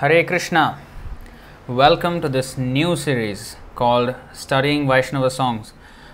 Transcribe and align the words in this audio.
Hare 0.00 0.24
Krishna. 0.24 0.78
Welcome 1.66 2.20
to 2.20 2.28
this 2.28 2.58
new 2.58 2.96
series 2.96 3.56
called 3.74 4.14
Studying 4.34 4.86
Vaishnava 4.86 5.30
Songs. 5.30 5.72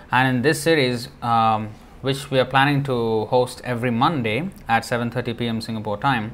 And 0.09 0.25
in 0.37 0.41
this 0.41 0.61
series, 0.61 1.09
um, 1.21 1.71
which 1.99 2.31
we 2.31 2.39
are 2.39 2.45
planning 2.45 2.83
to 2.83 3.25
host 3.25 3.59
every 3.65 3.91
Monday 3.91 4.49
at 4.69 4.83
7:30 4.83 5.37
p.m. 5.37 5.59
Singapore 5.59 5.97
time, 5.97 6.31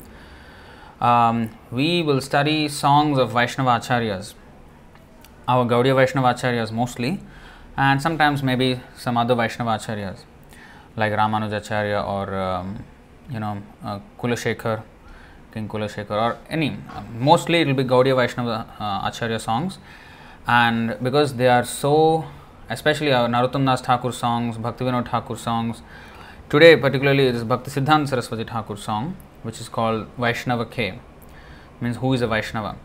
um, 1.01 1.49
we 1.71 2.03
will 2.03 2.21
study 2.21 2.67
songs 2.67 3.17
of 3.17 3.31
Vaishnava 3.31 3.79
acharyas, 3.79 4.35
our 5.47 5.65
Gaudiya 5.65 5.95
Vaishnava 5.95 6.35
acharyas 6.35 6.71
mostly, 6.71 7.19
and 7.75 7.99
sometimes 7.99 8.43
maybe 8.43 8.79
some 8.95 9.17
other 9.17 9.33
Vaishnava 9.33 9.71
acharyas 9.79 10.19
like 10.95 11.11
Ramanujacharya 11.13 12.07
or 12.15 12.35
um, 12.35 12.85
you 13.27 13.39
know 13.39 13.57
uh, 13.83 13.99
Kulashekar, 14.19 14.83
King 15.53 15.67
Kulashekar, 15.67 16.11
or 16.11 16.37
any. 16.49 16.77
Mostly 17.17 17.61
it 17.61 17.67
will 17.67 17.73
be 17.73 17.83
Gaudiya 17.83 18.15
Vaishnava 18.15 18.67
uh, 18.79 19.07
Acharya 19.07 19.39
songs, 19.39 19.79
and 20.47 20.97
because 21.01 21.35
they 21.35 21.47
are 21.47 21.63
so, 21.63 22.25
especially 22.69 23.11
our 23.11 23.27
Narottam 23.27 23.65
Das 23.65 23.81
Thakur 23.81 24.11
songs, 24.11 24.57
Bhaktivinoda 24.57 25.09
Thakur 25.09 25.35
songs. 25.35 25.81
Today, 26.49 26.75
particularly, 26.75 27.27
it 27.27 27.35
is 27.35 27.43
Bhakti 27.43 27.69
Siddhanta 27.69 28.09
Saraswati 28.09 28.43
Thakur 28.43 28.75
song, 28.75 29.15
which 29.43 29.59
is 29.61 29.69
called 29.69 30.07
Vaishnava 30.17 30.65
K, 30.65 30.99
means 31.79 31.97
who 31.97 32.13
is 32.13 32.21
a 32.21 32.27
Vaishnava. 32.27 32.75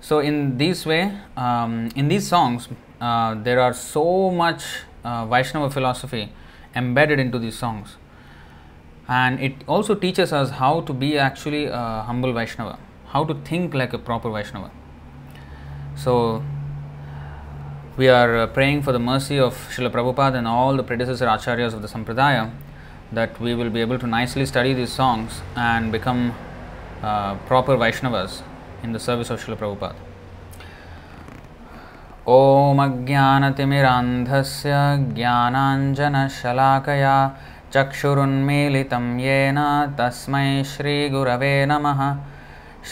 So, 0.00 0.18
in 0.18 0.58
this 0.58 0.84
way, 0.84 1.16
um, 1.36 1.90
in 1.94 2.08
these 2.08 2.26
songs, 2.26 2.68
uh, 3.00 3.34
there 3.34 3.60
are 3.60 3.72
so 3.72 4.30
much 4.30 4.64
uh, 5.04 5.26
Vaishnava 5.26 5.70
philosophy 5.70 6.32
embedded 6.74 7.18
into 7.18 7.38
these 7.38 7.56
songs 7.56 7.96
and 9.07 9.39
it 9.39 9.53
also 9.67 9.95
teaches 9.95 10.31
us 10.31 10.51
how 10.51 10.81
to 10.81 10.93
be 10.93 11.17
actually 11.17 11.65
a 11.65 12.03
humble 12.05 12.33
Vaishnava, 12.33 12.77
how 13.07 13.23
to 13.23 13.33
think 13.33 13.73
like 13.73 13.93
a 13.93 13.97
proper 13.97 14.29
Vaishnava. 14.29 14.71
So, 15.95 16.43
we 17.97 18.07
are 18.07 18.37
uh, 18.37 18.47
praying 18.47 18.83
for 18.83 18.93
the 18.93 18.99
mercy 18.99 19.37
of 19.37 19.53
Srila 19.69 19.91
Prabhupada 19.91 20.35
and 20.35 20.47
all 20.47 20.77
the 20.77 20.83
predecessor 20.83 21.25
acharyas 21.25 21.73
of 21.73 21.81
the 21.81 21.87
Sampradaya 21.87 22.51
that 23.11 23.37
we 23.39 23.53
will 23.53 23.69
be 23.69 23.81
able 23.81 23.99
to 23.99 24.07
nicely 24.07 24.45
study 24.45 24.73
these 24.73 24.93
songs 24.93 25.41
and 25.55 25.91
become 25.91 26.33
uh, 27.01 27.35
proper 27.47 27.75
Vaishnavas 27.75 28.43
in 28.81 28.93
the 28.93 28.99
service 28.99 29.29
of 29.29 29.43
Srila 29.43 29.57
Prabhupada. 29.57 29.95
ॐ 32.29 32.79
अज्ञानतिमिरान्धस्य 32.81 34.73
ज्ञानाञ्जनशलाकया 35.15 37.15
चक्षुरुन्मीलितं 37.76 39.18
येन 39.18 39.56
तस्मै 39.98 40.64
श्रीगुरवे 40.64 41.66
नमः। 41.66 42.16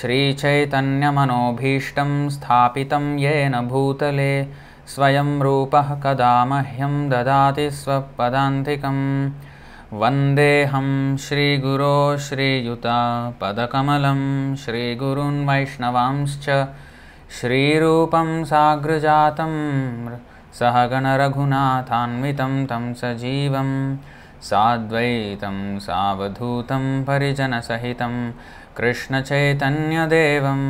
श्रीचैतन्यमनोभीष्टं 0.00 2.28
स्थापितं 2.28 3.18
येन 3.18 3.60
भूतले। 3.60 4.48
स्वयं 4.86 5.40
रूपः 5.40 6.00
कदा 6.00 6.44
मह्यं 6.44 7.10
ददाति 7.10 7.70
स्वपदान्तिकं 7.70 9.30
वन्देऽहं 9.92 11.16
श्रीगुरो 11.16 12.18
श्रीयुता 12.18 13.34
पदकमलं 13.40 14.56
श्रीगुरून् 14.56 15.48
वैष्णवांश्च। 15.48 16.66
श्रीरूपं 17.40 18.44
साग्रजातं 18.44 19.54
सहगणरघुनाथान्वितं 20.54 22.66
तं 22.66 22.94
सजीवं 22.94 23.96
साद्वैतं 24.48 25.56
सावधूतं 25.86 26.84
परिजनसहितं 27.04 28.14
कृष्णचैतन्यदेवं 28.76 30.62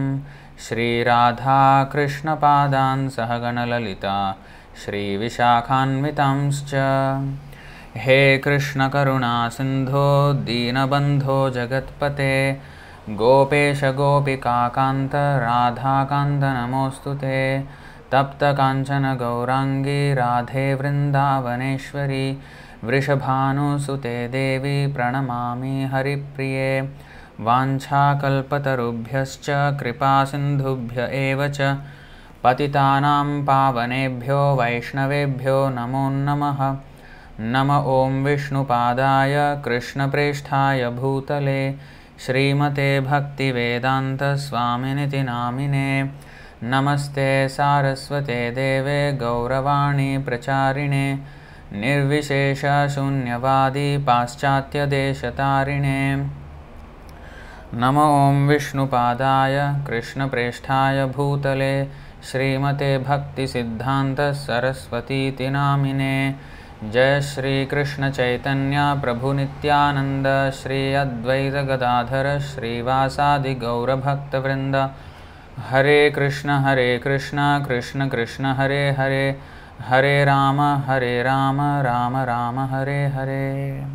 श्रीराधाकृष्णपादान् 0.64 1.42
सहगणललिता 3.16 4.16
श्रीविशाखान्वितांश्च। 4.84 6.72
हे 8.04 8.20
कृष्णकरुणासिन्धो 8.44 10.08
दीनबन्धो 10.46 11.38
जगत्पते 11.56 12.34
गोपेश 13.20 13.80
गोपिकान्त 13.98 15.14
राधाकान्त 15.44 16.44
नमोऽस्तु 16.56 17.12
ते 17.22 17.38
तप्तकाञ्चन 18.12 19.06
गौराङ्गी 19.20 20.00
राधे 20.14 20.66
वृन्दावनेश्वरी 20.80 22.26
वृषभानुसुते 22.86 24.28
देवी 24.28 24.92
प्रणमामि 24.92 25.88
हरिप्रिये। 25.92 26.88
वाञ्छाकल्पतरुभ्यश्च 27.40 29.46
कृपासिन्धुभ्य 29.80 31.08
एव 31.12 31.48
च। 31.48 31.78
पतितानां 32.44 33.44
पावनेभ्यो 33.44 34.56
वैष्णवेभ्यो 34.56 35.68
नमो 35.68 36.10
नमः। 36.10 36.76
नम 37.40 37.72
ॐ 37.72 38.24
विष्णुपादाय 38.24 39.62
कृष्णप्रेष्ठाय 39.64 40.90
भूतले। 40.90 41.74
श्रीमते 42.26 43.00
भक्तिवेदान्तस्वामिनिति 43.00 45.22
नामिने। 45.22 46.10
नमस्ते 46.62 47.48
सारस्वते 47.48 48.50
देवे 48.50 49.12
गौरवाणी 49.12 50.18
प्रचारिणे 50.18 51.18
निर्विशेषशून्यवादी 51.80 53.88
पाश्चात्यदेशतारिणे 54.06 56.00
नम 57.74 57.98
ॐ 57.98 58.46
विष्णुपादाय 58.48 59.56
कृष्णप्रेष्ठाय 59.86 61.04
भूतले 61.14 61.74
श्रीमते 62.30 62.90
भक्तिसिद्धान्तसरस्वतीति 63.06 65.48
नामिने। 65.50 66.16
जय 66.92 67.20
श्री 67.22 67.64
कृष्ण 67.66 68.10
चैतन्य 68.10 68.78
प्रभु 69.02 69.32
नित्यानंद 69.32 70.26
श्री 70.54 70.94
अद्वैत 70.94 71.54
गदाधर 71.68 72.26
श्रीवासादि 72.50 73.54
गौरभक्तवृंद 73.64 74.76
हरे 75.70 76.10
कृष्ण 76.16 76.50
हरे 76.64 76.98
कृष्ण 77.04 77.38
कृष्ण 77.66 78.08
कृष्ण 78.14 78.44
हरे 78.58 78.84
हरे 78.98 79.26
हरे 79.89 80.23
राम 80.25 80.61
हरे 80.87 81.11
Ram 81.23 81.61
Ram 81.87 82.17
Ram 82.31 82.59
Hare 82.73 82.99
Hare 83.15 83.87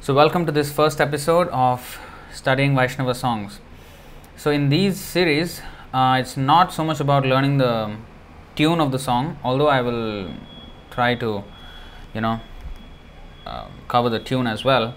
So 0.00 0.14
welcome 0.14 0.46
to 0.46 0.52
this 0.52 0.72
first 0.72 1.00
episode 1.00 1.48
of 1.48 1.98
studying 2.32 2.74
Vaishnava 2.74 3.14
songs. 3.14 3.60
So 4.36 4.50
in 4.50 4.68
these 4.68 4.98
series, 4.98 5.60
uh, 5.94 6.16
it's 6.20 6.36
not 6.36 6.72
so 6.72 6.84
much 6.84 6.98
about 6.98 7.24
learning 7.24 7.58
the 7.58 7.96
tune 8.56 8.80
of 8.80 8.90
the 8.90 8.98
song, 8.98 9.38
although 9.44 9.68
I 9.68 9.80
will 9.80 10.34
try 10.90 11.14
to 11.14 11.44
you 12.14 12.20
know 12.20 12.40
uh, 13.46 13.66
cover 13.88 14.10
the 14.10 14.18
tune 14.18 14.46
as 14.46 14.64
well 14.64 14.94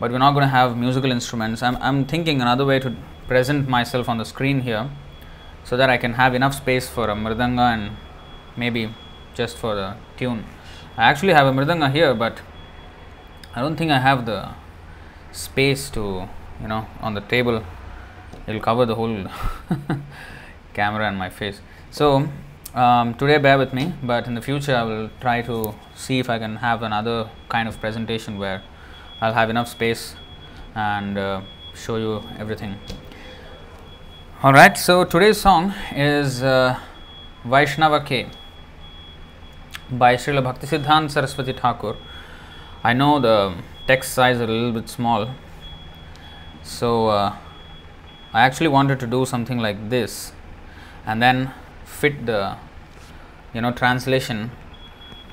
but 0.00 0.10
we're 0.10 0.18
not 0.18 0.32
going 0.32 0.42
to 0.42 0.54
have 0.60 0.76
musical 0.76 1.10
instruments 1.10 1.62
I'm, 1.62 1.76
I'm 1.76 2.04
thinking 2.04 2.40
another 2.40 2.64
way 2.64 2.78
to 2.80 2.94
present 3.26 3.68
myself 3.68 4.08
on 4.08 4.18
the 4.18 4.24
screen 4.24 4.62
here 4.62 4.90
so 5.64 5.76
that 5.76 5.90
i 5.90 5.96
can 5.96 6.14
have 6.14 6.34
enough 6.34 6.54
space 6.54 6.88
for 6.88 7.10
a 7.10 7.14
mridanga 7.14 7.72
and 7.74 7.96
maybe 8.55 8.93
just 9.33 9.57
for 9.57 9.75
the 9.75 9.95
tune. 10.17 10.45
I 10.97 11.03
actually 11.05 11.33
have 11.33 11.47
a 11.47 11.51
mridanga 11.51 11.91
here 11.91 12.13
but 12.13 12.41
i 13.55 13.61
don't 13.61 13.75
think 13.75 13.91
i 13.91 13.99
have 13.99 14.25
the 14.25 14.49
space 15.31 15.89
to 15.91 16.27
you 16.61 16.67
know 16.67 16.85
on 17.01 17.13
the 17.13 17.21
table. 17.21 17.63
It'll 18.45 18.61
cover 18.61 18.85
the 18.85 18.95
whole 18.95 19.25
camera 20.73 21.07
and 21.07 21.17
my 21.17 21.29
face. 21.29 21.61
So 21.91 22.27
um, 22.75 23.13
today 23.15 23.37
bear 23.37 23.57
with 23.57 23.73
me 23.73 23.93
but 24.03 24.27
in 24.27 24.33
the 24.35 24.41
future 24.41 24.75
i 24.75 24.83
will 24.83 25.09
try 25.21 25.41
to 25.43 25.73
see 25.95 26.19
if 26.19 26.29
i 26.29 26.39
can 26.39 26.55
have 26.57 26.81
another 26.81 27.29
kind 27.47 27.67
of 27.67 27.79
presentation 27.79 28.39
where 28.39 28.63
i'll 29.21 29.33
have 29.33 29.49
enough 29.49 29.67
space 29.67 30.15
and 30.75 31.17
uh, 31.17 31.41
show 31.75 31.97
you 31.97 32.23
everything. 32.39 32.75
All 34.41 34.53
right 34.53 34.77
so 34.77 35.03
today's 35.03 35.39
song 35.39 35.73
is 35.95 36.41
uh, 36.43 36.79
vaishnava 37.45 38.01
k 38.01 38.27
by 39.89 40.15
Srila 40.15 40.43
Bhaktisiddhanta 40.43 41.11
Saraswati 41.11 41.53
Thakur. 41.53 41.97
I 42.83 42.93
know 42.93 43.19
the 43.19 43.55
text 43.87 44.13
size 44.13 44.37
is 44.37 44.41
a 44.41 44.47
little 44.47 44.71
bit 44.71 44.89
small, 44.89 45.29
so 46.61 47.07
uh, 47.07 47.35
I 48.33 48.41
actually 48.41 48.69
wanted 48.69 48.99
to 49.01 49.07
do 49.07 49.25
something 49.25 49.59
like 49.59 49.89
this 49.89 50.33
and 51.05 51.21
then 51.21 51.53
fit 51.85 52.25
the 52.25 52.57
you 53.53 53.61
know 53.61 53.71
translation 53.71 54.51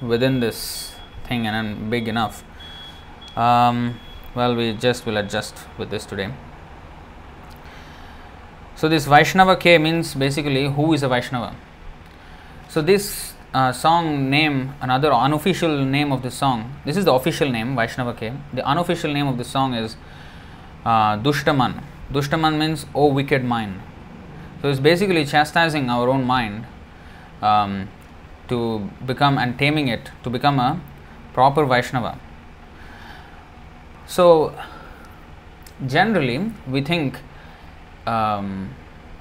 within 0.03 0.41
this 0.41 0.95
thing 1.25 1.47
and 1.47 1.55
then 1.55 1.91
big 1.91 2.09
enough. 2.09 2.45
Um, 3.37 3.99
well 4.35 4.55
we 4.55 4.73
just 4.75 5.07
will 5.07 5.17
adjust 5.17 5.55
with 5.79 5.91
this 5.91 6.05
today. 6.05 6.33
So 8.77 8.89
this 8.89 9.07
vaishnava 9.07 9.57
k 9.57 9.79
means 9.79 10.15
basically 10.15 10.69
who 10.69 10.93
is 10.93 11.03
a 11.03 11.09
vaishnava? 11.09 11.55
So 12.69 12.83
this 12.83 13.35
uh, 13.55 13.73
song 13.73 14.31
name 14.31 14.75
another 14.81 15.13
unofficial 15.13 15.85
name 15.85 16.13
of 16.13 16.23
the 16.23 16.31
song 16.31 16.75
this 16.85 16.97
is 16.97 17.05
the 17.05 17.13
official 17.13 17.49
name 17.51 17.77
vaishnava 17.77 18.15
k 18.15 18.33
the 18.55 18.65
unofficial 18.65 19.13
name 19.13 19.27
of 19.27 19.39
the 19.39 19.45
song 19.45 19.75
is 19.75 19.97
uh, 20.85 21.17
dushtaman 21.19 21.83
Dushtaman 22.13 22.59
means 22.59 22.87
oh 22.95 23.07
wicked 23.07 23.45
mind. 23.45 23.81
So 24.61 24.69
it's 24.69 24.81
basically 24.81 25.25
chastising 25.25 25.89
our 25.89 26.09
own 26.09 26.25
mind 26.25 26.67
um, 27.41 27.89
to 28.49 28.91
become 29.07 29.39
and 29.39 29.59
taming 29.59 29.89
it 29.89 30.11
to 30.25 30.31
become 30.31 30.59
a 30.59 30.81
proper 31.33 31.65
Vaishnava. 31.65 32.19
So 34.07 34.55
generally 35.87 36.53
we 36.69 36.83
think, 36.83 37.21
um, 38.07 38.75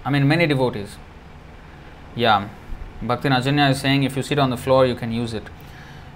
I 0.04 0.10
mean, 0.10 0.28
many 0.28 0.48
devotees, 0.48 0.98
yeah, 2.16 2.50
Bhakti 3.02 3.30
Najanya 3.30 3.72
is 3.72 3.80
saying 3.80 4.04
if 4.04 4.16
you 4.18 4.24
sit 4.24 4.40
on 4.40 4.50
the 4.50 4.58
floor, 4.58 4.86
you 4.86 4.96
can 4.96 5.12
use 5.12 5.34
it. 5.34 5.44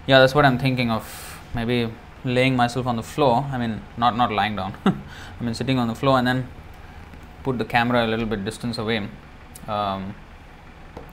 Yeah, 0.05 0.19
that's 0.19 0.35
what 0.35 0.45
I'm 0.45 0.59
thinking 0.59 0.91
of. 0.91 1.39
Maybe 1.55 1.89
laying 2.25 2.55
myself 2.55 2.87
on 2.87 2.95
the 2.95 3.03
floor. 3.03 3.45
I 3.51 3.57
mean, 3.57 3.81
not 3.97 4.17
not 4.17 4.31
lying 4.31 4.55
down. 4.55 4.75
I 4.85 5.43
mean, 5.43 5.53
sitting 5.53 5.79
on 5.79 5.87
the 5.87 5.95
floor 5.95 6.17
and 6.17 6.27
then 6.27 6.47
put 7.43 7.57
the 7.57 7.65
camera 7.65 8.05
a 8.05 8.07
little 8.07 8.25
bit 8.25 8.43
distance 8.43 8.77
away. 8.77 9.07
Um, 9.67 10.15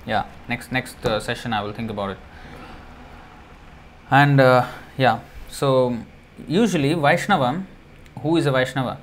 yeah, 0.07 0.27
next 0.49 0.73
next 0.73 1.05
uh, 1.07 1.21
session 1.21 1.53
I 1.53 1.63
will 1.63 1.73
think 1.73 1.91
about 1.91 2.11
it. 2.11 2.19
And 4.11 4.41
uh, 4.41 4.67
yeah, 4.97 5.21
so 5.49 5.97
usually 6.49 6.95
Vaishnava, 6.95 7.65
who 8.23 8.37
is 8.37 8.47
a 8.47 8.51
Vaishnava, 8.51 8.99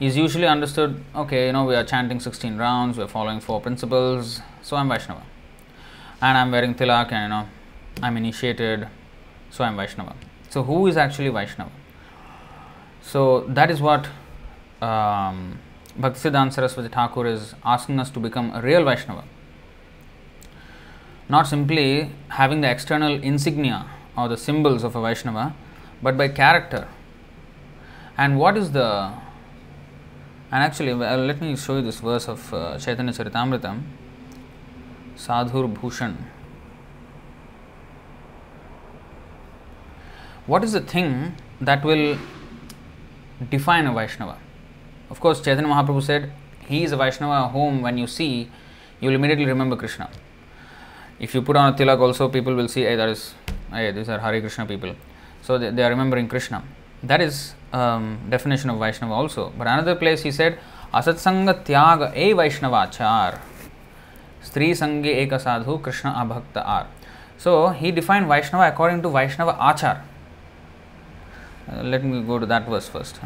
is 0.00 0.16
usually 0.16 0.46
understood. 0.46 1.04
Okay, 1.14 1.46
you 1.46 1.52
know 1.52 1.64
we 1.64 1.74
are 1.74 1.84
chanting 1.84 2.20
16 2.20 2.56
rounds, 2.56 2.96
we 2.96 3.04
are 3.04 3.08
following 3.08 3.40
four 3.40 3.60
principles, 3.60 4.40
so 4.62 4.76
I'm 4.76 4.88
Vaishnava, 4.88 5.22
and 6.20 6.38
I'm 6.38 6.50
wearing 6.50 6.74
tilak, 6.74 7.12
and 7.12 7.22
you 7.22 7.28
know 7.28 7.48
I'm 8.02 8.16
initiated, 8.16 8.88
so 9.50 9.64
I'm 9.64 9.76
Vaishnava. 9.76 10.14
So 10.50 10.62
who 10.62 10.86
is 10.86 10.96
actually 10.96 11.28
Vaishnava? 11.28 11.70
So 13.02 13.40
that 13.48 13.70
is 13.70 13.80
what 13.80 14.06
um, 14.80 15.58
Bhaktisiddhanta 15.98 16.52
Saraswati 16.52 16.88
Thakur 16.88 17.26
is 17.26 17.54
asking 17.64 18.00
us 18.00 18.10
to 18.10 18.20
become 18.20 18.52
a 18.54 18.60
real 18.60 18.84
Vaishnava. 18.84 19.24
Not 21.28 21.46
simply 21.46 22.10
having 22.28 22.60
the 22.62 22.70
external 22.70 23.22
insignia 23.22 23.86
or 24.16 24.28
the 24.28 24.36
symbols 24.36 24.82
of 24.82 24.96
a 24.96 25.00
Vaishnava, 25.00 25.54
but 26.02 26.16
by 26.16 26.28
character. 26.28 26.88
And 28.16 28.38
what 28.38 28.56
is 28.56 28.72
the 28.72 29.12
and 30.50 30.62
actually, 30.64 30.94
well, 30.94 31.18
let 31.18 31.42
me 31.42 31.56
show 31.56 31.76
you 31.76 31.82
this 31.82 32.00
verse 32.00 32.26
of 32.26 32.54
uh, 32.54 32.78
Chaitanya 32.78 33.12
Sadhur 35.18 35.72
Bhushan. 35.74 36.16
What 40.46 40.64
is 40.64 40.72
the 40.72 40.80
thing 40.80 41.34
that 41.60 41.84
will 41.84 42.16
define 43.50 43.86
a 43.86 43.92
Vaishnava? 43.92 44.38
Of 45.10 45.20
course, 45.20 45.40
Chaitanya 45.40 45.68
Mahaprabhu 45.68 46.02
said, 46.02 46.32
He 46.66 46.84
is 46.84 46.92
a 46.92 46.96
Vaishnava 46.96 47.48
whom 47.48 47.82
when 47.82 47.98
you 47.98 48.06
see, 48.06 48.50
you 49.00 49.08
will 49.08 49.16
immediately 49.16 49.44
remember 49.44 49.76
Krishna. 49.76 50.08
If 51.18 51.34
you 51.34 51.42
put 51.42 51.56
on 51.56 51.74
a 51.74 51.76
tilak, 51.76 51.98
also 51.98 52.28
people 52.28 52.54
will 52.54 52.68
see, 52.68 52.82
hey, 52.82 52.94
that 52.94 53.08
is, 53.08 53.34
hey, 53.70 53.90
these 53.90 54.08
are 54.08 54.18
Hare 54.20 54.40
Krishna 54.40 54.66
people. 54.66 54.94
So 55.42 55.58
they, 55.58 55.70
they 55.70 55.82
are 55.82 55.90
remembering 55.90 56.28
Krishna. 56.28 56.62
That 57.02 57.20
is 57.20 57.54
um, 57.72 58.18
definition 58.30 58.70
of 58.70 58.78
Vaishnava 58.78 59.12
also. 59.12 59.52
But 59.58 59.66
another 59.66 59.96
place 59.96 60.22
he 60.22 60.30
said, 60.30 60.58
Asatsanga 60.94 61.64
Tyaga 61.64 62.16
E 62.16 62.32
Vaishnavachar. 62.32 63.40
स्त्री 64.48 64.74
संगे 64.74 65.12
एक 65.22 65.34
साधु, 65.34 65.76
कृष्ण 65.76 66.10
अभक्त 66.10 66.58
are. 66.58 66.84
So 67.44 67.52
he 67.76 67.90
define 67.92 68.24
Vaishnava 68.24 68.60
according 68.64 69.02
to 69.02 69.08
Vaishnava 69.10 69.50
आचार। 69.50 70.04
Let 71.84 72.02
me 72.02 72.20
go 72.24 72.38
to 72.38 72.46
that 72.46 72.68
verse 72.68 72.90
first 72.90 73.16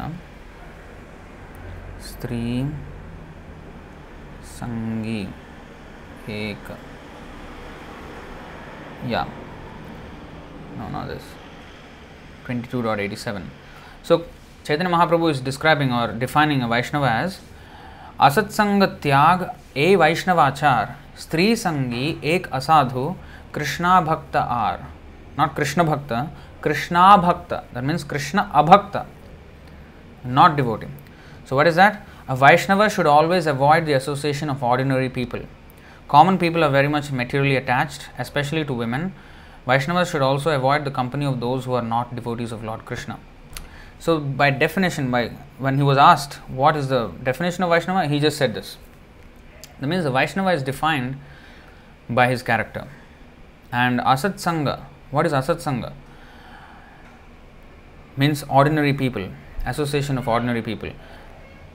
स्त्री 2.07 2.63
संगी 4.49 5.21
एक, 6.31 6.71
या 9.11 9.23
no 10.77 10.89
not 10.89 11.07
this 11.07 11.31
22.87 12.47 13.41
so 14.07 14.17
Chaitanya 14.65 14.89
Mahaprabhu 14.89 15.29
is 15.29 15.43
describing 15.45 15.91
or 15.93 16.13
defining 16.19 16.63
Vaishnava 16.71 17.05
as 17.07 17.37
असत्संग 18.21 18.83
त्याग 19.03 19.45
ए 19.77 19.95
वैष्णवाचार 19.95 20.95
Stri 21.15 21.51
Sangi 21.53 22.17
Ek 22.23 22.49
Asadhu 22.49 23.15
Krishna 23.51 24.01
Bhakta 24.01 24.41
Ar. 24.41 24.87
Not 25.37 25.55
Krishna 25.55 25.83
Bhakta, 25.83 26.29
Krishna 26.61 27.17
Bhakta. 27.19 27.63
That 27.73 27.83
means 27.83 28.03
Krishna 28.03 28.51
Abhakta, 28.53 29.05
not 30.23 30.55
devotee. 30.55 30.87
So, 31.45 31.55
what 31.55 31.67
is 31.67 31.75
that? 31.75 32.07
A 32.27 32.35
Vaishnava 32.35 32.89
should 32.89 33.05
always 33.05 33.47
avoid 33.47 33.85
the 33.85 33.93
association 33.93 34.49
of 34.49 34.63
ordinary 34.63 35.09
people. 35.09 35.41
Common 36.07 36.37
people 36.37 36.63
are 36.63 36.69
very 36.69 36.87
much 36.87 37.11
materially 37.11 37.55
attached, 37.55 38.09
especially 38.17 38.63
to 38.65 38.73
women. 38.73 39.13
Vaishnavas 39.67 40.11
should 40.11 40.21
also 40.21 40.51
avoid 40.51 40.85
the 40.85 40.91
company 40.91 41.25
of 41.25 41.39
those 41.39 41.65
who 41.65 41.73
are 41.73 41.81
not 41.81 42.15
devotees 42.15 42.51
of 42.51 42.63
Lord 42.63 42.85
Krishna. 42.85 43.19
So, 43.99 44.19
by 44.19 44.51
definition, 44.51 45.09
by 45.09 45.31
when 45.57 45.77
he 45.77 45.83
was 45.83 45.97
asked 45.97 46.35
what 46.47 46.75
is 46.75 46.89
the 46.89 47.07
definition 47.23 47.63
of 47.63 47.71
Vaishnava, 47.71 48.07
he 48.07 48.19
just 48.19 48.37
said 48.37 48.53
this. 48.53 48.77
That 49.83 49.89
means 49.89 50.05
the 50.05 50.11
Vaishnava 50.11 50.51
is 50.51 50.63
defined 50.63 51.17
by 52.09 52.29
his 52.29 52.41
character. 52.41 52.87
And 53.69 53.99
Asat 53.99 54.35
Sangha, 54.35 54.85
what 55.11 55.25
is 55.25 55.33
Asat 55.33 55.57
Sangha? 55.57 55.91
Means 58.15 58.43
ordinary 58.43 58.93
people, 58.93 59.27
association 59.65 60.17
of 60.17 60.29
ordinary 60.29 60.61
people. 60.61 60.91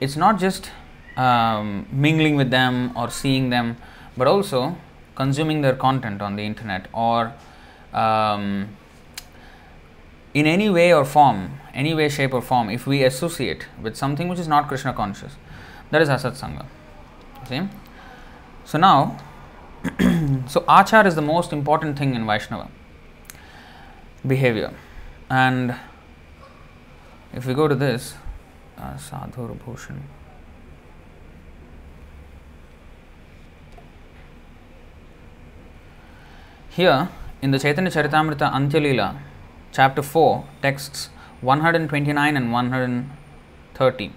It's 0.01 0.15
not 0.15 0.39
just 0.39 0.71
um, 1.17 1.85
mingling 1.91 2.35
with 2.35 2.49
them 2.49 2.97
or 2.97 3.11
seeing 3.11 3.51
them, 3.51 3.77
but 4.17 4.27
also 4.27 4.75
consuming 5.13 5.61
their 5.61 5.75
content 5.75 6.19
on 6.19 6.35
the 6.35 6.41
internet 6.41 6.87
or 6.91 7.31
um, 7.93 8.75
in 10.33 10.47
any 10.47 10.67
way 10.67 10.91
or 10.91 11.05
form, 11.05 11.59
any 11.75 11.93
way, 11.93 12.09
shape, 12.09 12.33
or 12.33 12.41
form, 12.41 12.71
if 12.71 12.87
we 12.87 13.03
associate 13.03 13.67
with 13.79 13.95
something 13.95 14.27
which 14.27 14.39
is 14.39 14.47
not 14.47 14.67
Krishna 14.67 14.93
conscious, 14.93 15.35
that 15.91 16.01
is 16.01 16.09
Asat 16.09 16.31
Sangha. 16.31 16.65
See? 17.47 17.69
So 18.69 18.77
now, 18.77 19.17
so 20.47 20.61
achar 20.69 21.07
is 21.07 21.15
the 21.15 21.23
most 21.23 21.51
important 21.51 21.97
thing 21.97 22.13
in 22.13 22.27
Vaishnava 22.27 22.69
behavior, 24.27 24.71
and 25.27 25.73
if 27.33 27.47
we 27.47 27.55
go 27.55 27.67
to 27.67 27.73
this 27.73 28.13
uh, 28.77 28.93
sadhur 28.93 29.57
bhushan. 29.57 30.03
Here 36.69 37.09
in 37.41 37.49
the 37.49 37.57
Chaitanya 37.57 37.89
Charitamrita 37.89 38.53
Antyalila, 38.53 39.17
chapter 39.71 40.03
4, 40.03 40.45
texts 40.61 41.09
129 41.41 42.37
and 42.37 42.51
130, 42.51 44.11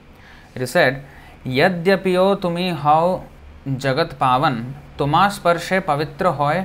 it 0.54 0.60
is 0.60 0.70
said, 0.70 1.02
Yadyapiyo 1.46 2.38
tumi 2.38 2.76
how 2.76 3.24
जगत 3.68 4.16
पावन 4.20 4.54
तुमा 4.98 5.28
स्पर्शे 5.28 5.78
पवित्र 5.80 6.26
होय 6.38 6.64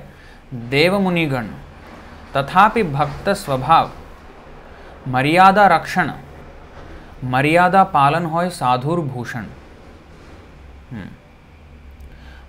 देव 0.69 0.97
मुनिगण 0.99 1.47
तथापि 2.35 2.83
भक्त 2.83 3.29
स्वभाव। 3.29 3.89
मर्यादा 5.07 5.67
रक्षण, 5.67 6.11
मर्यादा 7.25 7.83
पालन 7.93 8.25
होय 8.25 8.49
साधुर 8.51 8.99
Bhushan. 9.01 9.45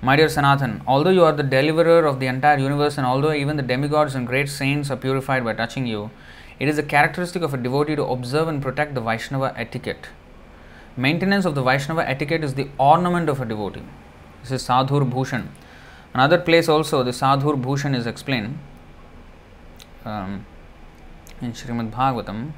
मरियर 0.05 0.28
Sanatana 0.28 0.81
although 1.05 1.11
you 1.11 1.23
are 1.25 1.35
the 1.37 1.49
deliverer 1.50 2.05
of 2.07 2.17
the 2.19 2.23
entire 2.23 2.61
universe 2.61 2.99
and 2.99 3.07
although 3.23 3.33
even 3.35 3.57
the 3.57 3.64
demigods 3.67 4.17
and 4.17 4.26
great 4.28 4.49
saints 4.49 4.90
are 4.93 4.97
purified 4.99 5.45
by 5.45 5.55
touching 5.61 5.88
you 5.88 6.09
it 6.61 6.69
is 6.69 6.81
a 6.81 6.85
characteristic 6.87 7.43
of 7.43 7.55
a 7.55 7.59
devotee 7.62 7.97
to 7.97 8.05
observe 8.17 8.50
and 8.50 8.61
protect 8.62 8.95
the 8.95 8.99
Vaishnava 9.09 9.47
etiquette 9.59 10.07
maintenance 10.99 11.47
of 11.47 11.55
the 11.55 11.64
Vaishnava 11.69 12.00
etiquette 12.00 12.45
is 12.45 12.55
the 12.57 12.69
ornament 12.81 13.31
of 13.31 13.43
a 13.43 13.45
devotee 13.45 13.83
This 14.42 14.52
is 14.52 14.66
Sadhur 14.66 15.09
Bhushan. 15.09 15.49
Another 16.14 16.38
place 16.38 16.68
also, 16.68 17.02
the 17.02 17.11
Sadhur 17.11 17.61
Bhushan 17.61 17.95
is 17.95 18.07
explained 18.07 18.59
um, 20.04 20.47
in 21.40 21.52
Srimad 21.52 21.90
Bhagavatam, 21.90 22.52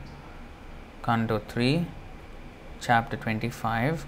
Canto 1.03 1.41
3, 1.49 1.87
Chapter 2.81 3.17
25. 3.17 4.07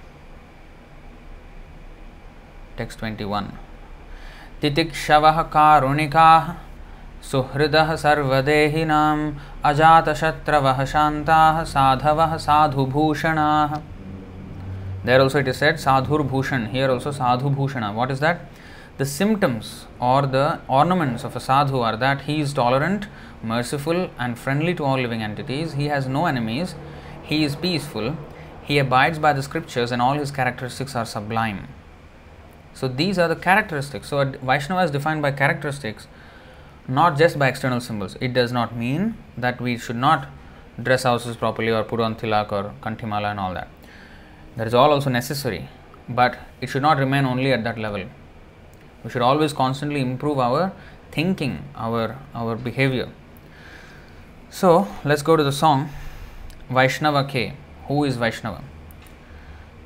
Text 2.76 2.98
twenty 2.98 3.24
one 3.30 3.48
तितिक्षवः 4.60 5.40
कारुणिकाः 5.54 6.46
सुहृदः 7.30 7.94
सर्वदेहिनाम् 8.04 9.24
अजातशत्रवः 9.70 10.84
शान्ताः 10.92 11.62
साधवः 11.72 12.36
साधुभूषणाः 12.46 13.74
There 15.04 15.20
also 15.20 15.40
it 15.40 15.48
is 15.48 15.56
said 15.56 15.76
Sadhur 15.76 16.28
Bhushan. 16.28 16.66
Here 16.70 16.90
also 16.90 17.10
Sadhu 17.10 17.50
Bhushana. 17.50 17.92
What 17.92 18.10
is 18.10 18.20
that? 18.20 18.46
The 18.98 19.06
symptoms 19.06 19.86
or 19.98 20.26
the 20.26 20.60
ornaments 20.68 21.24
of 21.24 21.34
a 21.34 21.40
sadhu 21.40 21.80
are 21.80 21.96
that 21.96 22.22
he 22.22 22.40
is 22.40 22.52
tolerant, 22.52 23.06
merciful, 23.42 24.10
and 24.18 24.38
friendly 24.38 24.74
to 24.74 24.84
all 24.84 24.98
living 24.98 25.22
entities. 25.22 25.72
He 25.72 25.86
has 25.86 26.06
no 26.06 26.26
enemies. 26.26 26.74
He 27.22 27.42
is 27.42 27.56
peaceful. 27.56 28.16
he 28.64 28.78
abides 28.78 29.18
by 29.18 29.32
the 29.32 29.42
scriptures 29.42 29.90
and 29.92 30.00
all 30.00 30.14
his 30.14 30.30
characteristics 30.30 30.94
are 30.94 31.04
sublime. 31.04 31.68
So 32.74 32.88
these 32.88 33.18
are 33.18 33.28
the 33.28 33.36
characteristics. 33.36 34.08
So 34.08 34.24
Vaishnava 34.24 34.84
is 34.84 34.90
defined 34.90 35.22
by 35.22 35.32
characteristics, 35.32 36.06
not 36.86 37.18
just 37.18 37.38
by 37.38 37.48
external 37.48 37.80
symbols. 37.80 38.16
It 38.20 38.32
does 38.32 38.52
not 38.52 38.76
mean 38.76 39.16
that 39.36 39.60
we 39.60 39.76
should 39.78 39.96
not 39.96 40.28
dress 40.82 41.04
ourselves 41.04 41.36
properly 41.36 41.70
or 41.70 41.82
put 41.82 42.00
on 42.00 42.14
tilak 42.16 42.52
or 42.52 42.72
kanthimala 42.82 43.30
and 43.32 43.40
all 43.40 43.52
that. 43.54 43.68
That 44.56 44.66
is 44.66 44.74
all 44.74 44.92
also 44.92 45.10
necessary, 45.10 45.68
but 46.08 46.38
it 46.60 46.68
should 46.68 46.82
not 46.82 46.98
remain 46.98 47.24
only 47.24 47.52
at 47.52 47.64
that 47.64 47.78
level. 47.78 48.04
We 49.02 49.10
should 49.10 49.22
always 49.22 49.52
constantly 49.52 50.00
improve 50.00 50.38
our 50.38 50.72
thinking, 51.10 51.64
our 51.74 52.18
our 52.34 52.56
behavior. 52.56 53.08
So 54.50 54.86
let's 55.04 55.22
go 55.22 55.36
to 55.36 55.42
the 55.42 55.52
song 55.52 55.88
Vaishnava 56.70 57.24
K. 57.24 57.54
Who 57.88 58.04
is 58.04 58.16
Vaishnava? 58.16 58.62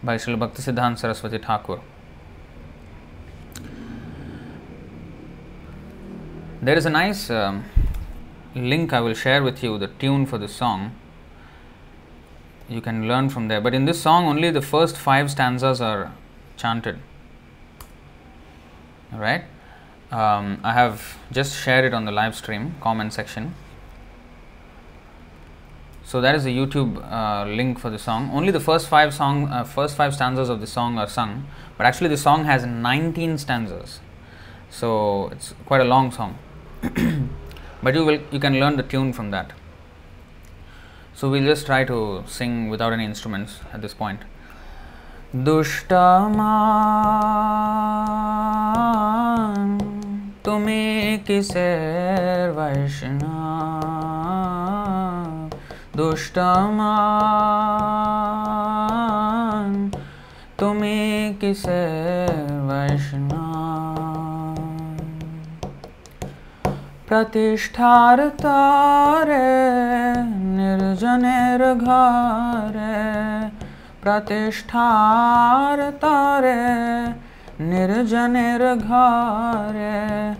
By 0.02 0.16
Srila 0.16 0.38
Bhaktisiddhanta 0.38 0.98
Saraswati 0.98 1.38
Thakur. 1.38 1.80
There 6.60 6.76
is 6.76 6.84
a 6.84 6.90
nice 6.90 7.30
um, 7.30 7.64
link 8.54 8.92
I 8.92 9.00
will 9.00 9.14
share 9.14 9.42
with 9.42 9.62
you, 9.62 9.78
the 9.78 9.86
tune 9.86 10.26
for 10.26 10.38
the 10.38 10.48
song. 10.48 10.96
You 12.68 12.80
can 12.80 13.06
learn 13.06 13.28
from 13.28 13.48
there. 13.48 13.60
But 13.60 13.74
in 13.74 13.84
this 13.84 14.00
song, 14.00 14.26
only 14.26 14.50
the 14.50 14.62
first 14.62 14.96
five 14.96 15.30
stanzas 15.30 15.80
are 15.80 16.12
chanted. 16.56 16.98
Alright? 19.12 19.44
Um, 20.10 20.60
I 20.62 20.72
have 20.72 21.18
just 21.32 21.56
shared 21.56 21.84
it 21.84 21.94
on 21.94 22.04
the 22.04 22.12
live 22.12 22.34
stream 22.34 22.74
comment 22.80 23.12
section. 23.12 23.54
So 26.04 26.20
that 26.20 26.36
is 26.36 26.44
the 26.44 26.56
YouTube 26.56 27.02
uh, 27.10 27.44
link 27.48 27.80
for 27.80 27.90
the 27.90 27.98
song. 27.98 28.30
Only 28.32 28.52
the 28.52 28.60
first 28.60 28.88
five 28.88 29.12
song, 29.12 29.48
uh, 29.48 29.64
first 29.64 29.96
five 29.96 30.14
stanzas 30.14 30.48
of 30.48 30.60
the 30.60 30.66
song 30.66 30.98
are 30.98 31.08
sung, 31.08 31.48
but 31.76 31.84
actually 31.84 32.08
the 32.08 32.16
song 32.16 32.44
has 32.44 32.64
19 32.64 33.38
stanzas. 33.38 33.98
So 34.70 35.28
it's 35.30 35.54
quite 35.66 35.80
a 35.80 35.84
long 35.84 36.12
song. 36.12 36.38
but 37.82 37.94
you 37.94 38.04
will 38.04 38.20
you 38.30 38.38
can 38.38 38.60
learn 38.60 38.76
the 38.76 38.84
tune 38.84 39.12
from 39.12 39.32
that. 39.32 39.52
So 41.18 41.30
we'll 41.30 41.46
just 41.46 41.64
try 41.64 41.82
to 41.84 42.24
sing 42.28 42.68
without 42.68 42.92
any 42.92 43.06
instruments 43.06 43.60
at 43.72 43.80
this 43.80 43.94
point. 43.94 44.20
दुष्टमान 45.46 46.02
तुम्हें 50.44 51.24
किसे 51.24 51.70
वैष्णव 52.58 53.32
दुष्टमान 55.96 56.52
तुम्हें 60.60 61.34
किसे 61.40 61.82
वैष्णव 62.68 63.46
प्रतिष्ठार 67.08 68.28
तारे 68.44 69.44
निर्जनेर 70.76 71.74
घरे, 71.74 73.52
प्रतिष्ठार 74.02 75.90
तारे, 75.90 77.64
निर्जनेर 77.64 78.74
घरे। 78.74 80.34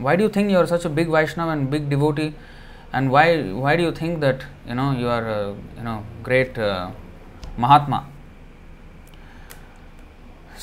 why 0.00 0.16
do 0.16 0.28
think 0.36 0.50
you 0.50 0.58
are 0.58 0.66
such 0.66 0.86
a 0.86 0.90
big 1.00 1.10
Vaishnava 1.10 1.52
and 1.52 1.68
big 1.70 1.88
devotee 1.90 2.26
and 2.94 3.10
why 3.10 3.42
why 3.52 3.76
do 3.76 3.90
think 4.00 4.18
that 4.20 4.48
you 4.68 4.74
know 4.74 4.92
you 4.92 5.08
are 5.08 5.30
you 5.78 5.84
know 5.84 6.00
great 6.24 6.58
mahatma 7.58 8.04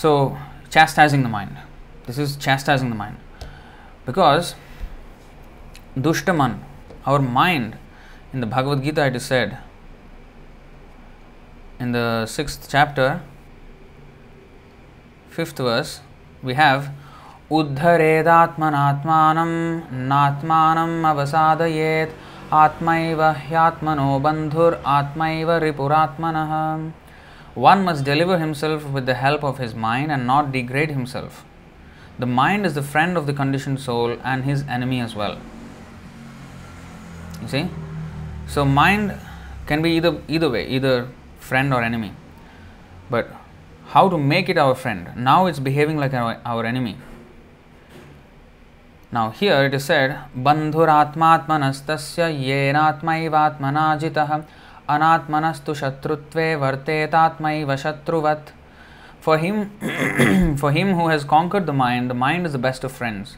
so 0.02 0.38
chastising 0.72 1.24
the 1.24 1.28
mind 1.28 1.67
This 2.07 2.19
is 2.19 2.37
chastising 2.37 2.91
the 2.91 2.97
mind. 2.97 3.17
Because 4.07 4.55
Dushtaman, 5.97 6.59
our 7.07 7.19
mind, 7.19 7.77
in 8.33 8.41
the 8.41 8.47
Bhagavad 8.47 8.83
Gita 8.83 9.07
it 9.07 9.17
is 9.17 9.25
said 9.25 9.59
in 11.83 11.93
the 11.93 12.27
sixth 12.27 12.69
chapter, 12.71 13.21
fifth 15.29 15.59
verse, 15.59 16.01
we 16.43 16.55
have 16.55 16.91
उद्धरेदात्मनात्मानं 17.59 19.51
नात्मानम् 20.11 21.07
अवसादयेत् 21.11 22.13
आत्मैव 22.61 23.21
ह्यात्मनो 23.49 24.09
बन्धुर् 24.27 24.77
आत्मैव 24.97 25.51
रिपुरात्मनः 25.65 26.53
One 27.55 27.85
must 27.85 28.05
deliver 28.05 28.39
himself 28.39 28.87
with 28.87 29.05
the 29.07 29.15
help 29.15 29.43
of 29.45 29.59
his 29.59 29.75
mind 29.75 30.11
and 30.11 30.27
not 30.27 30.53
degrade 30.53 30.91
himself. 30.91 31.45
The 32.19 32.27
mind 32.27 32.67
is 32.67 32.75
the 32.75 32.83
friend 32.83 33.17
of 33.17 33.27
the 33.27 33.33
conditioned 33.33 33.81
soul 33.81 34.17
and 34.23 34.45
his 34.45 34.65
enemy 34.69 35.01
as 35.01 35.15
well. 35.15 35.39
You 37.41 37.49
see? 37.49 37.69
So 38.47 38.65
mind 38.65 39.19
can 39.67 39.83
be 39.83 39.91
either 39.93 40.21
either 40.29 40.51
way, 40.51 40.67
either 40.67 41.09
friend 41.39 41.73
or 41.75 41.83
enemy. 41.83 42.13
But 43.11 43.29
how 43.89 44.09
to 44.09 44.19
make 44.19 44.49
it 44.49 44.59
our 44.59 44.75
friend? 44.75 45.11
Now 45.17 45.47
it's 45.47 45.59
behaving 45.59 45.99
like 45.99 46.15
our, 46.15 46.41
our 46.45 46.65
enemy. 46.65 46.97
Now 49.11 49.31
here 49.31 49.65
it 49.67 49.75
is 49.75 49.85
said, 49.85 50.19
बन्धुरात्मात्मनस्तस्य 50.35 52.29
येनात्मैवात्मनाजितः 52.49 54.31
अनात्मनस्तु 54.95 55.75
शत्रुत्वे 55.81 56.55
वर्तेतात्मैव 56.63 57.77
शत्रुवत् 57.85 58.49
for 59.20 59.38
him, 59.38 60.56
for 60.58 60.72
him 60.72 60.94
who 60.94 61.08
has 61.10 61.24
conquered 61.24 61.66
the 61.66 61.74
mind, 61.74 62.10
the 62.10 62.14
mind 62.14 62.46
is 62.46 62.52
the 62.54 62.60
best 62.60 62.84
of 62.84 62.92
friends. 62.92 63.38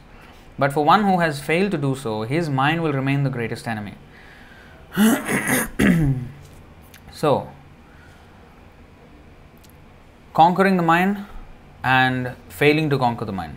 But 0.58 0.72
for 0.72 0.84
one 0.84 1.04
who 1.04 1.20
has 1.20 1.40
failed 1.40 1.70
to 1.70 1.78
do 1.78 1.94
so, 1.96 2.22
his 2.22 2.50
mind 2.50 2.82
will 2.82 2.92
remain 2.92 3.22
the 3.22 3.30
greatest 3.30 3.66
enemy. 3.66 3.94
so, 7.12 7.48
conquering 10.34 10.76
the 10.76 10.82
mind 10.82 11.24
and 11.82 12.36
failing 12.48 12.90
to 12.90 12.98
conquer 12.98 13.24
the 13.24 13.32
mind, 13.32 13.56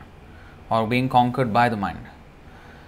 or 0.69 0.87
being 0.87 1.09
conquered 1.09 1.51
by 1.51 1.67
the 1.67 1.75
mind. 1.75 1.99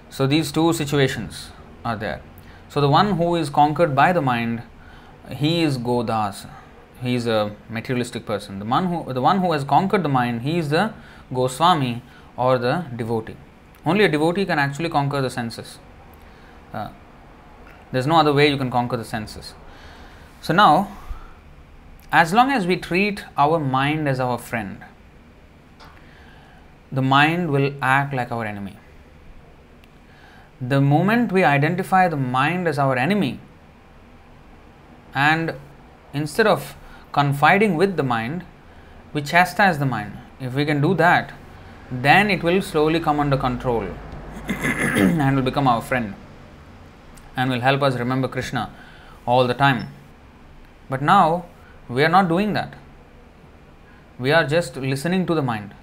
So, 0.09 0.27
these 0.27 0.51
two 0.51 0.71
situations 0.71 1.49
are 1.83 1.97
there. 1.97 2.21
So, 2.69 2.79
the 2.79 2.89
one 2.89 3.17
who 3.17 3.35
is 3.35 3.49
conquered 3.49 3.95
by 3.95 4.13
the 4.13 4.21
mind, 4.21 4.63
he 5.29 5.61
is 5.61 5.77
Godas. 5.77 6.47
He 7.01 7.15
is 7.15 7.27
a 7.27 7.55
materialistic 7.69 8.25
person. 8.25 8.59
The 8.59 8.65
one 8.65 8.87
who, 8.87 9.13
the 9.13 9.21
one 9.21 9.39
who 9.39 9.51
has 9.51 9.63
conquered 9.63 10.03
the 10.03 10.09
mind, 10.09 10.41
he 10.41 10.57
is 10.57 10.69
the 10.69 10.93
Goswami 11.33 12.01
or 12.37 12.57
the 12.57 12.85
devotee. 12.95 13.35
Only 13.85 14.05
a 14.05 14.09
devotee 14.09 14.45
can 14.45 14.59
actually 14.59 14.89
conquer 14.89 15.21
the 15.21 15.29
senses. 15.29 15.79
Uh, 16.73 16.89
there's 17.91 18.07
no 18.07 18.17
other 18.17 18.33
way 18.33 18.49
you 18.49 18.57
can 18.57 18.71
conquer 18.71 18.97
the 18.97 19.05
senses. 19.05 19.53
So 20.41 20.53
now, 20.53 20.91
as 22.11 22.33
long 22.33 22.51
as 22.51 22.65
we 22.65 22.77
treat 22.77 23.23
our 23.37 23.59
mind 23.59 24.07
as 24.07 24.19
our 24.19 24.37
friend, 24.37 24.83
the 26.91 27.01
mind 27.01 27.51
will 27.51 27.73
act 27.81 28.13
like 28.13 28.31
our 28.31 28.45
enemy. 28.45 28.77
The 30.61 30.81
moment 30.81 31.31
we 31.31 31.43
identify 31.43 32.07
the 32.07 32.17
mind 32.17 32.67
as 32.67 32.79
our 32.79 32.97
enemy, 32.97 33.39
and 35.13 35.55
instead 36.13 36.47
of 36.47 36.75
confiding 37.15 37.75
with 37.77 37.95
the 37.95 38.03
mind, 38.03 38.43
we 39.13 39.21
chastise 39.21 39.79
the 39.79 39.85
mind. 39.85 40.17
If 40.41 40.53
we 40.53 40.65
can 40.65 40.81
do 40.81 40.93
that, 40.95 41.31
then 41.89 42.29
it 42.29 42.43
will 42.43 42.61
slowly 42.61 42.99
come 42.99 43.21
under 43.21 43.37
control 43.37 43.87
and 44.47 45.35
will 45.35 45.43
become 45.43 45.67
our 45.67 45.81
friend 45.81 46.13
and 47.37 47.49
will 47.49 47.61
help 47.61 47.81
us 47.81 47.95
remember 47.95 48.27
Krishna 48.27 48.69
all 49.25 49.47
the 49.47 49.53
time. 49.53 49.87
But 50.89 51.01
now 51.01 51.45
we 51.87 52.03
are 52.03 52.09
not 52.09 52.27
doing 52.27 52.51
that. 52.53 52.73
We 54.19 54.31
are 54.33 54.45
just 54.45 54.75
listening 54.75 55.25
to 55.27 55.35
the 55.35 55.41
mind 55.41 55.73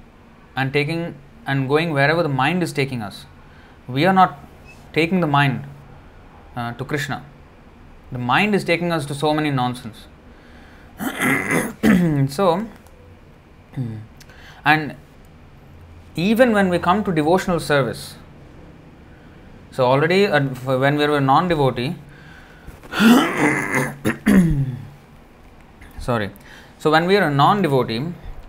and 0.55 0.73
taking 0.73 1.15
and 1.47 1.69
going 1.69 1.93
wherever 1.95 2.23
the 2.23 2.35
mind 2.45 2.63
is 2.63 2.73
taking 2.75 3.01
us. 3.01 3.25
We 3.89 4.05
are 4.05 4.13
not 4.13 4.39
taking 4.93 5.21
the 5.21 5.27
mind 5.27 5.65
uh, 6.55 6.73
to 6.75 6.85
Krishna. 6.85 7.25
The 8.11 8.19
mind 8.19 8.55
is 8.55 8.65
taking 8.65 8.93
us 8.93 9.07
to 9.07 9.15
so 9.15 9.33
many 9.33 9.51
nonsense. 9.51 10.09
so, 12.29 12.67
and 14.65 14.95
even 16.15 16.53
when 16.53 16.69
we 16.69 16.79
come 16.79 17.03
to 17.05 17.13
devotional 17.13 17.59
service, 17.59 18.17
so 19.71 19.85
already 19.85 20.27
uh, 20.27 20.41
when 20.41 20.97
we 20.97 21.07
were 21.07 21.17
a 21.17 21.21
non 21.21 21.49
devotee, 21.49 21.95
sorry, 25.99 26.31
so 26.79 26.91
when 26.91 27.07
we 27.07 27.17
are 27.17 27.29
a 27.29 27.31
non 27.31 27.63
devotee, 27.63 28.05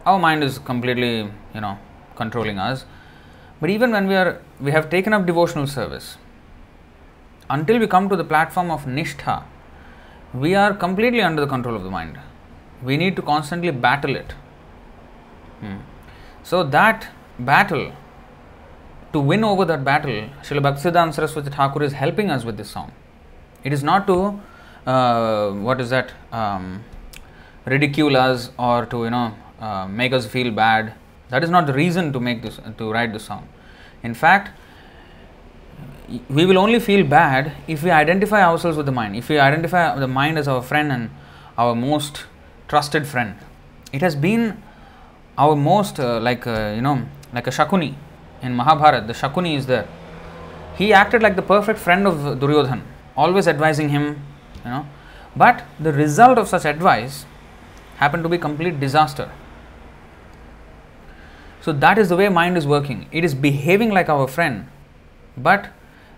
our 0.06 0.20
mind 0.20 0.44
is 0.44 0.60
completely, 0.60 1.30
you 1.54 1.62
know, 1.62 1.78
controlling 2.16 2.60
us. 2.60 2.86
But 3.62 3.70
even 3.70 3.92
when 3.92 4.08
we 4.08 4.16
are, 4.16 4.42
we 4.60 4.72
have 4.72 4.90
taken 4.90 5.14
up 5.14 5.26
devotional 5.26 5.68
service, 5.68 6.18
until 7.50 7.80
we 7.80 7.88
come 7.88 8.10
to 8.10 8.18
the 8.18 8.26
platform 8.26 8.70
of 8.70 8.86
nishtha, 8.86 9.44
we 10.34 10.56
are 10.56 10.74
completely 10.74 11.22
under 11.22 11.42
the 11.42 11.48
control 11.48 11.76
of 11.76 11.84
the 11.84 11.90
mind. 11.90 12.20
We 12.84 12.98
need 12.98 13.16
to 13.16 13.22
constantly 13.22 13.72
battle 13.72 14.16
it. 14.16 14.34
Hmm. 15.60 15.78
So 16.44 16.64
that 16.64 17.08
battle, 17.40 17.94
to 19.14 19.20
win 19.20 19.44
over 19.44 19.66
that 19.66 19.84
battle, 19.86 20.30
Srila 20.42 20.62
Bhaktisiddhanta 20.62 21.14
Saraswati 21.14 21.50
Thakur 21.50 21.84
is 21.84 21.94
helping 21.94 22.30
us 22.30 22.44
with 22.44 22.58
this 22.58 22.70
song. 22.70 22.92
It 23.64 23.72
is 23.72 23.84
not 23.84 24.08
to, 24.08 24.42
uh, 24.86 25.52
what 25.52 25.80
is 25.80 25.90
that, 25.92 26.12
um, 26.32 26.84
ridicule 27.66 28.18
us 28.18 28.52
or 28.58 28.86
to, 28.88 29.06
you 29.06 29.10
know, 29.12 29.34
uh, 29.62 29.88
make 29.88 30.12
us 30.12 30.26
feel 30.26 30.52
bad. 30.52 30.94
That 31.30 31.44
is 31.44 31.50
not 31.50 31.66
the 31.68 31.74
reason 31.74 32.12
to 32.12 32.20
make 32.20 32.42
this, 32.42 32.60
to 32.78 32.92
write 32.92 33.14
this 33.14 33.24
song. 33.24 33.48
In 34.04 34.14
fact, 34.14 34.52
we 36.30 36.46
will 36.46 36.58
only 36.58 36.80
feel 36.80 37.06
bad 37.06 37.54
if 37.68 37.84
we 37.84 37.90
identify 37.90 38.44
ourselves 38.44 38.76
with 38.76 38.86
the 38.86 38.92
mind. 38.92 39.16
If 39.16 39.30
we 39.30 39.40
identify 39.40 39.98
the 39.98 40.08
mind 40.08 40.38
as 40.38 40.48
our 40.48 40.62
friend 40.62 40.92
and 40.92 41.10
our 41.58 41.74
most 41.74 42.26
trusted 42.74 43.06
friend, 43.06 43.36
it 43.92 44.02
has 44.02 44.16
been 44.16 44.44
our 45.38 45.56
most 45.56 46.00
uh, 46.00 46.20
like 46.20 46.48
uh, 46.48 46.74
you 46.76 46.82
know 46.82 46.96
like 47.34 47.48
a 47.52 47.52
Shakuni 47.58 47.94
in 48.42 48.56
Mahabharata. 48.56 49.06
The 49.06 49.14
Shakuni 49.14 49.56
is 49.58 49.68
there. 49.68 49.88
He 50.80 50.92
acted 51.02 51.22
like 51.22 51.36
the 51.36 51.48
perfect 51.54 51.78
friend 51.78 52.08
of 52.08 52.16
Duryodhan, 52.40 52.82
always 53.16 53.48
advising 53.48 53.90
him, 53.90 54.06
you 54.66 54.72
know. 54.72 54.88
But 55.36 55.64
the 55.80 55.94
result 55.94 56.40
of 56.40 56.48
such 56.48 56.66
advice 56.66 57.26
happened 57.98 58.24
to 58.24 58.30
be 58.30 58.40
complete 58.40 58.80
disaster. 58.80 59.30
So 61.62 61.72
that 61.86 61.98
is 62.00 62.10
the 62.10 62.18
way 62.18 62.28
mind 62.30 62.58
is 62.58 62.68
working. 62.68 63.08
It 63.12 63.24
is 63.24 63.36
behaving 63.36 63.92
like 63.92 64.10
our 64.10 64.28
friend, 64.28 64.68
but 65.38 65.70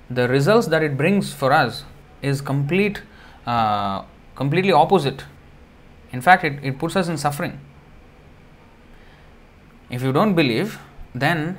the 0.10 0.30
results 0.30 0.68
that 0.68 0.84
it 0.84 0.98
brings 0.98 1.34
for 1.34 1.52
us 1.52 1.84
is 2.22 2.42
complete, 2.42 3.02
uh, 3.46 4.04
completely 4.36 4.72
opposite. 4.72 5.26
In 6.16 6.22
fact, 6.22 6.46
it, 6.46 6.60
it 6.64 6.80
puts 6.80 6.96
us 6.96 7.10
in 7.10 7.18
suffering. 7.18 7.60
If 9.90 10.02
you 10.02 10.14
don't 10.14 10.34
believe, 10.34 10.80
then 11.14 11.58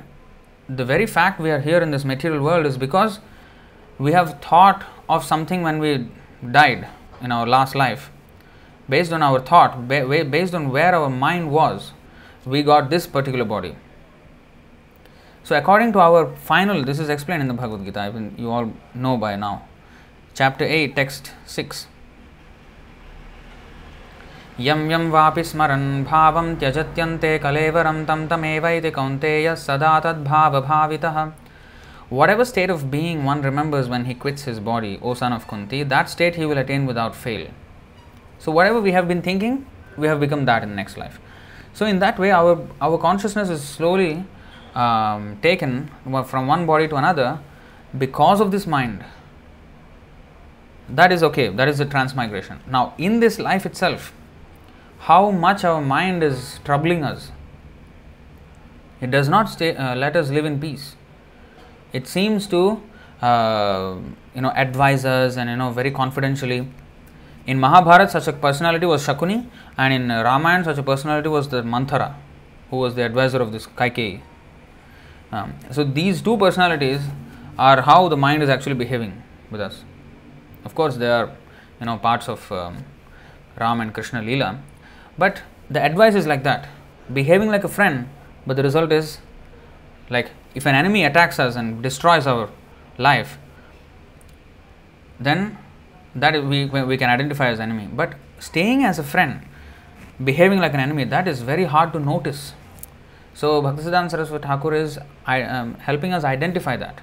the 0.67 0.83
very 0.83 1.05
fact 1.05 1.39
we 1.39 1.51
are 1.51 1.59
here 1.59 1.79
in 1.79 1.91
this 1.91 2.03
material 2.03 2.43
world 2.43 2.65
is 2.65 2.75
because 2.75 3.19
we 3.99 4.13
have 4.13 4.41
thought 4.41 4.83
of 5.07 5.23
something 5.23 5.61
when 5.61 5.77
we 5.77 6.09
died 6.51 6.87
in 7.21 7.31
our 7.31 7.45
last 7.45 7.75
life. 7.75 8.09
Based 8.89 9.11
on 9.11 9.21
our 9.21 9.39
thought, 9.39 9.87
based 9.87 10.55
on 10.55 10.71
where 10.71 10.95
our 10.95 11.09
mind 11.09 11.51
was, 11.51 11.91
we 12.43 12.63
got 12.63 12.89
this 12.89 13.05
particular 13.05 13.45
body. 13.45 13.75
So, 15.43 15.55
according 15.55 15.93
to 15.93 15.99
our 15.99 16.35
final, 16.35 16.83
this 16.83 16.97
is 16.97 17.09
explained 17.09 17.43
in 17.43 17.47
the 17.47 17.53
Bhagavad 17.53 17.85
Gita, 17.85 18.31
you 18.37 18.49
all 18.49 18.73
know 18.95 19.17
by 19.17 19.35
now. 19.35 19.67
Chapter 20.33 20.65
8, 20.65 20.95
text 20.95 21.31
6. 21.45 21.87
यं 24.60 24.90
यं 24.90 25.10
वापि 25.10 25.44
स्मरन् 25.50 26.04
भावं 26.04 26.54
त्यजत्यन्ते 26.60 27.36
कलेवरं 27.44 28.04
तं 28.08 28.26
तमेवैति 28.30 28.90
कौन्तेय 28.98 29.54
सदा 29.66 29.98
तद्भावभावितः 30.04 31.24
Whatever 32.12 32.44
state 32.44 32.68
of 32.68 32.90
being 32.90 33.24
one 33.24 33.40
remembers 33.40 33.88
when 33.88 34.04
he 34.04 34.12
quits 34.12 34.42
his 34.42 34.60
body, 34.60 34.98
O 35.00 35.14
son 35.14 35.32
of 35.32 35.48
Kunti, 35.48 35.82
that 35.82 36.10
state 36.10 36.34
he 36.34 36.44
will 36.44 36.58
attain 36.58 36.84
without 36.84 37.16
fail. 37.16 37.48
So, 38.38 38.52
whatever 38.52 38.82
we 38.82 38.92
have 38.92 39.08
been 39.08 39.22
thinking, 39.22 39.64
we 39.96 40.08
have 40.08 40.20
become 40.20 40.44
that 40.44 40.62
in 40.62 40.68
the 40.68 40.76
next 40.76 40.98
life. 40.98 41.18
So, 41.72 41.86
in 41.86 42.00
that 42.00 42.18
way, 42.18 42.30
our, 42.30 42.68
our 42.82 42.98
consciousness 42.98 43.48
is 43.48 43.66
slowly 43.66 44.26
um, 44.74 45.38
taken 45.40 45.90
from 46.26 46.46
one 46.46 46.66
body 46.66 46.86
to 46.88 46.96
another 46.96 47.40
because 47.96 48.42
of 48.42 48.50
this 48.50 48.66
mind. 48.66 49.02
That 50.90 51.12
is 51.12 51.22
okay, 51.22 51.48
that 51.48 51.66
is 51.66 51.78
the 51.78 51.86
transmigration. 51.86 52.60
Now, 52.66 52.92
in 52.98 53.20
this 53.20 53.38
life 53.38 53.64
itself, 53.64 54.12
how 54.99 55.31
much 55.31 55.63
our 55.63 55.81
mind 55.81 56.23
is 56.23 56.59
troubling 56.63 57.03
us. 57.03 57.31
It 58.99 59.11
does 59.11 59.29
not 59.29 59.49
stay, 59.49 59.75
uh, 59.75 59.95
let 59.95 60.15
us 60.15 60.29
live 60.29 60.45
in 60.45 60.59
peace. 60.59 60.95
It 61.93 62.07
seems 62.07 62.47
to, 62.47 62.81
uh, 63.21 63.95
you 64.35 64.41
know, 64.41 64.51
advise 64.55 65.05
us 65.05 65.37
and 65.37 65.49
you 65.49 65.55
know 65.55 65.71
very 65.71 65.91
confidentially. 65.91 66.67
In 67.45 67.59
Mahabharata, 67.59 68.09
such 68.11 68.27
a 68.27 68.33
personality 68.33 68.85
was 68.85 69.05
Shakuni, 69.05 69.47
and 69.77 69.93
in 69.93 70.09
Ramayana, 70.09 70.65
such 70.65 70.79
a 70.79 70.83
personality 70.83 71.29
was 71.29 71.47
the 71.47 71.61
Manthara, 71.63 72.15
who 72.69 72.77
was 72.77 72.95
the 72.95 73.05
advisor 73.05 73.41
of 73.41 73.51
this 73.51 73.67
Kaikeyi. 73.67 74.21
Um, 75.31 75.53
so 75.71 75.83
these 75.83 76.21
two 76.21 76.37
personalities 76.37 77.01
are 77.57 77.81
how 77.81 78.07
the 78.09 78.17
mind 78.17 78.43
is 78.43 78.49
actually 78.49 78.75
behaving 78.75 79.21
with 79.49 79.61
us. 79.61 79.83
Of 80.65 80.75
course, 80.75 80.97
they 80.97 81.09
are 81.09 81.31
you 81.79 81.85
know 81.85 81.97
parts 81.97 82.27
of 82.27 82.51
um, 82.51 82.83
Ram 83.59 83.79
and 83.81 83.93
Krishna 83.93 84.21
Leela, 84.21 84.59
but 85.17 85.41
the 85.69 85.83
advice 85.83 86.15
is 86.15 86.27
like 86.27 86.43
that, 86.43 86.67
behaving 87.13 87.49
like 87.49 87.63
a 87.63 87.67
friend, 87.67 88.09
but 88.45 88.55
the 88.55 88.63
result 88.63 88.91
is 88.91 89.19
like 90.09 90.31
if 90.55 90.65
an 90.65 90.75
enemy 90.75 91.03
attacks 91.03 91.39
us 91.39 91.55
and 91.55 91.83
destroys 91.83 92.25
our 92.27 92.49
life, 92.97 93.37
then 95.19 95.57
that 96.15 96.43
we 96.43 96.65
we 96.65 96.97
can 96.97 97.09
identify 97.09 97.49
as 97.49 97.59
enemy. 97.59 97.87
But 97.91 98.13
staying 98.39 98.83
as 98.83 98.99
a 98.99 99.03
friend, 99.03 99.41
behaving 100.23 100.59
like 100.59 100.73
an 100.73 100.79
enemy, 100.79 101.03
that 101.05 101.27
is 101.27 101.41
very 101.41 101.65
hard 101.65 101.93
to 101.93 101.99
notice 101.99 102.53
so 103.37 103.61
Bhaktisiddhanta 103.61 104.09
Saraswati 104.09 104.47
Thakur 104.47 104.73
is 104.73 104.97
um, 105.27 105.75
helping 105.75 106.11
us 106.11 106.23
identify 106.23 106.75
that 106.75 107.01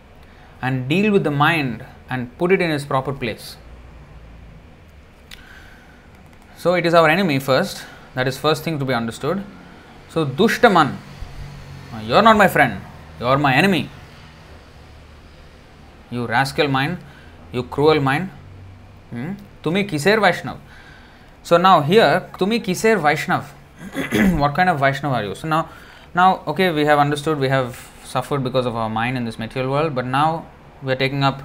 and 0.61 0.89
deal 0.89 1.13
with 1.13 1.23
the 1.23 1.31
mind 1.31 1.85
and 2.11 2.37
put 2.39 2.51
it 2.51 2.61
in 2.61 2.73
its 2.73 2.85
proper 2.85 3.13
place. 3.13 3.57
So 6.57 6.75
it 6.75 6.87
is 6.87 6.93
our 6.93 7.09
enemy 7.09 7.39
first. 7.39 7.85
That 8.15 8.29
is 8.29 8.39
first 8.39 8.65
thing 8.65 8.79
to 8.79 8.85
be 8.85 8.95
understood. 8.95 9.45
So 10.09 10.25
Dushtaman, 10.25 10.97
you 12.05 12.15
are 12.15 12.23
not 12.23 12.37
my 12.37 12.49
friend. 12.49 12.81
You 13.21 13.27
are 13.27 13.39
my 13.39 13.55
enemy. 13.55 13.91
You 16.11 16.27
rascal 16.27 16.69
mind. 16.69 16.99
You 17.53 17.65
cruel 17.65 18.01
mind. 18.01 18.31
Hmm? 19.11 19.33
Tumi 19.63 19.89
kiser 19.89 20.19
Vaishnav. 20.19 20.59
So 21.43 21.57
now 21.57 21.81
here, 21.81 22.29
Tumi 22.39 22.63
kiser 22.65 22.99
Vaishnav. 22.99 23.45
what 24.39 24.55
kind 24.55 24.69
of 24.69 24.81
Vaishnav 24.81 25.11
are 25.11 25.25
you? 25.25 25.35
So 25.35 25.49
now 25.49 25.69
now, 26.15 26.45
okay, 26.47 26.71
we 26.71 26.85
have 26.85 27.01
understood 27.01 27.41
we 27.41 27.49
have 27.49 27.91
suffered 28.05 28.45
because 28.45 28.67
of 28.67 28.77
our 28.77 28.89
mind 28.89 29.17
in 29.17 29.25
this 29.25 29.37
material 29.37 29.73
world, 29.73 29.97
but 29.97 30.07
now 30.07 30.47
we 30.81 30.93
are 30.93 30.97
taking 30.97 31.25
up 31.25 31.43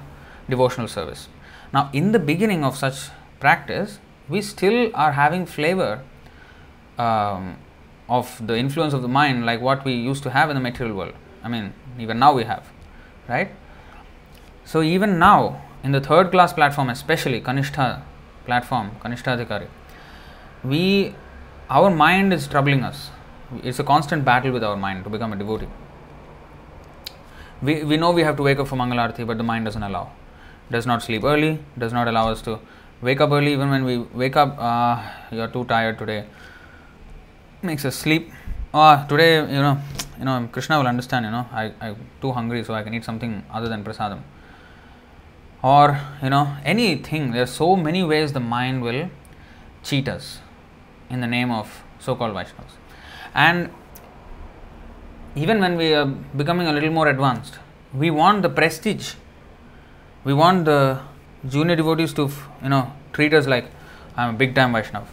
devotional 0.48 0.86
service. 0.86 1.28
Now, 1.72 1.90
in 1.92 2.12
the 2.12 2.20
beginning 2.20 2.62
of 2.62 2.76
such 2.76 3.08
practice, 3.40 3.98
we 4.28 4.40
still 4.42 4.92
are 4.94 5.12
having 5.12 5.44
flavor 5.44 6.04
um, 7.00 7.56
of 8.08 8.30
the 8.46 8.56
influence 8.56 8.92
of 8.92 9.02
the 9.02 9.12
mind, 9.20 9.46
like 9.46 9.60
what 9.60 9.84
we 9.84 9.94
used 9.94 10.22
to 10.24 10.30
have 10.30 10.50
in 10.50 10.56
the 10.60 10.64
material 10.68 10.96
world. 10.96 11.14
I 11.42 11.48
mean, 11.48 11.72
even 11.98 12.18
now 12.18 12.32
we 12.32 12.44
have, 12.44 12.64
right? 13.28 13.50
So, 14.64 14.82
even 14.82 15.18
now, 15.18 15.62
in 15.82 15.92
the 15.92 16.00
third 16.00 16.30
class 16.30 16.52
platform, 16.52 16.90
especially 16.90 17.40
Kanishtha 17.40 18.02
platform, 18.44 18.90
Kanishtha 19.02 19.36
Adhikari, 19.36 19.68
we 20.62 21.14
our 21.68 21.90
mind 21.90 22.32
is 22.32 22.46
troubling 22.48 22.82
us 22.82 23.10
it's 23.62 23.78
a 23.78 23.84
constant 23.84 24.24
battle 24.24 24.52
with 24.52 24.62
our 24.62 24.76
mind 24.76 25.04
to 25.04 25.10
become 25.10 25.32
a 25.32 25.36
devotee. 25.36 25.68
We, 27.62 27.84
we 27.84 27.96
know 27.96 28.10
we 28.12 28.22
have 28.22 28.36
to 28.36 28.42
wake 28.42 28.58
up 28.58 28.68
for 28.68 28.76
Mangalarti, 28.76 29.26
but 29.26 29.36
the 29.36 29.44
mind 29.44 29.64
doesn't 29.64 29.82
allow. 29.82 30.12
Does 30.70 30.86
not 30.86 31.02
sleep 31.02 31.24
early, 31.24 31.58
does 31.76 31.92
not 31.92 32.08
allow 32.08 32.30
us 32.30 32.40
to 32.42 32.58
wake 33.02 33.20
up 33.20 33.30
early, 33.30 33.52
even 33.52 33.70
when 33.70 33.84
we 33.84 33.98
wake 33.98 34.36
up, 34.36 34.56
uh, 34.58 35.02
you're 35.30 35.48
too 35.48 35.64
tired 35.64 35.98
today. 35.98 36.26
Makes 37.62 37.84
us 37.84 37.94
sleep. 37.94 38.32
Uh, 38.72 39.06
today, 39.06 39.40
you 39.40 39.60
know, 39.60 39.78
you 40.18 40.24
know, 40.24 40.48
Krishna 40.50 40.78
will 40.78 40.86
understand, 40.86 41.26
you 41.26 41.30
know, 41.30 41.46
I, 41.52 41.72
I'm 41.80 41.96
too 42.22 42.32
hungry, 42.32 42.64
so 42.64 42.72
I 42.72 42.82
can 42.82 42.94
eat 42.94 43.04
something 43.04 43.44
other 43.52 43.68
than 43.68 43.84
prasadam. 43.84 44.20
Or, 45.62 46.00
you 46.22 46.30
know, 46.30 46.56
anything. 46.64 47.32
There 47.32 47.42
are 47.42 47.46
so 47.46 47.76
many 47.76 48.02
ways 48.02 48.32
the 48.32 48.40
mind 48.40 48.80
will 48.80 49.10
cheat 49.82 50.08
us 50.08 50.38
in 51.10 51.20
the 51.20 51.26
name 51.26 51.50
of 51.50 51.82
so 51.98 52.14
called 52.14 52.34
Vaishnavas. 52.34 52.76
And 53.34 53.70
even 55.36 55.60
when 55.60 55.76
we 55.76 55.92
are 55.92 56.06
becoming 56.06 56.66
a 56.66 56.72
little 56.72 56.90
more 56.90 57.08
advanced, 57.08 57.58
we 57.92 58.10
want 58.10 58.40
the 58.40 58.48
prestige, 58.48 59.14
we 60.24 60.32
want 60.32 60.64
the 60.64 61.00
junior 61.46 61.76
devotees 61.76 62.12
to 62.14 62.30
you 62.62 62.68
know 62.68 62.92
treat 63.12 63.32
us 63.32 63.46
like 63.46 63.66
I'm 64.16 64.34
a 64.34 64.38
big 64.38 64.54
time 64.54 64.72
Vaishnav. 64.72 65.04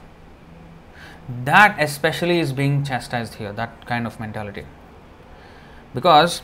That 1.29 1.75
especially 1.79 2.39
is 2.39 2.53
being 2.53 2.83
chastised 2.83 3.35
here, 3.35 3.51
that 3.53 3.85
kind 3.85 4.07
of 4.07 4.19
mentality. 4.19 4.65
Because 5.93 6.41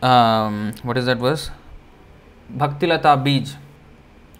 um, 0.00 0.74
what 0.82 0.96
is 0.96 1.06
that 1.06 1.18
verse? 1.18 1.50
Bhaktilata 2.56 3.16
Bij. 3.16 3.56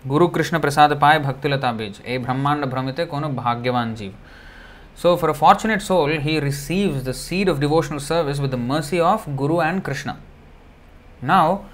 Guru 0.06 0.28
Krishna 0.28 0.60
Prasad 0.60 0.98
Pai 1.00 1.18
Bhaktilata 1.18 1.76
Bij. 1.76 1.94
A 2.04 2.18
Brahmanda 2.18 2.66
Brahmite 2.66 3.08
Kono 3.08 3.34
Bhagyavan 3.34 3.96
Jeev. 3.96 4.12
So, 4.94 5.16
for 5.16 5.28
a 5.30 5.34
fortunate 5.34 5.82
soul, 5.82 6.08
he 6.20 6.38
receives 6.38 7.02
the 7.02 7.14
seed 7.14 7.48
of 7.48 7.58
devotional 7.58 7.98
service 7.98 8.38
with 8.38 8.52
the 8.52 8.56
mercy 8.56 9.00
of 9.00 9.36
Guru 9.36 9.58
and 9.60 9.82
Krishna. 9.82 10.20
Now, 11.20 11.64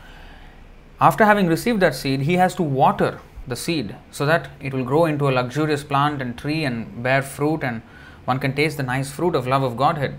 after 1.00 1.26
having 1.26 1.46
received 1.46 1.80
that 1.80 1.94
seed, 1.94 2.22
he 2.22 2.34
has 2.34 2.54
to 2.54 2.62
water 2.62 3.20
the 3.50 3.56
seed 3.56 3.94
so 4.10 4.24
that 4.24 4.48
it 4.60 4.72
will 4.72 4.84
grow 4.84 5.04
into 5.04 5.28
a 5.28 5.32
luxurious 5.32 5.84
plant 5.84 6.22
and 6.22 6.38
tree 6.38 6.64
and 6.64 7.02
bear 7.02 7.20
fruit, 7.22 7.62
and 7.62 7.82
one 8.24 8.38
can 8.38 8.54
taste 8.54 8.76
the 8.78 8.82
nice 8.82 9.10
fruit 9.10 9.34
of 9.34 9.46
love 9.46 9.62
of 9.62 9.76
Godhead. 9.76 10.14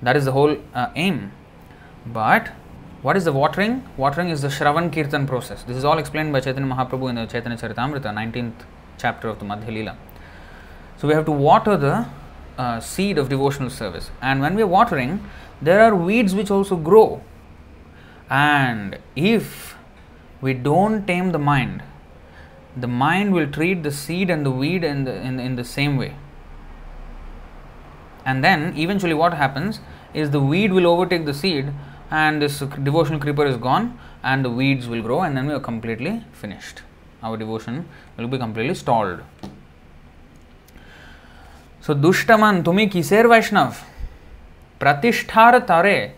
That 0.00 0.16
is 0.16 0.24
the 0.24 0.32
whole 0.32 0.56
uh, 0.74 0.90
aim. 0.94 1.32
But 2.06 2.52
what 3.02 3.16
is 3.16 3.24
the 3.24 3.32
watering? 3.32 3.88
Watering 3.96 4.28
is 4.28 4.42
the 4.42 4.48
Shravan 4.48 4.92
Kirtan 4.92 5.26
process. 5.26 5.64
This 5.64 5.76
is 5.76 5.84
all 5.84 5.98
explained 5.98 6.32
by 6.32 6.40
Chaitanya 6.40 6.72
Mahaprabhu 6.72 7.08
in 7.10 7.16
the 7.16 7.26
Chaitanya 7.26 7.58
Charitamrita, 7.58 8.14
19th 8.14 8.64
chapter 8.98 9.28
of 9.28 9.40
the 9.40 9.44
Madhya. 9.44 9.96
So 10.98 11.08
we 11.08 11.14
have 11.14 11.24
to 11.24 11.32
water 11.32 11.76
the 11.76 12.06
uh, 12.58 12.80
seed 12.80 13.18
of 13.18 13.28
devotional 13.28 13.70
service. 13.70 14.10
And 14.20 14.40
when 14.40 14.54
we 14.54 14.62
are 14.62 14.68
watering, 14.68 15.24
there 15.60 15.80
are 15.80 15.94
weeds 15.94 16.34
which 16.34 16.50
also 16.50 16.76
grow. 16.76 17.22
And 18.30 18.98
if 19.16 19.76
we 20.40 20.54
don't 20.54 21.06
tame 21.06 21.32
the 21.32 21.38
mind, 21.38 21.82
the 22.76 22.86
mind 22.86 23.32
will 23.32 23.50
treat 23.50 23.82
the 23.82 23.90
seed 23.90 24.30
and 24.30 24.46
the 24.46 24.50
weed 24.50 24.84
in 24.84 25.04
the, 25.04 25.14
in, 25.14 25.38
in 25.38 25.56
the 25.56 25.64
same 25.64 25.96
way. 25.96 26.14
And 28.24 28.42
then 28.42 28.76
eventually, 28.76 29.14
what 29.14 29.34
happens 29.34 29.80
is 30.14 30.30
the 30.30 30.40
weed 30.40 30.72
will 30.72 30.86
overtake 30.86 31.24
the 31.24 31.34
seed, 31.34 31.72
and 32.10 32.40
this 32.40 32.60
devotional 32.60 33.18
creeper 33.18 33.44
is 33.44 33.56
gone, 33.56 33.98
and 34.22 34.44
the 34.44 34.50
weeds 34.50 34.86
will 34.86 35.02
grow, 35.02 35.22
and 35.22 35.36
then 35.36 35.46
we 35.46 35.52
are 35.52 35.60
completely 35.60 36.24
finished. 36.32 36.82
Our 37.22 37.36
devotion 37.36 37.88
will 38.16 38.28
be 38.28 38.38
completely 38.38 38.74
stalled. 38.74 39.20
So, 41.80 41.94
Dushtaman, 41.94 42.62
tumi 42.62 42.90
kiser 42.90 43.24
Vaishnav, 43.24 43.82
pratisthar 44.78 45.66
tare, 45.66 46.14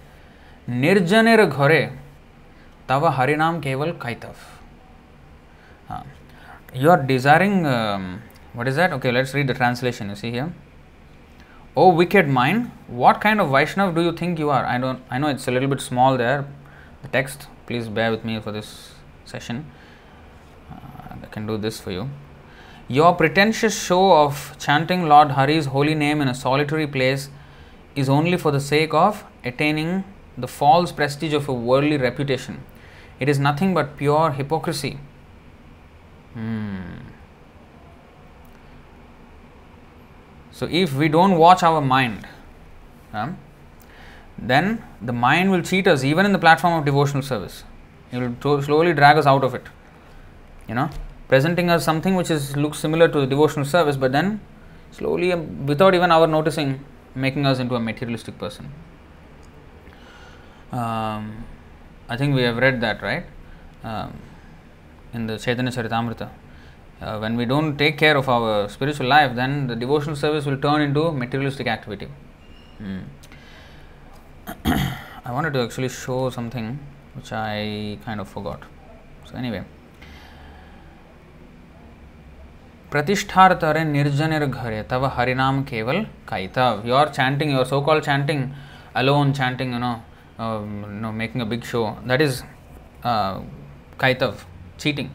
ghare, 0.69 1.93
tava 2.87 3.11
harinam 3.11 3.63
keval 3.63 3.97
kaitav. 3.97 4.35
Uh, 5.89 6.03
you 6.75 6.91
are 6.91 7.03
desiring, 7.03 7.65
um, 7.67 8.23
what 8.53 8.67
is 8.67 8.77
that? 8.77 8.93
Okay, 8.93 9.13
let's 9.13 9.33
read 9.33 9.47
the 9.47 9.55
translation. 9.55 10.09
You 10.09 10.17
see 10.17 10.31
here. 10.31 10.53
Oh 11.77 11.89
wicked 11.93 12.29
mind, 12.29 12.71
what 12.87 13.21
kind 13.21 13.41
of 13.41 13.49
Vaishnav 13.49 13.95
do 13.95 14.03
you 14.03 14.13
think 14.13 14.39
you 14.39 14.51
are? 14.51 14.65
I 14.65 14.79
don't. 14.79 15.03
I 15.11 15.19
know 15.19 15.29
it's 15.29 15.49
a 15.49 15.51
little 15.51 15.69
bit 15.69 15.81
small 15.81 16.17
there. 16.17 16.47
The 17.03 17.09
text. 17.09 17.49
Please 17.67 17.89
bear 17.89 18.11
with 18.11 18.25
me 18.25 18.41
for 18.41 18.53
this 18.53 18.93
session. 19.25 19.65
Uh, 20.71 21.17
I 21.23 21.27
can 21.31 21.47
do 21.47 21.57
this 21.57 21.81
for 21.81 21.91
you. 21.91 22.11
Your 22.89 23.15
pretentious 23.15 23.83
show 23.83 24.13
of 24.13 24.55
chanting 24.59 25.09
Lord 25.09 25.31
Hari's 25.31 25.67
holy 25.67 25.95
name 25.95 26.21
in 26.21 26.29
a 26.29 26.35
solitary 26.35 26.87
place 26.87 27.31
is 27.97 28.09
only 28.09 28.37
for 28.37 28.51
the 28.51 28.61
sake 28.61 28.93
of 28.93 29.25
attaining 29.45 30.05
the 30.37 30.47
false 30.47 30.93
prestige 30.93 31.33
of 31.33 31.49
a 31.49 31.53
worldly 31.53 31.97
reputation. 31.97 32.63
It 33.19 33.29
is 33.29 33.39
nothing 33.39 33.73
but 33.73 33.97
pure 33.97 34.33
hypocrisy. 34.33 34.99
Hmm. 36.35 36.81
So, 40.51 40.69
if 40.71 40.95
we 40.95 41.09
don't 41.09 41.37
watch 41.37 41.63
our 41.63 41.81
mind, 41.81 42.27
then 44.39 44.83
the 45.01 45.13
mind 45.13 45.51
will 45.51 45.63
cheat 45.63 45.87
us 45.87 46.05
even 46.05 46.27
in 46.27 46.33
the 46.33 46.39
platform 46.39 46.75
of 46.75 46.85
devotional 46.85 47.23
service. 47.23 47.65
It 48.13 48.45
will 48.45 48.63
slowly 48.63 48.93
drag 48.93 49.17
us 49.17 49.27
out 49.27 49.45
of 49.45 49.55
it. 49.55 49.67
You 50.69 50.75
know, 50.75 50.91
presenting 51.29 51.71
us 51.71 51.85
something 51.85 52.15
which 52.15 52.31
is 52.31 52.57
looks 52.57 52.79
similar 52.79 53.09
to 53.09 53.21
the 53.21 53.27
devotional 53.27 53.65
service, 53.65 53.97
but 53.97 54.13
then 54.13 54.41
slowly, 54.91 55.33
um, 55.33 55.67
without 55.67 55.95
even 55.95 56.11
our 56.11 56.27
noticing, 56.27 56.85
making 57.15 57.47
us 57.47 57.59
into 57.59 57.75
a 57.75 57.81
materialistic 57.81 58.39
person. 58.39 58.73
Um, 60.73 61.45
I 62.09 62.17
think 62.17 62.35
we 62.35 62.43
have 62.43 62.57
read 62.57 62.81
that, 62.81 63.03
right? 63.03 63.25
Um, 63.83 64.15
in 65.15 65.27
the 65.27 65.39
Chaitanya 65.39 65.71
Charitamrita. 65.71 66.29
Uh, 67.01 67.19
when 67.19 67.37
we 67.37 67.45
don't 67.45 67.77
take 67.77 67.99
care 67.99 68.17
of 68.17 68.29
our 68.29 68.69
spiritual 68.69 69.07
life, 69.07 69.35
then 69.35 69.67
the 69.67 69.77
devotional 69.77 70.17
service 70.17 70.47
will 70.47 70.57
turn 70.57 70.81
into 70.81 71.11
materialistic 71.13 71.67
activity. 71.67 72.09
Mm. 72.81 73.03
I 75.25 75.33
wanted 75.33 75.53
to 75.55 75.63
actually 75.63 75.89
show 75.89 76.31
something 76.31 76.79
which 77.15 77.33
I 77.33 77.99
kind 78.05 78.21
of 78.21 78.29
forgot. 78.29 78.63
So, 79.27 79.37
anyway. 79.37 79.65
प्रतिष्ठार्तरे 82.95 83.83
निर्जनिर 83.85 84.45
घरे 84.47 84.83
तव 84.91 85.05
हरिनाम 85.15 85.63
केवल 85.71 85.97
kaitav 86.29 86.85
you 86.89 86.95
are 86.95 87.09
chanting 87.17 87.51
your 87.51 87.65
so 87.71 87.81
called 87.87 88.05
chanting 88.09 88.43
alone 89.01 89.33
chanting 89.39 89.73
you 89.73 89.81
know 89.85 89.95
um, 90.39 90.69
you 90.83 91.01
know 91.05 91.11
making 91.11 91.41
a 91.41 91.47
big 91.55 91.65
show 91.65 91.97
that 92.11 92.23
is 92.27 92.45
uh, 93.03 93.41
kaitav 93.99 94.45
cheating 94.79 95.11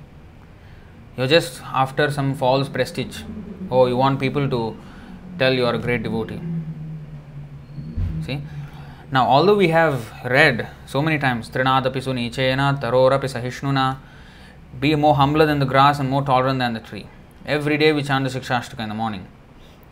you're 1.16 1.32
just 1.36 1.62
after 1.84 2.10
some 2.18 2.30
false 2.44 2.70
prestige 2.78 3.18
oh 3.72 3.86
you 3.92 3.98
want 4.04 4.20
people 4.20 4.50
to 4.56 4.62
tell 5.42 5.54
you 5.54 5.66
are 5.66 5.76
a 5.82 5.84
great 5.88 6.04
devotee 6.08 6.42
see 8.26 8.42
now 9.12 9.26
although 9.36 9.58
we 9.64 9.70
have 9.80 10.12
read 10.38 10.68
so 10.94 11.02
many 11.08 11.20
times 11.28 11.50
trinadapi 11.56 12.02
sunichena 12.08 12.68
tarorapi 12.84 13.30
sahishnuna 13.36 13.86
be 14.84 14.92
more 15.06 15.16
humbler 15.22 15.48
than 15.52 15.60
the 15.66 15.72
grass 15.74 15.98
and 16.02 16.10
more 16.16 16.26
tolerant 16.34 16.60
than 16.64 16.74
the 16.80 16.84
tree 16.90 17.08
Every 17.46 17.78
day 17.80 17.94
we 17.94 18.04
chant 18.04 18.32
the 18.32 18.40
Shikshashtaka 18.40 18.80
in 18.82 18.90
the 18.90 18.96
morning. 18.96 19.26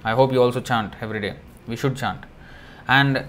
I 0.04 0.12
hope 0.12 0.32
you 0.32 0.42
also 0.44 0.62
chant 0.62 0.94
every 1.02 1.20
day. 1.20 1.38
We 1.66 1.76
should 1.76 1.96
chant. 1.96 2.26
And 2.88 3.26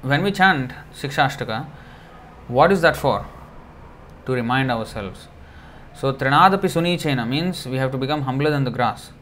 when 0.00 0.22
we 0.22 0.32
chant 0.32 0.72
Shikshashtaka, 0.94 1.66
what 2.48 2.72
is 2.72 2.80
that 2.80 2.96
for? 2.96 3.26
To 4.24 4.32
remind 4.32 4.70
ourselves. 4.70 5.28
So, 5.96 6.12
Trinadapi 6.12 6.68
Sunichena 6.68 7.26
means 7.26 7.66
we 7.66 7.78
have 7.78 7.90
to 7.92 7.96
become 7.96 8.22
humbler 8.22 8.50
than 8.50 8.64
the 8.64 8.70
grass. 8.70 9.12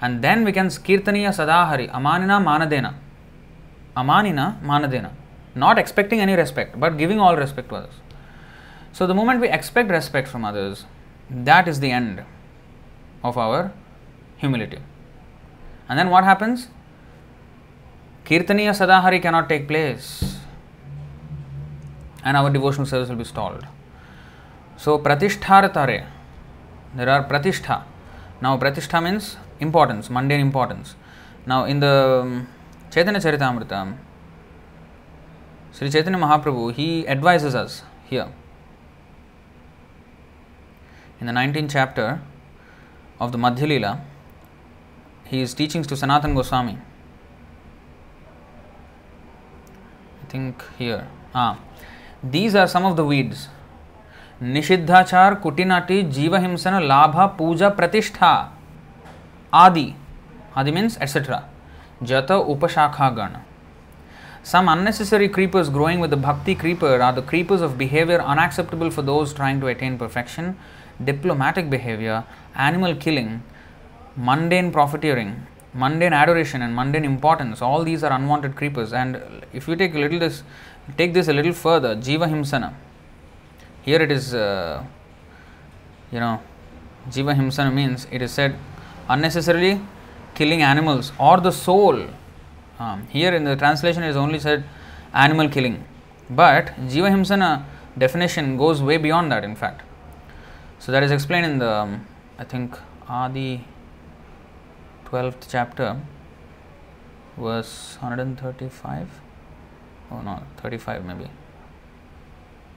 And 0.00 0.22
then 0.22 0.44
we 0.44 0.50
can 0.52 0.66
Kirtaniya 0.66 1.30
Sadahari, 1.30 1.88
Amanina 1.92 2.42
Manadena. 2.42 2.94
Amanina 3.96 4.60
Manadena. 4.60 5.12
Not 5.54 5.78
expecting 5.78 6.20
any 6.20 6.34
respect, 6.34 6.78
but 6.80 6.98
giving 6.98 7.20
all 7.20 7.36
respect 7.36 7.68
to 7.68 7.76
others. 7.76 7.94
So, 8.92 9.06
the 9.06 9.14
moment 9.14 9.40
we 9.40 9.48
expect 9.48 9.90
respect 9.90 10.26
from 10.26 10.44
others, 10.44 10.86
that 11.30 11.68
is 11.68 11.78
the 11.78 11.92
end 11.92 12.24
of 13.22 13.38
our 13.38 13.72
humility. 14.38 14.78
And 15.88 15.96
then 15.98 16.10
what 16.10 16.24
happens? 16.24 16.66
Kirtaniya 18.24 18.74
Sadahari 18.74 19.22
cannot 19.22 19.48
take 19.48 19.68
place 19.68 20.38
and 22.24 22.36
our 22.36 22.50
devotional 22.50 22.86
service 22.86 23.08
will 23.08 23.16
be 23.16 23.24
stalled. 23.24 23.66
So, 24.78 24.98
Pratishtharatare, 24.98 26.06
there 26.94 27.08
are 27.10 27.28
Pratishtha. 27.28 27.82
Now, 28.40 28.56
Pratishtha 28.56 29.02
means 29.02 29.36
importance, 29.60 30.08
mundane 30.08 30.40
importance. 30.40 30.94
Now, 31.44 31.64
in 31.64 31.80
the 31.80 32.20
um, 32.22 32.48
Chaitanya 32.90 33.20
Charitamrita, 33.20 33.96
Sri 35.72 35.90
Chaitanya 35.90 36.18
Mahaprabhu, 36.18 36.72
he 36.72 37.06
advises 37.06 37.54
us 37.54 37.82
here. 38.08 38.28
In 41.20 41.26
the 41.26 41.32
19th 41.32 41.70
chapter, 41.70 42.20
of 43.20 43.32
the 43.32 43.38
Madhya 43.38 43.66
Leela, 43.66 44.00
his 45.24 45.54
teachings 45.54 45.86
to 45.86 45.96
Sanatan 45.96 46.34
Goswami. 46.34 46.78
I 50.22 50.30
think 50.30 50.62
here. 50.78 51.08
Ah, 51.34 51.58
these 52.22 52.54
are 52.54 52.66
some 52.66 52.84
of 52.84 52.96
the 52.96 53.04
weeds. 53.04 53.48
Nishiddhachar, 54.42 55.40
Kutinati, 55.40 56.12
Jiva 56.12 56.40
Himsana, 56.40 56.80
Labha, 56.80 57.36
Puja, 57.36 57.70
Pratishtha, 57.70 58.50
Adi. 59.52 59.96
Means 60.56 60.96
etc. 61.00 61.48
Jata 62.02 62.44
Upashakha 62.44 63.14
Gana. 63.14 63.44
Some 64.42 64.68
unnecessary 64.68 65.28
creepers 65.28 65.68
growing 65.68 66.00
with 66.00 66.10
the 66.10 66.16
bhakti 66.16 66.54
creeper 66.54 67.00
are 67.00 67.12
the 67.12 67.22
creepers 67.22 67.60
of 67.60 67.78
behavior 67.78 68.20
unacceptable 68.20 68.90
for 68.90 69.02
those 69.02 69.32
trying 69.32 69.60
to 69.60 69.66
attain 69.68 69.98
perfection, 69.98 70.56
diplomatic 71.04 71.68
behavior, 71.70 72.24
animal 72.54 72.96
killing, 72.96 73.42
mundane 74.16 74.72
profiteering, 74.72 75.46
mundane 75.74 76.12
adoration, 76.12 76.62
and 76.62 76.74
mundane 76.74 77.04
importance. 77.04 77.60
All 77.62 77.84
these 77.84 78.02
are 78.02 78.12
unwanted 78.12 78.56
creepers. 78.56 78.92
And 78.92 79.20
if 79.52 79.68
you 79.68 79.76
take 79.76 79.94
a 79.94 79.98
little 79.98 80.18
this, 80.18 80.42
take 80.96 81.14
this 81.14 81.28
a 81.28 81.32
little 81.32 81.52
further, 81.52 81.94
jiva 81.94 82.28
himsana. 82.28 82.74
Here 83.82 84.00
it 84.02 84.10
is 84.10 84.34
uh, 84.34 84.84
you 86.10 86.20
know, 86.20 86.40
Jiva 87.10 87.34
Himsana 87.34 87.72
means 87.72 88.06
it 88.10 88.22
is 88.22 88.32
said 88.32 88.56
unnecessarily 89.08 89.80
killing 90.34 90.62
animals 90.62 91.12
or 91.18 91.40
the 91.40 91.50
soul. 91.52 92.06
Um, 92.78 93.06
here 93.08 93.34
in 93.34 93.44
the 93.44 93.56
translation 93.56 94.02
is 94.02 94.16
only 94.16 94.38
said 94.38 94.64
animal 95.12 95.48
killing. 95.48 95.84
But 96.30 96.66
Jiva 96.92 97.10
Himsana 97.10 97.64
definition 97.96 98.56
goes 98.56 98.82
way 98.82 98.96
beyond 98.96 99.32
that, 99.32 99.44
in 99.44 99.56
fact. 99.56 99.82
So 100.78 100.92
that 100.92 101.02
is 101.02 101.10
explained 101.10 101.46
in 101.46 101.58
the, 101.58 101.70
um, 101.70 102.06
I 102.38 102.44
think, 102.44 102.78
Adi 103.08 103.64
12th 105.06 105.46
chapter, 105.48 106.00
verse 107.36 107.96
135. 108.00 109.08
Oh 110.10 110.20
no, 110.20 110.42
35 110.58 111.04
maybe. 111.04 111.30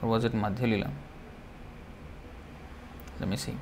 Or 0.01 0.09
was 0.09 0.23
it 0.23 0.33
Madhya 0.33 0.69
Lila? 0.69 0.91
Let 3.19 3.29
me 3.29 3.37
see. 3.37 3.55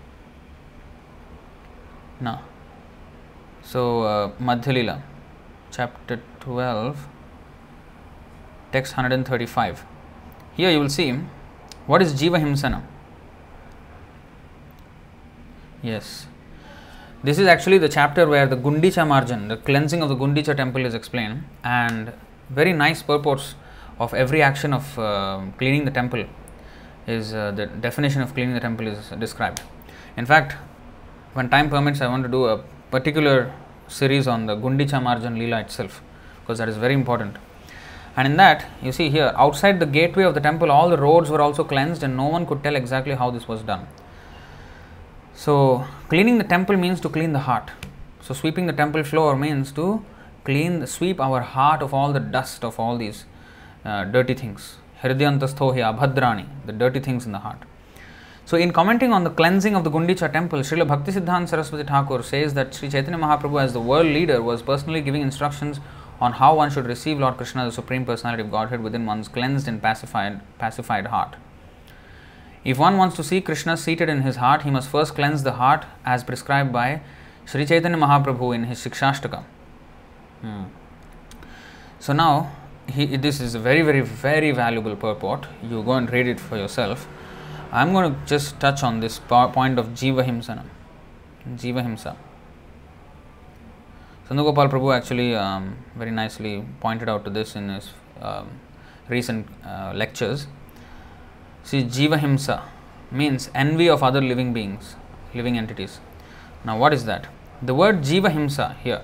No. 2.22 2.40
So, 3.62 4.04
uh, 4.04 4.32
Madhya 4.40 4.74
Lila, 4.74 5.04
chapter 5.72 6.22
12, 6.40 7.08
text 8.72 8.94
135. 8.94 9.86
Here 10.56 10.72
you 10.72 10.80
will 10.80 10.90
see 10.90 11.12
what 11.86 12.02
is 12.02 12.14
Jiva 12.14 12.40
Himsana. 12.40 12.82
Yes. 15.82 16.28
This 17.22 17.38
is 17.38 17.48
actually 17.48 17.78
the 17.78 17.90
chapter 17.90 18.28
where 18.28 18.48
the 18.48 18.56
Gundicha 18.56 19.06
marjan, 19.06 19.50
the 19.50 19.58
cleansing 19.58 20.02
of 20.02 20.10
the 20.10 20.16
Gundicha 20.16 20.56
temple 20.56 20.86
is 20.86 20.94
explained, 20.94 21.44
and 21.64 22.14
very 22.50 22.72
nice 22.72 23.04
purports 23.04 23.56
of 24.00 24.14
every 24.14 24.42
action 24.42 24.74
of 24.74 24.98
uh, 24.98 25.42
cleaning 25.58 25.86
the 25.86 25.92
temple 25.92 26.26
is 27.08 27.34
uh, 27.34 27.52
the 27.52 27.66
definition 27.66 28.22
of 28.22 28.34
cleaning 28.34 28.54
the 28.54 28.60
temple 28.60 28.88
is 28.88 29.10
described. 29.20 29.62
In 30.16 30.26
fact, 30.26 30.56
when 31.34 31.50
time 31.50 31.70
permits, 31.70 32.02
I 32.02 32.08
want 32.08 32.24
to 32.24 32.30
do 32.30 32.46
a 32.46 32.64
particular 32.92 33.54
series 33.88 34.28
on 34.28 34.46
the 34.46 34.56
Gundicha 34.56 35.02
Marjan 35.02 35.38
Leela 35.38 35.62
itself 35.62 36.02
because 36.42 36.58
that 36.60 36.70
is 36.70 36.78
very 36.78 36.94
important. 36.94 37.36
And 38.16 38.28
in 38.28 38.38
that, 38.38 38.66
you 38.82 38.92
see 38.92 39.10
here, 39.10 39.34
outside 39.36 39.80
the 39.80 39.86
gateway 39.86 40.24
of 40.24 40.34
the 40.34 40.42
temple, 40.42 40.72
all 40.72 40.90
the 40.90 40.98
roads 40.98 41.30
were 41.30 41.42
also 41.42 41.64
cleansed, 41.64 42.04
and 42.04 42.18
no 42.18 42.26
one 42.26 42.46
could 42.46 42.64
tell 42.64 42.76
exactly 42.76 43.14
how 43.14 43.30
this 43.30 43.48
was 43.48 43.62
done. 43.62 43.88
So, 45.34 45.86
cleaning 46.10 46.38
the 46.38 46.44
temple 46.44 46.76
means 46.76 47.00
to 47.02 47.10
clean 47.10 47.34
the 47.34 47.40
heart. 47.40 47.72
So, 48.22 48.34
sweeping 48.34 48.66
the 48.66 48.74
temple 48.74 49.04
floor 49.04 49.36
means 49.38 49.72
to 49.74 50.04
clean, 50.44 50.86
sweep 50.88 51.22
our 51.22 51.42
heart 51.42 51.82
of 51.82 51.94
all 51.94 52.12
the 52.12 52.20
dust 52.20 52.66
of 52.66 52.80
all 52.80 52.98
these 52.98 53.26
uh, 53.90 54.06
dirty 54.06 54.34
things. 54.34 54.78
Hridyantastohi 55.02 55.82
abhadrani, 55.90 56.46
the 56.66 56.74
dirty 56.74 57.00
things 57.00 57.26
in 57.26 57.32
the 57.32 57.40
heart. 57.40 57.60
So, 58.46 58.58
in 58.58 58.72
commenting 58.74 59.14
on 59.14 59.24
the 59.24 59.30
cleansing 59.30 59.76
of 59.76 59.84
the 59.84 59.92
Gundicha 59.92 60.32
temple, 60.34 60.60
Srila 60.60 60.88
Bhaktisiddhanta 60.88 61.50
Saraswati 61.50 61.84
Thakur 61.84 62.24
says 62.24 62.56
that 62.56 62.74
Sri 62.74 62.90
Chaitanya 62.90 63.20
Mahaprabhu, 63.20 63.62
as 63.62 63.74
the 63.74 63.80
world 63.80 64.08
leader, 64.08 64.42
was 64.42 64.62
personally 64.62 65.02
giving 65.02 65.22
instructions 65.22 65.80
on 66.20 66.34
how 66.34 66.56
one 66.56 66.70
should 66.72 66.86
receive 66.86 67.20
Lord 67.20 67.38
Krishna, 67.38 67.66
the 67.66 67.72
Supreme 67.72 68.06
Personality 68.06 68.42
of 68.42 68.52
Godhead, 68.52 68.82
within 68.82 69.06
one's 69.06 69.28
cleansed 69.28 69.68
and 69.68 69.82
pacified, 69.82 70.42
pacified 70.58 71.08
heart. 71.08 71.36
If 72.66 72.78
one 72.78 72.98
wants 72.98 73.16
to 73.18 73.24
see 73.24 73.40
Krishna 73.40 73.78
seated 73.78 74.10
in 74.10 74.24
his 74.24 74.38
heart, 74.38 74.64
he 74.64 74.72
must 74.72 74.90
first 74.90 75.16
cleanse 75.16 75.44
the 75.44 75.54
heart 75.54 75.86
as 76.06 76.24
prescribed 76.24 76.74
by 76.74 77.02
Sri 77.46 77.66
Chaitanya 77.66 77.98
Mahaprabhu 77.98 78.54
in 78.54 78.66
his 78.66 78.84
Shikshashtaka. 78.84 79.44
Hmm. 80.42 80.64
So 82.00 82.14
now, 82.14 82.52
he, 82.90 83.18
this 83.18 83.40
is 83.40 83.56
a 83.56 83.60
very, 83.60 83.82
very, 83.82 84.02
very 84.02 84.52
valuable 84.52 84.96
purport. 84.96 85.48
You 85.64 85.84
go 85.84 85.94
and 85.94 86.12
read 86.12 86.28
it 86.28 86.40
for 86.40 86.58
yourself. 86.58 87.08
I'm 87.72 87.94
going 87.94 88.14
to 88.14 88.20
just 88.26 88.60
touch 88.60 88.84
on 88.84 89.00
this 89.00 89.20
point 89.20 89.78
of 89.78 89.88
Jiva 89.90 90.26
Himsana. 90.26 90.66
Jiva 91.56 91.84
Himsa. 91.84 92.16
Sandhugopal 94.28 94.70
Prabhu 94.70 94.96
actually 94.96 95.36
um, 95.36 95.78
very 95.96 96.12
nicely 96.12 96.64
pointed 96.80 97.10
out 97.10 97.24
to 97.26 97.30
this 97.30 97.56
in 97.56 97.70
his 97.70 97.90
um, 98.22 98.48
recent 99.08 99.48
uh, 99.66 99.92
lectures. 99.96 100.48
See, 101.64 101.84
Jiva 101.84 102.20
Himsa 102.20 102.64
means 103.12 103.50
envy 103.56 103.90
of 103.90 104.04
other 104.04 104.22
living 104.22 104.54
beings, 104.54 104.96
living 105.34 105.58
entities. 105.58 106.00
Now, 106.64 106.78
what 106.78 106.94
is 106.94 107.06
that? 107.06 107.28
The 107.62 107.74
word 107.74 108.02
Jiva 108.02 108.32
Himsa 108.32 108.78
here, 108.78 109.02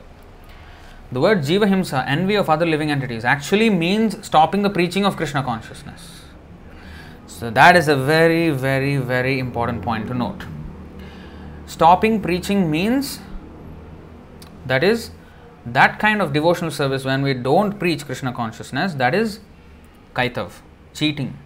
the 1.12 1.20
word 1.20 1.40
Jiva 1.40 1.68
Himsa, 1.68 2.04
envy 2.08 2.36
of 2.36 2.50
other 2.50 2.66
living 2.66 2.92
entities, 2.92 3.24
actually 3.24 3.70
means 3.70 4.26
stopping 4.26 4.62
the 4.64 4.70
preaching 4.70 5.06
of 5.06 5.16
Krishna 5.16 5.44
consciousness. 5.44 6.24
So, 7.28 7.50
that 7.50 7.76
is 7.76 7.88
a 7.88 7.96
very, 7.96 8.50
very, 8.50 8.98
very 8.98 9.40
important 9.40 9.82
point 9.82 10.08
to 10.08 10.14
note. 10.14 10.46
Stopping 11.66 12.22
preaching 12.22 12.72
means 12.72 13.20
that 14.66 14.84
is 14.84 15.12
that 15.66 16.00
kind 16.00 16.22
of 16.22 16.32
devotional 16.32 16.72
service 16.72 17.04
when 17.04 17.22
we 17.22 17.34
don't 17.34 17.78
preach 17.80 18.06
Krishna 18.06 18.32
consciousness, 18.32 18.94
that 18.96 19.14
is 19.16 19.40
kaitav, 20.14 20.52
cheating 20.94 21.38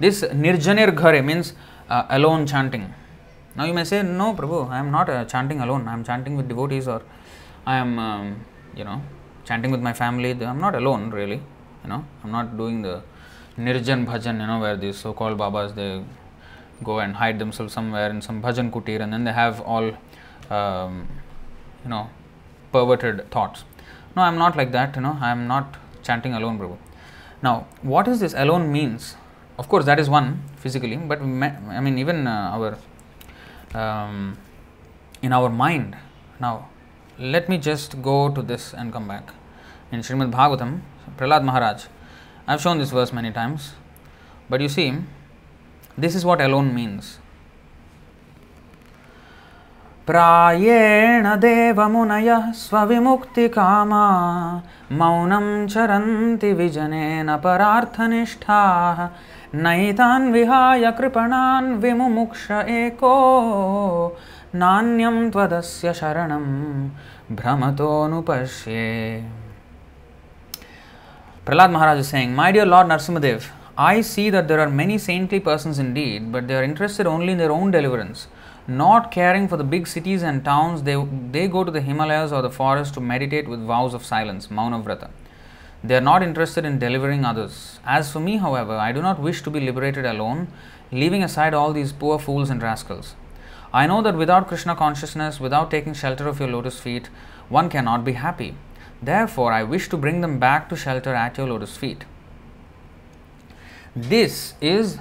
this 0.00 0.22
Nirjanir 0.22 0.94
Ghare 0.96 1.24
means 1.24 1.54
uh, 1.88 2.06
alone 2.10 2.46
chanting. 2.46 2.92
Now 3.56 3.64
you 3.64 3.72
may 3.72 3.84
say, 3.84 4.02
No, 4.02 4.34
Prabhu, 4.34 4.68
I 4.68 4.78
am 4.78 4.90
not 4.90 5.08
uh, 5.08 5.24
chanting 5.24 5.60
alone. 5.60 5.86
I 5.86 5.92
am 5.92 6.04
chanting 6.04 6.36
with 6.36 6.48
devotees 6.48 6.88
or 6.88 7.02
I 7.66 7.76
am, 7.76 7.98
um, 7.98 8.44
you 8.76 8.84
know, 8.84 9.02
chanting 9.44 9.70
with 9.70 9.80
my 9.80 9.92
family. 9.92 10.30
I 10.32 10.50
am 10.50 10.60
not 10.60 10.74
alone, 10.74 11.10
really. 11.10 11.40
You 11.82 11.88
know, 11.90 12.04
I 12.22 12.26
am 12.26 12.32
not 12.32 12.56
doing 12.56 12.82
the 12.82 13.02
Nirjan 13.58 14.06
Bhajan, 14.06 14.40
you 14.40 14.46
know, 14.46 14.58
where 14.58 14.76
these 14.76 14.96
so 14.96 15.12
called 15.12 15.38
Babas 15.38 15.72
they 15.74 16.02
go 16.82 16.98
and 16.98 17.14
hide 17.14 17.38
themselves 17.38 17.72
somewhere 17.72 18.10
in 18.10 18.20
some 18.20 18.42
Bhajan 18.42 18.70
Kutir 18.70 19.00
and 19.00 19.12
then 19.12 19.24
they 19.24 19.32
have 19.32 19.60
all, 19.60 19.92
um, 20.50 21.08
you 21.84 21.90
know, 21.90 22.08
perverted 22.72 23.30
thoughts. 23.30 23.64
No, 24.16 24.22
I 24.22 24.28
am 24.28 24.38
not 24.38 24.56
like 24.56 24.72
that, 24.72 24.96
you 24.96 25.02
know, 25.02 25.18
I 25.20 25.30
am 25.30 25.46
not 25.46 25.76
chanting 26.02 26.34
alone, 26.34 26.58
Prabhu. 26.58 26.76
Now, 27.42 27.66
what 27.82 28.08
is 28.08 28.20
this 28.20 28.34
alone 28.34 28.72
means? 28.72 29.16
of 29.58 29.68
course 29.68 29.84
that 29.84 29.98
is 30.00 30.08
one 30.10 30.42
physically 30.56 30.96
but 30.96 31.20
i 31.20 31.80
mean 31.80 31.98
even 31.98 32.26
uh, 32.26 32.50
our 32.54 32.78
um, 33.80 34.36
in 35.22 35.32
our 35.32 35.48
mind 35.48 35.96
now 36.40 36.68
let 37.18 37.48
me 37.48 37.58
just 37.58 38.02
go 38.02 38.28
to 38.28 38.42
this 38.42 38.74
and 38.74 38.92
come 38.92 39.08
back. 39.08 39.32
In 39.92 40.00
Srimad 40.00 40.32
Bhagavatam, 40.32 40.80
Prahlad 41.16 41.44
Maharaj, 41.44 41.84
I 42.46 42.52
have 42.52 42.60
shown 42.60 42.78
this 42.78 42.90
verse 42.90 43.12
many 43.12 43.30
times, 43.30 43.72
but 44.48 44.60
you 44.60 44.68
see, 44.68 44.94
this 45.96 46.14
is 46.14 46.24
what 46.24 46.40
alone 46.40 46.74
means. 46.74 47.18
प्रायेण 50.06 51.26
देवमुनयः 51.40 52.50
स्वविमुक्तिकामा 52.52 54.02
मौनं 54.92 55.46
चरन्ति 55.66 56.52
विजनेन 56.52 57.36
परार्थनिष्ठाः 57.44 59.00
नैतान् 59.64 60.30
विहाय 60.32 60.90
कृपणान् 60.98 61.74
विमुमुक्ष 61.82 62.50
एको 62.50 63.14
नान्यं 64.53 65.29
त्वदस्य 65.31 65.93
शरणं 65.93 66.45
भ्रमतोऽनुपश्ये 67.31 68.87
Prahlad 71.45 71.71
Maharaj 71.71 71.99
is 71.99 72.07
saying, 72.07 72.35
My 72.35 72.51
dear 72.51 72.65
Lord 72.65 72.85
Narsimadev, 72.85 73.49
I 73.75 74.01
see 74.01 74.29
that 74.29 74.47
there 74.47 74.59
are 74.59 74.69
many 74.69 74.99
saintly 74.99 75.39
persons 75.39 75.79
indeed, 75.79 76.31
but 76.31 76.47
they 76.47 76.55
are 76.55 76.63
interested 76.63 77.07
only 77.07 77.31
in 77.31 77.39
their 77.39 77.51
own 77.51 77.71
deliverance. 77.71 78.27
Not 78.67 79.09
caring 79.09 79.47
for 79.47 79.57
the 79.57 79.63
big 79.63 79.87
cities 79.87 80.21
and 80.21 80.45
towns, 80.45 80.83
they, 80.83 81.03
they 81.31 81.47
go 81.47 81.63
to 81.63 81.71
the 81.71 81.81
Himalayas 81.81 82.31
or 82.31 82.43
the 82.43 82.51
forest 82.51 82.93
to 82.93 83.01
meditate 83.01 83.47
with 83.47 83.65
vows 83.65 83.95
of 83.95 84.05
silence, 84.05 84.51
Mauna 84.51 84.79
Vrata. 84.79 85.09
They 85.83 85.95
are 85.95 86.01
not 86.01 86.21
interested 86.21 86.65
in 86.65 86.77
delivering 86.77 87.25
others. 87.25 87.79
As 87.83 88.11
for 88.11 88.19
me, 88.19 88.37
however, 88.37 88.75
I 88.75 88.91
do 88.91 89.01
not 89.01 89.19
wish 89.19 89.41
to 89.41 89.49
be 89.49 89.59
liberated 89.59 90.05
alone, 90.05 90.49
leaving 90.91 91.23
aside 91.23 91.55
all 91.55 91.73
these 91.73 91.93
poor 91.93 92.19
fools 92.19 92.51
and 92.51 92.61
rascals. 92.61 93.15
I 93.74 93.88
know 93.88 94.02
that 94.02 94.16
without 94.16 94.46
Krishna 94.46 94.76
consciousness, 94.76 95.40
without 95.40 95.68
taking 95.68 95.94
shelter 95.94 96.28
of 96.28 96.38
your 96.38 96.48
lotus 96.48 96.78
feet, 96.78 97.08
one 97.48 97.68
cannot 97.68 98.04
be 98.04 98.12
happy. 98.12 98.54
Therefore, 99.02 99.52
I 99.52 99.64
wish 99.64 99.88
to 99.88 99.96
bring 99.96 100.20
them 100.20 100.38
back 100.38 100.68
to 100.68 100.76
shelter 100.76 101.12
at 101.12 101.36
your 101.36 101.48
lotus 101.48 101.76
feet. 101.76 102.04
This 103.96 104.54
is 104.60 104.98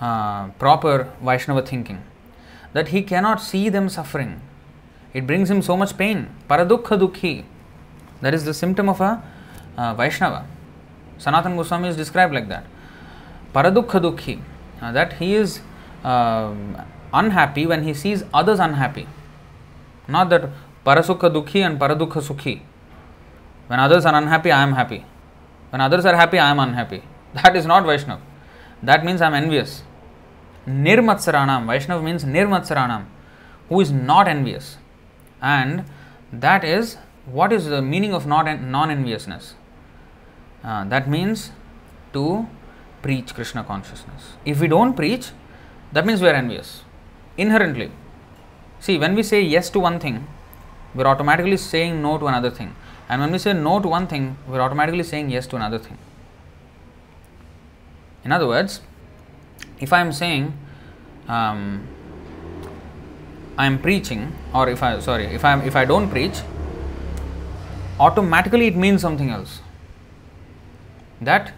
uh, 0.00 0.50
proper 0.50 1.12
Vaishnava 1.20 1.62
thinking 1.62 2.00
that 2.74 2.88
he 2.88 3.02
cannot 3.02 3.42
see 3.42 3.68
them 3.68 3.88
suffering. 3.88 4.40
It 5.12 5.26
brings 5.26 5.50
him 5.50 5.60
so 5.60 5.76
much 5.76 5.98
pain. 5.98 6.28
Paradukha 6.48 6.96
dukhi. 6.96 7.44
That 8.20 8.34
is 8.34 8.44
the 8.44 8.54
symptom 8.54 8.88
of 8.88 9.00
a 9.00 9.20
uh, 9.76 9.94
Vaishnava. 9.94 10.46
Sanatan 11.18 11.56
Goswami 11.56 11.88
is 11.88 11.96
described 11.96 12.32
like 12.32 12.48
that. 12.48 12.64
Paradukha 13.52 14.00
dukhi, 14.00 14.40
uh, 14.80 14.92
that 14.92 15.14
he 15.14 15.34
is 15.34 15.60
uh, 16.04 16.54
unhappy 17.12 17.66
when 17.66 17.82
he 17.82 17.94
sees 17.94 18.24
others 18.32 18.58
unhappy. 18.58 19.06
Not 20.08 20.30
that 20.30 20.50
parasukha 20.84 21.32
dukhi 21.32 21.64
and 21.64 21.78
paradukha 21.78 22.22
sukhi. 22.22 22.60
When 23.66 23.78
others 23.78 24.04
are 24.04 24.14
unhappy, 24.14 24.50
I 24.50 24.62
am 24.62 24.72
happy. 24.72 25.04
When 25.70 25.80
others 25.80 26.04
are 26.04 26.16
happy, 26.16 26.38
I 26.38 26.50
am 26.50 26.58
unhappy. 26.58 27.02
That 27.34 27.54
is 27.54 27.66
not 27.66 27.84
Vaishnav. 27.84 28.20
That 28.82 29.04
means 29.04 29.22
I 29.22 29.26
am 29.28 29.34
envious. 29.34 29.82
Nirmatsaranam. 30.66 31.66
Vaishnav 31.66 32.02
means 32.02 32.24
Nirmatsaranam, 32.24 33.04
who 33.68 33.80
is 33.80 33.92
not 33.92 34.26
envious. 34.26 34.78
And 35.40 35.84
that 36.32 36.64
is 36.64 36.96
what 37.26 37.52
is 37.52 37.66
the 37.66 37.80
meaning 37.80 38.12
of 38.12 38.26
not 38.26 38.60
non 38.60 38.90
enviousness? 38.90 39.54
Uh, 40.64 40.84
that 40.84 41.08
means 41.08 41.52
to 42.12 42.48
preach 43.02 43.34
Krishna 43.34 43.62
consciousness. 43.62 44.34
If 44.44 44.60
we 44.60 44.66
don't 44.66 44.94
preach, 44.94 45.30
that 45.92 46.04
means 46.04 46.20
we 46.20 46.28
are 46.28 46.34
envious 46.34 46.82
inherently. 47.44 47.90
See, 48.80 48.98
when 48.98 49.14
we 49.14 49.22
say 49.22 49.40
yes 49.40 49.70
to 49.70 49.80
one 49.80 49.98
thing, 49.98 50.26
we're 50.94 51.06
automatically 51.06 51.56
saying 51.56 52.00
no 52.02 52.18
to 52.18 52.26
another 52.26 52.50
thing. 52.50 52.74
And 53.08 53.20
when 53.20 53.32
we 53.32 53.38
say 53.38 53.52
no 53.52 53.80
to 53.80 53.88
one 53.88 54.06
thing, 54.06 54.36
we're 54.46 54.60
automatically 54.60 55.02
saying 55.02 55.30
yes 55.30 55.46
to 55.48 55.56
another 55.56 55.78
thing. 55.78 55.98
In 58.24 58.32
other 58.32 58.46
words, 58.46 58.80
if 59.78 59.92
I 59.92 60.00
am 60.00 60.12
saying 60.12 60.52
um, 61.28 61.86
I 63.56 63.66
am 63.66 63.78
preaching, 63.78 64.32
or 64.54 64.68
if 64.68 64.82
I 64.82 64.98
sorry, 65.00 65.26
if 65.26 65.44
I 65.44 65.58
if 65.70 65.76
I 65.76 65.84
don't 65.84 66.10
preach, 66.10 66.40
automatically 67.98 68.66
it 68.68 68.76
means 68.76 69.00
something 69.00 69.30
else. 69.30 69.60
That 71.20 71.52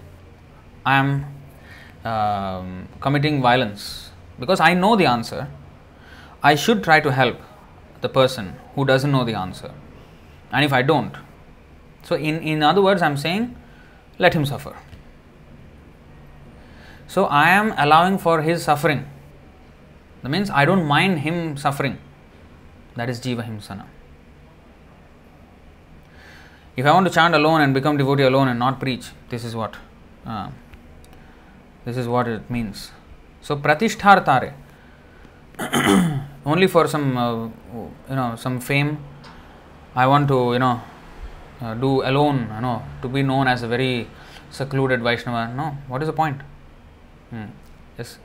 I 0.84 0.96
am 0.96 1.10
um, 2.04 2.88
committing 3.00 3.40
violence 3.40 4.10
because 4.38 4.60
I 4.60 4.74
know 4.74 4.96
the 4.96 5.06
answer. 5.06 5.48
I 6.42 6.54
should 6.54 6.82
try 6.82 7.00
to 7.00 7.12
help 7.12 7.40
the 8.00 8.08
person 8.08 8.56
who 8.74 8.84
doesn't 8.84 9.10
know 9.10 9.24
the 9.24 9.34
answer. 9.34 9.72
And 10.50 10.64
if 10.64 10.72
I 10.72 10.82
don't, 10.82 11.14
so 12.02 12.16
in, 12.16 12.42
in 12.42 12.62
other 12.62 12.82
words, 12.82 13.00
I'm 13.00 13.16
saying, 13.16 13.56
let 14.18 14.34
him 14.34 14.44
suffer. 14.44 14.76
So 17.06 17.26
I 17.26 17.50
am 17.50 17.74
allowing 17.76 18.18
for 18.18 18.42
his 18.42 18.62
suffering. 18.62 19.06
That 20.22 20.30
means 20.30 20.50
I 20.50 20.64
don't 20.64 20.84
mind 20.84 21.20
him 21.20 21.56
suffering. 21.56 21.98
That 22.96 23.08
is 23.08 23.20
Jiva 23.20 23.46
Himsana. 23.46 23.86
If 26.76 26.86
I 26.86 26.92
want 26.92 27.06
to 27.06 27.12
chant 27.12 27.34
alone 27.34 27.60
and 27.60 27.74
become 27.74 27.96
devotee 27.98 28.22
alone 28.22 28.48
and 28.48 28.58
not 28.58 28.80
preach, 28.80 29.10
this 29.28 29.44
is 29.44 29.54
what 29.54 29.76
uh, 30.24 30.50
this 31.84 31.96
is 31.96 32.08
what 32.08 32.28
it 32.28 32.50
means. 32.50 32.92
So 33.42 33.56
pratishthartare 33.56 34.54
only 36.45 36.67
for 36.67 36.87
some 36.87 37.17
uh, 37.17 37.45
you 38.09 38.15
know 38.15 38.35
some 38.35 38.59
fame. 38.59 38.97
I 39.95 40.07
want 40.07 40.27
to 40.27 40.53
you 40.53 40.59
know 40.59 40.81
uh, 41.61 41.73
do 41.73 42.03
alone. 42.03 42.47
You 42.55 42.61
know 42.61 42.83
to 43.01 43.07
be 43.07 43.23
known 43.23 43.47
as 43.47 43.63
a 43.63 43.67
very 43.67 44.07
secluded 44.51 45.01
Vaishnava. 45.01 45.53
No, 45.53 45.77
what 45.87 46.01
is 46.01 46.07
the 46.07 46.13
point? 46.13 46.41
Hmm. 47.29 47.45
This 47.97 48.17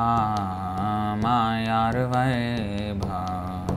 मायार्वैभव। 1.22 3.76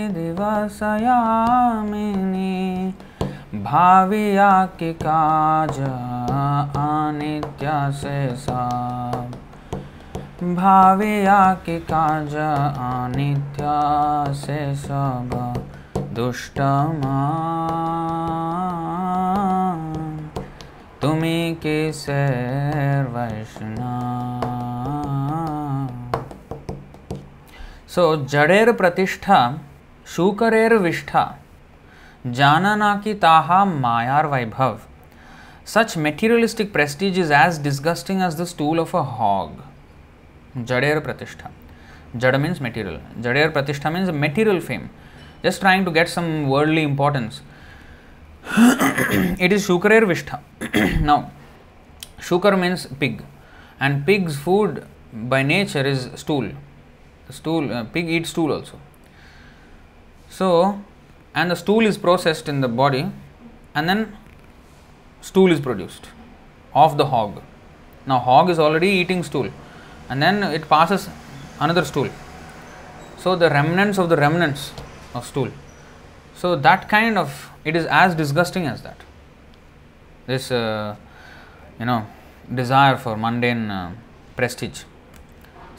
दिवसयामिनी 0.09 0.75
Bhavya 3.63 4.51
के 4.81 4.93
काज 5.03 5.79
अनित्य 6.77 7.71
से 7.93 8.19
भाविया 10.55 11.43
के 11.67 11.79
काज 11.91 12.35
अनित्य 12.35 13.65
से 14.35 14.61
सब 14.77 15.31
दुष्टमा 16.15 17.21
तुम्हें 21.03 21.55
के 21.55 21.93
सैर 21.93 23.07
वैष्णव? 23.17 24.52
So 27.95 28.03
जड़ेर 28.27 28.71
प्रतिष्ठा, 28.73 29.39
शूकरेर 30.09 30.75
विष्ठा 30.75 31.25
जानना 32.27 32.95
की 33.05 33.13
ताहा 33.15 33.65
मायार 33.65 34.27
वैभव। 34.27 34.79
Such 35.67 35.97
materialistic 35.97 36.73
prestige 36.73 37.19
is 37.19 37.33
as 37.33 37.61
disgusting 37.63 38.23
as 38.23 38.41
the 38.41 38.45
stool 38.45 38.81
of 38.81 38.97
a 38.97 39.01
hog 39.19 40.65
जडेर 40.67 41.01
प्रतिष्ठा। 41.01 41.51
जड 42.17 42.37
मीन्स 42.37 42.63
मेटीरियल 42.63 42.99
जडेर 43.23 43.49
प्रतिष्ठा 43.51 43.91
means 43.91 44.11
material 44.23 44.61
fame 44.61 44.89
just 45.45 45.61
trying 45.61 45.85
to 45.85 45.91
get 45.91 46.09
some 46.09 46.33
worldly 46.47 46.83
importance 46.83 47.43
it 49.41 49.53
is 49.53 49.71
shukrer 49.71 50.03
विष्ठा 50.05 50.41
now 50.75 51.23
shukar 52.29 52.57
means 52.59 52.87
pig 53.01 53.23
and 53.83 54.05
pig's 54.07 54.43
food 54.45 54.81
by 55.31 55.45
nature 55.45 55.87
is 55.87 56.09
stool 56.17 56.53
Stool, 57.33 57.73
uh, 57.73 57.85
pig 57.85 58.09
eats 58.09 58.31
stool 58.31 58.53
also. 58.53 58.79
So, 60.29 60.81
and 61.35 61.51
the 61.51 61.57
stool 61.57 61.87
is 61.87 61.99
processed 61.99 62.49
in 62.49 62.61
the 62.61 62.69
body 62.69 63.11
and 63.75 63.89
then 63.89 64.17
stool 65.21 65.51
is 65.51 65.61
produced 65.61 66.09
of 66.75 66.97
the 66.97 67.07
hog. 67.07 67.43
Now, 68.07 68.19
hog 68.19 68.51
is 68.51 68.59
already 68.59 68.89
eating 68.89 69.23
stool 69.23 69.51
and 70.09 70.23
then 70.23 70.43
it 70.43 70.69
passes 70.69 71.09
another 71.61 71.85
stool. 71.85 72.09
So, 73.19 73.37
the 73.37 73.51
remnants 73.51 73.99
of 73.99 74.09
the 74.09 74.17
remnants 74.17 74.73
of 75.15 75.25
stool. 75.25 75.51
So, 76.35 76.57
that 76.57 76.89
kind 76.89 77.17
of 77.17 77.51
it 77.65 77.77
is 77.77 77.87
as 77.87 78.15
disgusting 78.15 78.67
as 78.67 78.83
that. 78.83 78.97
This, 80.27 80.51
uh, 80.51 80.97
you 81.79 81.87
know, 81.87 82.07
desire 82.53 82.97
for 82.97 83.17
mundane 83.17 83.71
uh, 83.71 83.93
prestige. 84.37 84.83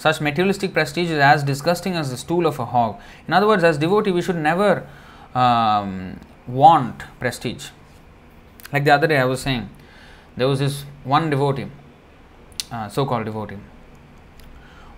Such 0.04 0.20
materialistic 0.20 0.74
prestige 0.74 1.12
is 1.12 1.20
as 1.20 1.44
disgusting 1.44 1.94
as 1.96 2.12
the 2.12 2.18
stool 2.18 2.46
of 2.46 2.60
a 2.60 2.66
hog. 2.66 3.00
In 3.26 3.34
other 3.34 3.48
words, 3.48 3.64
as 3.64 3.78
devotee, 3.78 4.12
we 4.12 4.22
should 4.22 4.36
never 4.36 4.86
um, 5.34 6.20
want 6.46 7.04
prestige. 7.22 7.70
Like 8.74 8.84
the 8.84 8.92
other 8.92 9.08
day, 9.08 9.18
I 9.18 9.24
was 9.24 9.40
saying, 9.40 9.70
there 10.36 10.50
was 10.50 10.60
this 10.60 10.84
one 11.06 11.30
devotee, 11.30 11.68
uh, 12.70 12.90
so 12.90 13.06
called 13.06 13.24
devotee, 13.24 13.56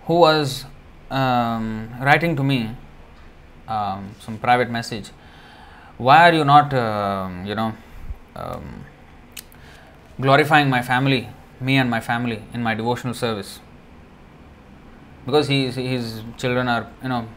who 0.05 0.15
was 0.15 0.65
um, 1.11 1.93
writing 2.01 2.35
to 2.35 2.43
me 2.43 2.71
um, 3.67 4.09
some 4.19 4.39
private 4.39 4.71
message. 4.71 5.11
Why 5.99 6.27
are 6.27 6.33
you 6.33 6.43
not, 6.43 6.73
um, 6.73 7.45
you 7.45 7.53
know, 7.53 7.75
um, 8.35 8.85
glorifying 10.19 10.67
my 10.67 10.81
family, 10.81 11.29
me 11.61 11.77
and 11.77 11.91
my 11.91 12.01
family, 12.01 12.41
in 12.55 12.63
my 12.63 12.73
devotional 12.73 13.13
service? 13.13 13.59
Because 15.25 15.47
he, 15.47 15.69
his 15.71 16.21
children 16.37 16.67
are, 16.67 16.91
you 17.01 17.09
know, 17.09 17.27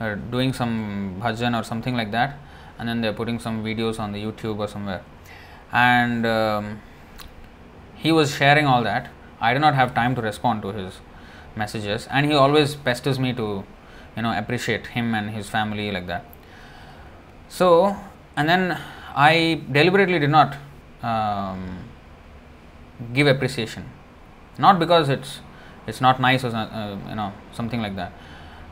are 0.00 0.16
doing 0.16 0.52
some 0.52 1.20
bhajan 1.20 1.58
or 1.58 1.64
something 1.64 1.96
like 1.96 2.12
that, 2.12 2.38
and 2.78 2.88
then 2.88 3.00
they're 3.00 3.12
putting 3.12 3.38
some 3.38 3.64
videos 3.64 3.98
on 3.98 4.12
the 4.12 4.22
YouTube 4.22 4.58
or 4.58 4.68
somewhere. 4.68 5.02
And 5.72 6.24
um, 6.24 6.80
he 7.96 8.12
was 8.12 8.34
sharing 8.34 8.66
all 8.66 8.82
that. 8.84 9.10
I 9.40 9.52
did 9.52 9.60
not 9.60 9.74
have 9.74 9.94
time 9.94 10.14
to 10.14 10.22
respond 10.22 10.62
to 10.62 10.68
his 10.68 11.00
messages, 11.56 12.06
and 12.10 12.26
he 12.26 12.34
always 12.34 12.76
pesters 12.76 13.18
me 13.18 13.32
to, 13.34 13.64
you 14.16 14.22
know, 14.22 14.36
appreciate 14.36 14.86
him 14.88 15.14
and 15.14 15.30
his 15.30 15.48
family 15.48 15.90
like 15.90 16.06
that. 16.06 16.24
So, 17.48 17.96
and 18.36 18.48
then 18.48 18.80
I 19.14 19.62
deliberately 19.72 20.18
did 20.18 20.30
not 20.30 20.56
um, 21.02 21.78
give 23.12 23.26
appreciation, 23.26 23.90
not 24.58 24.78
because 24.78 25.08
it's 25.08 25.40
it's 25.88 26.00
not 26.00 26.20
nice 26.20 26.44
or 26.44 26.54
uh, 26.54 26.96
you 27.08 27.16
know 27.20 27.32
something 27.52 27.80
like 27.86 27.96
that. 27.96 28.12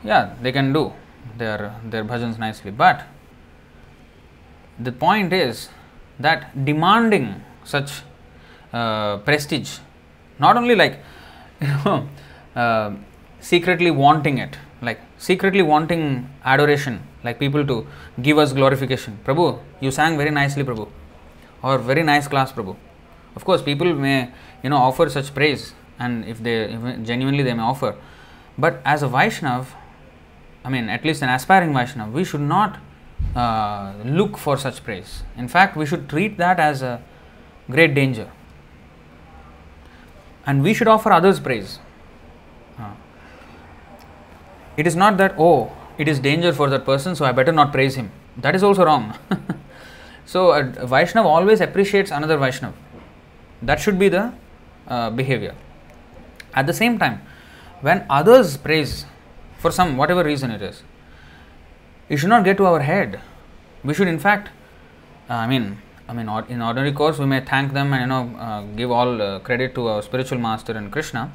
Yeah, 0.03 0.33
they 0.41 0.51
can 0.51 0.71
do 0.71 0.93
their 1.37 1.73
their 1.83 2.03
bhajans 2.11 2.37
nicely, 2.45 2.71
but 2.71 3.05
the 4.79 4.91
point 4.91 5.33
is 5.33 5.69
that 6.19 6.65
demanding 6.65 7.27
such 7.63 7.91
uh, 8.73 9.17
prestige, 9.17 9.79
not 10.39 10.55
only 10.57 10.75
like 10.75 10.99
you 11.61 11.67
know 11.67 12.07
uh, 12.55 12.91
secretly 13.39 13.91
wanting 13.91 14.37
it, 14.37 14.57
like 14.81 14.99
secretly 15.17 15.63
wanting 15.73 16.29
adoration, 16.45 17.01
like 17.23 17.39
people 17.39 17.65
to 17.65 17.85
give 18.21 18.37
us 18.37 18.53
glorification. 18.53 19.19
Prabhu, 19.25 19.59
you 19.79 19.91
sang 19.91 20.17
very 20.17 20.31
nicely, 20.31 20.63
Prabhu, 20.63 20.87
or 21.63 21.77
very 21.77 22.03
nice 22.03 22.27
class, 22.27 22.51
Prabhu. 22.51 22.75
Of 23.35 23.45
course, 23.45 23.61
people 23.61 23.93
may 23.93 24.29
you 24.63 24.69
know 24.69 24.77
offer 24.77 25.09
such 25.09 25.33
praise, 25.33 25.73
and 25.99 26.25
if 26.25 26.41
they 26.41 26.63
if 26.63 27.03
genuinely 27.03 27.43
they 27.43 27.53
may 27.53 27.63
offer. 27.63 27.95
But 28.57 28.81
as 28.85 29.03
a 29.03 29.07
Vaishnav, 29.07 29.67
I 30.63 30.69
mean, 30.69 30.89
at 30.89 31.05
least 31.05 31.21
an 31.21 31.29
aspiring 31.29 31.73
Vaishnav, 31.73 32.11
we 32.11 32.23
should 32.23 32.41
not 32.41 32.79
uh, 33.35 33.93
look 34.03 34.37
for 34.37 34.57
such 34.57 34.83
praise. 34.83 35.23
In 35.37 35.47
fact, 35.47 35.75
we 35.75 35.85
should 35.85 36.09
treat 36.09 36.37
that 36.37 36.59
as 36.59 36.81
a 36.81 37.01
great 37.69 37.93
danger. 37.93 38.29
And 40.45 40.63
we 40.63 40.73
should 40.73 40.87
offer 40.87 41.11
others 41.11 41.39
praise. 41.39 41.79
Uh, 42.79 42.91
it 44.75 44.87
is 44.87 44.95
not 44.95 45.17
that, 45.17 45.35
oh, 45.37 45.71
it 45.97 46.07
is 46.07 46.19
danger 46.19 46.53
for 46.53 46.69
that 46.69 46.85
person, 46.85 47.15
so 47.15 47.25
I 47.25 47.31
better 47.31 47.51
not 47.51 47.71
praise 47.71 47.95
him. 47.95 48.11
That 48.37 48.55
is 48.55 48.63
also 48.63 48.85
wrong. 48.85 49.17
so, 50.25 50.51
a 50.51 50.63
Vaishnav 50.63 51.25
always 51.25 51.59
appreciates 51.59 52.11
another 52.11 52.37
Vaishnav. 52.37 52.73
That 53.61 53.79
should 53.79 53.97
be 53.97 54.09
the 54.09 54.33
uh, 54.87 55.09
behavior. 55.09 55.55
At 56.57 56.65
the 56.65 56.73
same 56.73 56.97
time, 56.97 57.21
when 57.81 58.05
others 58.09 58.57
praise 58.57 59.05
for 59.59 59.71
some 59.71 59.95
whatever 59.95 60.23
reason 60.23 60.49
it 60.49 60.61
is, 60.61 60.81
it 62.09 62.17
should 62.17 62.29
not 62.29 62.43
get 62.43 62.57
to 62.57 62.65
our 62.65 62.79
head. 62.79 63.19
We 63.83 63.93
should, 63.93 64.07
in 64.07 64.17
fact, 64.17 64.49
uh, 65.29 65.33
I 65.33 65.47
mean, 65.47 65.77
I 66.09 66.13
mean, 66.13 66.29
in 66.49 66.61
ordinary 66.61 66.93
course, 66.93 67.19
we 67.19 67.27
may 67.27 67.41
thank 67.41 67.73
them 67.73 67.93
and 67.93 68.01
you 68.01 68.07
know 68.07 68.39
uh, 68.39 68.61
give 68.75 68.89
all 68.89 69.21
uh, 69.21 69.39
credit 69.39 69.75
to 69.75 69.87
our 69.87 70.01
spiritual 70.01 70.39
master 70.39 70.73
and 70.73 70.91
Krishna. 70.91 71.31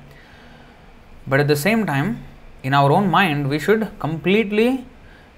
But 1.27 1.39
at 1.41 1.47
the 1.47 1.57
same 1.57 1.87
time, 1.87 2.25
in 2.65 2.75
our 2.75 2.91
own 2.91 3.09
mind, 3.09 3.49
we 3.49 3.61
should 3.61 3.87
completely 4.01 4.87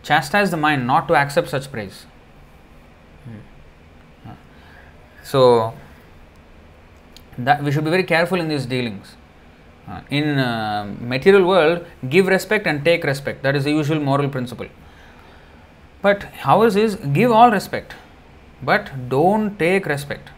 chastise 0.03 0.51
the 0.51 0.57
mind 0.57 0.87
not 0.87 1.09
to 1.09 1.15
accept 1.15 1.51
such 1.51 1.71
praise. 1.71 2.07
Hmm. 3.25 4.31
So 5.23 5.75
that 7.37 7.63
we 7.63 7.73
should 7.73 7.85
be 7.85 7.91
very 7.91 8.05
careful 8.05 8.41
in 8.41 8.49
these 8.49 8.65
dealings. 8.65 9.17
Uh, 9.87 10.01
in 10.09 10.39
uh, 10.39 10.91
material 10.99 11.47
world, 11.47 11.85
give 12.09 12.27
respect 12.27 12.67
and 12.67 12.83
take 12.83 13.05
respect. 13.05 13.43
That 13.43 13.55
is 13.55 13.65
the 13.65 13.71
usual 13.71 14.01
moral 14.01 14.31
principle. 14.31 14.67
But 16.01 16.27
ours 16.43 16.75
is 16.75 16.95
give 16.97 17.31
all 17.31 17.51
respect, 17.51 17.95
but 18.63 19.11
don't 19.11 19.59
take 19.59 19.85
respect. 19.85 20.31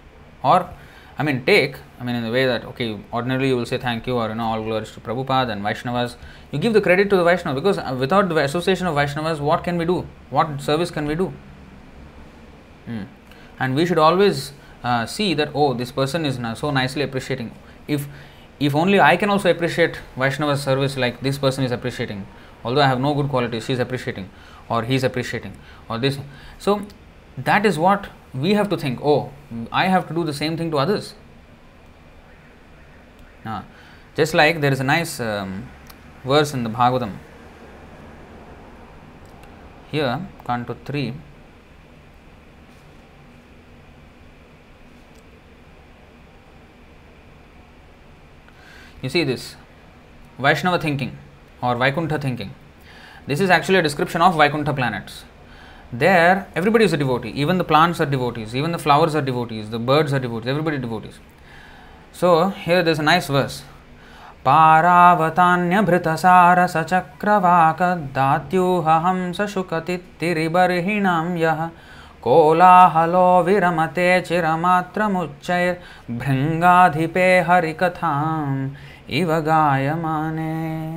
Or, 0.43 0.69
I 1.17 1.23
mean, 1.23 1.45
take, 1.45 1.77
I 2.01 2.05
mean, 2.05 2.17
in 2.17 2.25
the 2.25 2.33
way 2.33 2.45
that, 2.47 2.65
okay, 2.65 2.99
ordinarily 3.13 3.49
you 3.49 3.57
will 3.57 3.67
say 3.67 3.79
thank 3.79 4.07
you 4.09 4.17
or, 4.17 4.29
you 4.31 4.35
know, 4.35 4.47
all 4.47 4.63
glories 4.65 4.91
to 4.93 5.01
Prabhupada 5.01 5.51
and 5.51 5.63
Vaishnavas. 5.63 6.17
You 6.51 6.59
give 6.59 6.73
the 6.73 6.81
credit 6.81 7.09
to 7.11 7.17
the 7.17 7.23
Vaishnava 7.23 7.55
because 7.61 7.79
uh, 7.79 7.97
without 7.99 8.29
the 8.29 8.37
association 8.39 8.89
of 8.89 8.97
Vaishnavas, 8.97 9.39
what 9.39 9.63
can 9.63 9.79
we 9.79 9.85
do? 9.85 10.07
What 10.31 10.61
service 10.61 10.91
can 10.91 11.07
we 11.07 11.15
do? 11.15 11.33
Hmm. 12.87 13.03
And 13.61 13.77
we 13.77 13.87
should 13.87 13.99
always 13.99 14.53
uh, 14.83 15.07
see 15.07 15.35
that, 15.35 15.51
oh, 15.55 15.73
this 15.73 15.93
person 15.93 16.27
is 16.27 16.41
so 16.59 16.73
nicely 16.73 17.03
appreciating. 17.03 17.53
If 17.87 18.09
if 18.59 18.75
only 18.75 19.01
I 19.01 19.17
can 19.17 19.31
also 19.31 19.51
appreciate 19.51 20.01
Vaishnava's 20.17 20.63
service 20.63 20.97
like 20.97 21.21
this 21.21 21.39
person 21.39 21.65
is 21.65 21.73
appreciating, 21.73 22.27
although 22.65 22.81
I 22.81 22.87
have 22.87 23.01
no 23.01 23.15
good 23.15 23.29
qualities, 23.29 23.67
she 23.67 23.73
is 23.73 23.79
appreciating 23.79 24.31
or 24.69 24.83
he 24.83 24.95
is 24.95 25.05
appreciating 25.05 25.57
or 25.89 25.99
this. 25.99 26.19
So 26.59 26.83
that 27.37 27.67
is 27.67 27.79
what 27.79 28.09
we 28.35 28.55
have 28.55 28.69
to 28.71 28.77
think. 28.77 29.01
Oh, 29.03 29.31
I 29.71 29.87
have 29.87 30.09
to 30.09 30.15
do 30.15 30.25
the 30.25 30.33
same 30.33 30.57
thing 30.57 30.71
to 30.71 30.79
others. 30.79 31.15
Uh, 33.45 33.63
just 34.17 34.35
like 34.35 34.61
there 34.61 34.73
is 34.73 34.81
a 34.81 34.85
nice 34.85 35.21
um, 35.21 35.69
verse 36.25 36.55
in 36.55 36.65
the 36.65 36.71
Bhagavatam. 36.71 37.17
Here, 39.91 40.27
Canto 40.45 40.77
3. 40.85 41.15
You 49.07 49.11
see 49.11 49.25
this 49.25 49.43
Vaishnava 50.41 50.77
thinking 50.85 51.11
or 51.65 51.77
Vaikuntha 51.79 52.13
thinking 52.23 52.51
this 53.29 53.41
is 53.41 53.53
actually 53.53 53.83
description 53.83 54.23
of 54.23 54.35
Vaikuntha 54.37 54.69
planets 54.77 55.23
there 55.95 56.43
everybody 56.57 56.85
is 56.85 56.95
a 56.95 56.99
devotee 56.99 57.29
even 57.43 57.59
the 57.59 57.63
plants 57.69 58.01
are 58.01 58.09
devotees 58.11 58.57
even 58.57 58.73
the 58.73 58.77
flowers 58.79 59.17
are 59.17 59.23
devotees 59.25 59.71
the 59.75 59.81
birds 59.91 60.15
are 60.15 60.21
devotees 60.21 60.49
everybody 60.49 60.77
devotees 60.79 61.21
so 62.21 62.31
here 62.57 62.83
this 62.83 63.01
nice 63.01 63.31
verse 63.31 63.63
पारावतान्यभृत 64.45 66.09
सार 66.25 66.67
स 66.67 66.85
दात्यूह 68.17 68.91
हंस 69.07 69.41
शुकतिबर्हिणाम 69.55 71.37
कोलाहलो 72.23 73.27
विरमते 73.47 74.07
चिरमात्र 74.21 75.09
मुच्चैर्भृंगाधिपे 75.09 75.87
हरिकथा 77.49 78.11
Ivagayamane. 79.09 80.97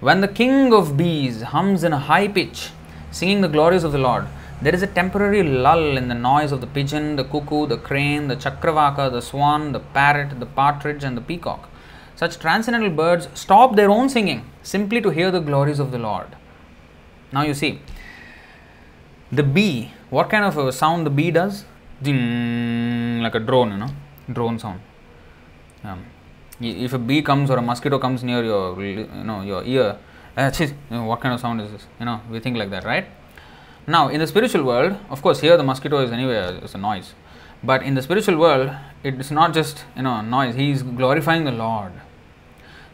When 0.00 0.20
the 0.20 0.28
king 0.28 0.72
of 0.72 0.96
bees 0.96 1.42
hums 1.42 1.82
in 1.82 1.92
a 1.92 1.98
high 1.98 2.28
pitch, 2.28 2.70
singing 3.10 3.40
the 3.40 3.48
glories 3.48 3.82
of 3.82 3.90
the 3.90 3.98
Lord, 3.98 4.26
there 4.62 4.74
is 4.74 4.82
a 4.82 4.86
temporary 4.86 5.42
lull 5.42 5.96
in 5.96 6.06
the 6.08 6.14
noise 6.14 6.52
of 6.52 6.60
the 6.60 6.68
pigeon, 6.68 7.16
the 7.16 7.24
cuckoo, 7.24 7.66
the 7.66 7.78
crane, 7.78 8.28
the 8.28 8.36
chakravaka, 8.36 9.10
the 9.10 9.20
swan, 9.20 9.72
the 9.72 9.80
parrot, 9.80 10.38
the 10.38 10.46
partridge, 10.46 11.02
and 11.02 11.16
the 11.16 11.20
peacock. 11.20 11.68
Such 12.14 12.38
transcendental 12.38 12.90
birds 12.90 13.28
stop 13.34 13.74
their 13.74 13.90
own 13.90 14.08
singing 14.08 14.48
simply 14.62 15.00
to 15.00 15.10
hear 15.10 15.30
the 15.30 15.40
glories 15.40 15.78
of 15.80 15.90
the 15.90 15.98
Lord. 15.98 16.36
Now 17.32 17.42
you 17.42 17.54
see, 17.54 17.80
the 19.30 19.42
bee, 19.42 19.92
what 20.10 20.30
kind 20.30 20.44
of 20.44 20.56
a 20.58 20.72
sound 20.72 21.06
the 21.06 21.10
bee 21.10 21.30
does? 21.30 21.64
Ding, 22.00 23.20
like 23.20 23.34
a 23.34 23.40
drone, 23.40 23.72
you 23.72 23.78
know, 23.78 23.90
drone 24.32 24.58
sound. 24.58 24.80
Um, 25.84 26.04
if 26.60 26.92
a 26.92 26.98
bee 26.98 27.22
comes 27.22 27.50
or 27.50 27.58
a 27.58 27.62
mosquito 27.62 27.98
comes 27.98 28.24
near 28.24 28.42
your 28.44 28.82
you 28.82 29.06
know 29.24 29.42
your 29.42 29.62
ear 29.64 29.96
uh, 30.36 30.50
what 31.02 31.20
kind 31.20 31.34
of 31.34 31.40
sound 31.40 31.60
is 31.60 31.70
this? 31.70 31.86
You 31.98 32.06
know 32.06 32.20
we 32.30 32.40
think 32.40 32.56
like 32.56 32.70
that 32.70 32.84
right? 32.84 33.06
Now 33.86 34.08
in 34.08 34.20
the 34.20 34.26
spiritual 34.26 34.64
world 34.64 34.96
of 35.10 35.22
course 35.22 35.40
here 35.40 35.56
the 35.56 35.62
mosquito 35.62 35.98
is 36.00 36.10
anyway 36.12 36.58
it's 36.62 36.74
a 36.74 36.78
noise. 36.78 37.14
But 37.62 37.82
in 37.82 37.94
the 37.94 38.02
spiritual 38.02 38.38
world 38.38 38.70
it 39.02 39.14
is 39.14 39.30
not 39.30 39.54
just 39.54 39.84
you 39.96 40.02
know 40.02 40.20
noise 40.20 40.54
he 40.54 40.70
is 40.70 40.82
glorifying 40.82 41.44
the 41.44 41.52
lord. 41.52 41.92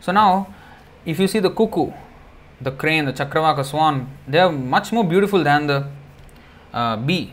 So 0.00 0.12
now 0.12 0.54
if 1.06 1.18
you 1.18 1.28
see 1.28 1.38
the 1.38 1.50
cuckoo 1.50 1.92
the 2.60 2.70
crane 2.70 3.04
the 3.04 3.12
chakravaka 3.12 3.64
swan 3.64 4.08
they 4.28 4.38
are 4.38 4.52
much 4.52 4.92
more 4.92 5.04
beautiful 5.04 5.42
than 5.42 5.66
the 5.66 5.86
uh, 6.72 6.96
bee. 6.96 7.32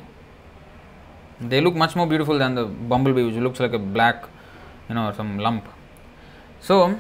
They 1.40 1.60
look 1.60 1.76
much 1.76 1.96
more 1.96 2.06
beautiful 2.06 2.38
than 2.38 2.56
the 2.56 2.66
bumblebee 2.66 3.24
which 3.24 3.36
looks 3.36 3.60
like 3.60 3.74
a 3.74 3.80
black 3.80 4.26
you 4.88 4.96
know 4.96 5.12
some 5.14 5.38
lump 5.38 5.66
so, 6.62 7.00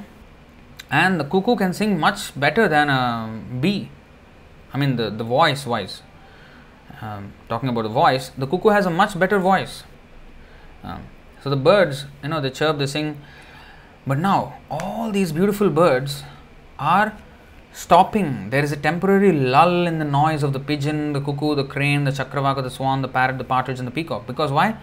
and 0.89 1.19
the 1.19 1.23
cuckoo 1.23 1.55
can 1.55 1.73
sing 1.73 1.99
much 1.99 2.37
better 2.37 2.67
than 2.67 2.89
a 2.89 3.41
bee. 3.59 3.89
I 4.73 4.77
mean, 4.77 4.95
the, 4.95 5.09
the 5.09 5.23
voice 5.23 5.65
wise. 5.65 6.01
Um, 6.99 7.33
talking 7.47 7.69
about 7.69 7.83
the 7.83 7.89
voice, 7.89 8.29
the 8.37 8.47
cuckoo 8.47 8.69
has 8.69 8.85
a 8.85 8.89
much 8.89 9.17
better 9.17 9.39
voice. 9.39 9.83
Um, 10.83 11.03
so 11.43 11.49
the 11.49 11.55
birds, 11.55 12.05
you 12.23 12.29
know, 12.29 12.41
they 12.41 12.49
chirp, 12.49 12.77
they 12.77 12.87
sing. 12.87 13.21
But 14.05 14.17
now, 14.17 14.59
all 14.69 15.11
these 15.11 15.31
beautiful 15.31 15.69
birds 15.69 16.23
are 16.79 17.15
stopping. 17.71 18.49
There 18.49 18.63
is 18.63 18.71
a 18.71 18.77
temporary 18.77 19.31
lull 19.31 19.87
in 19.87 19.99
the 19.99 20.05
noise 20.05 20.43
of 20.43 20.53
the 20.53 20.59
pigeon, 20.59 21.13
the 21.13 21.21
cuckoo, 21.21 21.55
the 21.55 21.63
crane, 21.63 22.03
the 22.03 22.11
chakravaka, 22.11 22.63
the 22.63 22.69
swan, 22.69 23.01
the 23.01 23.07
parrot, 23.07 23.37
the 23.37 23.43
partridge, 23.43 23.79
and 23.79 23.87
the 23.87 23.91
peacock. 23.91 24.27
Because 24.27 24.51
why? 24.51 24.75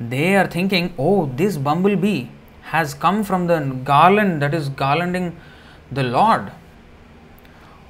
They 0.00 0.36
are 0.36 0.46
thinking, 0.46 0.94
oh, 0.98 1.26
this 1.34 1.56
bumblebee 1.56 2.28
has 2.70 2.94
come 2.94 3.24
from 3.24 3.46
the 3.46 3.58
garland 3.84 4.42
that 4.42 4.54
is 4.54 4.68
garlanding 4.68 5.34
the 5.90 6.02
Lord. 6.02 6.52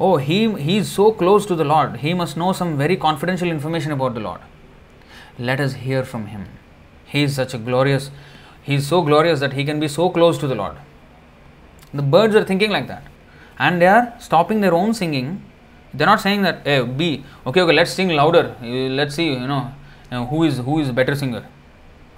Oh, 0.00 0.16
he, 0.16 0.52
he 0.52 0.76
is 0.76 0.90
so 0.90 1.10
close 1.12 1.46
to 1.46 1.56
the 1.56 1.64
Lord. 1.64 1.96
He 1.96 2.14
must 2.14 2.36
know 2.36 2.52
some 2.52 2.76
very 2.78 2.96
confidential 2.96 3.48
information 3.48 3.90
about 3.92 4.14
the 4.14 4.20
Lord. 4.20 4.40
Let 5.38 5.60
us 5.60 5.72
hear 5.74 6.04
from 6.04 6.26
him. 6.26 6.46
He 7.04 7.22
is 7.22 7.34
such 7.34 7.54
a 7.54 7.58
glorious, 7.58 8.10
he 8.62 8.74
is 8.74 8.86
so 8.86 9.02
glorious 9.02 9.40
that 9.40 9.54
he 9.54 9.64
can 9.64 9.80
be 9.80 9.88
so 9.88 10.10
close 10.10 10.38
to 10.38 10.46
the 10.46 10.54
Lord. 10.54 10.76
The 11.92 12.02
birds 12.02 12.36
are 12.36 12.44
thinking 12.44 12.70
like 12.70 12.86
that. 12.86 13.04
And 13.58 13.82
they 13.82 13.86
are 13.86 14.14
stopping 14.20 14.60
their 14.60 14.74
own 14.74 14.94
singing. 14.94 15.42
They're 15.92 16.06
not 16.06 16.20
saying 16.20 16.42
that, 16.42 16.66
eh, 16.66 16.76
hey, 16.76 16.84
bee, 16.84 17.24
okay, 17.46 17.62
okay, 17.62 17.72
let's 17.72 17.90
sing 17.92 18.10
louder. 18.10 18.54
Let's 18.62 19.14
see, 19.16 19.32
you 19.32 19.48
know, 19.48 19.72
who 20.30 20.44
is 20.44 20.58
who 20.58 20.78
is 20.80 20.92
better 20.92 21.16
singer. 21.16 21.44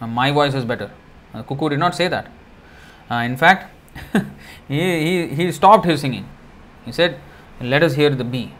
My 0.01 0.31
voice 0.33 0.55
is 0.55 0.65
better. 0.65 0.91
Uh, 1.33 1.43
Cuckoo 1.45 1.69
did 1.71 1.79
not 1.79 1.95
say 1.95 2.09
that. 2.09 2.27
Uh, 3.11 3.17
in 3.17 3.37
fact, 3.37 3.75
he, 4.69 4.79
he, 4.79 5.35
he 5.35 5.53
stopped 5.53 5.85
his 5.85 6.01
singing. 6.01 6.29
He 6.85 6.93
said, 6.93 7.21
Let 7.61 7.83
us 7.83 7.95
hear 7.95 8.11
the 8.11 8.25
bee. 8.25 8.53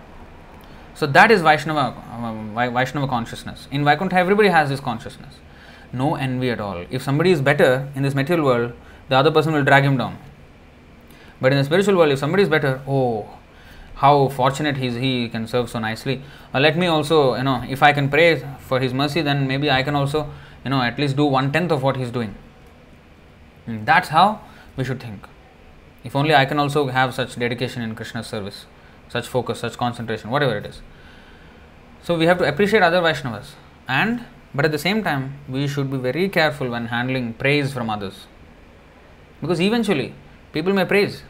So 0.95 1.07
that 1.07 1.31
is 1.31 1.41
Vaishnava, 1.41 1.95
uh, 2.13 2.71
Vaishnava 2.71 3.07
consciousness. 3.07 3.69
In 3.71 3.85
Vaikuntha, 3.85 4.17
everybody 4.17 4.49
has 4.49 4.69
this 4.69 4.81
consciousness. 4.81 5.37
No 5.93 6.15
envy 6.17 6.51
at 6.51 6.61
all. 6.61 6.85
If 6.91 7.03
somebody 7.03 7.31
is 7.31 7.41
better 7.41 7.89
in 7.95 8.03
this 8.03 8.15
material 8.15 8.45
world, 8.45 8.73
the 9.09 9.17
other 9.17 9.31
person 9.31 9.53
will 9.53 9.65
drag 9.65 9.85
him 9.85 9.97
down. 9.97 10.19
But 11.41 11.53
in 11.53 11.59
the 11.59 11.65
spiritual 11.65 11.97
world, 11.97 12.13
if 12.13 12.19
somebody 12.19 12.43
is 12.43 12.49
better, 12.49 12.83
oh, 12.87 13.29
how 13.95 14.29
fortunate 14.29 14.77
he 14.77 14.89
is, 14.89 14.95
he 14.95 15.29
can 15.29 15.47
serve 15.47 15.71
so 15.71 15.79
nicely. 15.79 16.23
Uh, 16.55 16.61
let 16.61 16.77
me 16.77 16.87
also, 16.87 17.35
you 17.35 17.43
know, 17.43 17.65
if 17.69 17.83
I 17.83 17.93
can 17.93 18.09
pray 18.09 18.45
for 18.59 18.81
his 18.81 18.93
mercy, 18.93 19.23
then 19.23 19.47
maybe 19.47 19.71
I 19.71 19.83
can 19.83 19.95
also, 19.95 20.31
you 20.65 20.71
know, 20.71 20.83
at 20.83 20.99
least 20.99 21.17
do 21.17 21.25
one 21.25 21.51
tenth 21.51 21.73
of 21.73 21.83
what 21.83 21.97
he's 21.97 22.11
doing. 22.11 22.35
That's 23.85 24.09
how 24.09 24.41
we 24.77 24.85
should 24.85 25.01
think. 25.01 25.27
If 26.03 26.17
only 26.17 26.35
I 26.35 26.45
can 26.45 26.59
also 26.59 26.87
have 26.89 27.15
such 27.15 27.37
dedication 27.37 27.83
in 27.83 27.95
Krishna's 27.95 28.27
service, 28.27 28.67
such 29.09 29.29
focus, 29.29 29.61
such 29.61 29.77
concentration, 29.77 30.31
whatever 30.31 30.57
it 30.57 30.67
is. 30.67 30.81
So 32.03 32.17
we 32.17 32.27
have 32.27 32.39
to 32.39 32.49
appreciate 32.49 32.83
other 32.83 33.01
Vaishnavas, 33.01 33.51
and 33.87 34.25
but 34.55 34.65
at 34.65 34.73
the 34.73 34.79
same 34.79 35.03
time, 35.05 35.39
we 35.49 35.69
should 35.69 35.91
be 35.91 35.99
very 35.99 36.29
careful 36.29 36.71
when 36.71 36.87
handling 36.87 37.35
praise 37.35 37.73
from 37.73 37.91
others, 37.91 38.27
because 39.41 39.61
eventually 39.61 40.15
people 40.53 40.73
may 40.73 40.85
praise. 40.85 41.23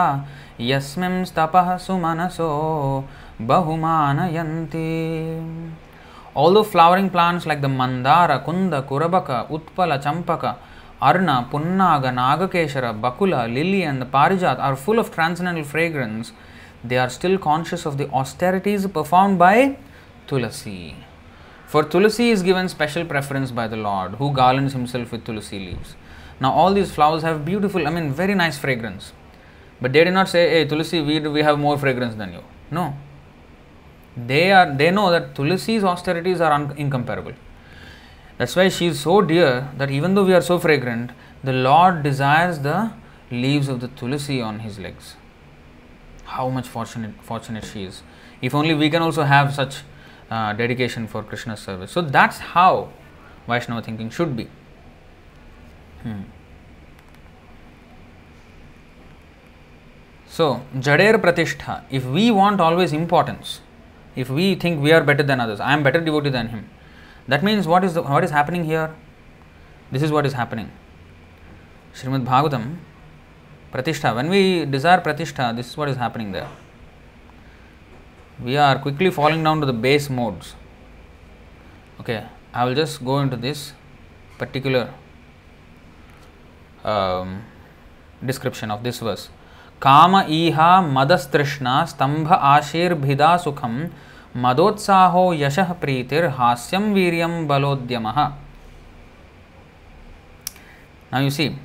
यस्मिंस्तपः 0.72 1.70
सुमनसो 1.86 2.50
बहुमानयन्ति 3.52 4.90
Although 6.34 6.64
flowering 6.64 7.10
plants 7.10 7.46
like 7.46 7.60
the 7.60 7.68
mandara, 7.68 8.42
kunda, 8.46 8.88
kurabaka, 8.88 9.50
utpala, 9.50 10.02
champaka, 10.02 10.56
arna, 11.02 11.46
punnaga, 11.52 12.14
nagakeshara, 12.14 12.98
bakula, 13.02 13.54
lily, 13.54 13.84
and 13.84 14.02
the 14.02 14.06
parijat 14.06 14.58
are 14.58 14.78
full 14.78 14.98
of 14.98 15.14
transcendental 15.14 15.66
fragrance, 15.66 16.32
they 16.84 16.98
are 16.98 17.10
still 17.10 17.38
conscious 17.38 17.86
of 17.86 17.98
the 17.98 18.10
austerities 18.10 18.88
performed 18.88 19.38
by 19.40 19.78
Tulasi. 20.28 20.96
For 21.68 21.84
Tulasi 21.84 22.32
is 22.32 22.44
given 22.44 22.68
special 22.70 23.06
preference 23.06 23.52
by 23.52 23.68
the 23.68 23.78
Lord, 23.78 24.16
who 24.16 24.34
garlands 24.34 24.74
himself 24.74 25.12
with 25.12 25.24
Tulasi 25.24 25.60
leaves. 25.66 25.96
Now, 26.40 26.52
all 26.52 26.74
these 26.74 26.92
flowers 26.92 27.22
have 27.24 27.46
beautiful, 27.46 27.88
I 27.88 27.92
mean, 27.92 28.12
very 28.14 28.36
nice 28.36 28.58
fragrance. 28.58 29.14
But 29.80 29.94
they 29.94 30.04
did 30.04 30.14
not 30.14 30.28
say, 30.28 30.50
Hey, 30.50 30.66
Tulasi, 30.68 31.06
we, 31.06 31.20
we 31.28 31.42
have 31.44 31.60
more 31.60 31.78
fragrance 31.78 32.16
than 32.16 32.34
you. 32.34 32.44
No, 32.72 32.96
they 34.16 34.52
are 34.52 34.76
they 34.76 34.92
know 34.92 35.10
that 35.10 35.34
tulsi's 35.36 35.84
austerities 35.84 36.42
are 36.42 36.52
un- 36.52 36.74
incomparable 36.78 37.34
that's 38.38 38.56
why 38.56 38.68
she 38.68 38.88
is 38.88 39.00
so 39.00 39.22
dear 39.22 39.70
that 39.78 39.90
even 39.90 40.16
though 40.16 40.26
we 40.26 40.34
are 40.34 40.42
so 40.42 40.60
fragrant 40.60 41.12
the 41.44 41.54
lord 41.54 42.04
desires 42.04 42.60
the 42.60 42.92
leaves 43.32 43.70
of 43.70 43.80
the 43.80 43.88
tulsi 43.90 44.42
on 44.42 44.60
his 44.60 44.78
legs 44.80 45.16
how 46.36 46.50
much 46.58 46.68
fortunate 46.68 47.14
fortunate 47.30 47.66
she 47.72 47.84
is 47.84 48.02
if 48.42 48.56
only 48.56 48.74
we 48.74 48.90
can 48.90 49.02
also 49.08 49.24
have 49.24 49.54
such 49.54 49.80
uh, 50.30 50.54
dedication 50.54 51.08
for 51.08 51.24
krishna's 51.24 51.60
service 51.70 51.92
so 51.92 52.02
that's 52.02 52.38
how 52.56 52.90
vaishnava 53.48 53.82
thinking 53.82 54.10
should 54.10 54.36
be 54.36 54.48
hmm. 56.04 56.22
so 60.38 60.62
jader 60.88 61.18
pratishtha 61.26 61.84
if 61.90 62.06
we 62.06 62.30
want 62.40 62.60
always 62.70 62.94
importance 63.02 63.60
if 64.16 64.30
we 64.30 64.56
think 64.56 64.82
we 64.82 64.92
are 64.92 65.04
better 65.04 65.24
than 65.24 65.40
others, 65.40 65.60
I 65.60 65.74
am 65.74 65.84
better 65.84 66.02
devotee 66.02 66.30
than 66.30 66.50
him, 66.50 66.70
that 67.28 67.44
means 67.44 67.68
what 67.68 67.84
is 67.84 67.94
the, 67.94 68.02
what 68.02 68.24
is 68.24 68.32
happening 68.32 68.66
here? 68.66 68.94
This 69.92 70.02
is 70.02 70.12
what 70.12 70.26
is 70.26 70.34
happening. 70.34 70.72
Srimad 71.94 72.26
Bhagavatam, 72.26 72.78
Pratishtha. 73.72 74.16
When 74.16 74.30
we 74.30 74.66
desire 74.66 75.00
Pratishtha, 75.02 75.56
this 75.56 75.70
is 75.70 75.78
what 75.78 75.90
is 75.90 75.98
happening 75.98 76.32
there. 76.32 76.48
We 78.44 78.58
are 78.58 78.80
quickly 78.80 79.12
falling 79.12 79.44
down 79.44 79.60
to 79.62 79.66
the 79.66 79.74
base 79.74 80.10
modes. 80.10 80.56
Okay, 82.00 82.26
I 82.54 82.66
will 82.66 82.76
just 82.76 83.06
go 83.06 83.20
into 83.20 83.38
this 83.38 83.74
particular 84.38 84.94
um, 86.84 87.44
description 88.26 88.72
of 88.72 88.84
this 88.84 89.00
verse. 89.00 89.30
काम 89.82 90.16
ईहा 90.30 90.70
मदस्तृष्णा 90.96 91.74
स्तंभ 91.92 92.32
आशीर्भिदा 92.34 93.36
सुखम 93.44 93.80
मदोत्साहो 94.44 95.24
यशः 95.34 95.72
प्रीतिर 95.82 96.26
हास्यम 96.40 96.94
वीर्यम 96.94 97.48
बलोद्यमः 97.48 98.20
now 101.12 101.20
you 101.20 101.32
see 101.32 101.56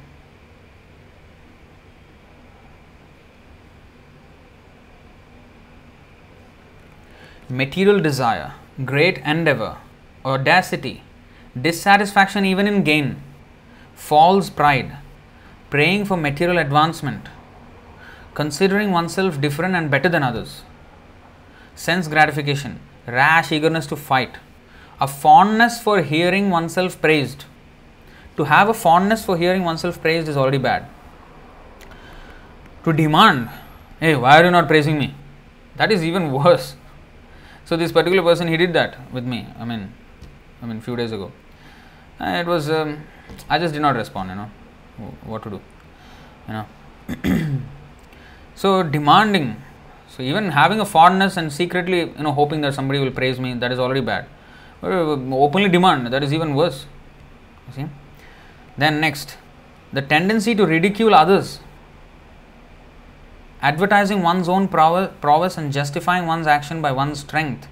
material 7.49 8.01
desire 8.01 8.53
great 8.85 9.19
endeavor 9.19 9.77
audacity 10.25 11.03
dissatisfaction 11.61 12.45
even 12.45 12.67
in 12.67 12.83
gain 12.83 13.17
false 13.95 14.51
pride 14.51 14.97
praying 15.71 16.05
for 16.05 16.17
material 16.17 16.59
advancement 16.59 17.29
considering 18.37 18.91
oneself 18.93 19.41
different 19.41 19.75
and 19.75 19.91
better 19.91 20.11
than 20.11 20.23
others, 20.23 20.63
sense 21.75 22.07
gratification, 22.07 22.79
rash 23.07 23.51
eagerness 23.51 23.87
to 23.87 23.97
fight, 23.97 24.37
a 25.01 25.09
fondness 25.09 25.81
for 25.81 26.03
hearing 26.03 26.51
oneself 26.51 27.01
praised. 27.01 27.47
To 28.37 28.45
have 28.45 28.69
a 28.69 28.75
fondness 28.75 29.25
for 29.25 29.39
hearing 29.39 29.65
oneself 29.65 30.03
praised 30.03 30.29
is 30.29 30.37
already 30.37 30.59
bad. 30.59 30.87
To 32.85 32.93
demand, 32.93 33.49
hey, 34.01 34.15
why 34.15 34.39
are 34.39 34.45
you 34.45 34.51
not 34.51 34.69
praising 34.69 34.99
me? 34.99 35.15
That 35.77 35.91
is 35.91 36.05
even 36.05 36.31
worse. 36.31 36.77
So 37.67 37.77
this 37.77 37.93
particular 37.93 38.23
person, 38.23 38.49
he 38.49 38.57
did 38.57 38.73
that 38.73 39.13
with 39.13 39.25
me. 39.25 39.47
I 39.59 39.65
mean, 39.65 39.93
I 40.63 40.67
mean, 40.67 40.81
few 40.81 40.97
days 40.97 41.13
ago. 41.13 41.33
and 42.19 42.37
it 42.41 42.47
was, 42.51 42.71
um, 42.71 43.05
I 43.51 43.59
just 43.59 43.75
did 43.75 43.83
not 43.83 43.97
respond. 43.97 44.31
You 44.31 44.37
know, 44.37 44.51
what 45.25 45.43
to 45.43 45.51
do. 45.51 45.61
You 46.49 46.55
know. 46.55 47.59
So 48.57 48.83
demanding, 48.83 49.63
so 50.09 50.23
even 50.23 50.51
having 50.51 50.81
a 50.81 50.87
fondness 50.87 51.37
and 51.37 51.53
secretly, 51.53 51.99
you 51.99 52.23
know, 52.23 52.33
hoping 52.33 52.63
that 52.63 52.73
somebody 52.73 52.99
will 52.99 53.11
praise 53.11 53.39
me, 53.39 53.53
that 53.53 53.71
is 53.71 53.79
already 53.79 54.01
bad. 54.01 54.27
But 54.81 54.93
openly 54.93 55.69
demand, 55.69 56.07
that 56.11 56.23
is 56.25 56.33
even 56.33 56.55
worse. 56.55 56.87
You 57.69 57.75
see. 57.75 57.87
Then 58.79 58.99
next, 58.99 59.37
the 59.93 60.01
tendency 60.01 60.55
to 60.55 60.67
ridicule 60.67 61.15
others, 61.15 61.61
advertising 63.69 64.23
one's 64.23 64.49
own 64.49 64.69
prowess 64.69 65.59
and 65.59 65.73
justifying 65.73 66.27
one's 66.27 66.47
action 66.47 66.81
by 66.81 66.93
one's 66.93 67.21
strength, 67.21 67.69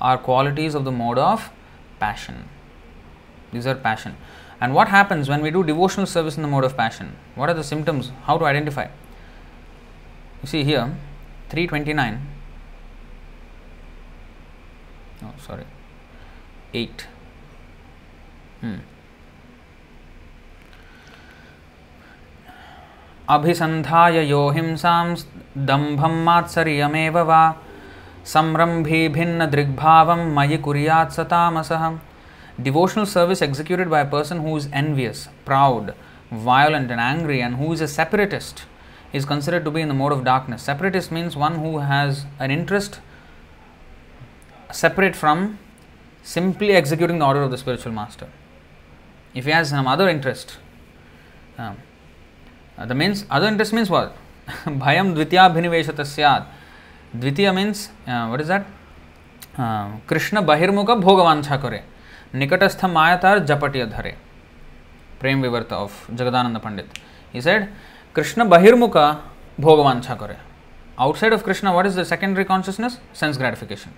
are 0.00 0.16
qualities 0.18 0.74
of 0.74 0.84
the 0.84 0.92
mode 0.92 1.18
of 1.18 1.50
passion. 2.00 2.48
These 3.52 3.66
are 3.66 3.74
passion. 3.74 4.16
And 4.60 4.74
what 4.74 4.88
happens 4.88 5.28
when 5.28 5.42
we 5.42 5.50
do 5.50 5.62
devotional 5.62 6.06
service 6.06 6.36
in 6.36 6.42
the 6.42 6.48
mode 6.48 6.64
of 6.64 6.76
passion? 6.76 7.16
What 7.34 7.50
are 7.50 7.54
the 7.54 7.64
symptoms? 7.64 8.10
How 8.24 8.38
to 8.38 8.44
identify? 8.46 8.88
You 10.42 10.48
see 10.48 10.64
here 10.64 10.96
329 11.50 12.20
oh 15.24 15.34
sorry 15.46 15.64
8 16.72 17.06
hmm. 18.60 18.76
अभिसन्धाय 23.35 24.17
यो 24.29 24.49
हिंसां 24.57 25.07
दम्भं 25.71 26.15
मात्सर्यमेव 26.25 27.17
वा 27.31 27.41
संरम्भीभिन्नदृग्भावं 28.33 30.21
मयि 30.35 30.57
कुर्यात् 30.67 31.15
स 31.15 31.19
तामसः 31.33 31.83
Devotional 32.61 33.05
service 33.05 33.41
executed 33.41 33.89
by 33.89 34.01
a 34.01 34.05
person 34.05 34.41
who 34.41 34.57
is 34.57 34.67
envious, 34.73 35.29
proud, 35.45 35.95
violent, 36.29 36.91
and 36.91 36.99
angry, 36.99 37.41
and 37.41 37.55
who 37.55 37.71
is 37.71 37.79
a 37.79 37.87
separatist 37.87 38.65
is 39.13 39.23
considered 39.23 39.63
to 39.63 39.71
be 39.71 39.79
in 39.79 39.87
the 39.87 39.93
mode 39.93 40.11
of 40.11 40.25
darkness. 40.25 40.63
Separatist 40.63 41.09
means 41.09 41.37
one 41.37 41.55
who 41.59 41.77
has 41.79 42.25
an 42.37 42.51
interest 42.51 42.99
separate 44.71 45.15
from 45.15 45.57
simply 46.21 46.73
executing 46.73 47.19
the 47.19 47.25
order 47.25 47.41
of 47.41 47.49
the 47.49 47.57
spiritual 47.57 47.93
master. 47.93 48.27
If 49.33 49.45
he 49.45 49.51
has 49.51 49.69
some 49.69 49.87
other 49.87 50.09
interest, 50.09 50.57
uh, 51.57 51.61
uh, 51.61 51.73
the 52.78 52.94
means 52.94 53.24
other 53.30 53.46
interest 53.46 53.72
means 53.72 53.90
what? 53.90 54.16
Bhayam 54.64 55.14
dvitiya 55.14 55.52
bhiniveshata 55.54 56.04
syat. 56.04 56.46
Dvitiya 57.16 57.54
means 57.54 57.90
uh, 58.06 58.28
what 58.28 58.40
is 58.40 58.48
that? 58.48 58.66
Uh, 59.56 59.96
Krishna 60.06 60.42
bahirmukha 60.42 61.02
bhogavancha 61.02 61.60
kare. 61.60 61.84
Nikatastha 62.34 62.90
mayatar 62.90 63.46
japatia 63.46 63.90
dhare. 63.90 64.16
Prem 65.24 65.40
Vivarta 65.40 65.72
of 65.72 66.06
Jagadananda 66.12 66.60
Pandit. 66.60 66.86
He 67.32 67.40
said, 67.40 67.70
Krishna 68.12 68.44
Bahirmukha 68.44 69.22
Bhogavancha 69.58 70.18
kare. 70.18 70.38
Outside 70.98 71.32
of 71.32 71.42
Krishna, 71.42 71.72
what 71.72 71.86
is 71.86 71.94
the 71.94 72.04
secondary 72.04 72.44
consciousness? 72.44 72.98
Sense 73.14 73.38
gratification. 73.38 73.92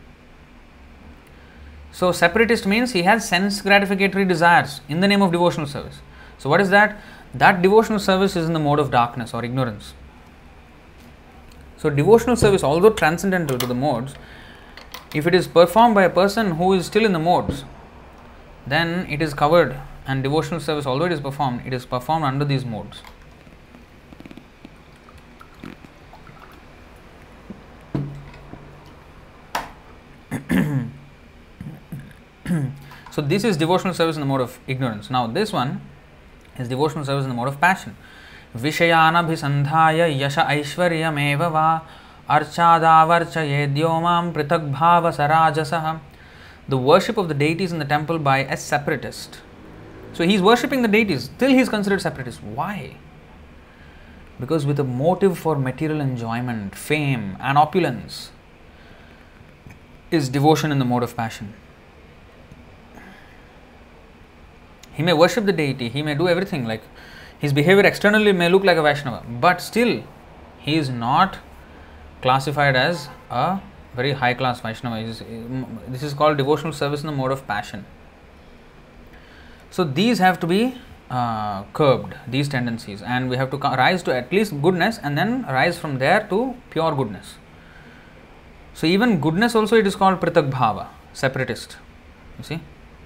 So, 1.90 2.12
separatist 2.12 2.64
means 2.64 2.92
he 2.92 3.02
has 3.02 3.28
sense 3.28 3.60
gratificatory 3.60 4.28
desires 4.28 4.82
in 4.88 5.00
the 5.00 5.08
name 5.08 5.20
of 5.20 5.32
devotional 5.32 5.66
service. 5.66 5.98
So, 6.38 6.48
what 6.48 6.60
is 6.60 6.70
that? 6.70 6.96
That 7.34 7.62
devotional 7.62 7.98
service 7.98 8.36
is 8.36 8.46
in 8.46 8.52
the 8.52 8.58
mode 8.58 8.78
of 8.78 8.90
darkness 8.90 9.34
or 9.34 9.44
ignorance. 9.44 9.94
So, 11.76 11.90
devotional 11.90 12.36
service, 12.36 12.64
although 12.64 12.90
transcendental 12.90 13.58
to 13.58 13.66
the 13.66 13.74
modes, 13.74 14.14
if 15.14 15.26
it 15.26 15.34
is 15.34 15.46
performed 15.46 15.94
by 15.94 16.04
a 16.04 16.10
person 16.10 16.52
who 16.52 16.72
is 16.72 16.86
still 16.86 17.04
in 17.04 17.12
the 17.12 17.18
modes, 17.18 17.64
then 18.66 19.06
it 19.10 19.20
is 19.20 19.34
covered. 19.34 19.78
And 20.06 20.22
devotional 20.22 20.60
service, 20.60 20.86
although 20.86 21.06
it 21.06 21.12
is 21.12 21.20
performed, 21.20 21.62
it 21.66 21.72
is 21.72 21.84
performed 21.84 22.24
under 22.24 22.44
these 22.44 22.64
modes. 22.64 23.02
so, 33.10 33.20
this 33.20 33.44
is 33.44 33.56
devotional 33.56 33.94
service 33.94 34.16
in 34.16 34.20
the 34.20 34.26
mode 34.26 34.40
of 34.40 34.58
ignorance. 34.66 35.10
Now, 35.10 35.26
this 35.26 35.52
one 35.52 35.82
is 36.57 36.67
devotional 36.67 37.05
service 37.05 37.23
in 37.23 37.29
the 37.29 37.35
mode 37.35 37.47
of 37.47 37.59
passion. 37.59 37.95
विषयानभिसन्धाय 38.57 40.23
यश 40.23 40.37
ऐश्वर्यमेव 40.37 41.43
वा 41.53 41.67
अर्चादावर्चयेद्यो 42.29 43.99
मां 44.01 44.31
पृथग्भावसराजसः 44.33 45.99
The 46.67 46.77
worship 46.77 47.17
of 47.17 47.27
the 47.27 47.33
deities 47.33 47.71
in 47.71 47.79
the 47.79 47.85
temple 47.85 48.19
by 48.19 48.39
a 48.39 48.55
separatist. 48.55 49.41
So 50.13 50.23
he 50.23 50.35
is 50.35 50.41
worshipping 50.41 50.83
the 50.83 50.87
deities, 50.87 51.29
till 51.37 51.49
he 51.49 51.59
is 51.59 51.69
considered 51.69 52.01
separatist. 52.01 52.43
Why? 52.43 52.95
Because 54.39 54.65
with 54.65 54.79
a 54.79 54.83
motive 54.83 55.37
for 55.37 55.55
material 55.57 55.99
enjoyment, 55.99 56.75
fame, 56.75 57.37
and 57.39 57.57
opulence 57.57 58.31
is 60.11 60.29
devotion 60.29 60.71
in 60.71 60.79
the 60.79 60.85
mode 60.85 61.03
of 61.03 61.15
passion. 61.17 61.53
He 64.96 65.02
may 65.02 65.12
worship 65.12 65.44
the 65.44 65.52
deity, 65.52 65.88
he 65.88 66.02
may 66.02 66.14
do 66.14 66.28
everything 66.28 66.64
like 66.64 66.82
his 67.38 67.52
behavior 67.52 67.84
externally 67.84 68.32
may 68.32 68.48
look 68.48 68.64
like 68.64 68.78
a 68.78 68.82
Vaishnava, 68.82 69.24
but 69.40 69.60
still 69.60 70.02
he 70.58 70.76
is 70.76 70.88
not 70.88 71.38
classified 72.22 72.76
as 72.76 73.08
a 73.30 73.60
very 73.94 74.12
high 74.12 74.32
class 74.32 74.60
Vaishnava. 74.60 74.96
Is, 74.98 75.22
this 75.86 76.02
is 76.02 76.14
called 76.14 76.38
devotional 76.38 76.72
service 76.72 77.02
in 77.02 77.06
the 77.06 77.12
mode 77.12 77.30
of 77.30 77.46
passion. 77.46 77.84
So 79.70 79.84
these 79.84 80.18
have 80.18 80.40
to 80.40 80.46
be 80.46 80.78
uh, 81.10 81.64
curbed, 81.74 82.14
these 82.26 82.48
tendencies, 82.48 83.02
and 83.02 83.28
we 83.28 83.36
have 83.36 83.50
to 83.50 83.58
rise 83.58 84.02
to 84.04 84.14
at 84.14 84.32
least 84.32 84.62
goodness 84.62 84.98
and 85.02 85.18
then 85.18 85.42
rise 85.42 85.78
from 85.78 85.98
there 85.98 86.26
to 86.30 86.54
pure 86.70 86.94
goodness. 86.94 87.34
So 88.72 88.86
even 88.86 89.20
goodness 89.20 89.54
also 89.54 89.76
it 89.76 89.86
is 89.86 89.94
called 89.94 90.20
Pritak 90.20 90.50
Bhava, 90.50 90.88
separatist. 91.12 91.76
You 92.38 92.44
see? 92.44 92.60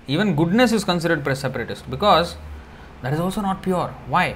Even 0.10 0.36
goodness 0.36 0.72
is 0.72 0.84
considered 0.84 1.26
separatist 1.38 1.90
because 1.90 2.36
that 3.02 3.14
is 3.14 3.20
also 3.20 3.42
not 3.42 3.62
pure. 3.62 3.94
Why? 4.08 4.36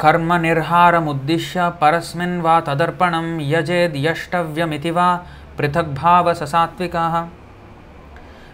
कर्म 0.00 0.32
निर्हारमुद्दिश्य 0.42 1.68
परस्मिन् 1.80 2.40
वा 2.42 2.60
तदर्पणं 2.68 3.26
यजेद् 3.50 3.96
यष्टव्यमिति 3.96 4.90
वा 4.90 5.06
पृथग्भाव 5.58 6.32
ससात्विकाः 6.34 7.16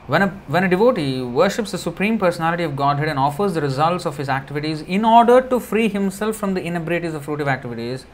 when 0.09 0.23
a, 0.23 0.29
when 0.47 0.65
a 0.65 0.69
devotee 0.71 1.21
worships 1.21 1.71
the 1.71 1.77
Supreme 1.77 2.19
Personality 2.19 2.63
of 2.63 2.75
Godhead 2.75 3.09
and 3.09 3.19
offers 3.19 3.53
the 3.53 3.61
results 3.61 4.07
of 4.07 4.17
his 4.17 4.31
activities 4.31 4.81
in 4.81 5.05
order 5.05 5.43
to 5.43 5.61
free 5.61 5.91
himself 5.91 6.35
from 6.35 6.55
the 6.55 6.63
inebriaties 6.63 7.13
of 7.13 7.27
fruitive 7.27 7.47
activities, 7.47 8.07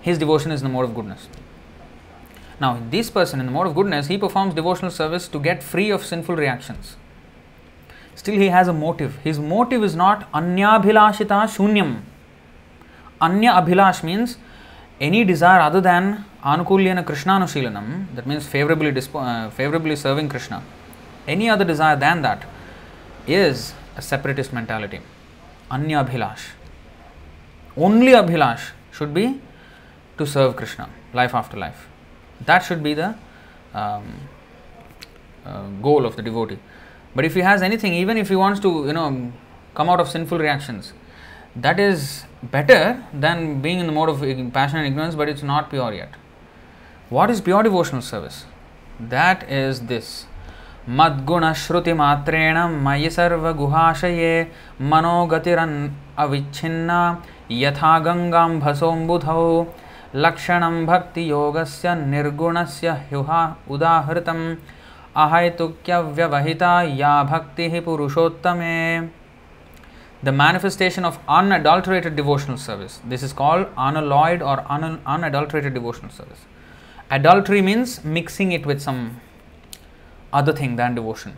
his 0.00 0.18
devotion 0.18 0.50
is 0.50 0.62
in 0.62 0.66
the 0.66 0.72
mode 0.72 0.86
of 0.86 0.96
goodness. 0.96 1.28
Now, 2.60 2.82
this 2.90 3.08
person 3.08 3.38
in 3.38 3.46
the 3.46 3.52
mode 3.52 3.68
of 3.68 3.76
goodness, 3.76 4.08
he 4.08 4.18
performs 4.18 4.52
devotional 4.52 4.90
service 4.90 5.28
to 5.28 5.38
get 5.38 5.62
free 5.62 5.90
of 5.90 6.04
sinful 6.04 6.34
reactions. 6.34 6.96
Still, 8.15 8.35
he 8.35 8.47
has 8.47 8.67
a 8.67 8.73
motive. 8.73 9.15
His 9.23 9.39
motive 9.39 9.83
is 9.83 9.95
not 9.95 10.31
anyabhilashita 10.31 11.47
shunyam. 11.55 12.01
Anya 13.19 13.51
abhilash 13.51 14.03
means 14.03 14.37
any 14.99 15.23
desire 15.23 15.61
other 15.61 15.81
than 15.81 16.25
anukulyana 16.43 17.03
krishnanushilanam, 17.03 18.13
that 18.15 18.27
means 18.27 18.45
favorably, 18.45 18.91
dispo- 18.91 19.23
uh, 19.23 19.49
favorably 19.49 19.95
serving 19.95 20.29
Krishna. 20.29 20.61
Any 21.27 21.49
other 21.49 21.65
desire 21.65 21.95
than 21.95 22.21
that 22.21 22.45
is 23.25 23.73
a 23.95 24.01
separatist 24.01 24.53
mentality. 24.53 24.99
Anya 25.71 26.03
abhilash. 26.03 26.51
Only 27.75 28.11
abhilash 28.11 28.71
should 28.91 29.13
be 29.13 29.41
to 30.17 30.25
serve 30.27 30.55
Krishna, 30.55 30.89
life 31.13 31.33
after 31.33 31.57
life. 31.57 31.87
That 32.45 32.59
should 32.59 32.83
be 32.83 32.93
the 32.93 33.15
um, 33.73 34.05
uh, 35.45 35.67
goal 35.81 36.05
of 36.05 36.15
the 36.15 36.21
devotee. 36.21 36.59
But 37.14 37.24
if 37.24 37.34
he 37.34 37.40
has 37.40 37.62
anything, 37.62 37.94
even 37.94 38.16
if 38.16 38.28
he 38.28 38.36
wants 38.36 38.60
to, 38.60 38.86
you 38.86 38.92
know, 38.92 39.32
come 39.74 39.88
out 39.88 40.00
of 40.00 40.08
sinful 40.08 40.38
reactions, 40.38 40.92
that 41.56 41.80
is 41.80 42.24
better 42.42 43.04
than 43.12 43.60
being 43.60 43.80
in 43.80 43.86
the 43.86 43.92
mode 43.92 44.08
of 44.08 44.20
passion 44.52 44.78
and 44.78 44.86
ignorance, 44.86 45.14
but 45.14 45.28
it's 45.28 45.42
not 45.42 45.70
pure 45.70 45.92
yet. 45.92 46.14
What 47.08 47.30
is 47.30 47.40
pure 47.40 47.62
devotional 47.62 48.02
service? 48.02 48.44
That 49.00 49.48
is 49.50 49.86
this. 49.86 50.26
मद्गुणश्रुतिमात्रेण 50.98 52.58
मयि 52.84 53.08
सर्वगुहाशये 53.10 54.32
मनोगतिरन् 54.90 55.74
अविच्छिन्ना 56.24 57.00
यथा 57.62 57.98
गङ्गाम्भसोऽम्बुधौ 58.06 59.42
लक्षणं 60.24 60.86
भक्तियोगस्य 60.86 61.94
निर्गुणस्य 62.12 62.92
ह्युहा 63.10 63.40
उदाहृतम् 63.74 64.44
अहैतुक्यव्यवहिता 65.16 66.82
या 66.82 67.22
भक्तिः 67.30 67.80
पुरुषोत्तमे 67.84 68.76
the 70.20 70.32
manifestation 70.32 71.04
of 71.04 71.18
unadulterated 71.28 72.16
devotional 72.16 72.56
service. 72.58 73.00
This 73.04 73.22
is 73.22 73.32
called 73.32 73.66
unalloyed 73.76 74.42
or 74.42 74.64
un- 74.68 75.00
unadulterated 75.06 75.74
devotional 75.74 76.10
service. 76.10 76.40
Adultery 77.10 77.62
means 77.62 78.04
mixing 78.04 78.50
it 78.52 78.66
with 78.66 78.80
some 78.80 79.20
other 80.32 80.52
thing 80.52 80.76
than 80.76 80.94
devotion. 80.94 81.36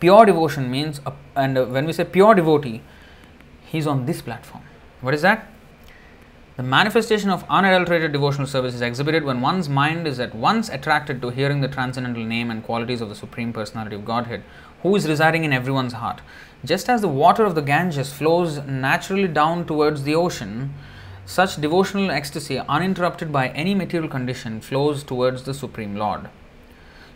Pure 0.00 0.26
devotion 0.26 0.70
means, 0.70 1.00
uh, 1.04 1.10
and 1.34 1.58
uh, 1.58 1.64
when 1.64 1.84
we 1.84 1.92
say 1.92 2.04
pure 2.04 2.34
devotee, 2.34 2.80
he's 3.66 3.86
on 3.86 4.06
this 4.06 4.22
platform. 4.22 4.62
What 5.00 5.12
is 5.12 5.22
that? 5.22 5.50
The 6.55 6.61
manifestation 6.61 7.31
of 7.31 7.45
unadulterated 7.49 8.11
devotional 8.11 8.45
service 8.45 8.75
is 8.75 8.81
exhibited 8.81 9.23
when 9.23 9.41
one's 9.41 9.67
mind 9.67 10.05
is 10.05 10.19
at 10.19 10.35
once 10.35 10.69
attracted 10.69 11.19
to 11.21 11.31
hearing 11.31 11.61
the 11.61 11.67
transcendental 11.67 12.23
name 12.23 12.51
and 12.51 12.63
qualities 12.63 13.01
of 13.01 13.09
the 13.09 13.15
Supreme 13.15 13.51
Personality 13.51 13.95
of 13.95 14.05
Godhead, 14.05 14.43
who 14.83 14.95
is 14.95 15.07
residing 15.07 15.45
in 15.45 15.51
everyone's 15.51 15.93
heart. 15.93 16.21
Just 16.63 16.89
as 16.89 17.01
the 17.01 17.07
water 17.07 17.43
of 17.43 17.55
the 17.55 17.63
Ganges 17.63 18.13
flows 18.13 18.59
naturally 18.67 19.27
down 19.27 19.65
towards 19.65 20.03
the 20.03 20.13
ocean, 20.13 20.75
such 21.25 21.59
devotional 21.59 22.11
ecstasy, 22.11 22.59
uninterrupted 22.59 23.31
by 23.31 23.47
any 23.49 23.73
material 23.73 24.07
condition, 24.07 24.61
flows 24.61 25.03
towards 25.03 25.45
the 25.45 25.55
Supreme 25.55 25.95
Lord. 25.95 26.29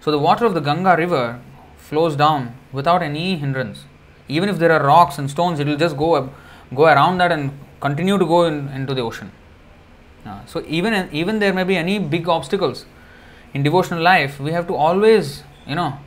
So, 0.01 0.09
the 0.09 0.17
water 0.17 0.45
of 0.45 0.55
the 0.55 0.61
Ganga 0.61 0.97
river 0.97 1.39
flows 1.77 2.15
down 2.15 2.57
without 2.71 3.03
any 3.03 3.37
hindrance. 3.37 3.83
Even 4.27 4.49
if 4.49 4.57
there 4.57 4.71
are 4.71 4.83
rocks 4.83 5.19
and 5.19 5.29
stones, 5.29 5.59
it 5.59 5.67
will 5.67 5.77
just 5.77 5.95
go, 5.95 6.31
go 6.73 6.85
around 6.85 7.19
that 7.19 7.31
and 7.31 7.51
continue 7.79 8.17
to 8.17 8.25
go 8.25 8.45
in, 8.45 8.67
into 8.69 8.93
the 8.93 9.01
ocean. 9.01 9.31
Uh, 10.25 10.45
so, 10.45 10.63
even, 10.67 11.09
even 11.11 11.39
there 11.39 11.53
may 11.53 11.63
be 11.63 11.77
any 11.77 11.99
big 11.99 12.27
obstacles 12.27 12.85
in 13.53 13.63
devotional 13.63 14.01
life, 14.01 14.39
we 14.39 14.51
have 14.51 14.67
to 14.67 14.75
always, 14.75 15.43
you 15.65 15.75
know, 15.75 15.97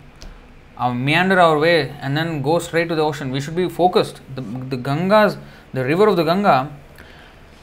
uh, 0.76 0.92
meander 0.92 1.38
our 1.38 1.58
way 1.58 1.90
and 2.00 2.16
then 2.16 2.42
go 2.42 2.58
straight 2.58 2.88
to 2.88 2.94
the 2.94 3.02
ocean. 3.02 3.30
We 3.30 3.40
should 3.40 3.56
be 3.56 3.68
focused. 3.68 4.20
The, 4.34 4.40
the 4.40 4.76
Gangas, 4.76 5.38
the 5.72 5.84
river 5.84 6.06
of 6.08 6.16
the 6.16 6.24
Ganga, 6.24 6.70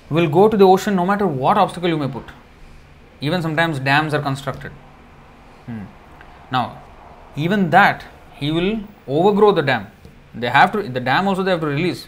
will 0.09 0.29
go 0.29 0.47
to 0.47 0.55
the 0.55 0.65
ocean 0.65 0.95
no 0.95 1.05
matter 1.05 1.27
what 1.27 1.57
obstacle 1.57 1.89
you 1.89 1.97
may 1.97 2.07
put. 2.07 2.25
Even 3.21 3.41
sometimes 3.41 3.79
dams 3.79 4.13
are 4.13 4.21
constructed. 4.21 4.71
Hmm. 5.65 5.83
Now, 6.51 6.81
even 7.35 7.69
that 7.71 8.05
he 8.35 8.51
will 8.51 8.81
overgrow 9.07 9.51
the 9.51 9.61
dam. 9.61 9.87
They 10.33 10.49
have 10.49 10.71
to. 10.73 10.83
The 10.83 10.99
dam 10.99 11.27
also 11.27 11.43
they 11.43 11.51
have 11.51 11.61
to 11.61 11.67
release. 11.67 12.07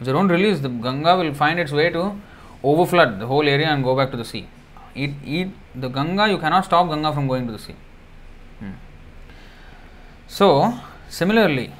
If 0.00 0.06
they 0.06 0.12
don't 0.12 0.28
release, 0.28 0.60
the 0.60 0.68
Ganga 0.68 1.16
will 1.16 1.34
find 1.34 1.58
its 1.58 1.72
way 1.72 1.90
to 1.90 2.14
overflood 2.62 3.18
the 3.18 3.26
whole 3.26 3.48
area 3.48 3.68
and 3.68 3.82
go 3.82 3.96
back 3.96 4.10
to 4.12 4.16
the 4.16 4.24
sea. 4.24 4.48
It, 4.94 5.10
it, 5.24 5.48
the 5.74 5.88
Ganga, 5.88 6.28
you 6.28 6.38
cannot 6.38 6.64
stop 6.64 6.88
Ganga 6.88 7.12
from 7.12 7.26
going 7.26 7.46
to 7.46 7.52
the 7.52 7.58
sea. 7.58 7.74
Hmm. 8.60 8.72
So, 10.26 10.74
similarly, 11.08 11.72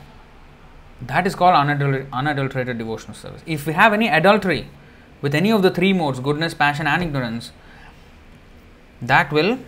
that 1.00 1.26
is 1.26 1.34
called 1.34 1.54
unadulterated, 1.54 2.08
unadulterated 2.12 2.78
devotional 2.78 3.14
service. 3.14 3.42
If 3.46 3.66
we 3.66 3.72
have 3.72 3.92
any 3.92 4.08
adultery 4.08 4.68
with 5.20 5.34
any 5.34 5.52
of 5.52 5.62
the 5.62 5.70
three 5.70 5.92
modes 5.92 6.20
goodness, 6.20 6.54
passion, 6.54 6.86
and 6.86 7.02
ignorance 7.02 7.52
that 9.00 9.32
will 9.32 9.58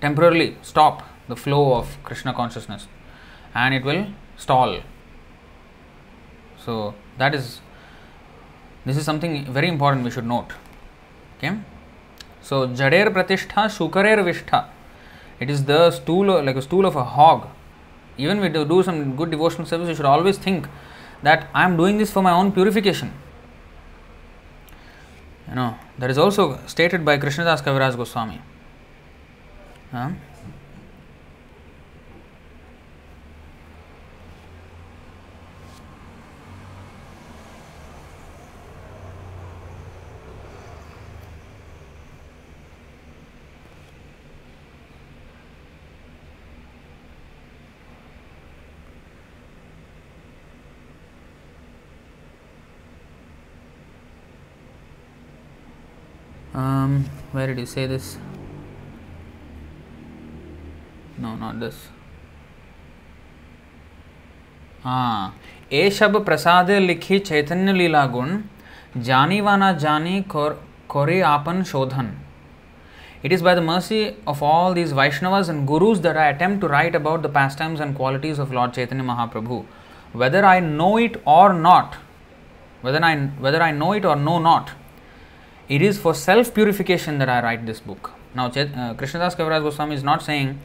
temporarily 0.00 0.56
stop 0.62 1.02
the 1.28 1.36
flow 1.36 1.74
of 1.74 2.02
Krishna 2.04 2.32
consciousness 2.32 2.86
and 3.54 3.74
it 3.74 3.84
will 3.84 4.06
stall. 4.36 4.80
So, 6.68 6.94
that 7.18 7.34
is 7.34 7.60
this 8.84 8.96
is 8.96 9.04
something 9.04 9.44
very 9.58 9.68
important 9.68 10.04
we 10.04 10.10
should 10.10 10.26
note. 10.26 10.52
Okay. 11.36 11.52
So, 12.42 12.66
Jader 12.68 13.06
Pratishtha 13.14 13.68
Shukarer 13.76 14.18
Vishtha 14.26 14.66
it 15.40 15.50
is 15.50 15.64
the 15.64 15.90
stool 15.90 16.42
like 16.42 16.56
a 16.56 16.62
stool 16.62 16.84
of 16.84 16.96
a 16.96 17.04
hog 17.04 17.48
even 18.16 18.40
we 18.40 18.48
do, 18.48 18.64
do 18.64 18.82
some 18.82 19.16
good 19.16 19.30
devotional 19.30 19.66
service 19.66 19.88
you 19.88 19.94
should 19.94 20.04
always 20.04 20.38
think 20.38 20.66
that 21.22 21.48
i 21.54 21.64
am 21.64 21.76
doing 21.76 21.98
this 21.98 22.10
for 22.10 22.22
my 22.22 22.32
own 22.32 22.50
purification 22.52 23.12
you 25.48 25.54
know 25.54 25.76
that 25.98 26.10
is 26.10 26.18
also 26.18 26.58
stated 26.66 27.04
by 27.04 27.16
krishnadas 27.18 27.62
kaviraj 27.68 27.96
goswami 27.96 28.40
huh? 29.92 30.10
um 56.58 57.04
where 57.32 57.46
did 57.46 57.58
you 57.58 57.66
say 57.66 57.86
this? 57.86 58.16
No, 61.18 61.36
not 61.36 61.60
this. 61.60 61.78
Ah. 64.86 65.32
ए 65.72 65.88
शब 65.90 66.14
प्रसाद 66.24 66.70
लिखी 66.70 67.18
चैतन्य 67.20 67.72
लीला 67.72 68.04
गुण 68.12 68.30
जानी 68.98 69.40
वाना 69.40 69.72
जानी 69.82 70.20
कोरे 70.30 71.20
आपन 71.30 71.62
शोधन 71.70 72.08
it 73.24 73.32
is 73.32 73.44
by 73.44 73.54
the 73.56 73.62
mercy 73.62 74.00
of 74.28 74.42
all 74.44 74.74
these 74.74 74.92
Vaishnavas 74.92 75.50
and 75.50 75.64
gurus 75.66 75.98
that 76.06 76.16
I 76.16 76.32
attempt 76.32 76.60
to 76.60 76.66
write 76.68 76.96
about 76.96 77.20
the 77.22 77.32
pastimes 77.58 77.80
and 77.80 77.96
qualities 77.96 78.40
of 78.40 78.52
lord 78.52 78.72
Chaitanya 78.72 79.02
Mahaprabhu 79.02 79.62
whether 80.16 80.44
I 80.44 80.60
know 80.60 80.98
it 80.98 81.22
or 81.28 81.54
not 81.56 81.96
whether 82.84 83.04
I 83.04 83.16
whether 83.40 83.62
I 83.62 83.72
know 83.74 83.94
it 83.94 84.06
or 84.06 84.16
no 84.18 84.38
not 84.40 84.70
it 85.68 85.82
is 85.82 85.98
for 85.98 86.14
self 86.14 86.54
purification 86.54 87.18
that 87.18 87.28
I 87.28 87.42
write 87.42 87.66
this 87.66 87.80
book. 87.80 88.12
Now, 88.34 88.46
uh, 88.46 88.94
Krishnadas 88.94 89.36
Kaviraj 89.36 89.62
Goswami 89.62 89.94
is 89.94 90.02
not 90.02 90.22
saying, 90.22 90.58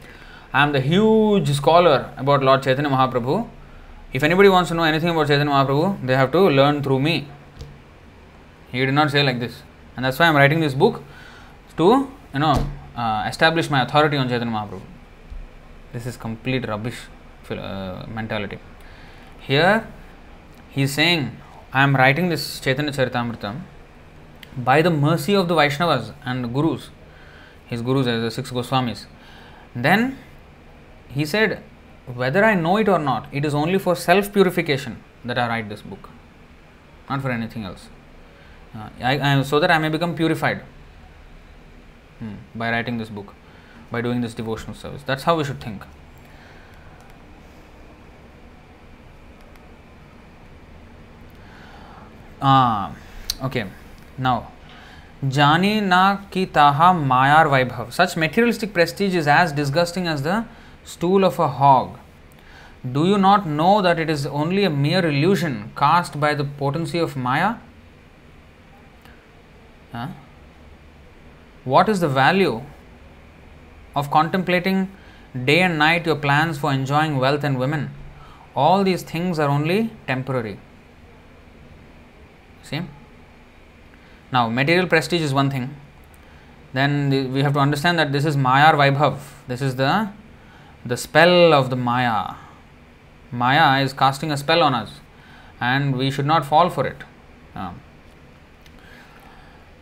I 0.52 0.62
am 0.62 0.72
the 0.72 0.80
huge 0.80 1.50
scholar 1.50 2.12
about 2.16 2.42
Lord 2.42 2.62
Chaitanya 2.62 2.90
Mahaprabhu. 2.90 3.48
If 4.12 4.22
anybody 4.22 4.48
wants 4.48 4.68
to 4.70 4.74
know 4.74 4.84
anything 4.84 5.10
about 5.10 5.26
Chaitanya 5.26 5.50
Mahaprabhu, 5.50 6.06
they 6.06 6.16
have 6.16 6.32
to 6.32 6.38
learn 6.38 6.82
through 6.82 7.00
me. 7.00 7.28
He 8.70 8.84
did 8.84 8.94
not 8.94 9.10
say 9.10 9.22
like 9.22 9.40
this. 9.40 9.62
And 9.96 10.04
that's 10.04 10.18
why 10.18 10.26
I 10.26 10.28
am 10.28 10.36
writing 10.36 10.60
this 10.60 10.74
book 10.74 11.02
to, 11.76 12.08
you 12.32 12.40
know, 12.40 12.66
uh, 12.96 13.26
establish 13.28 13.68
my 13.68 13.82
authority 13.82 14.16
on 14.16 14.28
Chaitanya 14.28 14.52
Mahaprabhu. 14.52 14.80
This 15.92 16.06
is 16.06 16.16
complete 16.16 16.66
rubbish 16.66 16.98
uh, 17.50 18.06
mentality. 18.08 18.58
Here, 19.40 19.86
he 20.70 20.82
is 20.82 20.94
saying, 20.94 21.36
I 21.72 21.82
am 21.82 21.94
writing 21.94 22.28
this 22.30 22.60
Chaitanya 22.60 22.92
Charitamrita 22.92 23.60
by 24.56 24.82
the 24.82 24.90
mercy 24.90 25.34
of 25.34 25.48
the 25.48 25.54
Vaishnavas 25.54 26.14
and 26.24 26.52
Gurus, 26.54 26.90
his 27.66 27.82
Gurus 27.82 28.06
as 28.06 28.22
the 28.22 28.30
six 28.30 28.50
Goswamis, 28.50 29.06
then 29.74 30.18
he 31.08 31.24
said, 31.24 31.62
whether 32.06 32.44
I 32.44 32.54
know 32.54 32.76
it 32.76 32.88
or 32.88 32.98
not, 32.98 33.26
it 33.32 33.44
is 33.44 33.54
only 33.54 33.78
for 33.78 33.96
self 33.96 34.32
purification 34.32 35.02
that 35.24 35.38
I 35.38 35.48
write 35.48 35.68
this 35.68 35.82
book, 35.82 36.10
not 37.08 37.22
for 37.22 37.30
anything 37.30 37.64
else. 37.64 37.88
Uh, 38.74 38.88
I, 39.00 39.38
I, 39.38 39.42
so 39.42 39.60
that 39.60 39.70
I 39.70 39.78
may 39.78 39.88
become 39.88 40.14
purified 40.14 40.62
hmm, 42.18 42.34
by 42.54 42.70
writing 42.70 42.98
this 42.98 43.08
book, 43.08 43.34
by 43.90 44.00
doing 44.00 44.20
this 44.20 44.34
devotional 44.34 44.74
service. 44.74 45.02
That's 45.02 45.22
how 45.22 45.36
we 45.36 45.44
should 45.44 45.60
think. 45.60 45.82
Ah, 52.42 52.94
okay. 53.42 53.64
Now, 54.16 54.50
Jani 55.22 55.80
na 55.80 56.18
ki 56.30 56.46
taha 56.46 56.92
mayar 56.94 57.46
vaibhav. 57.46 57.92
Such 57.92 58.16
materialistic 58.16 58.72
prestige 58.72 59.14
is 59.14 59.26
as 59.26 59.52
disgusting 59.52 60.06
as 60.06 60.22
the 60.22 60.44
stool 60.84 61.24
of 61.24 61.38
a 61.38 61.48
hog. 61.48 61.98
Do 62.92 63.06
you 63.06 63.16
not 63.16 63.46
know 63.46 63.80
that 63.80 63.98
it 63.98 64.10
is 64.10 64.26
only 64.26 64.64
a 64.64 64.70
mere 64.70 65.06
illusion 65.06 65.72
cast 65.76 66.20
by 66.20 66.34
the 66.34 66.44
potency 66.44 66.98
of 66.98 67.16
Maya? 67.16 67.54
Huh? 69.92 70.08
What 71.64 71.88
is 71.88 72.00
the 72.00 72.08
value 72.08 72.62
of 73.96 74.10
contemplating 74.10 74.90
day 75.46 75.62
and 75.62 75.78
night 75.78 76.04
your 76.04 76.16
plans 76.16 76.58
for 76.58 76.72
enjoying 76.72 77.16
wealth 77.16 77.42
and 77.42 77.58
women? 77.58 77.90
All 78.54 78.84
these 78.84 79.02
things 79.02 79.38
are 79.38 79.48
only 79.48 79.90
temporary. 80.06 80.58
See? 82.62 82.82
Now, 84.34 84.48
material 84.48 84.88
prestige 84.88 85.22
is 85.22 85.32
one 85.32 85.48
thing. 85.48 85.76
Then 86.72 87.10
the, 87.10 87.26
we 87.26 87.42
have 87.42 87.52
to 87.52 87.60
understand 87.60 88.00
that 88.00 88.10
this 88.10 88.24
is 88.24 88.36
Maya 88.36 88.72
Vaibhav. 88.74 89.18
This 89.46 89.62
is 89.62 89.76
the 89.76 90.08
the 90.84 90.96
spell 90.96 91.54
of 91.54 91.70
the 91.70 91.76
Maya. 91.76 92.34
Maya 93.30 93.82
is 93.82 93.92
casting 93.92 94.32
a 94.32 94.36
spell 94.36 94.64
on 94.68 94.74
us, 94.74 94.90
and 95.60 95.96
we 95.96 96.10
should 96.10 96.26
not 96.26 96.44
fall 96.44 96.68
for 96.68 96.84
it. 96.84 97.04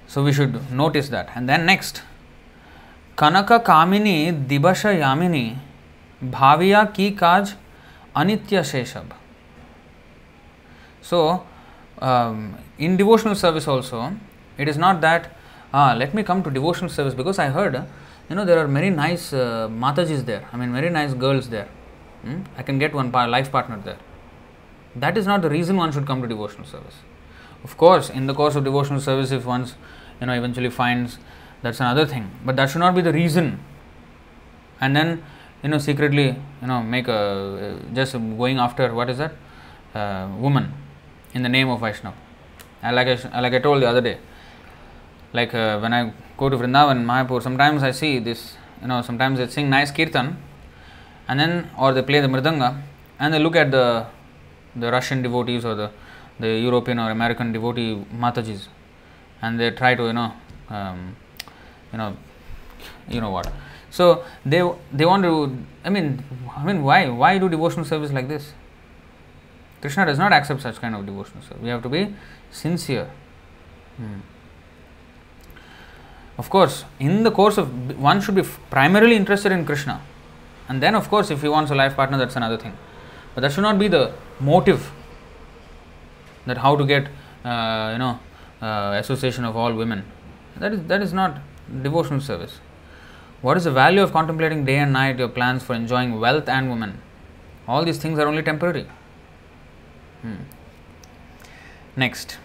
So 0.06 0.22
we 0.22 0.34
should 0.34 0.70
notice 0.70 1.08
that. 1.08 1.30
And 1.34 1.48
then 1.48 1.64
next, 1.64 2.02
Kanaka 3.16 3.58
Kamini 3.60 4.46
Dibasha 4.48 4.92
Yamini 5.04 5.56
Bhaviya 6.22 6.92
Ki 6.92 7.12
Kaj 7.12 7.54
Anitya 8.14 8.60
Sheshab. 8.72 9.06
So, 11.00 11.46
um, 12.00 12.58
in 12.78 12.98
devotional 12.98 13.34
service 13.34 13.66
also, 13.66 14.12
it 14.62 14.68
is 14.68 14.78
not 14.78 15.00
that 15.00 15.30
ah, 15.72 15.94
let 15.96 16.14
me 16.14 16.22
come 16.22 16.42
to 16.42 16.50
devotional 16.50 16.90
service 16.90 17.14
because 17.14 17.38
I 17.38 17.48
heard 17.48 17.74
you 18.28 18.36
know 18.36 18.44
there 18.44 18.58
are 18.58 18.66
very 18.66 18.90
nice 18.90 19.32
uh, 19.32 19.68
matajis 19.68 20.24
there. 20.24 20.46
I 20.52 20.56
mean 20.56 20.72
very 20.72 20.90
nice 20.90 21.14
girls 21.14 21.48
there. 21.48 21.68
Hmm? 22.22 22.42
I 22.56 22.62
can 22.62 22.78
get 22.78 22.94
one 22.94 23.10
life 23.10 23.50
partner 23.50 23.78
there. 23.84 23.98
That 24.94 25.18
is 25.18 25.26
not 25.26 25.42
the 25.42 25.50
reason 25.50 25.76
one 25.76 25.92
should 25.92 26.06
come 26.06 26.22
to 26.22 26.28
devotional 26.28 26.66
service. 26.66 26.96
Of 27.64 27.76
course, 27.76 28.10
in 28.10 28.26
the 28.26 28.34
course 28.34 28.56
of 28.56 28.64
devotional 28.64 29.00
service, 29.00 29.30
if 29.30 29.44
one's 29.44 29.74
you 30.20 30.26
know 30.26 30.34
eventually 30.34 30.70
finds 30.70 31.18
that's 31.62 31.80
another 31.80 32.06
thing, 32.06 32.30
but 32.44 32.56
that 32.56 32.70
should 32.70 32.80
not 32.80 32.94
be 32.94 33.02
the 33.02 33.12
reason. 33.12 33.60
And 34.80 34.96
then 34.96 35.24
you 35.62 35.68
know 35.68 35.78
secretly 35.78 36.26
you 36.60 36.66
know 36.66 36.82
make 36.82 37.08
a 37.08 37.20
uh, 37.20 37.94
just 37.94 38.12
going 38.12 38.58
after 38.58 38.92
what 38.94 39.10
is 39.10 39.18
that 39.18 39.32
uh, 39.94 40.28
woman 40.36 40.74
in 41.34 41.42
the 41.42 41.48
name 41.48 41.68
of 41.68 41.80
Vaishnava. 41.80 42.16
like 42.82 43.08
I, 43.08 43.40
like 43.40 43.54
I 43.54 43.58
told 43.58 43.82
the 43.82 43.88
other 43.88 44.00
day, 44.00 44.18
like 45.32 45.54
uh, 45.54 45.78
when 45.80 45.92
I 45.92 46.12
go 46.36 46.48
to 46.48 46.56
Vrindavan, 46.56 47.04
Mayapur, 47.04 47.42
sometimes 47.42 47.82
I 47.82 47.90
see 47.90 48.18
this, 48.18 48.56
you 48.80 48.88
know, 48.88 49.02
sometimes 49.02 49.38
they 49.38 49.46
sing 49.46 49.70
nice 49.70 49.90
kirtan 49.90 50.36
and 51.28 51.40
then, 51.40 51.70
or 51.78 51.92
they 51.92 52.02
play 52.02 52.20
the 52.20 52.28
mridanga 52.28 52.82
and 53.18 53.32
they 53.32 53.38
look 53.38 53.56
at 53.56 53.70
the 53.70 54.06
the 54.74 54.90
Russian 54.90 55.22
devotees 55.22 55.64
or 55.64 55.74
the, 55.74 55.90
the 56.40 56.48
European 56.48 56.98
or 56.98 57.10
American 57.10 57.52
devotee 57.52 58.02
Matajis 58.14 58.68
and 59.42 59.60
they 59.60 59.70
try 59.70 59.94
to, 59.94 60.04
you 60.04 60.12
know, 60.12 60.32
um, 60.70 61.16
you 61.92 61.98
know, 61.98 62.16
you 63.08 63.20
know 63.20 63.30
what. 63.30 63.52
So 63.90 64.24
they 64.46 64.62
they 64.92 65.04
want 65.04 65.22
to. 65.24 65.56
I 65.84 65.90
mean, 65.90 66.24
I 66.56 66.64
mean, 66.64 66.82
why 66.82 67.08
why 67.08 67.38
do 67.38 67.48
devotional 67.48 67.84
service 67.84 68.10
like 68.10 68.28
this? 68.28 68.52
Krishna 69.82 70.06
does 70.06 70.18
not 70.18 70.32
accept 70.32 70.62
such 70.62 70.80
kind 70.80 70.94
of 70.94 71.04
devotional 71.04 71.42
service. 71.42 71.62
We 71.62 71.68
have 71.68 71.82
to 71.82 71.88
be 71.88 72.14
sincere. 72.50 73.10
Hmm. 73.96 74.20
Of 76.38 76.48
course, 76.50 76.84
in 76.98 77.22
the 77.22 77.30
course 77.30 77.58
of 77.58 77.98
one 77.98 78.20
should 78.20 78.34
be 78.34 78.42
primarily 78.70 79.16
interested 79.16 79.52
in 79.52 79.66
Krishna, 79.66 80.00
and 80.68 80.82
then 80.82 80.94
of 80.94 81.08
course, 81.08 81.30
if 81.30 81.42
he 81.42 81.48
wants 81.48 81.70
a 81.70 81.74
life 81.74 81.94
partner, 81.94 82.18
that's 82.18 82.36
another 82.36 82.56
thing. 82.56 82.76
But 83.34 83.42
that 83.42 83.52
should 83.52 83.62
not 83.62 83.78
be 83.78 83.88
the 83.88 84.12
motive. 84.40 84.90
That 86.46 86.58
how 86.58 86.76
to 86.76 86.84
get 86.84 87.06
uh, 87.44 87.90
you 87.92 87.98
know 87.98 88.18
uh, 88.60 88.98
association 88.98 89.44
of 89.44 89.56
all 89.56 89.74
women. 89.74 90.04
That 90.56 90.72
is 90.72 90.82
that 90.84 91.02
is 91.02 91.12
not 91.12 91.38
devotional 91.82 92.20
service. 92.20 92.58
What 93.42 93.56
is 93.56 93.64
the 93.64 93.72
value 93.72 94.02
of 94.02 94.12
contemplating 94.12 94.64
day 94.64 94.78
and 94.78 94.92
night 94.92 95.18
your 95.18 95.28
plans 95.28 95.62
for 95.62 95.74
enjoying 95.74 96.18
wealth 96.20 96.48
and 96.48 96.70
women? 96.70 97.00
All 97.66 97.84
these 97.84 97.98
things 97.98 98.18
are 98.18 98.26
only 98.26 98.42
temporary. 98.42 98.86
Hmm. 100.22 100.36
Next. 101.96 102.38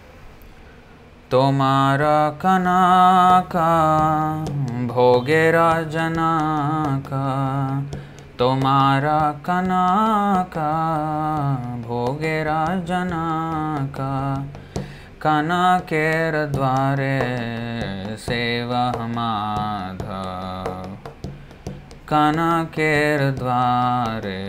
তোমার 1.31 2.03
কনাকা 2.43 3.73
ভোগেরা 4.87 5.71
জনাকা 5.91 7.29
তোমার 8.39 9.05
কনাকা 9.47 10.73
ভোগেরা 11.83 12.63
জনাকা 12.87 14.15
কনকের 15.23 16.35
দ্বারে 16.53 17.19
সেবা 18.27 18.85
মাধব 19.15 20.73
कनकेर 22.05 23.21
द्वारे 23.33 24.41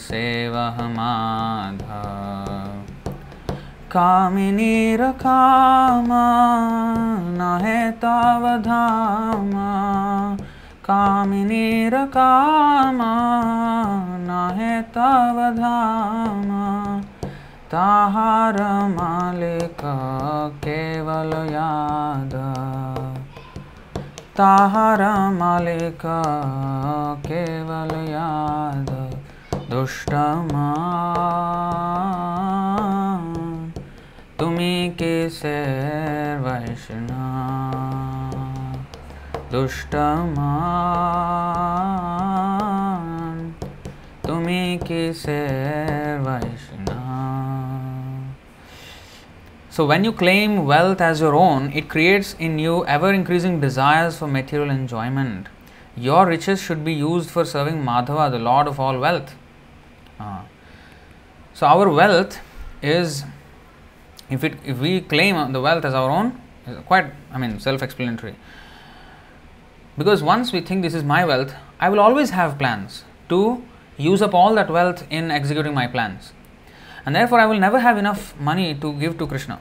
सेवह 0.00 0.80
माधव 0.88 2.67
कामिरकाम 3.91 6.07
नहे 7.37 7.91
तावधम् 7.91 10.37
कामिनीरकाम 10.83 12.99
नहे 14.29 14.81
तावधामा 14.81 15.59
धाम। 15.59 17.01
तहार 17.71 18.63
मलिक 18.63 19.81
याद। 21.53 22.33
तहार 24.37 25.29
मलिक 25.29 26.01
केवल 27.27 27.95
याद। 27.95 29.19
दुष्टमा। 29.69 30.73
তুমি 34.38 34.72
কিসের 34.98 36.36
বৈষ্ণব 36.46 37.74
দুষ্টমান 39.52 40.54
তুমি 44.26 44.60
কিসের 44.86 46.16
বৈষ্ণব 46.26 46.74
So, 49.76 49.84
when 49.84 50.04
you 50.04 50.12
claim 50.12 50.66
wealth 50.66 51.00
as 51.00 51.20
your 51.20 51.34
own, 51.34 51.72
it 51.72 51.88
creates 51.88 52.36
in 52.38 52.60
you 52.60 52.86
ever 52.86 53.12
increasing 53.12 53.58
desires 53.58 54.16
for 54.16 54.28
material 54.28 54.70
enjoyment. 54.70 55.48
Your 55.96 56.26
riches 56.26 56.62
should 56.62 56.84
be 56.84 56.92
used 56.92 57.28
for 57.28 57.44
serving 57.44 57.82
Madhava, 57.82 58.30
the 58.30 58.38
Lord 58.38 58.68
of 58.68 58.78
all 58.78 58.96
wealth. 59.00 59.34
Ah. 60.20 60.42
So, 61.54 61.66
our 61.66 61.88
wealth 61.88 62.38
is, 62.82 63.24
if, 64.29 64.43
it, 64.43 64.57
if 64.65 64.77
we 64.79 65.01
claim 65.01 65.53
the 65.53 65.61
wealth 65.61 65.85
as 65.85 65.93
our 65.93 66.09
own, 66.09 66.41
quite, 66.85 67.11
I 67.31 67.37
mean, 67.37 67.59
self 67.59 67.81
explanatory. 67.81 68.35
Because 69.97 70.23
once 70.23 70.53
we 70.53 70.61
think 70.61 70.81
this 70.81 70.93
is 70.93 71.03
my 71.03 71.25
wealth, 71.25 71.53
I 71.79 71.89
will 71.89 71.99
always 71.99 72.29
have 72.29 72.57
plans 72.57 73.03
to 73.29 73.63
use 73.97 74.21
up 74.21 74.33
all 74.33 74.55
that 74.55 74.69
wealth 74.69 75.05
in 75.09 75.31
executing 75.31 75.73
my 75.73 75.87
plans. 75.87 76.33
And 77.05 77.15
therefore, 77.15 77.39
I 77.39 77.45
will 77.45 77.59
never 77.59 77.79
have 77.79 77.97
enough 77.97 78.39
money 78.39 78.75
to 78.75 78.93
give 78.93 79.17
to 79.17 79.27
Krishna. 79.27 79.59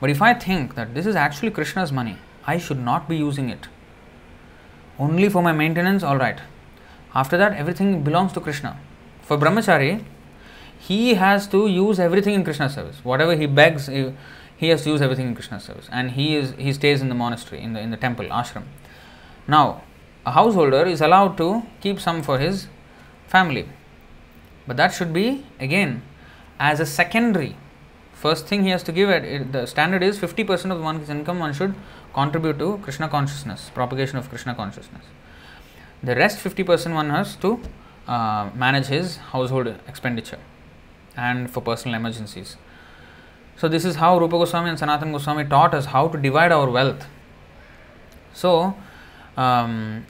But 0.00 0.10
if 0.10 0.22
I 0.22 0.32
think 0.32 0.74
that 0.74 0.94
this 0.94 1.06
is 1.06 1.16
actually 1.16 1.50
Krishna's 1.50 1.92
money, 1.92 2.16
I 2.46 2.56
should 2.56 2.78
not 2.78 3.08
be 3.08 3.16
using 3.16 3.50
it. 3.50 3.68
Only 4.98 5.28
for 5.28 5.42
my 5.42 5.52
maintenance, 5.52 6.02
all 6.02 6.16
right. 6.16 6.38
After 7.14 7.36
that, 7.36 7.52
everything 7.52 8.02
belongs 8.02 8.32
to 8.32 8.40
Krishna. 8.40 8.78
For 9.22 9.36
Brahmachari, 9.36 10.04
he 10.80 11.14
has 11.14 11.46
to 11.48 11.66
use 11.66 12.00
everything 12.00 12.34
in 12.34 12.42
Krishna's 12.42 12.74
service. 12.74 13.04
Whatever 13.04 13.36
he 13.36 13.46
begs, 13.46 13.86
he, 13.86 14.14
he 14.56 14.68
has 14.68 14.82
to 14.84 14.90
use 14.90 15.02
everything 15.02 15.28
in 15.28 15.34
Krishna's 15.34 15.62
service. 15.62 15.88
And 15.92 16.12
he 16.12 16.36
is 16.36 16.52
he 16.58 16.72
stays 16.72 17.02
in 17.02 17.10
the 17.10 17.14
monastery, 17.14 17.60
in 17.60 17.74
the 17.74 17.80
in 17.80 17.90
the 17.90 17.98
temple, 17.98 18.26
ashram. 18.26 18.64
Now, 19.46 19.82
a 20.24 20.32
householder 20.32 20.86
is 20.86 21.02
allowed 21.02 21.36
to 21.36 21.62
keep 21.80 22.00
some 22.00 22.22
for 22.22 22.38
his 22.38 22.68
family. 23.26 23.68
But 24.66 24.78
that 24.78 24.94
should 24.94 25.12
be 25.12 25.44
again 25.58 26.02
as 26.58 26.80
a 26.80 26.86
secondary. 26.86 27.56
First 28.12 28.46
thing 28.46 28.64
he 28.64 28.70
has 28.70 28.82
to 28.84 28.92
give 28.92 29.10
it, 29.10 29.24
it 29.24 29.52
the 29.52 29.66
standard 29.66 30.02
is 30.02 30.18
50% 30.18 30.70
of 30.72 30.82
one's 30.82 31.08
income 31.08 31.38
one 31.38 31.54
should 31.54 31.74
contribute 32.14 32.58
to 32.58 32.78
Krishna 32.82 33.08
consciousness, 33.08 33.70
propagation 33.74 34.18
of 34.18 34.28
Krishna 34.28 34.54
consciousness. 34.54 35.04
The 36.02 36.16
rest 36.16 36.38
50% 36.38 36.94
one 36.94 37.10
has 37.10 37.36
to 37.36 37.60
uh, 38.06 38.50
manage 38.54 38.86
his 38.86 39.16
household 39.34 39.74
expenditure 39.86 40.38
and 41.16 41.50
for 41.50 41.60
personal 41.60 41.96
emergencies. 41.96 42.56
So, 43.56 43.68
this 43.68 43.84
is 43.84 43.96
how 43.96 44.18
Rupa 44.18 44.38
Goswami 44.38 44.70
and 44.70 44.78
Sanatana 44.78 45.12
Goswami 45.12 45.44
taught 45.44 45.74
us 45.74 45.86
how 45.86 46.08
to 46.08 46.18
divide 46.18 46.50
our 46.52 46.70
wealth. 46.70 47.06
So, 48.32 48.74
um, 49.36 50.06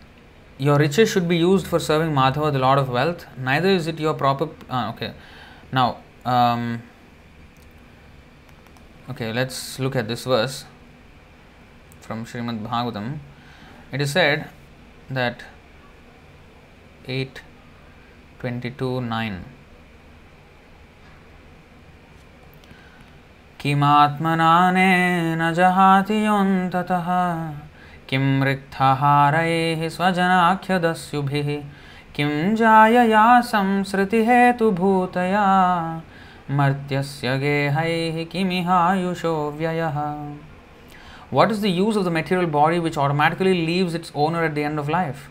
your 0.59 0.79
riches 0.79 1.11
should 1.11 1.29
be 1.29 1.37
used 1.39 1.67
for 1.67 1.79
serving 1.79 2.15
Madhava, 2.15 2.53
the 2.53 2.59
Lord 2.59 2.79
of 2.79 2.89
wealth. 2.91 3.27
Neither 3.37 3.71
is 3.71 3.87
it 3.87 3.99
your 3.99 4.15
proper. 4.15 4.51
Uh, 4.69 4.93
okay, 4.95 5.15
now, 5.73 5.99
um, 6.25 6.83
okay, 9.09 9.33
let's 9.33 9.79
look 9.79 9.97
at 9.97 10.07
this 10.07 10.25
verse 10.25 10.65
from 12.01 12.25
Srimad 12.25 12.63
Bhagavatam. 12.67 13.19
It 13.91 14.01
is 14.01 14.13
said 14.13 14.49
that 15.09 15.43
8 17.07 17.41
22 18.39 19.01
9. 19.01 19.45
किमात्मनानेन 23.61 25.41
जहाति 25.55 26.15
योऽन्ततः 26.27 27.09
किं 28.11 28.23
रिक्थहारैः 28.45 29.89
स्वजनाख्यदस्युभिः 29.97 31.51
किं 32.17 32.31
जायया 32.61 33.25
संसृतिहेतुभूतया 33.51 35.43
मर्त्यस्य 36.59 37.37
गेहैः 37.39 38.25
किमिहायुषो 38.33 39.35
व्ययः 39.59 40.01
What 41.31 41.53
is 41.53 41.61
the 41.61 41.71
use 41.71 41.97
of 41.97 42.05
the 42.05 42.11
material 42.11 42.49
body 42.49 42.79
which 42.81 42.97
automatically 42.97 43.55
leaves 43.67 43.95
its 43.95 44.11
owner 44.15 44.43
at 44.43 44.55
the 44.55 44.65
end 44.65 44.81
of 44.81 44.89
life? 44.89 45.29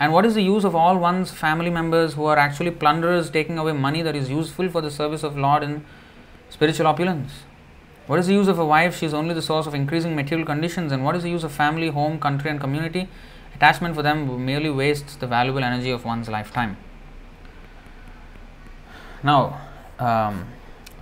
And 0.00 0.12
what 0.12 0.24
is 0.24 0.34
the 0.34 0.42
use 0.42 0.64
of 0.64 0.76
all 0.76 0.96
one's 0.96 1.32
family 1.32 1.70
members 1.70 2.14
who 2.14 2.24
are 2.24 2.38
actually 2.38 2.70
plunderers 2.70 3.28
taking 3.30 3.58
away 3.58 3.72
money 3.72 4.02
that 4.02 4.14
is 4.14 4.30
useful 4.30 4.68
for 4.68 4.80
the 4.80 4.90
service 4.90 5.24
of 5.24 5.36
Lord 5.36 5.64
in 5.64 5.84
spiritual 6.50 6.86
opulence? 6.86 7.32
What 8.06 8.18
is 8.18 8.26
the 8.26 8.32
use 8.32 8.48
of 8.48 8.58
a 8.58 8.64
wife? 8.64 8.98
She 8.98 9.06
is 9.06 9.12
only 9.12 9.34
the 9.34 9.42
source 9.42 9.66
of 9.66 9.74
increasing 9.74 10.16
material 10.16 10.46
conditions. 10.46 10.92
And 10.92 11.04
what 11.04 11.14
is 11.14 11.22
the 11.22 11.30
use 11.30 11.44
of 11.44 11.52
family, 11.52 11.88
home, 11.88 12.18
country, 12.18 12.50
and 12.50 12.58
community? 12.58 13.08
Attachment 13.54 13.94
for 13.94 14.02
them 14.02 14.46
merely 14.46 14.70
wastes 14.70 15.16
the 15.16 15.26
valuable 15.26 15.62
energy 15.62 15.90
of 15.90 16.04
one's 16.04 16.28
lifetime. 16.28 16.76
Now, 19.22 19.60
um, 19.98 20.46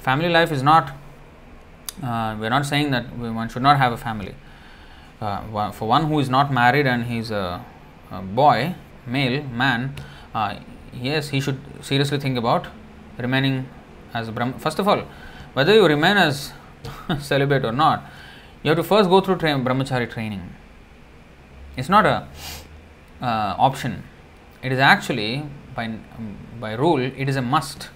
family 0.00 0.28
life 0.28 0.50
is 0.50 0.62
not, 0.62 0.94
uh, 2.02 2.36
we're 2.40 2.50
not 2.50 2.66
saying 2.66 2.90
that 2.90 3.16
one 3.16 3.48
should 3.48 3.62
not 3.62 3.76
have 3.78 3.92
a 3.92 3.96
family. 3.96 4.34
Uh, 5.20 5.70
for 5.70 5.86
one 5.86 6.06
who 6.06 6.18
is 6.18 6.28
not 6.28 6.52
married 6.52 6.86
and 6.86 7.04
he's 7.04 7.30
a, 7.30 7.64
a 8.10 8.20
boy, 8.22 8.74
male, 9.06 9.42
man, 9.44 9.94
uh, 10.34 10.56
yes, 10.92 11.28
he 11.28 11.40
should 11.40 11.60
seriously 11.82 12.18
think 12.18 12.36
about 12.36 12.66
remaining 13.18 13.68
as 14.12 14.28
a 14.28 14.32
Brahma. 14.32 14.58
First 14.58 14.78
of 14.78 14.88
all, 14.88 15.06
whether 15.56 15.72
you 15.72 15.86
remain 15.86 16.18
as 16.18 16.52
celibate 17.18 17.64
or 17.64 17.72
not, 17.72 18.04
you 18.62 18.68
have 18.68 18.76
to 18.76 18.84
first 18.84 19.08
go 19.08 19.22
through 19.22 19.36
tra- 19.36 19.58
brahmachari 19.66 20.08
training. 20.10 20.42
It's 21.78 21.88
not 21.88 22.04
a 22.04 22.28
uh, 23.22 23.54
option. 23.68 24.02
It 24.62 24.70
is 24.70 24.78
actually 24.78 25.44
by 25.74 25.86
by 26.60 26.74
rule. 26.74 27.00
It 27.00 27.30
is 27.30 27.36
a 27.36 27.42
must 27.54 27.88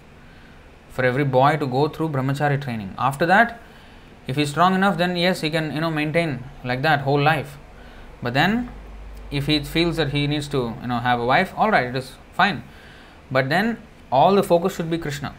for 0.88 1.04
every 1.04 1.24
boy 1.24 1.58
to 1.58 1.66
go 1.66 1.86
through 1.88 2.08
brahmachari 2.14 2.58
training. 2.62 2.94
After 2.96 3.26
that, 3.26 3.61
if 4.26 4.36
he 4.36 4.42
is 4.42 4.48
strong 4.48 4.74
enough, 4.74 4.96
then 4.96 5.14
yes, 5.16 5.42
he 5.42 5.50
can 5.50 5.70
you 5.74 5.82
know 5.82 5.90
maintain 5.90 6.42
like 6.64 6.80
that 6.80 7.02
whole 7.02 7.20
life. 7.20 7.58
But 8.22 8.32
then, 8.32 8.70
if 9.30 9.48
he 9.48 9.61
feels 9.64 9.98
that 9.98 10.12
he 10.16 10.26
needs 10.26 10.48
to 10.56 10.62
you 10.80 10.88
know 10.94 11.00
have 11.00 11.20
a 11.20 11.26
wife, 11.26 11.52
all 11.58 11.70
right, 11.70 11.88
it 11.88 12.02
is 12.04 12.12
fine. 12.32 12.64
But 13.30 13.50
then 13.50 13.76
all 14.11 14.34
the 14.34 14.42
focus 14.42 14.76
should 14.76 14.90
be 14.90 14.96
Krishna. 14.96 15.34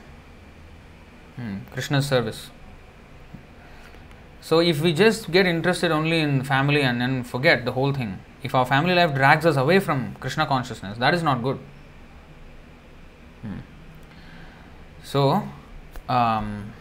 Hmm, 1.42 1.58
Krishna's 1.72 2.08
service. 2.08 2.52
So, 4.42 4.60
if 4.60 4.82
we 4.82 4.94
just 4.94 5.32
get 5.32 5.48
interested 5.48 5.92
only 5.92 6.20
in 6.20 6.44
family 6.44 6.82
and 6.82 7.02
then 7.02 7.24
forget 7.24 7.66
the 7.66 7.72
whole 7.72 7.94
thing, 7.94 8.20
if 8.44 8.54
our 8.54 8.66
family 8.66 8.94
life 8.94 9.16
drags 9.16 9.46
us 9.46 9.56
away 9.56 9.80
from 9.80 10.16
Krishna 10.20 10.46
consciousness, 10.46 11.00
that 11.00 11.16
is 11.16 11.24
not 11.24 11.42
good. 11.42 11.58
Hmm. 13.42 13.60
So, 15.04 15.44
um, 16.08 16.74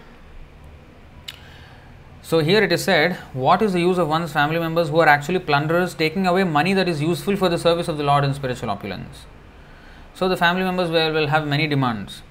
so 2.22 2.40
here 2.40 2.62
it 2.62 2.70
is 2.70 2.84
said, 2.84 3.14
what 3.32 3.62
is 3.62 3.72
the 3.72 3.80
use 3.80 3.96
of 3.96 4.08
one's 4.08 4.32
family 4.32 4.58
members 4.58 4.90
who 4.90 5.00
are 5.00 5.08
actually 5.08 5.38
plunderers 5.38 5.94
taking 5.94 6.26
away 6.26 6.44
money 6.44 6.74
that 6.74 6.88
is 6.88 7.00
useful 7.00 7.36
for 7.36 7.48
the 7.48 7.58
service 7.58 7.88
of 7.88 7.96
the 7.96 8.04
Lord 8.04 8.24
in 8.24 8.34
spiritual 8.34 8.70
opulence? 8.70 9.24
So 10.14 10.28
the 10.28 10.36
family 10.36 10.64
members 10.64 10.90
will, 10.90 11.12
will 11.14 11.28
have 11.28 11.46
many 11.46 11.66
demands. 11.66 12.22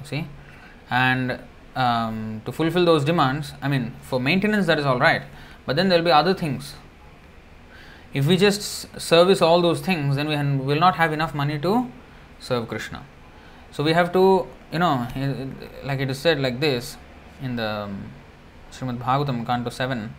You 0.00 0.06
See, 0.06 0.26
and 0.90 1.40
um, 1.74 2.42
to 2.44 2.52
fulfill 2.52 2.84
those 2.84 3.04
demands, 3.04 3.52
I 3.60 3.68
mean, 3.68 3.92
for 4.02 4.20
maintenance 4.20 4.66
that 4.66 4.78
is 4.78 4.86
all 4.86 4.98
right, 4.98 5.22
but 5.66 5.76
then 5.76 5.88
there 5.88 5.98
will 5.98 6.04
be 6.04 6.10
other 6.12 6.34
things. 6.34 6.74
If 8.14 8.26
we 8.26 8.36
just 8.36 9.00
service 9.00 9.42
all 9.42 9.60
those 9.60 9.80
things, 9.80 10.16
then 10.16 10.28
we 10.28 10.64
will 10.64 10.80
not 10.80 10.96
have 10.96 11.12
enough 11.12 11.34
money 11.34 11.58
to 11.58 11.90
serve 12.38 12.68
Krishna. 12.68 13.04
So 13.72 13.84
we 13.84 13.92
have 13.92 14.12
to, 14.12 14.46
you 14.72 14.78
know, 14.78 15.06
like 15.84 16.00
it 16.00 16.08
is 16.08 16.18
said 16.18 16.40
like 16.40 16.60
this 16.60 16.96
in 17.42 17.56
the 17.56 17.90
Srimad 18.72 18.98
Bhagavatam, 18.98 19.44
Canto 19.44 19.70
7, 19.70 20.14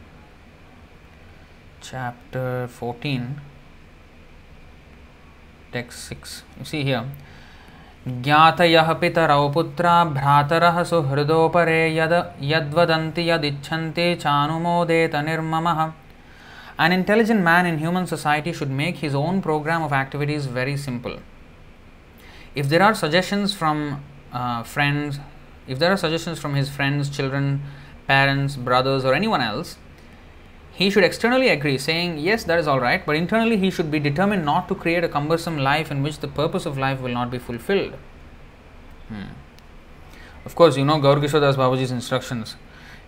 chapter 1.81 2.67
14. 2.67 3.41
text 5.71 6.05
6. 6.05 6.43
You 6.59 6.65
see 6.65 6.83
here. 6.83 7.05
ज्ञातयः 8.07 8.91
पितरौ 8.99 9.47
पुत्रा 9.53 9.93
भ्रातरः 10.17 10.83
सुहृदोपरे 10.89 11.79
यद 11.97 12.13
यद्वदन्ति 12.51 13.29
यदिच्छन्ति 13.29 14.13
चानुमोदेत 14.23 15.15
निर्ममः 15.27 15.91
An 16.79 16.91
intelligent 16.91 17.41
man 17.41 17.65
in 17.65 17.79
human 17.79 18.05
society 18.05 18.53
should 18.53 18.69
make 18.69 18.97
his 18.97 19.15
own 19.15 19.41
program 19.41 19.81
of 19.81 19.91
activities 19.91 20.45
very 20.45 20.77
simple. 20.77 21.17
If 22.53 22.69
there 22.69 22.83
are 22.83 22.93
suggestions 22.93 23.53
from 23.53 24.03
uh, 24.31 24.61
friends, 24.61 25.19
if 25.67 25.79
there 25.79 25.91
are 25.91 25.97
suggestions 25.97 26.37
from 26.37 26.53
his 26.53 26.69
friends, 26.69 27.09
children, 27.09 27.63
parents, 28.07 28.55
brothers, 28.55 29.03
or 29.03 29.15
anyone 29.15 29.41
else, 29.41 29.77
he 30.77 30.91
should 30.91 31.03
externally 31.03 31.49
agree, 31.49 31.79
saying, 31.79 32.19
Yes, 32.19 32.43
that 32.43 32.59
is 32.59 32.67
all 32.67 32.79
right, 32.79 33.03
but 33.03 33.15
internally 33.15 33.57
he 33.57 33.71
should 33.71 33.89
be 33.89 33.99
determined 33.99 34.45
not 34.45 34.67
to 34.67 34.75
create 34.75 35.03
a 35.03 35.09
cumbersome 35.09 35.57
life 35.57 35.89
in 35.89 36.03
which 36.03 36.19
the 36.19 36.27
purpose 36.27 36.67
of 36.67 36.77
life 36.77 37.01
will 37.01 37.13
not 37.13 37.31
be 37.31 37.39
fulfilled. 37.39 37.95
Hmm. 39.07 39.23
Of 40.45 40.53
course, 40.53 40.77
you 40.77 40.85
know 40.85 40.99
Gaur 40.99 41.15
Kishodas 41.15 41.55
Babaji's 41.55 41.89
instructions. 41.89 42.57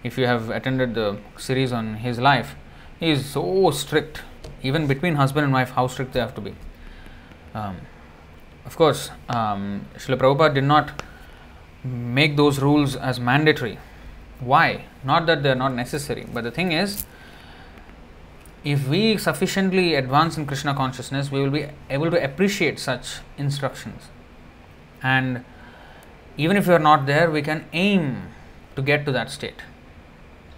If 0.04 0.18
you 0.18 0.26
have 0.26 0.50
attended 0.50 0.96
the 0.96 1.20
series 1.38 1.72
on 1.72 1.94
his 1.98 2.18
life, 2.18 2.56
he 3.00 3.12
is 3.12 3.24
so 3.28 3.70
strict. 3.70 4.24
Even 4.64 4.88
between 4.88 5.14
husband 5.14 5.44
and 5.44 5.54
wife, 5.54 5.70
how 5.70 5.86
strict 5.86 6.14
they 6.14 6.20
have 6.20 6.34
to 6.36 6.42
be. 6.42 6.56
Um, 7.54 7.78
of 8.66 8.76
course, 8.76 9.12
um, 9.30 9.86
Srila 9.96 10.18
Prabhupada 10.18 10.56
did 10.56 10.64
not 10.64 11.04
make 11.84 12.36
those 12.36 12.60
rules 12.60 12.96
as 12.96 13.20
mandatory. 13.20 13.78
Why? 14.40 14.86
Not 15.04 15.28
that 15.28 15.44
they 15.44 15.52
are 15.52 15.62
not 15.64 15.76
necessary, 15.76 16.26
but 16.34 16.44
the 16.44 16.52
thing 16.52 16.72
is, 16.72 17.06
if 18.64 18.88
we 18.88 19.18
sufficiently 19.18 19.96
advance 19.96 20.38
in 20.38 20.46
Krishna 20.46 20.74
consciousness, 20.74 21.32
we 21.32 21.42
will 21.42 21.50
be 21.50 21.68
able 21.90 22.12
to 22.12 22.24
appreciate 22.24 22.80
such 22.80 23.20
instructions. 23.38 24.10
And 25.02 25.46
even 26.38 26.58
if 26.58 26.68
you 26.68 26.74
are 26.74 26.80
not 26.80 27.06
there, 27.06 27.32
we 27.32 27.42
can 27.42 27.66
aim 27.74 28.30
to 28.76 28.82
get 28.82 29.06
to 29.06 29.12
that 29.14 29.30
state. 29.30 29.62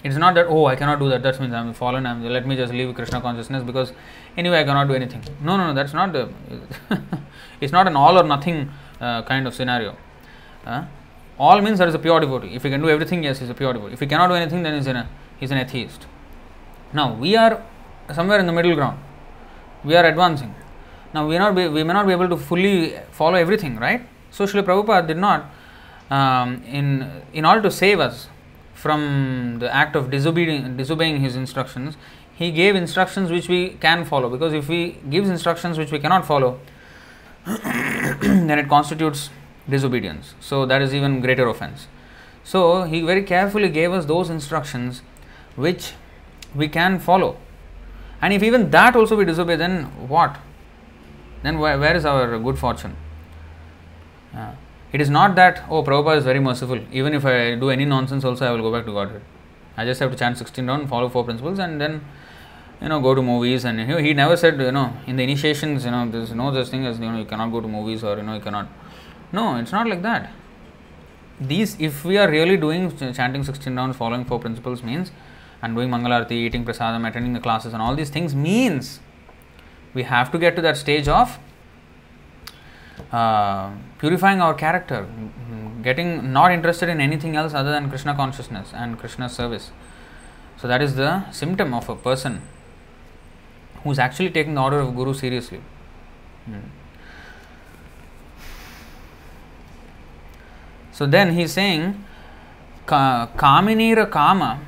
It's 0.03 0.15
not 0.15 0.33
that, 0.33 0.47
oh, 0.47 0.65
I 0.65 0.75
cannot 0.75 0.97
do 0.97 1.09
that, 1.09 1.21
that 1.21 1.39
means 1.39 1.53
I'm 1.53 1.73
fallen, 1.73 2.07
I'm, 2.07 2.23
let 2.23 2.47
me 2.47 2.55
just 2.55 2.73
leave 2.73 2.93
Krishna 2.95 3.21
consciousness 3.21 3.63
because 3.63 3.93
anyway 4.35 4.61
I 4.61 4.63
cannot 4.63 4.87
do 4.87 4.95
anything. 4.95 5.23
No, 5.43 5.57
no, 5.57 5.67
no, 5.67 5.73
that's 5.75 5.93
not 5.93 6.15
it's 7.61 7.71
not 7.71 7.85
an 7.85 7.95
all 7.95 8.17
or 8.17 8.23
nothing 8.23 8.71
uh, 8.99 9.21
kind 9.23 9.45
of 9.45 9.53
scenario. 9.53 9.95
Uh, 10.65 10.85
all 11.37 11.61
means 11.61 11.77
there 11.77 11.87
is 11.87 11.93
a 11.93 11.99
pure 11.99 12.19
devotee. 12.19 12.55
If 12.55 12.63
he 12.63 12.71
can 12.71 12.81
do 12.81 12.89
everything, 12.89 13.23
yes, 13.23 13.39
he's 13.39 13.49
a 13.49 13.53
pure 13.53 13.73
devotee. 13.73 13.93
If 13.93 13.99
he 13.99 14.07
cannot 14.07 14.27
do 14.29 14.33
anything, 14.33 14.63
then 14.63 14.75
he's, 14.75 14.87
an, 14.87 15.07
he's 15.39 15.51
an 15.51 15.59
atheist. 15.59 16.07
Now, 16.93 17.13
we 17.13 17.35
are 17.35 17.63
somewhere 18.14 18.39
in 18.39 18.45
the 18.45 18.53
middle 18.53 18.76
ground. 18.76 18.99
We 19.84 19.95
are 19.95 20.05
advancing. 20.05 20.53
Now, 21.14 21.28
we, 21.28 21.38
not 21.38 21.55
be, 21.55 21.68
we 21.68 21.84
may 21.84 21.93
not 21.93 22.05
be 22.07 22.14
able 22.14 22.30
to 22.30 22.38
fully 22.38 22.95
follow 23.12 23.36
everything, 23.36 23.78
right? 23.78 24.07
So, 24.30 24.45
Srila 24.45 24.64
Prabhupada 24.64 25.07
did 25.07 25.18
not, 25.18 25.49
um, 26.09 26.64
in, 26.64 27.22
in 27.34 27.45
order 27.45 27.62
to 27.64 27.72
save 27.72 27.99
us 27.99 28.30
from 28.74 29.57
the 29.59 29.74
act 29.74 29.95
of 29.95 30.09
disobeying, 30.09 30.78
disobeying 30.78 31.20
his 31.20 31.36
instructions, 31.36 31.97
he 32.34 32.51
gave 32.51 32.76
instructions 32.76 33.30
which 33.30 33.49
we 33.49 33.72
can 33.82 34.05
follow. 34.05 34.30
Because 34.30 34.53
if 34.53 34.68
he 34.68 34.97
gives 35.09 35.30
instructions 35.30 35.78
which 35.78 35.91
we 35.91 35.99
cannot 35.99 36.26
follow, 36.26 36.59
then 37.45 38.57
it 38.57 38.70
constitutes 38.70 39.30
disobedience. 39.70 40.34
So, 40.39 40.66
that 40.66 40.82
is 40.82 40.95
even 40.95 41.20
greater 41.20 41.47
offense. 41.47 41.88
So, 42.43 42.84
he 42.84 43.01
very 43.01 43.24
carefully 43.24 43.70
gave 43.70 43.91
us 43.91 44.05
those 44.05 44.30
instructions 44.30 45.01
which 45.55 45.93
we 46.55 46.70
can 46.70 46.99
follow. 46.99 47.38
And 48.22 48.34
if 48.34 48.43
even 48.43 48.69
that 48.72 48.95
also 48.95 49.15
we 49.15 49.26
disobey, 49.26 49.55
then 49.55 49.86
what? 50.07 50.38
Then 51.43 51.57
where, 51.57 51.80
where 51.80 51.95
is 51.95 52.05
our 52.05 52.38
good 52.38 52.59
fortune? 52.59 52.95
Uh, 54.36 54.53
it 54.91 55.01
is 55.01 55.09
not 55.09 55.36
that, 55.36 55.63
oh, 55.69 55.84
Prabhupada 55.84 56.17
is 56.17 56.24
very 56.24 56.39
merciful. 56.39 56.80
Even 56.91 57.13
if 57.13 57.26
I 57.26 57.55
do 57.55 57.69
any 57.69 57.86
nonsense, 57.86 58.24
also 58.24 58.45
I 58.45 58.51
will 58.51 58.61
go 58.61 58.72
back 58.72 58.86
to 58.86 58.91
Godhead. 58.91 59.22
I 59.78 59.86
just 59.86 59.99
have 60.01 60.11
to 60.11 60.17
chant 60.17 60.38
16 60.38 60.67
round, 60.67 60.89
follow 60.89 61.09
four 61.09 61.24
principles, 61.24 61.59
and 61.59 61.80
then, 61.80 62.03
you 62.82 62.89
know, 62.89 62.99
go 62.99 63.15
to 63.15 63.22
movies. 63.22 63.63
And 63.63 63.80
he, 63.80 64.01
he 64.07 64.13
never 64.13 64.36
said, 64.36 64.59
you 64.59 64.72
know, 64.72 64.93
in 65.07 65.15
the 65.15 65.24
initiations, 65.24 65.86
you 65.86 65.91
know, 65.91 66.09
there's 66.09 66.34
no 66.34 66.53
such 66.53 66.69
thing 66.69 66.86
as, 66.86 66.99
you 66.99 67.09
know, 67.09 67.17
you 67.17 67.26
cannot 67.26 67.51
go 67.51 67.61
to 67.61 67.67
movies 67.67 68.03
or, 68.03 68.17
you 68.17 68.24
know, 68.24 68.36
you 68.36 68.41
cannot. 68.41 68.67
No, 69.32 69.55
it's 69.55 69.72
not 69.72 69.88
like 69.88 70.01
that. 70.01 70.32
These, 71.39 71.80
if 71.80 72.03
we 72.03 72.17
are 72.17 72.30
really 72.30 72.57
doing 72.57 72.95
chanting 73.13 73.43
16 73.43 73.76
rounds, 73.76 73.95
following 73.95 74.26
four 74.26 74.39
principles, 74.39 74.84
means 74.84 75.11
and 75.62 75.76
doing 75.76 75.89
Mangalarti, 75.89 76.32
eating 76.32 76.66
prasadam, 76.66 77.07
attending 77.07 77.34
the 77.34 77.39
classes, 77.39 77.74
and 77.74 77.82
all 77.82 77.95
these 77.95 78.09
things 78.09 78.34
means 78.36 78.99
we 79.93 80.03
have 80.03 80.32
to 80.32 80.39
get 80.39 80.55
to 80.55 80.62
that 80.62 80.78
stage 80.78 81.07
of 81.07 81.38
uh, 83.12 83.72
purifying 83.99 84.41
our 84.41 84.53
character, 84.53 85.07
getting 85.84 86.32
not 86.32 86.51
interested 86.51 86.89
in 86.89 87.01
anything 87.01 87.36
else 87.36 87.53
other 87.53 87.72
than 87.72 87.89
Krishna 87.89 88.16
consciousness 88.16 88.72
and 88.74 88.97
Krishna 88.97 89.30
service. 89.30 89.72
So, 90.57 90.68
that 90.68 90.82
is 90.82 90.95
the 90.95 91.30
symptom 91.32 91.74
of 91.74 91.89
a 91.89 91.95
person 91.95 92.41
who 93.84 93.91
is 93.91 93.99
actually 93.99 94.30
taking 94.30 94.53
the 94.53 94.62
order 94.62 94.80
of 94.80 94.95
Guru 94.95 95.14
seriously. 95.14 95.62
Hmm. 96.45 96.59
So, 100.91 101.07
then 101.07 101.34
he 101.34 101.43
is 101.43 101.53
saying, 101.53 102.03
Kaminira 102.86 104.09
Kama 104.09 104.59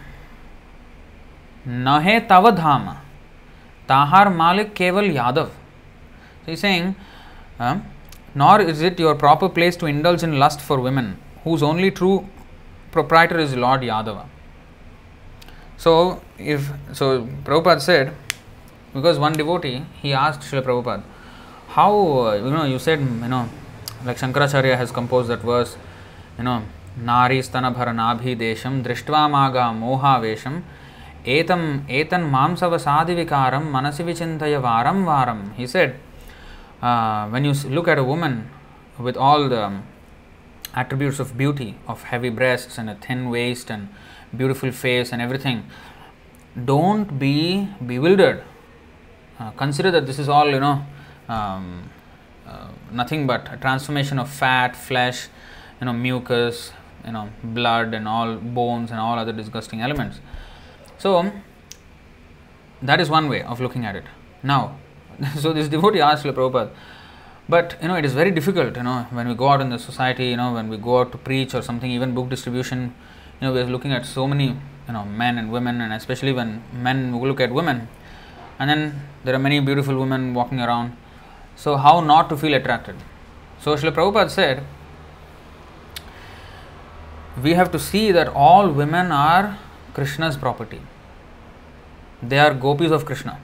नहे 1.68 2.20
तव 2.30 2.49
धाम। 2.51 2.88
ताहार 3.89 4.30
मालिक 4.30 4.74
केवल 4.74 5.11
यादव। 5.11 5.49
सेंग 6.55 6.93
nor 8.38 8.61
is 8.61 8.86
it 8.86 8.99
your 8.99 9.16
proper 9.18 9.47
place 9.55 9.80
to 9.80 9.88
indulge 9.88 10.24
in 10.24 10.34
lust 10.43 10.59
for 10.59 10.80
women 10.80 11.14
whose 11.45 11.64
only 11.64 11.89
true 11.89 12.18
proprietor 12.93 13.39
is 13.39 13.55
lord 13.55 13.84
Yadava 13.84 14.22
so 15.84 15.93
if 16.41 16.72
so 16.93 17.18
Prabhupada 17.45 17.80
said 17.80 18.11
because 18.95 19.20
one 19.20 19.38
devotee 19.38 19.78
he 20.03 20.11
asked 20.18 20.41
Shri 20.49 20.59
Prabhupada 20.59 21.03
how 21.76 21.93
you 22.36 22.49
know 22.49 22.66
you 22.66 22.80
said 22.80 23.01
you 23.01 23.28
know 23.28 23.41
like 24.05 24.18
Shankaracharya 24.18 24.76
has 24.76 24.91
composed 24.91 25.32
that 25.32 25.45
verse 25.45 25.76
you 26.39 26.43
know 26.45 26.59
नारी 27.05 27.41
स्तनभर 27.41 27.91
नाभिदेशम 27.93 28.82
दृष्टवा 28.84 29.28
मागा 29.28 29.72
मोहावेशम 29.72 30.61
Etam 31.26 31.88
etan 31.88 32.30
mamsavasadivikaram 32.30 33.71
manasi 33.71 34.03
vichintaya 34.03 34.61
varam 34.61 35.05
varam. 35.05 35.53
He 35.55 35.65
said, 35.65 35.97
uh, 36.82 37.28
when 37.30 37.45
you 37.45 37.53
look 37.69 37.88
at 37.88 37.97
a 37.97 38.03
woman 38.03 38.49
with 38.99 39.15
all 39.15 39.47
the 39.47 39.80
attributes 40.76 41.19
of 41.19 41.38
beauty, 41.38 41.76
of 41.88 42.03
heavy 42.03 42.30
breasts 42.30 42.78
and 42.78 42.89
a 42.89 42.95
thin 42.95 43.30
waist 43.30 43.69
and 43.69 43.88
beautiful 44.36 44.71
face 44.71 45.13
and 45.13 45.21
everything, 45.21 45.65
don't 46.65 47.17
be 47.17 47.69
bewildered. 47.86 48.43
Uh, 49.39 49.51
consider 49.51 49.91
that 49.91 50.05
this 50.05 50.19
is 50.19 50.28
all, 50.28 50.49
you 50.49 50.59
know, 50.59 50.86
um, 51.30 51.89
uh, 52.45 52.67
nothing 52.91 53.26
but 53.26 53.47
a 53.51 53.57
transformation 53.57 54.19
of 54.19 54.30
fat, 54.30 54.76
flesh, 54.76 55.28
you 55.80 55.86
know, 55.86 55.93
mucus, 55.93 56.71
you 57.05 57.11
know, 57.13 57.30
blood 57.43 57.93
and 57.93 58.07
all 58.07 58.36
bones 58.36 58.91
and 58.91 58.99
all 58.99 59.17
other 59.17 59.32
disgusting 59.32 59.82
elements 59.82 60.19
so, 61.04 61.30
that 62.82 63.01
is 63.01 63.10
one 63.10 63.28
way 63.28 63.41
of 63.43 63.60
looking 63.60 63.86
at 63.86 63.93
it. 63.97 64.06
Now, 64.41 64.78
so 65.38 65.51
this 65.51 65.68
devotee 65.68 65.99
asked 65.99 66.24
Srila 66.24 66.34
Prabhupada, 66.34 66.70
but 67.49 67.76
you 67.82 67.89
know, 67.89 67.95
it 67.95 68.06
is 68.06 68.14
very 68.14 68.32
difficult, 68.32 68.78
you 68.78 68.84
know, 68.84 69.06
when 69.12 69.28
we 69.28 69.36
go 69.36 69.49
out 69.49 69.60
in 69.60 69.70
the 69.70 69.78
society, 69.78 70.28
you 70.28 70.38
know, 70.38 70.54
when 70.54 70.70
we 70.70 70.78
go 70.78 70.99
out 70.99 71.12
to 71.12 71.18
preach 71.18 71.54
or 71.54 71.62
something, 71.62 71.91
even 71.91 72.14
book 72.16 72.30
distribution, 72.30 72.95
you 73.41 73.47
know, 73.47 73.54
we 73.54 73.60
are 73.60 73.66
looking 73.66 73.91
at 73.91 74.06
so 74.06 74.26
many, 74.30 74.56
you 74.88 74.93
know, 74.93 75.04
men 75.04 75.38
and 75.38 75.51
women, 75.51 75.82
and 75.82 75.91
especially 75.91 76.32
when 76.32 76.64
men 76.72 77.20
look 77.20 77.41
at 77.41 77.51
women, 77.51 77.89
and 78.58 78.70
then 78.70 79.01
there 79.26 79.36
are 79.36 79.39
many 79.39 79.60
beautiful 79.60 79.99
women 79.99 80.34
walking 80.34 80.62
around. 80.62 80.95
So, 81.58 81.76
how 81.76 81.99
not 81.99 82.30
to 82.30 82.38
feel 82.38 82.54
attracted? 82.54 82.95
So, 83.60 83.76
Srila 83.76 83.91
Prabhupada 83.91 84.30
said, 84.30 84.64
we 87.43 87.56
have 87.56 87.74
to 87.74 87.80
see 87.80 88.14
that 88.14 88.30
all 88.30 88.72
women 88.72 89.12
are 89.12 89.60
Krishna's 89.93 90.38
property. 90.38 90.80
They 92.28 92.39
are 92.39 92.53
gopis 92.53 92.91
of 92.91 93.05
Krishna. 93.05 93.39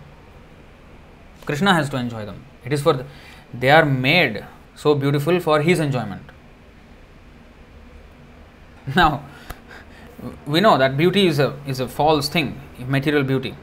Krishna 1.46 1.74
has 1.74 1.90
to 1.90 1.98
enjoy 1.98 2.26
them. 2.26 2.46
It 2.64 2.74
is 2.74 2.82
for 2.82 2.94
the, 2.94 3.06
they 3.54 3.70
are 3.70 3.86
made 3.86 4.46
so 4.76 4.96
beautiful 4.96 5.40
for 5.40 5.62
his 5.62 5.80
enjoyment. 5.80 6.24
Now, 8.96 9.24
we 10.46 10.62
know 10.62 10.78
that 10.78 10.98
beauty 10.98 11.28
is 11.28 11.40
a 11.40 11.58
is 11.66 11.80
a 11.80 11.88
false 11.88 12.30
thing, 12.30 12.60
material 12.88 13.24
beauty, 13.24 13.56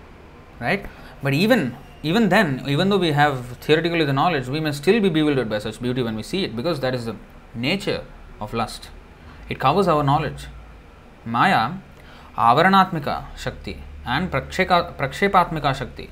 right? 0.60 0.86
But 1.22 1.34
even 1.34 1.76
even 2.02 2.28
then, 2.28 2.62
even 2.68 2.88
though 2.88 2.98
we 2.98 3.12
have 3.12 3.56
theoretically 3.58 4.04
the 4.04 4.12
knowledge, 4.12 4.48
we 4.48 4.60
may 4.60 4.72
still 4.72 5.00
be 5.00 5.08
bewildered 5.08 5.48
by 5.48 5.58
such 5.58 5.80
beauty 5.80 6.02
when 6.02 6.14
we 6.14 6.22
see 6.22 6.44
it 6.44 6.54
because 6.54 6.80
that 6.80 6.94
is 6.94 7.06
the 7.06 7.16
nature 7.54 8.04
of 8.40 8.54
lust. 8.54 8.90
It 9.48 9.58
covers 9.58 9.88
our 9.88 10.02
knowledge. 10.02 10.46
Maya, 11.24 11.72
avaranaatmika 12.36 13.24
shakti, 13.36 13.82
and 14.06 14.30
prakshepatmika 14.30 15.74
shakti. 15.74 16.10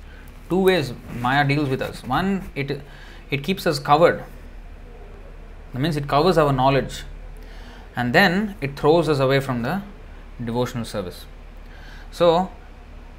Two 0.50 0.60
ways 0.60 0.92
Maya 1.20 1.46
deals 1.46 1.68
with 1.68 1.80
us. 1.80 2.02
One, 2.02 2.50
it 2.54 2.80
it 3.30 3.42
keeps 3.42 3.66
us 3.66 3.78
covered. 3.78 4.24
That 5.72 5.80
means 5.80 5.96
it 5.96 6.06
covers 6.06 6.36
our 6.38 6.52
knowledge 6.52 7.04
and 7.96 8.12
then 8.12 8.54
it 8.60 8.76
throws 8.78 9.08
us 9.08 9.18
away 9.20 9.40
from 9.40 9.62
the 9.62 9.82
devotional 10.44 10.84
service. 10.84 11.26
So, 12.10 12.50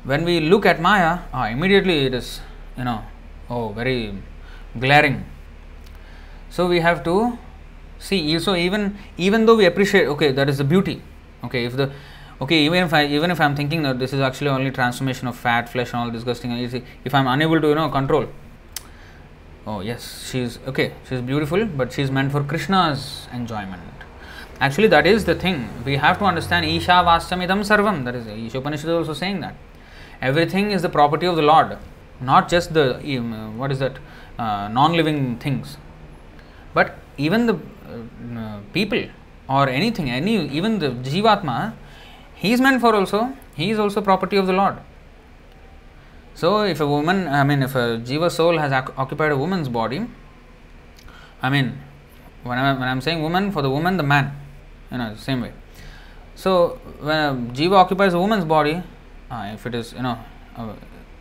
when 0.04 0.24
we 0.24 0.40
look 0.40 0.66
at 0.66 0.80
Maya, 0.82 1.20
ah, 1.34 1.48
immediately 1.48 2.06
it 2.06 2.14
is, 2.14 2.42
you 2.78 2.84
know, 2.84 3.04
oh, 3.50 3.70
very 3.70 4.18
glaring. 4.80 5.26
So, 6.50 6.68
we 6.68 6.80
have 6.80 7.04
to 7.06 7.38
see. 8.00 8.40
So, 8.40 8.56
even 8.56 8.98
even 9.18 9.46
though 9.46 9.56
we 9.56 9.66
appreciate, 9.66 10.08
okay, 10.08 10.32
that 10.32 10.50
is 10.50 10.58
the 10.58 10.64
beauty. 10.64 11.02
Okay, 11.44 11.66
if 11.66 11.76
the 11.76 11.92
okay, 12.42 12.60
even 12.66 12.84
if 12.84 12.94
I 12.94 13.06
even 13.06 13.32
if 13.32 13.40
I'm 13.40 13.56
thinking 13.56 13.84
that 13.84 14.00
this 14.00 14.14
is 14.14 14.20
actually 14.20 14.50
only 14.50 14.72
transformation 14.72 15.28
of 15.28 15.36
fat, 15.36 15.70
flesh, 15.70 15.94
and 15.94 16.02
all 16.02 16.12
disgusting, 16.12 16.52
if 17.04 17.16
I'm 17.16 17.28
unable 17.28 17.62
to, 17.62 17.68
you 17.70 17.76
know, 17.76 17.90
control. 17.90 18.28
Oh 19.68 19.80
yes, 19.82 20.30
she's 20.30 20.60
okay. 20.68 20.94
She's 21.10 21.22
beautiful, 21.22 21.66
but 21.66 21.92
she's 21.92 22.12
meant 22.12 22.32
for 22.32 22.44
Krishna's 22.44 23.28
enjoyment. 23.34 23.82
Actually, 24.60 24.88
that 24.88 25.06
is 25.06 25.26
the 25.26 25.36
thing. 25.36 25.68
We 25.84 25.98
have 25.98 26.20
to 26.20 26.26
understand 26.26 26.66
Isha 26.66 27.04
Vasamidam 27.08 27.62
Sarvam. 27.70 28.06
That 28.06 28.16
is, 28.16 28.28
Isha 28.28 28.60
Upanishad 28.60 28.90
is 28.90 28.96
also 28.96 29.14
saying 29.14 29.42
that. 29.42 29.56
Everything 30.22 30.72
is 30.72 30.82
the 30.82 30.90
property 30.90 31.26
of 31.26 31.36
the 31.36 31.42
Lord, 31.42 31.78
not 32.22 32.48
just 32.48 32.74
the, 32.74 32.96
um, 33.18 33.58
what 33.58 33.72
is 33.72 33.80
that, 33.80 33.98
uh, 34.40 34.70
non 34.70 34.94
living 34.94 35.38
things. 35.40 35.78
But 36.74 36.98
even 37.18 37.48
the 37.48 37.60
uh, 38.38 38.60
people 38.72 39.04
or 39.50 39.68
anything, 39.68 40.10
any 40.10 40.48
even 40.50 40.80
the 40.80 40.90
Jivatma, 40.90 41.74
he 42.46 42.54
is 42.54 42.62
meant 42.62 42.82
for 42.82 42.94
also, 42.96 43.22
he 43.56 43.72
is 43.72 43.80
also 43.80 44.02
property 44.02 44.38
of 44.38 44.48
the 44.48 44.54
Lord. 44.54 44.78
So, 46.34 46.64
if 46.64 46.80
a 46.82 46.88
woman, 46.88 47.28
I 47.28 47.44
mean, 47.44 47.64
if 47.64 47.76
a 47.76 47.86
Jiva 48.08 48.30
soul 48.30 48.58
has 48.58 48.72
occupied 48.72 49.32
a 49.32 49.38
woman's 49.38 49.70
body, 49.70 50.06
I 51.42 51.50
mean, 51.50 51.78
when, 52.44 52.58
I'm, 52.58 52.80
when 52.80 52.90
I'm 52.90 53.02
saying 53.02 53.22
woman, 53.22 53.52
for 53.52 53.62
the 53.62 53.70
woman, 53.70 53.98
the 53.98 54.04
man 54.04 54.36
you 54.92 54.98
know, 54.98 55.16
same 55.16 55.42
way. 55.42 55.54
So 56.36 56.80
when 57.00 57.18
a 57.18 57.34
jiva 57.54 57.74
occupies 57.74 58.14
a 58.14 58.20
woman's 58.20 58.46
body, 58.46 58.84
uh, 59.32 59.52
if 59.54 59.66
it 59.66 59.76
is 59.76 59.94
you 59.94 60.02
know, 60.02 60.18
uh, 60.58 60.74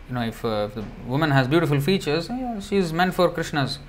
you 0.07 0.15
know, 0.15 0.21
if, 0.21 0.43
uh, 0.45 0.67
if, 0.69 0.75
the 0.75 0.83
woman 1.07 1.31
has 1.31 1.47
beautiful 1.47 1.79
features, 1.79 2.29
yeah, 2.29 2.59
she 2.59 2.77
is 2.77 2.93
meant 2.93 3.13
for 3.13 3.29
Krishna's. 3.29 3.79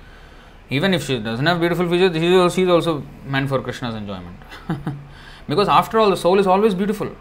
Even 0.69 0.93
if 0.93 1.05
she 1.05 1.17
doesn't 1.19 1.45
have 1.45 1.59
beautiful 1.59 1.89
features, 1.89 2.53
she 2.53 2.63
is 2.63 2.69
also 2.69 3.03
meant 3.25 3.47
for 3.47 3.61
Krishna's 3.61 3.95
enjoyment. 3.95 4.35
because 5.47 5.69
after 5.69 5.97
all, 5.97 6.09
the 6.09 6.17
soul 6.17 6.39
is 6.39 6.47
always 6.47 6.73
beautiful. 6.73 7.15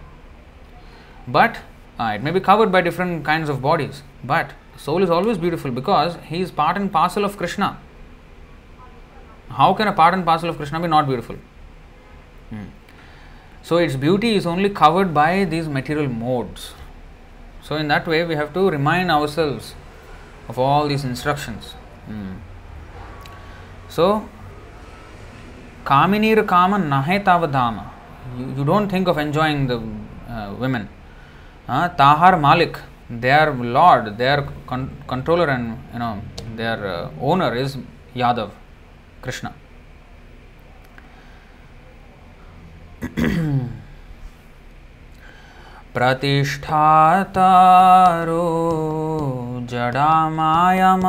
But 1.27 1.59
uh, 1.99 2.13
it 2.15 2.23
may 2.23 2.31
be 2.31 2.41
covered 2.41 2.71
by 2.71 2.81
different 2.81 3.25
kinds 3.25 3.49
of 3.49 3.61
bodies. 3.63 4.03
But 4.23 4.53
soul 4.77 5.03
is 5.03 5.11
always 5.11 5.39
beautiful 5.39 5.71
because 5.71 6.17
he 6.27 6.41
is 6.41 6.51
part 6.51 6.77
and 6.77 6.93
parcel 6.93 7.25
of 7.25 7.37
Krishna. 7.37 7.79
How 9.49 9.73
can 9.75 9.89
a 9.89 9.93
part 9.93 10.15
and 10.15 10.25
parcel 10.25 10.51
of 10.51 10.57
Krishna 10.57 10.81
be 10.81 10.89
not 10.89 11.07
beautiful? 11.07 11.37
Hmm. 12.51 12.65
So 13.63 13.79
its 13.79 13.97
beauty 13.97 14.35
is 14.37 14.47
only 14.47 14.71
covered 14.71 15.13
by 15.13 15.45
these 15.45 15.69
material 15.69 16.09
modes. 16.09 16.75
So 17.63 17.77
in 17.77 17.89
that 17.89 18.07
way, 18.07 18.25
we 18.25 18.37
have 18.37 18.53
to 18.55 18.71
remind 18.71 19.11
ourselves 19.11 19.75
of 20.49 20.59
all 20.59 20.87
these 20.87 21.05
instructions. 21.05 21.73
Hmm. 22.07 22.35
So, 23.89 24.29
Kaminir 25.85 26.47
Kama 26.47 26.79
Nahe 26.79 27.25
Tavadama. 27.25 27.91
You, 28.39 28.55
you 28.59 28.65
don't 28.65 28.89
think 28.89 29.09
of 29.09 29.19
enjoying 29.19 29.67
the 29.67 29.79
uh, 30.29 30.55
women. 30.59 30.89
Uh, 31.69 31.89
Tahar 31.89 32.39
Malik, 32.39 32.79
their 33.11 33.53
lord, 33.53 34.17
their 34.17 34.49
con- 34.67 34.91
controller, 35.09 35.49
and 35.49 35.79
you 35.93 35.99
know 35.99 36.21
their 36.55 36.87
uh, 36.87 37.11
owner 37.21 37.55
is 37.55 37.77
Yadav, 38.15 38.51
Krishna. 39.21 39.53
प्रतिष्ठातारो 47.07 47.27
जडामायमारो 49.71 51.05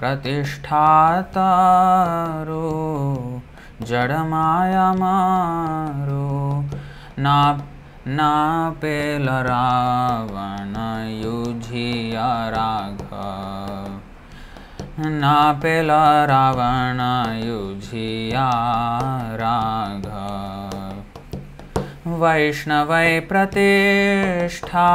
प्रतिष्ठातारो 0.00 1.38
जडमायमारो 3.90 5.06
ना 7.24 7.36
नापेलरावण 8.10 10.74
युझिया 11.22 12.50
राघव। 12.50 13.98
ना 14.98 15.60
पेला 15.62 16.24
रावण 16.24 17.00
युझिया 17.44 18.50
राघव। 19.34 20.78
वैष्णवै 22.22 23.20
प्रतिष्ठा 23.20 24.88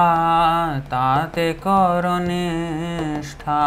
ताते 0.86 1.53
करुनिष्ठा। 1.53 3.61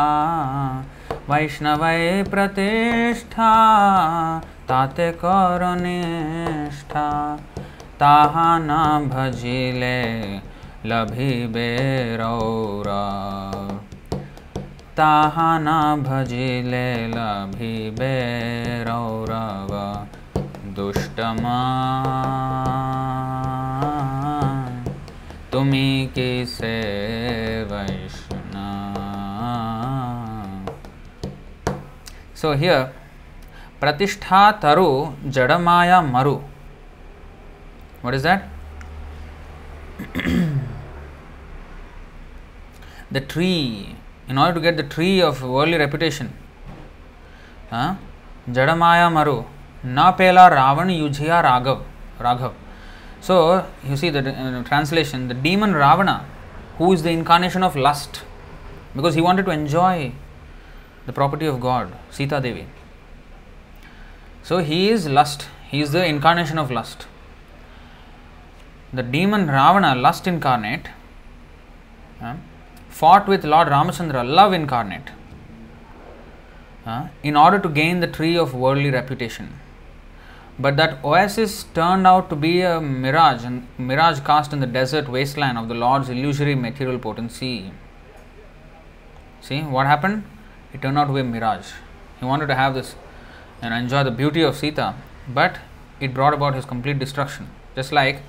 वैष्णवै 1.29 2.23
प्रतिष्ठा 2.23 3.53
ताते 4.69 5.13
करुनिष्ठा 5.13 7.37
ताहा 8.01 8.47
ना 8.59 8.79
भजिले 9.11 10.01
लभी 10.87 11.29
बेरौरा। 11.47 13.05
ताहा 14.97 15.47
ना 15.59 15.77
भजिले 15.97 16.91
लभी 17.07 17.77
बेरौरव 17.91 19.73
दुष्टमा 20.77 21.61
तुम्ही 25.53 25.91
किसे 26.15 26.77
वैष्णा 27.71 28.67
सो 32.35 32.53
हियर 32.55 32.83
प्रतिष्ठा 33.81 34.43
तरु 34.65 34.91
जड़माया 35.29 36.01
मरु। 36.13 36.37
What 38.07 38.15
is 38.15 38.23
that? 38.23 38.49
the 43.11 43.21
tree 43.21 43.97
in 44.29 44.39
order 44.39 44.55
to 44.55 44.61
get 44.61 44.77
the 44.77 44.85
tree 44.85 45.21
of 45.21 45.43
worldly 45.43 45.77
reputation. 45.77 46.33
Uh, 47.69 47.97
Jadamaya 48.49 49.13
Maru, 49.13 49.45
Na 49.83 50.13
Pela 50.13 50.49
Ravan 50.53 50.89
Yujhiya 50.97 51.43
Raghav. 51.43 51.83
Raghav. 52.21 52.53
So, 53.21 53.67
you 53.85 53.97
see 53.97 54.11
the 54.11 54.21
uh, 54.21 54.63
translation, 54.63 55.27
the 55.27 55.35
demon 55.35 55.75
Ravana, 55.75 56.25
who 56.79 56.93
is 56.93 57.03
the 57.03 57.11
incarnation 57.11 57.65
of 57.65 57.75
lust, 57.75 58.23
because 58.95 59.17
he 59.17 59.21
wanted 59.21 59.47
to 59.47 59.51
enjoy 59.51 60.13
the 61.07 61.13
property 61.13 61.47
of 61.47 61.59
God, 61.59 61.93
Sita 62.13 62.41
Devi. 62.41 62.67
So, 64.45 64.59
he 64.59 64.91
is 64.91 65.09
lust, 65.09 65.49
he 65.69 65.81
is 65.81 65.91
the 65.91 66.07
incarnation 66.07 66.57
of 66.57 66.71
lust. 66.71 67.09
The 68.97 69.03
demon 69.03 69.47
Ravana, 69.57 69.95
lust 69.95 70.27
incarnate, 70.27 70.89
uh, 72.23 72.37
fought 72.89 73.29
with 73.33 73.45
Lord 73.45 73.69
Ramachandra, 73.69 74.23
love 74.39 74.53
incarnate, 74.59 75.11
uh, 76.87 77.09
in 77.23 77.37
order 77.37 77.59
to 77.59 77.69
gain 77.69 78.01
the 78.01 78.07
tree 78.07 78.37
of 78.45 78.55
worldly 78.55 78.91
reputation. 78.91 79.49
But 80.59 80.79
that 80.79 81.05
oasis 81.05 81.65
turned 81.75 82.07
out 82.07 82.31
to 82.31 82.37
be 82.37 82.63
a 82.63 82.81
mirage, 82.81 83.45
a 83.45 83.51
mirage 83.77 84.21
cast 84.21 84.55
in 84.55 84.61
the 84.61 84.73
desert 84.79 85.11
wasteland 85.17 85.59
of 85.59 85.69
the 85.69 85.75
Lord's 85.75 86.09
illusory 86.09 86.55
material 86.55 86.99
potency. 86.99 87.73
See 89.43 89.61
what 89.61 89.87
happened? 89.87 90.25
It 90.73 90.81
turned 90.81 90.99
out 90.99 91.09
to 91.09 91.13
be 91.13 91.21
a 91.21 91.25
mirage. 91.25 91.73
He 92.19 92.25
wanted 92.25 92.47
to 92.47 92.55
have 92.55 92.73
this 92.73 92.95
and 93.61 93.75
enjoy 93.75 94.05
the 94.05 94.17
beauty 94.23 94.41
of 94.41 94.57
Sita, 94.57 94.95
but 95.29 95.59
it 96.01 96.15
brought 96.15 96.33
about 96.33 96.55
his 96.55 96.65
complete 96.65 96.99
destruction. 96.99 97.51
Just 97.75 97.93
like 97.93 98.23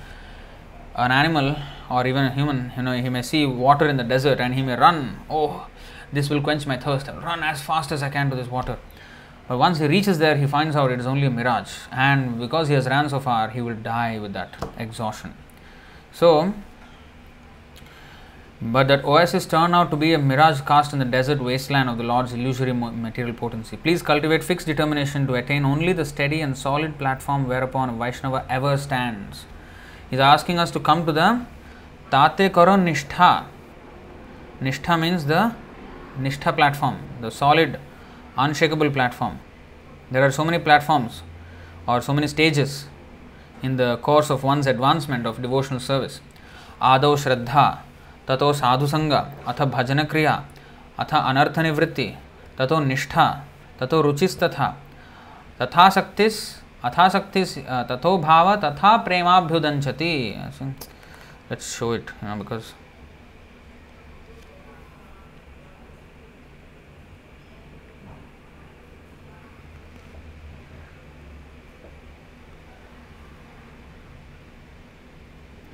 an 0.98 1.12
animal 1.12 1.56
or 1.90 2.06
even 2.06 2.24
a 2.24 2.30
human, 2.30 2.72
you 2.76 2.82
know, 2.82 2.92
he 2.92 3.08
may 3.08 3.22
see 3.22 3.46
water 3.46 3.88
in 3.88 3.96
the 3.96 4.04
desert 4.04 4.40
and 4.40 4.54
he 4.54 4.62
may 4.62 4.76
run, 4.76 5.20
oh, 5.30 5.66
this 6.12 6.28
will 6.28 6.42
quench 6.42 6.66
my 6.66 6.76
thirst. 6.76 7.08
I'll 7.08 7.20
run 7.20 7.42
as 7.42 7.62
fast 7.62 7.92
as 7.92 8.02
I 8.02 8.10
can 8.10 8.30
to 8.30 8.36
this 8.36 8.48
water. 8.48 8.78
But 9.46 9.58
once 9.58 9.78
he 9.78 9.86
reaches 9.86 10.18
there, 10.18 10.36
he 10.36 10.46
finds 10.46 10.76
out 10.76 10.92
it 10.92 11.00
is 11.00 11.06
only 11.06 11.26
a 11.26 11.30
mirage, 11.30 11.72
and 11.90 12.38
because 12.38 12.68
he 12.68 12.74
has 12.74 12.86
ran 12.86 13.08
so 13.08 13.18
far, 13.18 13.48
he 13.48 13.62
will 13.62 13.74
die 13.74 14.18
with 14.18 14.34
that 14.34 14.50
exhaustion. 14.76 15.34
So, 16.12 16.52
but 18.60 18.88
that 18.88 19.04
oasis 19.04 19.46
turned 19.46 19.74
out 19.74 19.90
to 19.90 19.96
be 19.96 20.12
a 20.12 20.18
mirage 20.18 20.60
cast 20.60 20.92
in 20.92 20.98
the 20.98 21.06
desert 21.06 21.40
wasteland 21.40 21.88
of 21.88 21.96
the 21.96 22.04
Lord's 22.04 22.34
illusory 22.34 22.74
material 22.74 23.34
potency. 23.34 23.78
Please 23.78 24.02
cultivate 24.02 24.44
fixed 24.44 24.66
determination 24.66 25.26
to 25.28 25.34
attain 25.34 25.64
only 25.64 25.94
the 25.94 26.04
steady 26.04 26.42
and 26.42 26.58
solid 26.58 26.98
platform 26.98 27.48
whereupon 27.48 27.98
Vaishnava 27.98 28.44
ever 28.50 28.76
stands. 28.76 29.46
Is 30.10 30.20
asking 30.20 30.58
us 30.58 30.70
to 30.70 30.80
come 30.80 31.04
to 31.04 31.12
the 31.12 31.44
Tate 32.10 32.50
Karo 32.50 32.76
Nishtha. 32.76 33.44
Nishtha 34.62 34.98
means 34.98 35.26
the 35.26 35.54
Nishtha 36.18 36.54
platform, 36.56 36.96
the 37.20 37.30
solid, 37.30 37.78
unshakable 38.36 38.90
platform. 38.90 39.38
There 40.10 40.24
are 40.24 40.30
so 40.30 40.46
many 40.46 40.58
platforms 40.58 41.22
or 41.86 42.00
so 42.00 42.14
many 42.14 42.26
stages 42.26 42.86
in 43.62 43.76
the 43.76 43.98
course 43.98 44.30
of 44.30 44.44
one's 44.44 44.66
advancement 44.66 45.26
of 45.26 45.42
devotional 45.42 45.80
service. 45.80 46.20
आदौ 46.80 47.16
श्रद्धा 47.16 47.66
ततो 48.28 48.52
साधुसंग 48.52 49.12
अथ 49.12 49.60
भजन 49.74 50.02
क्रिया 50.10 50.32
अथ 51.00 51.14
अनर्थ 51.14 51.58
निवृत्ति 51.66 52.06
ततो 52.58 52.78
निष्ठा 52.80 53.26
ततो 53.80 54.00
रुचिस्तथा 54.02 54.68
तथासक्तिस् 55.60 56.38
अथाशक्ति 56.84 57.44
तथो 57.90 58.16
भाव 58.18 58.54
तथा 58.64 58.96
प्रेमाभ्युदंशति। 59.04 60.12
Let's 61.50 61.72
show 61.78 61.94
it 61.94 62.10
because 62.24 62.64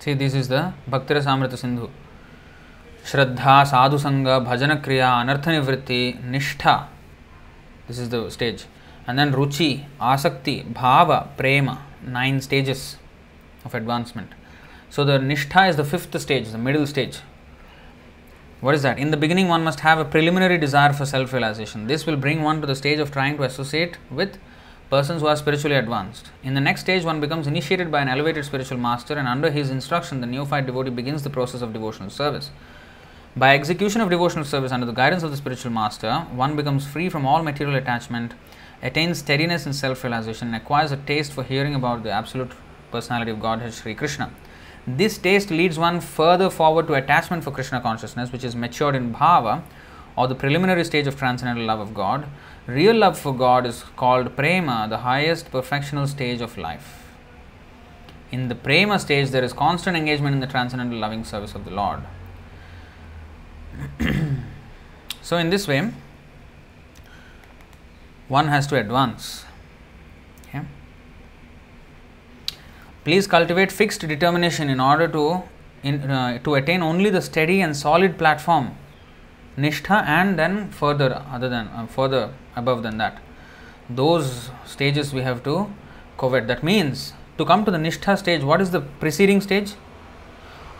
see 0.04 0.14
this 0.14 0.34
is 0.34 0.52
the 0.52 0.72
Bhaktir 0.90 1.20
Samrita 1.26 1.88
श्रद्धा 3.06 3.62
साधुसंग 3.64 4.26
भजन 4.46 4.74
क्रिया 4.74 5.12
अनर्थ 5.20 5.48
निवृत्ति 5.48 6.00
निष्ठा 6.24 6.76
this 7.88 7.98
is 8.00 8.10
the 8.10 8.28
stage 8.28 8.66
And 9.06 9.18
then 9.18 9.32
Ruchi, 9.32 9.84
Asakti, 10.00 10.72
Bhava, 10.72 11.36
Prema. 11.36 11.82
Nine 12.06 12.40
stages 12.40 12.96
of 13.64 13.74
advancement. 13.74 14.32
So 14.90 15.04
the 15.04 15.18
Nishtha 15.18 15.68
is 15.68 15.76
the 15.76 15.84
fifth 15.84 16.18
stage, 16.20 16.50
the 16.50 16.58
middle 16.58 16.86
stage. 16.86 17.20
What 18.60 18.74
is 18.74 18.82
that? 18.82 18.98
In 18.98 19.10
the 19.10 19.16
beginning, 19.16 19.48
one 19.48 19.64
must 19.64 19.80
have 19.80 19.98
a 19.98 20.04
preliminary 20.04 20.56
desire 20.56 20.92
for 20.92 21.04
self 21.04 21.32
realization. 21.32 21.86
This 21.86 22.06
will 22.06 22.16
bring 22.16 22.42
one 22.42 22.60
to 22.60 22.66
the 22.66 22.74
stage 22.74 22.98
of 22.98 23.10
trying 23.10 23.36
to 23.36 23.42
associate 23.42 23.98
with 24.10 24.38
persons 24.90 25.20
who 25.20 25.26
are 25.26 25.36
spiritually 25.36 25.76
advanced. 25.76 26.30
In 26.42 26.54
the 26.54 26.60
next 26.60 26.82
stage, 26.82 27.04
one 27.04 27.20
becomes 27.20 27.46
initiated 27.46 27.90
by 27.90 28.00
an 28.00 28.08
elevated 28.08 28.44
spiritual 28.44 28.78
master, 28.78 29.14
and 29.14 29.26
under 29.28 29.50
his 29.50 29.68
instruction, 29.68 30.20
the 30.20 30.26
neophyte 30.26 30.66
devotee 30.66 30.90
begins 30.90 31.22
the 31.22 31.30
process 31.30 31.60
of 31.62 31.72
devotional 31.72 32.10
service. 32.10 32.50
By 33.36 33.54
execution 33.54 34.00
of 34.00 34.10
devotional 34.10 34.44
service 34.44 34.70
under 34.70 34.86
the 34.86 34.92
guidance 34.92 35.24
of 35.24 35.30
the 35.30 35.36
spiritual 35.36 35.72
master, 35.72 36.20
one 36.32 36.54
becomes 36.54 36.86
free 36.86 37.08
from 37.08 37.26
all 37.26 37.42
material 37.42 37.76
attachment, 37.76 38.34
attains 38.84 39.18
steadiness 39.18 39.66
in 39.66 39.72
self 39.72 40.04
realization, 40.04 40.48
and 40.48 40.56
acquires 40.56 40.92
a 40.92 40.96
taste 40.96 41.32
for 41.32 41.42
hearing 41.42 41.74
about 41.74 42.04
the 42.04 42.10
absolute 42.12 42.52
personality 42.92 43.32
of 43.32 43.40
Godhead 43.40 43.74
Sri 43.74 43.94
Krishna. 43.96 44.32
This 44.86 45.18
taste 45.18 45.50
leads 45.50 45.78
one 45.78 46.00
further 46.00 46.48
forward 46.50 46.86
to 46.86 46.94
attachment 46.94 47.42
for 47.42 47.50
Krishna 47.50 47.80
consciousness, 47.80 48.30
which 48.30 48.44
is 48.44 48.54
matured 48.54 48.94
in 48.94 49.12
bhava, 49.12 49.62
or 50.16 50.28
the 50.28 50.36
preliminary 50.36 50.84
stage 50.84 51.08
of 51.08 51.18
transcendental 51.18 51.64
love 51.64 51.80
of 51.80 51.92
God, 51.92 52.28
Real 52.66 52.96
love 52.96 53.18
for 53.18 53.34
God 53.34 53.66
is 53.66 53.82
called 53.94 54.36
prema, 54.36 54.86
the 54.88 54.98
highest 54.98 55.52
perfectional 55.52 56.08
stage 56.08 56.40
of 56.40 56.56
life. 56.56 57.02
In 58.32 58.48
the 58.48 58.54
prema 58.54 58.98
stage, 58.98 59.30
there 59.30 59.44
is 59.44 59.52
constant 59.52 59.98
engagement 59.98 60.34
in 60.34 60.40
the 60.40 60.46
transcendental 60.46 60.98
loving 60.98 61.24
service 61.24 61.54
of 61.54 61.66
the 61.66 61.70
Lord. 61.70 62.00
so, 65.20 65.36
in 65.36 65.50
this 65.50 65.68
way, 65.68 65.90
one 68.28 68.48
has 68.48 68.66
to 68.68 68.76
advance. 68.76 69.44
Please 73.04 73.26
cultivate 73.26 73.70
fixed 73.70 74.00
determination 74.00 74.70
in 74.70 74.80
order 74.80 75.06
to 75.08 75.42
in, 75.82 76.10
uh, 76.10 76.38
to 76.38 76.54
attain 76.54 76.82
only 76.82 77.10
the 77.10 77.20
steady 77.20 77.60
and 77.60 77.76
solid 77.76 78.16
platform 78.16 78.74
nishtha 79.58 80.02
and 80.06 80.38
then 80.38 80.70
further 80.70 81.22
other 81.30 81.50
than 81.50 81.68
uh, 81.68 81.86
further 81.86 82.32
above 82.56 82.82
than 82.82 82.96
that. 82.96 83.20
Those 83.90 84.50
stages 84.64 85.12
we 85.12 85.20
have 85.20 85.42
to 85.44 85.70
covet. 86.16 86.46
That 86.46 86.62
means 86.62 87.12
to 87.36 87.44
come 87.44 87.66
to 87.66 87.70
the 87.70 87.76
nishtha 87.76 88.16
stage 88.18 88.42
what 88.42 88.62
is 88.62 88.70
the 88.70 88.80
preceding 88.80 89.42
stage? 89.42 89.74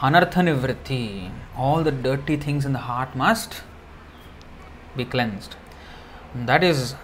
Anartha 0.01 0.41
nivritti. 0.49 1.31
All 1.57 1.83
the 1.83 1.93
dirty 1.93 2.37
things 2.37 2.65
in 2.65 2.73
the 2.73 2.85
heart 2.91 3.15
must 3.15 3.63
be 4.97 5.05
cleansed. 5.05 5.57
That 6.35 6.65
is 6.65 6.95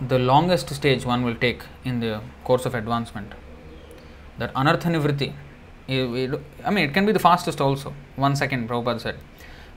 the 0.00 0.18
longest 0.18 0.70
stage 0.70 1.04
one 1.04 1.24
will 1.24 1.34
take 1.34 1.62
in 1.84 2.00
the 2.00 2.20
course 2.44 2.64
of 2.64 2.74
advancement 2.74 3.32
that 4.38 4.52
anartha 4.54 4.90
nivritti 4.94 5.32
I 5.90 6.70
mean, 6.70 6.84
it 6.84 6.92
can 6.92 7.06
be 7.06 7.12
the 7.12 7.18
fastest 7.18 7.62
also. 7.62 7.94
One 8.16 8.36
second, 8.36 8.68
Prabhupada 8.68 9.00
said. 9.00 9.16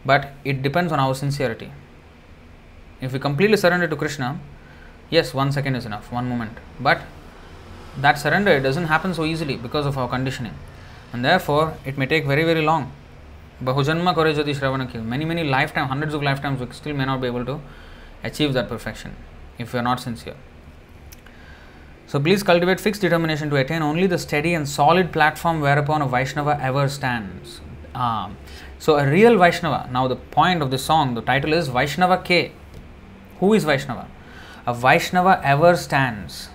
But 0.06 0.34
it 0.44 0.62
depends 0.62 0.92
on 0.92 1.00
our 1.00 1.16
sincerity. 1.16 1.72
If 3.00 3.14
we 3.14 3.20
completely 3.20 3.56
surrender 3.56 3.88
to 3.88 3.96
Krishna, 3.96 4.38
yes, 5.10 5.34
one 5.34 5.54
second 5.54 5.76
is 5.76 5.86
enough, 5.86 6.12
one 6.12 6.28
moment. 6.28 6.58
But 6.82 7.02
that 7.98 8.20
surrender 8.20 8.60
doesn't 8.60 8.86
happen 8.86 9.14
so 9.14 9.24
easily 9.24 9.56
because 9.56 9.86
of 9.86 9.98
our 9.98 10.10
conditioning. 10.10 10.54
And 11.14 11.24
therefore, 11.24 11.78
it 11.86 11.98
may 11.98 12.08
take 12.08 12.26
very, 12.26 12.44
very 12.44 12.62
long. 12.62 12.92
Bahujanma 13.64 14.14
kore 14.14 14.26
jati 14.26 14.54
shravana 14.54 15.06
Many, 15.06 15.24
many 15.24 15.46
lifetimes, 15.46 15.88
hundreds 15.88 16.14
of 16.14 16.22
lifetimes, 16.22 16.60
we 16.60 16.70
still 16.74 16.94
may 16.94 17.06
not 17.06 17.22
be 17.22 17.28
able 17.28 17.46
to 17.46 17.62
achieve 18.24 18.52
that 18.52 18.68
perfection 18.68 19.16
if 19.62 19.74
you 19.74 19.80
are 19.80 19.84
not 19.84 20.00
sincere. 20.00 20.36
So 22.08 22.20
please 22.20 22.44
cultivate 22.44 22.82
fixed 22.82 23.02
determination 23.02 23.50
to 23.52 23.56
attain 23.56 23.82
only 23.82 24.06
the 24.06 24.18
steady 24.18 24.54
and 24.54 24.68
solid 24.68 25.14
platform 25.14 25.62
whereupon 25.62 26.02
a 26.02 26.08
Vaishnava 26.08 26.60
ever 26.62 26.90
stands. 26.90 27.62
Um, 27.96 28.36
so 28.80 28.98
a 28.98 29.10
real 29.10 29.38
Vaishnava, 29.38 29.90
now 29.92 30.08
the 30.10 30.18
point 30.18 30.62
of 30.62 30.72
the 30.72 30.78
song, 30.78 31.14
the 31.14 31.22
title 31.22 31.54
is 31.54 31.70
Vaishnava 31.70 32.18
Ke 32.18 32.52
Who 33.40 33.54
is 33.54 33.64
Vaishnava? 33.64 34.08
A 34.68 34.74
Vaishnava 34.74 35.40
ever 35.44 35.78
stands. 35.78 36.50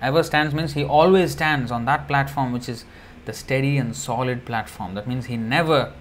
Ever 0.00 0.22
stands 0.22 0.54
means 0.54 0.74
he 0.74 0.84
always 0.84 1.32
stands 1.32 1.72
on 1.72 1.84
that 1.86 2.06
platform 2.06 2.52
which 2.52 2.68
is 2.68 2.84
the 3.24 3.32
steady 3.32 3.78
and 3.78 3.96
solid 3.96 4.44
platform. 4.44 4.94
That 4.94 5.08
means 5.08 5.26
he 5.26 5.36
never 5.36 5.92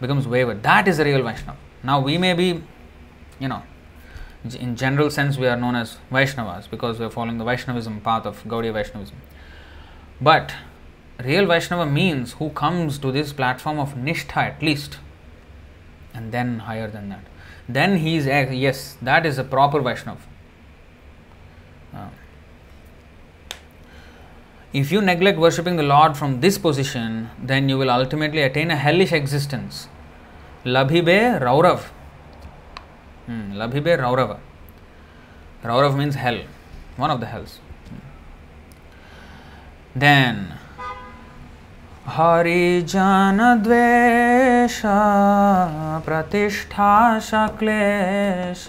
becomes 0.00 0.28
wayward. 0.28 0.62
That 0.62 0.86
is 0.86 0.98
a 0.98 1.04
real 1.04 1.22
Vaishnava. 1.22 1.56
Now 1.82 2.00
we 2.00 2.18
may 2.18 2.34
be, 2.34 2.62
you 3.38 3.48
know, 3.48 3.62
in 4.44 4.76
general 4.76 5.10
sense 5.10 5.36
we 5.36 5.46
are 5.46 5.56
known 5.56 5.74
as 5.74 5.98
Vaishnavas 6.12 6.70
because 6.70 6.98
we 6.98 7.04
are 7.04 7.10
following 7.10 7.38
the 7.38 7.44
Vaishnavism 7.44 8.00
path 8.00 8.24
of 8.24 8.42
Gaudiya 8.44 8.72
Vaishnavism. 8.72 9.16
But 10.20 10.54
real 11.24 11.46
Vaishnava 11.46 11.86
means 11.86 12.34
who 12.34 12.50
comes 12.50 12.98
to 12.98 13.12
this 13.12 13.32
platform 13.32 13.78
of 13.78 13.94
Nishtha 13.94 14.36
at 14.36 14.62
least, 14.62 14.98
and 16.14 16.32
then 16.32 16.60
higher 16.60 16.88
than 16.88 17.08
that. 17.08 17.24
Then 17.68 17.98
he 17.98 18.16
is, 18.16 18.26
yes, 18.26 18.96
that 19.02 19.26
is 19.26 19.38
a 19.38 19.44
proper 19.44 19.80
Vaishnava. 19.80 20.20
Uh, 21.94 22.08
if 24.72 24.92
you 24.92 25.00
neglect 25.00 25.38
worshipping 25.38 25.76
the 25.76 25.82
Lord 25.82 26.16
from 26.16 26.40
this 26.40 26.58
position, 26.58 27.30
then 27.42 27.68
you 27.68 27.78
will 27.78 27.90
ultimately 27.90 28.42
attain 28.42 28.70
a 28.70 28.76
hellish 28.76 29.12
existence. 29.12 29.88
Labhibe 30.64 31.40
Raurav. 31.40 31.84
लभिबे 33.30 33.96
Raurava 33.96 34.36
Raurava 35.66 35.96
means 35.96 36.16
hell 36.16 36.42
one 36.98 37.10
of 37.10 37.20
the 37.20 37.24
hells 37.32 37.58
then 40.04 40.46
हरिजन 42.16 43.38
द्वेष 43.64 44.80
प्रतिष्ठा 46.06 46.94
शक्लेश 47.28 48.66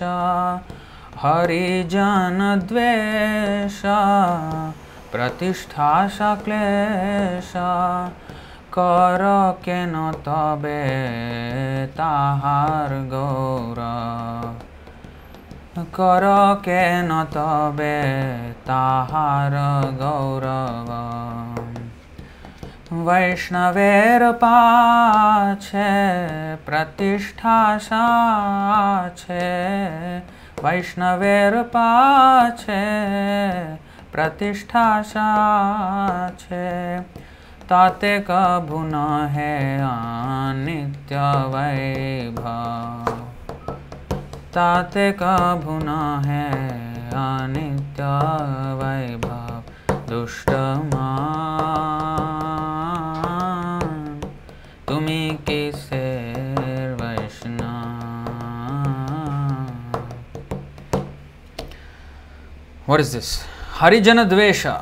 हरिजन 1.24 2.40
द्वेष 2.70 3.82
प्रतिष्ठा 5.12 5.92
शक्लेश 6.18 7.54
कर 8.79 9.23
কেন 9.65 9.95
তবে 10.27 10.83
তাহার 11.97 12.91
গৌর 13.13 13.81
কর 15.97 16.25
কেন 16.63 17.11
তবে 17.35 17.99
তাহার 18.67 19.55
গৌরব 20.01 20.91
वैष्णवेर 23.05 24.23
पाछे 24.33 25.87
प्रतिष्ठा 26.67 27.57
साछे 27.79 29.49
वैष्णवेर 30.65 31.61
पाछे 31.75 32.83
प्रतिष्ठा 34.13 34.87
साछे 35.03 36.65
ताते 37.70 38.20
का 38.20 38.44
भुना 38.60 39.08
है 39.28 39.56
आनित्य 39.86 41.16
वैभव 41.54 43.12
ताते 44.54 45.12
का 45.12 45.36
भुना 45.56 46.00
है 46.26 46.48
अनित्य 47.20 48.04
वैभव 48.82 49.62
दुष्टमान, 50.10 50.70
तुम्ही 54.88 55.24
किसे 55.50 56.08
वैष्णव? 57.02 57.68
What 62.90 63.00
इज़ 63.00 63.12
दिस 63.16 63.30
हरिजन 63.82 64.30
Dvesha. 64.30 64.78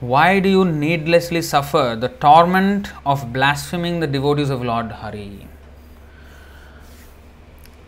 Why 0.00 0.38
do 0.38 0.48
you 0.48 0.64
needlessly 0.64 1.42
suffer 1.42 1.96
the 1.98 2.08
torment 2.08 2.92
of 3.04 3.32
blaspheming 3.32 3.98
the 3.98 4.06
devotees 4.06 4.48
of 4.48 4.62
Lord 4.62 4.92
Hari? 4.92 5.48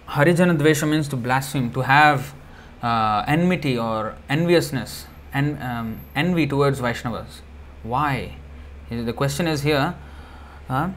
Harijana 0.09 0.59
Dvesha 0.59 0.91
means 0.91 1.07
to 1.07 1.17
blaspheme, 1.17 1.71
to 1.73 1.83
have 1.83 2.35
uh, 2.83 3.25
enmity 3.29 3.79
or 3.79 4.17
enviousness, 4.29 5.07
and 5.33 5.63
um, 5.63 6.01
envy 6.17 6.49
towards 6.49 6.81
Vaishnavas. 6.81 7.43
Why? 7.85 8.35
The 8.91 9.13
question 9.13 9.47
is 9.47 9.63
here 9.63 9.95
uh, 10.69 10.91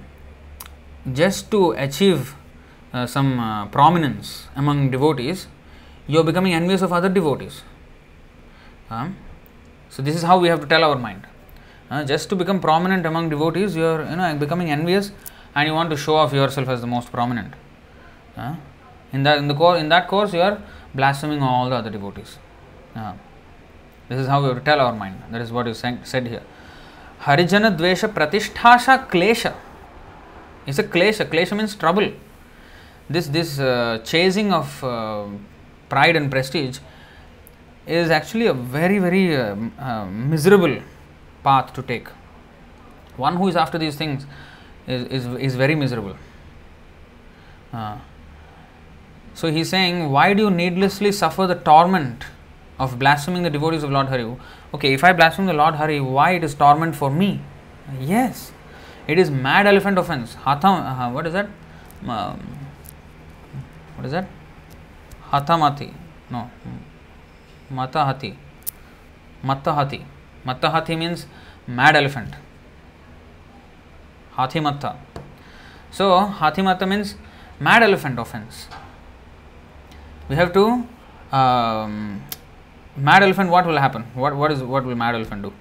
just 1.12 1.52
to 1.52 1.74
achieve 1.74 2.34
uh, 2.92 3.06
some 3.06 3.40
uh, 3.40 3.68
prominence 3.68 4.48
among 4.56 4.90
devotees, 4.90 5.46
you 6.08 6.20
are 6.20 6.24
becoming 6.24 6.56
envious 6.56 6.82
of 6.82 6.92
other 6.92 7.10
devotees. 7.10 7.62
So 9.94 10.02
this 10.02 10.16
is 10.16 10.24
how 10.24 10.40
we 10.40 10.48
have 10.48 10.60
to 10.60 10.66
tell 10.66 10.84
our 10.84 10.98
mind. 10.98 11.28
Uh, 11.92 12.04
just 12.04 12.28
to 12.30 12.36
become 12.36 12.60
prominent 12.60 13.06
among 13.06 13.30
devotees, 13.30 13.76
you 13.76 13.86
are 13.86 14.04
you 14.10 14.16
know 14.16 14.36
becoming 14.36 14.72
envious, 14.72 15.12
and 15.54 15.68
you 15.68 15.74
want 15.74 15.92
to 15.92 15.98
show 15.98 16.16
off 16.16 16.34
yourself 16.34 16.68
as 16.68 16.82
the 16.82 16.88
most 16.88 17.12
prominent. 17.12 17.54
Uh, 18.36 18.56
in 19.12 19.22
that 19.22 19.38
in 19.38 19.48
the 19.48 19.54
course 19.54 19.80
in 19.80 19.90
that 19.90 20.08
course, 20.08 20.34
you 20.34 20.42
are 20.42 20.60
blaspheming 20.96 21.44
all 21.44 21.70
the 21.70 21.76
other 21.76 21.92
devotees. 21.92 22.40
Uh, 22.96 23.14
this 24.10 24.20
is 24.20 24.28
how 24.28 24.42
we 24.42 24.48
have 24.48 24.58
to 24.58 24.64
tell 24.64 24.80
our 24.80 24.96
mind. 24.96 25.22
That 25.30 25.42
is 25.42 25.52
what 25.52 25.68
is 25.68 25.78
said 25.78 26.28
here. 26.28 26.42
Harijana 27.22 27.78
Dvesha 27.78 28.12
Pratisthasha 28.12 29.08
Klesha. 29.10 29.54
It's 30.66 30.80
a 30.80 30.84
klesha. 30.84 31.26
Klesha 31.30 31.56
means 31.56 31.76
trouble. 31.76 32.12
This 33.10 33.28
this 33.28 33.60
uh, 33.60 34.00
chasing 34.04 34.52
of 34.52 34.84
uh, 34.84 35.26
pride 35.90 36.16
and 36.16 36.32
prestige 36.32 36.80
is 37.86 38.10
actually 38.10 38.48
a 38.48 38.54
very 38.54 39.00
very 39.00 39.36
uh, 39.36 39.56
uh, 39.80 40.06
miserable 40.06 40.82
path 41.44 41.74
to 41.74 41.82
take. 41.82 42.08
One 43.18 43.36
who 43.36 43.48
is 43.48 43.56
after 43.56 43.78
these 43.78 43.96
things 43.96 44.26
is 44.88 45.06
is, 45.06 45.26
is 45.50 45.56
very 45.56 45.76
miserable. 45.76 46.16
Uh, 47.74 47.98
so 49.34 49.52
he 49.52 49.62
is 49.62 49.70
saying, 49.70 50.12
why 50.12 50.34
do 50.34 50.44
you 50.44 50.52
needlessly 50.52 51.12
suffer 51.12 51.48
the 51.48 51.56
torment 51.56 52.26
of 52.80 53.00
blaspheming 53.00 53.42
the 53.42 53.50
devotees 53.50 53.84
of 53.84 53.90
Lord 53.90 54.08
Hari? 54.08 54.36
Okay, 54.74 54.94
if 54.94 55.04
I 55.04 55.12
blaspheme 55.12 55.48
the 55.48 55.54
Lord 55.54 55.76
Hari, 55.76 56.00
why 56.00 56.32
it 56.32 56.44
is 56.44 56.54
torment 56.54 56.96
for 56.96 57.10
me? 57.10 57.42
Yes, 58.00 58.52
it 59.08 59.18
is 59.18 59.32
mad 59.32 59.66
elephant 59.66 59.98
offense. 59.98 60.36
Hatham, 60.36 60.86
uh, 60.86 61.12
what 61.12 61.26
is 61.26 61.34
that? 61.34 61.48
Um, 62.08 62.40
what 63.96 64.06
is 64.06 64.12
that? 64.12 64.28
Hathamati. 65.32 65.94
No. 66.30 66.50
Matahati. 67.74 68.36
Mattahati. 69.44 70.04
Mattahati 70.46 70.98
means 70.98 71.26
mad 71.68 71.96
elephant. 71.96 72.34
Hathimatta. 74.36 74.96
So, 75.92 76.06
Hathimatta 76.42 76.88
means 76.88 77.16
mad 77.60 77.84
elephant 77.84 78.20
offense. 78.20 78.68
We 80.30 80.36
have 80.36 80.54
to 80.54 80.88
um, 81.32 82.24
mad 82.96 83.24
elephant 83.24 83.50
what 83.50 83.66
will 83.66 83.78
happen 83.78 84.04
what 84.14 84.36
what 84.36 84.52
is 84.52 84.62
what 84.62 84.86
will 84.86 84.96
mad 84.96 85.16
elephant 85.16 85.42
do 85.42 85.52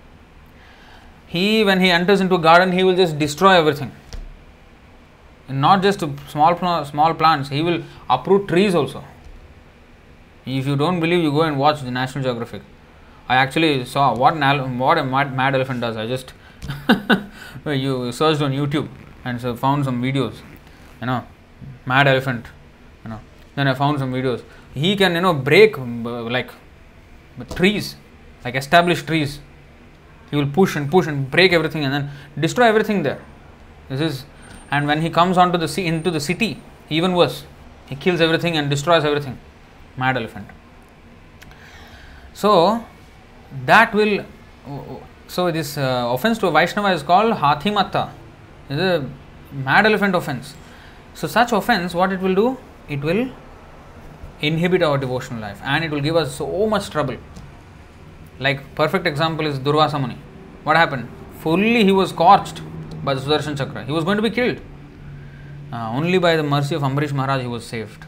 he 1.27 1.65
when 1.65 1.81
he 1.81 1.91
enters 1.91 2.21
into 2.21 2.35
a 2.35 2.39
garden 2.39 2.73
he 2.73 2.85
will 2.85 2.95
just 2.95 3.19
destroy 3.19 3.53
everything 3.53 3.91
not 5.49 5.83
just 5.83 6.05
small 6.29 6.85
small 6.85 7.15
plants 7.15 7.49
he 7.49 7.63
will 7.63 7.83
uproot 8.11 8.47
trees 8.49 8.75
also 8.75 9.03
if 10.47 10.67
you 10.67 10.77
don't 10.77 11.01
believe 11.01 11.23
you 11.23 11.31
go 11.31 11.43
and 11.43 11.59
watch 11.59 11.83
the 11.83 11.91
national 11.91 12.25
geographic 12.25 12.63
i 13.29 13.37
actually 13.37 13.85
saw 13.85 14.15
what 14.15 14.35
an 14.35 14.79
what 14.79 14.99
a 14.99 15.05
mad, 15.05 15.35
mad 15.35 15.55
elephant 15.55 15.81
does 15.81 15.97
i 15.97 16.07
just 16.07 16.33
you 17.67 18.11
searched 18.13 18.43
on 18.43 18.53
youtube 18.53 18.89
and 19.25 19.41
so 19.41 19.55
found 19.55 19.85
some 19.85 20.03
videos 20.03 20.37
you 21.01 21.07
know 21.07 21.25
mad 21.87 22.07
elephant 22.07 22.47
you 23.05 23.11
know 23.11 23.21
then 23.55 23.69
i 23.69 23.75
found 23.75 23.99
some 23.99 24.13
videos 24.13 24.43
he 24.75 24.97
can 24.97 25.15
you 25.15 25.21
know 25.21 25.35
break 25.35 25.79
uh, 25.79 25.83
like 26.37 26.51
trees, 27.55 27.97
like 28.45 28.55
established 28.55 29.07
trees, 29.07 29.41
he 30.31 30.37
will 30.37 30.47
push 30.47 30.77
and 30.77 30.91
push 30.91 31.07
and 31.07 31.31
break 31.31 31.53
everything 31.53 31.85
and 31.85 31.93
then 31.93 32.11
destroy 32.39 32.67
everything 32.67 33.03
there. 33.03 33.21
This 33.89 34.01
is, 34.01 34.25
and 34.71 34.87
when 34.87 35.03
he 35.03 35.11
comes 35.11 35.37
onto 35.37 35.59
the 35.59 35.69
sea, 35.69 35.87
into 35.87 36.11
the 36.11 36.21
city, 36.21 36.63
even 36.89 37.15
worse. 37.15 37.45
He 37.87 37.97
kills 37.97 38.21
everything 38.21 38.57
and 38.57 38.71
destroys 38.71 39.05
everything. 39.05 39.39
Mad 39.97 40.17
elephant. 40.17 40.47
So 42.33 42.85
that 43.67 43.95
will. 43.95 44.25
So 45.27 45.51
this 45.51 45.77
uh, 45.77 46.09
offense 46.11 46.39
to 46.39 46.51
Vaishnava 46.51 46.93
is 46.93 47.03
called 47.03 47.35
Hathimatta. 47.35 48.11
Is 48.71 48.79
a 48.79 49.09
mad 49.53 49.87
elephant 49.87 50.15
offense. 50.15 50.55
So 51.15 51.27
such 51.27 51.53
offense, 51.53 51.95
what 51.95 52.13
it 52.13 52.21
will 52.21 52.35
do? 52.35 52.59
It 52.89 53.03
will 53.03 53.31
inhibit 54.41 54.83
our 54.83 54.99
devotional 54.99 55.41
life 55.41 55.61
and 55.63 55.85
it 55.85 55.91
will 55.91 56.01
give 56.01 56.17
us 56.17 56.35
so 56.35 56.67
much 56.67 56.91
trouble. 56.91 57.17
Like 58.39 58.75
perfect 58.75 59.07
example 59.07 59.47
is 59.47 59.59
Durvasa 59.59 59.99
Muni. 60.01 60.19
What 60.65 60.77
happened? 60.77 61.09
Fully 61.41 61.85
he 61.85 61.93
was 61.93 62.11
scorched 62.11 62.63
by 63.05 63.15
the 63.15 63.21
Sudarshan 63.21 63.57
Chakra. 63.57 63.85
He 63.85 63.93
was 63.93 64.05
going 64.05 64.17
to 64.17 64.23
be 64.23 64.31
killed. 64.31 64.61
Uh, 65.73 65.91
only 65.91 66.19
by 66.19 66.37
the 66.37 66.43
mercy 66.43 66.75
of 66.75 66.83
Ambarish 66.83 67.13
Maharaj 67.13 67.43
he 67.43 67.49
was 67.49 67.65
saved. 67.65 68.05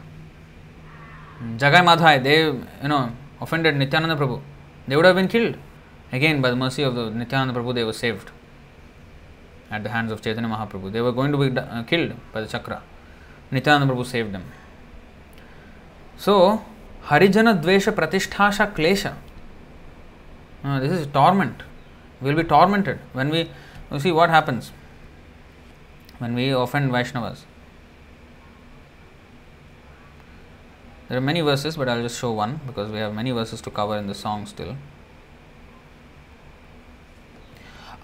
Jagai 1.57 1.83
Madhai, 1.83 2.23
they 2.23 2.45
you 2.45 2.87
know 2.87 3.11
offended 3.41 3.75
Nityananda 3.75 4.15
Prabhu. 4.15 4.41
They 4.87 4.95
would 4.95 5.05
have 5.05 5.15
been 5.15 5.27
killed. 5.27 5.57
Again, 6.11 6.41
by 6.41 6.49
the 6.49 6.55
mercy 6.55 6.83
of 6.83 6.95
the 6.95 7.09
Nityananda 7.09 7.59
Prabhu, 7.59 7.73
they 7.73 7.83
were 7.83 7.93
saved 7.93 8.31
at 9.71 9.83
the 9.83 9.89
hands 9.89 10.11
of 10.11 10.21
Chaitanya 10.21 10.49
Mahaprabhu. 10.49 10.91
They 10.91 11.01
were 11.01 11.11
going 11.11 11.31
to 11.31 11.37
be 11.37 11.57
uh, 11.59 11.83
killed 11.83 12.13
by 12.31 12.41
the 12.41 12.47
chakra. 12.47 12.81
Nityananda 13.51 13.93
Prabhu 13.93 14.05
saved 14.05 14.33
them. 14.33 14.45
So, 16.17 16.63
Harijana 17.05 17.61
Dvesha 17.61 17.93
Pratisthasha 17.93 18.73
Klesha. 18.73 19.15
Uh, 20.63 20.79
this 20.79 20.91
is 20.91 21.07
torment. 21.07 21.63
We 22.21 22.33
will 22.33 22.41
be 22.41 22.47
tormented 22.47 22.99
when 23.13 23.29
we 23.29 23.49
you 23.91 23.99
see 23.99 24.11
what 24.11 24.29
happens 24.29 24.71
when 26.17 26.33
we 26.33 26.49
offend 26.49 26.91
Vaishnavas. 26.91 27.43
There 31.08 31.18
are 31.18 31.20
many 31.20 31.40
verses, 31.40 31.76
but 31.76 31.88
I'll 31.88 32.02
just 32.02 32.20
show 32.20 32.32
one 32.32 32.60
because 32.66 32.90
we 32.90 32.98
have 32.98 33.14
many 33.14 33.32
verses 33.32 33.60
to 33.62 33.70
cover 33.70 33.96
in 33.96 34.06
the 34.06 34.14
song 34.14 34.46
still. 34.46 34.76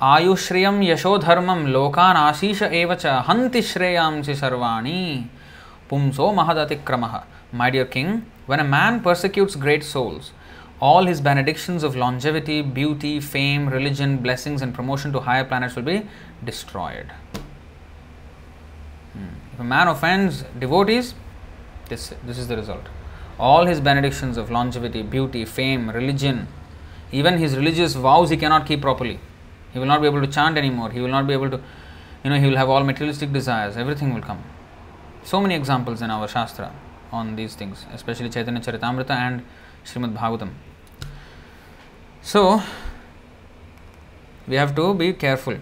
आयुश्रियं 0.02 0.82
यशोधर्मं 0.82 1.66
लोकान् 1.72 2.16
आशीष 2.16 2.62
एव 2.62 2.94
च 2.94 3.22
हन्ति 3.28 3.62
श्रेयांसि 3.62 4.34
सर्वाणि 4.36 5.02
पुंसो 5.90 6.32
महदतिक्रमः 6.32 7.20
My 7.52 7.70
dear 7.70 7.84
king, 7.84 8.26
when 8.46 8.60
a 8.60 8.64
man 8.64 9.00
persecutes 9.00 9.54
great 9.54 9.84
souls, 9.84 10.32
all 10.80 11.06
his 11.06 11.20
benedictions 11.20 11.82
of 11.82 11.96
longevity, 11.96 12.60
beauty, 12.60 13.20
fame, 13.20 13.68
religion, 13.68 14.18
blessings, 14.18 14.62
and 14.62 14.74
promotion 14.74 15.12
to 15.12 15.20
higher 15.20 15.44
planets 15.44 15.76
will 15.76 15.84
be 15.84 16.02
destroyed. 16.44 17.12
Hmm. 19.12 19.28
If 19.54 19.60
a 19.60 19.64
man 19.64 19.88
offends 19.88 20.44
devotees, 20.58 21.14
this, 21.91 22.13
this 22.25 22.37
is 22.37 22.47
the 22.47 22.57
result. 22.57 22.87
All 23.37 23.65
his 23.65 23.79
benedictions 23.79 24.37
of 24.37 24.49
longevity, 24.49 25.03
beauty, 25.03 25.45
fame, 25.45 25.89
religion, 25.89 26.47
even 27.11 27.37
his 27.37 27.55
religious 27.55 27.93
vows 27.93 28.29
he 28.29 28.37
cannot 28.37 28.65
keep 28.65 28.81
properly. 28.81 29.19
He 29.73 29.79
will 29.79 29.91
not 29.93 30.01
be 30.01 30.07
able 30.07 30.21
to 30.21 30.27
chant 30.27 30.57
anymore. 30.57 30.89
He 30.91 31.01
will 31.01 31.15
not 31.17 31.27
be 31.27 31.33
able 31.33 31.49
to, 31.49 31.61
you 32.23 32.29
know, 32.29 32.39
he 32.39 32.47
will 32.47 32.57
have 32.57 32.69
all 32.69 32.83
materialistic 32.83 33.33
desires. 33.33 33.77
Everything 33.77 34.13
will 34.13 34.21
come. 34.21 34.43
So 35.23 35.41
many 35.41 35.55
examples 35.55 36.01
in 36.01 36.09
our 36.09 36.27
Shastra 36.27 36.71
on 37.11 37.35
these 37.35 37.55
things, 37.55 37.85
especially 37.93 38.29
Chaitanya 38.29 38.61
Charitamrita 38.61 39.11
and 39.11 39.43
Srimad 39.85 40.15
Bhagavatam. 40.17 40.51
So, 42.21 42.61
we 44.47 44.55
have 44.55 44.75
to 44.75 44.93
be 44.93 45.13
careful. 45.13 45.57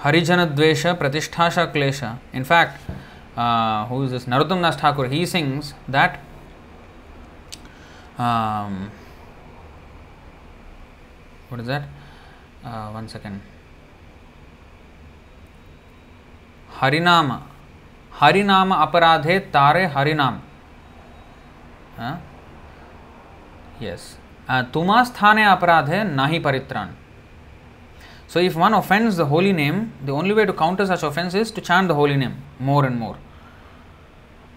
Harijana 0.00 0.54
Dvesha 0.54 0.96
Pratisthasha 0.98 1.72
Klesha. 1.74 2.18
In 2.32 2.44
fact, 2.44 2.80
uh, 3.38 3.86
who 3.86 4.02
is 4.02 4.10
this 4.10 4.24
Narottam 4.24 4.62
Das 4.62 4.76
Thakur, 4.76 5.06
he 5.08 5.24
sings 5.24 5.74
that 5.86 6.20
um, 8.18 8.90
what 11.48 11.60
is 11.60 11.66
that? 11.66 11.84
Uh, 12.64 12.90
one 12.90 13.08
second. 13.08 13.40
Harinama, 16.78 17.42
Harinama 18.14 18.86
aparadhe 18.86 19.52
tare 19.52 19.88
Harinam. 19.88 20.40
Huh? 21.96 22.16
Yes. 23.78 24.16
Uh, 24.48 24.64
Tuma 24.64 25.04
aparadhe 25.04 26.12
nahi 26.12 26.42
paritran. 26.42 26.90
So, 28.26 28.40
if 28.40 28.56
one 28.56 28.74
offends 28.74 29.16
the 29.16 29.26
holy 29.26 29.52
name, 29.52 29.92
the 30.04 30.12
only 30.12 30.34
way 30.34 30.44
to 30.44 30.52
counter 30.52 30.84
such 30.84 31.02
offense 31.02 31.34
is 31.34 31.50
to 31.52 31.60
chant 31.60 31.88
the 31.88 31.94
holy 31.94 32.16
name 32.16 32.42
more 32.58 32.84
and 32.84 32.98
more. 32.98 33.16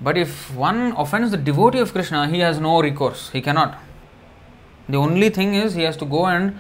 But 0.02 0.18
if 0.18 0.54
one 0.56 0.94
offends 0.98 1.32
the 1.32 1.38
devotee 1.38 1.80
of 1.80 1.92
Krishna, 1.92 2.28
he 2.28 2.40
has 2.40 2.60
no 2.60 2.82
recourse. 2.82 3.30
He 3.30 3.42
cannot. 3.42 3.78
The 4.90 4.98
only 4.98 5.30
thing 5.30 5.54
is 5.54 5.76
he 5.76 5.84
has 5.84 5.96
to 5.98 6.06
go 6.06 6.26
and 6.26 6.58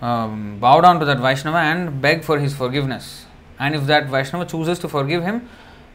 um, 0.00 0.58
bow 0.58 0.80
down 0.80 0.98
to 0.98 1.06
that 1.06 1.18
Vaishnava 1.18 1.58
and 1.58 2.02
beg 2.02 2.24
for 2.24 2.38
his 2.38 2.54
forgiveness. 2.54 3.26
And 3.58 3.74
if 3.74 3.86
that 3.86 4.08
Vaishnava 4.08 4.44
chooses 4.44 4.78
to 4.80 4.88
forgive 4.88 5.22
him, 5.22 5.48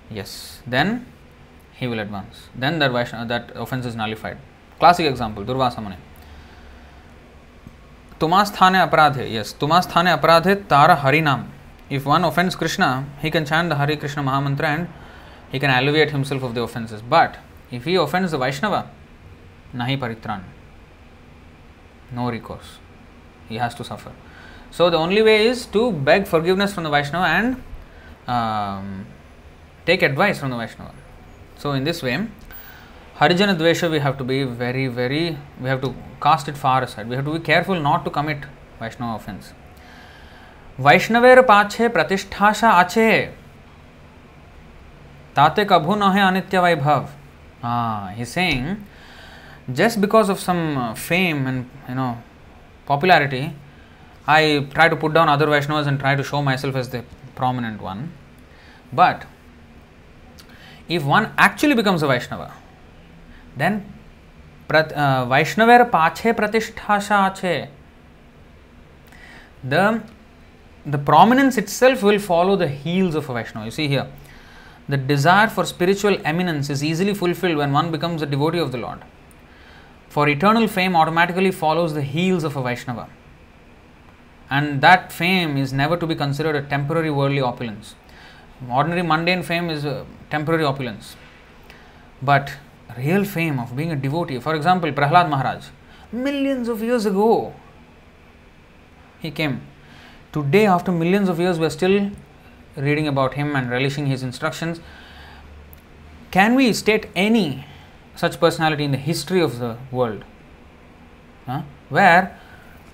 yes, 0.10 0.62
then 0.66 1.06
he 1.74 1.88
will 1.88 2.00
advance. 2.00 2.48
Then 2.56 2.80
that 2.80 2.92
Vaishnava, 2.92 3.28
that 3.28 3.52
offense 3.56 3.86
is 3.86 3.96
nullified. 3.96 4.38
Classic 4.80 5.06
example, 5.06 5.44
Durvasa 5.44 5.82
Muni. 5.82 5.98
Tumasthane 8.20 8.90
aparadhe, 8.90 9.32
yes, 9.32 9.54
Tumasthane 9.54 10.18
aparadhe 10.18 10.68
tara 10.68 10.96
harinam. 10.96 11.50
If 11.90 12.06
one 12.06 12.24
offends 12.24 12.56
Krishna, 12.56 13.06
he 13.22 13.30
can 13.30 13.46
chant 13.46 13.70
the 13.70 13.76
Hare 13.76 13.98
Krishna 13.98 14.24
Mahamantra 14.24 14.64
and 14.64 14.88
he 15.53 15.59
can 15.59 15.71
alleviate 15.71 16.11
himself 16.11 16.43
of 16.43 16.55
the 16.55 16.63
offenses. 16.63 17.03
But 17.03 17.39
if 17.71 17.85
he 17.85 17.95
offends 17.97 18.33
the 18.33 18.39
Vaishnava, 18.39 18.91
nahi 19.75 19.99
paritran. 19.99 20.43
No 22.13 22.31
recourse. 22.31 22.79
He 23.49 23.57
has 23.57 23.75
to 23.77 23.85
suffer. 23.85 24.13
So 24.71 24.91
the 24.91 24.97
only 24.97 25.23
way 25.23 25.47
is 25.47 25.67
to 25.67 25.93
beg 25.93 26.27
forgiveness 26.27 26.75
from 26.75 26.85
the 26.85 26.91
Vaishnava 26.91 27.27
and 27.27 27.63
um, 28.27 29.07
take 29.87 30.03
advice 30.03 30.39
from 30.39 30.51
the 30.51 30.57
Vaishnava. 30.57 30.93
So 31.57 31.73
in 31.73 31.85
this 31.85 32.03
way, 32.03 32.27
Harijana 33.19 33.57
Dvesha 33.57 33.91
we 33.91 33.99
have 33.99 34.17
to 34.19 34.25
be 34.25 34.45
very, 34.45 34.87
very, 34.87 35.39
we 35.61 35.69
have 35.69 35.81
to 35.83 35.95
cast 36.23 36.49
it 36.49 36.57
far 36.57 36.83
aside. 36.83 37.09
We 37.09 37.17
have 37.17 37.25
to 37.25 37.33
be 37.33 37.41
careful 37.41 37.81
not 37.81 38.05
to 38.05 38.11
commit 38.11 38.45
Vaishnava 38.79 39.17
offense. 39.17 39.53
वैष्णवेर 40.81 41.41
पाछे 41.43 41.89
प्रतिष्ठाशा 41.89 42.71
आछे 42.71 43.09
ताते 45.36 45.66
कभू 45.66 45.96
न 45.96 46.12
है 46.14 46.22
अनित्य 46.28 46.60
वैभव 46.60 47.08
he 48.18 48.26
saying 48.26 48.76
just 49.72 50.00
because 50.00 50.32
of 50.32 50.40
some 50.40 50.94
fame 50.98 51.48
and 51.48 51.64
you 51.90 51.96
know 51.96 52.12
popularity 52.88 53.46
I 54.30 54.60
try 54.74 54.90
to 54.90 54.96
put 54.96 55.12
down 55.12 55.28
other 55.28 55.50
Vaishnava 55.50 55.88
and 55.88 56.00
try 56.00 56.16
to 56.16 56.24
show 56.24 56.42
myself 56.58 56.78
is 56.78 56.90
the 56.92 57.04
prominent 57.38 57.82
one 57.82 58.10
but 58.94 59.24
if 60.90 61.04
one 61.04 61.28
actually 61.42 61.76
becomes 61.76 62.04
a 62.04 62.08
Vaishnava 62.08 62.48
then 63.58 63.80
प्रत 64.70 64.94
वैष्णवेर 65.30 65.84
पाछे 65.90 66.32
प्रतिष्ठाशा 66.34 67.28
छे 67.38 67.58
the 69.66 71.04
prominence 71.06 71.58
itself 71.74 72.04
will 72.04 72.20
follow 72.20 72.56
the 72.58 72.68
heels 72.80 73.16
of 73.16 73.32
a 73.32 73.36
Vaishnava 73.36 73.64
you 73.66 73.72
see 73.72 73.88
here 73.88 74.12
the 74.88 74.98
desire 74.98 75.48
for 75.48 75.66
spiritual 75.66 76.18
eminence 76.26 76.70
is 76.70 76.84
easily 76.84 77.14
fulfilled 77.14 77.58
when 77.58 77.72
one 77.72 77.92
becomes 77.92 78.22
a 78.22 78.26
devotee 78.26 78.60
of 78.60 78.72
the 78.72 78.78
Lord. 78.78 79.00
For 80.10 80.28
eternal 80.28 80.68
fame 80.68 80.96
automatically 80.96 81.52
follows 81.52 81.94
the 81.94 82.02
heels 82.02 82.44
of 82.44 82.56
a 82.56 82.62
Vaishnava. 82.62 83.08
And 84.50 84.82
that 84.82 85.12
fame 85.12 85.58
is 85.58 85.74
never 85.74 85.98
to 85.98 86.06
be 86.06 86.16
considered 86.16 86.56
a 86.56 86.62
temporary 86.62 87.10
worldly 87.10 87.42
opulence. 87.42 87.96
Ordinary 88.70 89.02
mundane 89.02 89.42
fame 89.42 89.70
is 89.70 89.86
a 89.86 90.06
temporary 90.30 90.64
opulence. 90.64 91.16
But 92.22 92.54
real 92.98 93.26
fame 93.26 93.60
of 93.60 93.76
being 93.76 93.92
a 93.92 93.96
devotee, 93.96 94.40
for 94.40 94.54
example, 94.54 94.92
Prahlad 94.92 95.30
Maharaj, 95.30 95.66
millions 96.12 96.68
of 96.68 96.82
years 96.82 97.06
ago, 97.06 97.54
he 99.20 99.32
came 99.32 99.62
Today, 100.34 100.66
after 100.66 100.92
millions 100.92 101.30
of 101.30 101.40
years, 101.40 101.60
we 101.60 101.68
are 101.68 101.70
still 101.70 102.10
reading 102.76 103.08
about 103.08 103.36
him 103.36 103.56
and 103.56 103.70
relishing 103.70 104.06
his 104.08 104.24
instructions. 104.24 104.80
Can 106.32 106.56
we 106.56 106.74
state 106.74 107.08
any 107.16 107.66
such 108.16 108.40
personality 108.40 108.84
in 108.84 108.92
the 108.92 108.98
history 108.98 109.42
of 109.42 109.60
the 109.60 109.78
world? 109.92 110.24
Huh? 111.46 111.62
Where, 111.90 112.40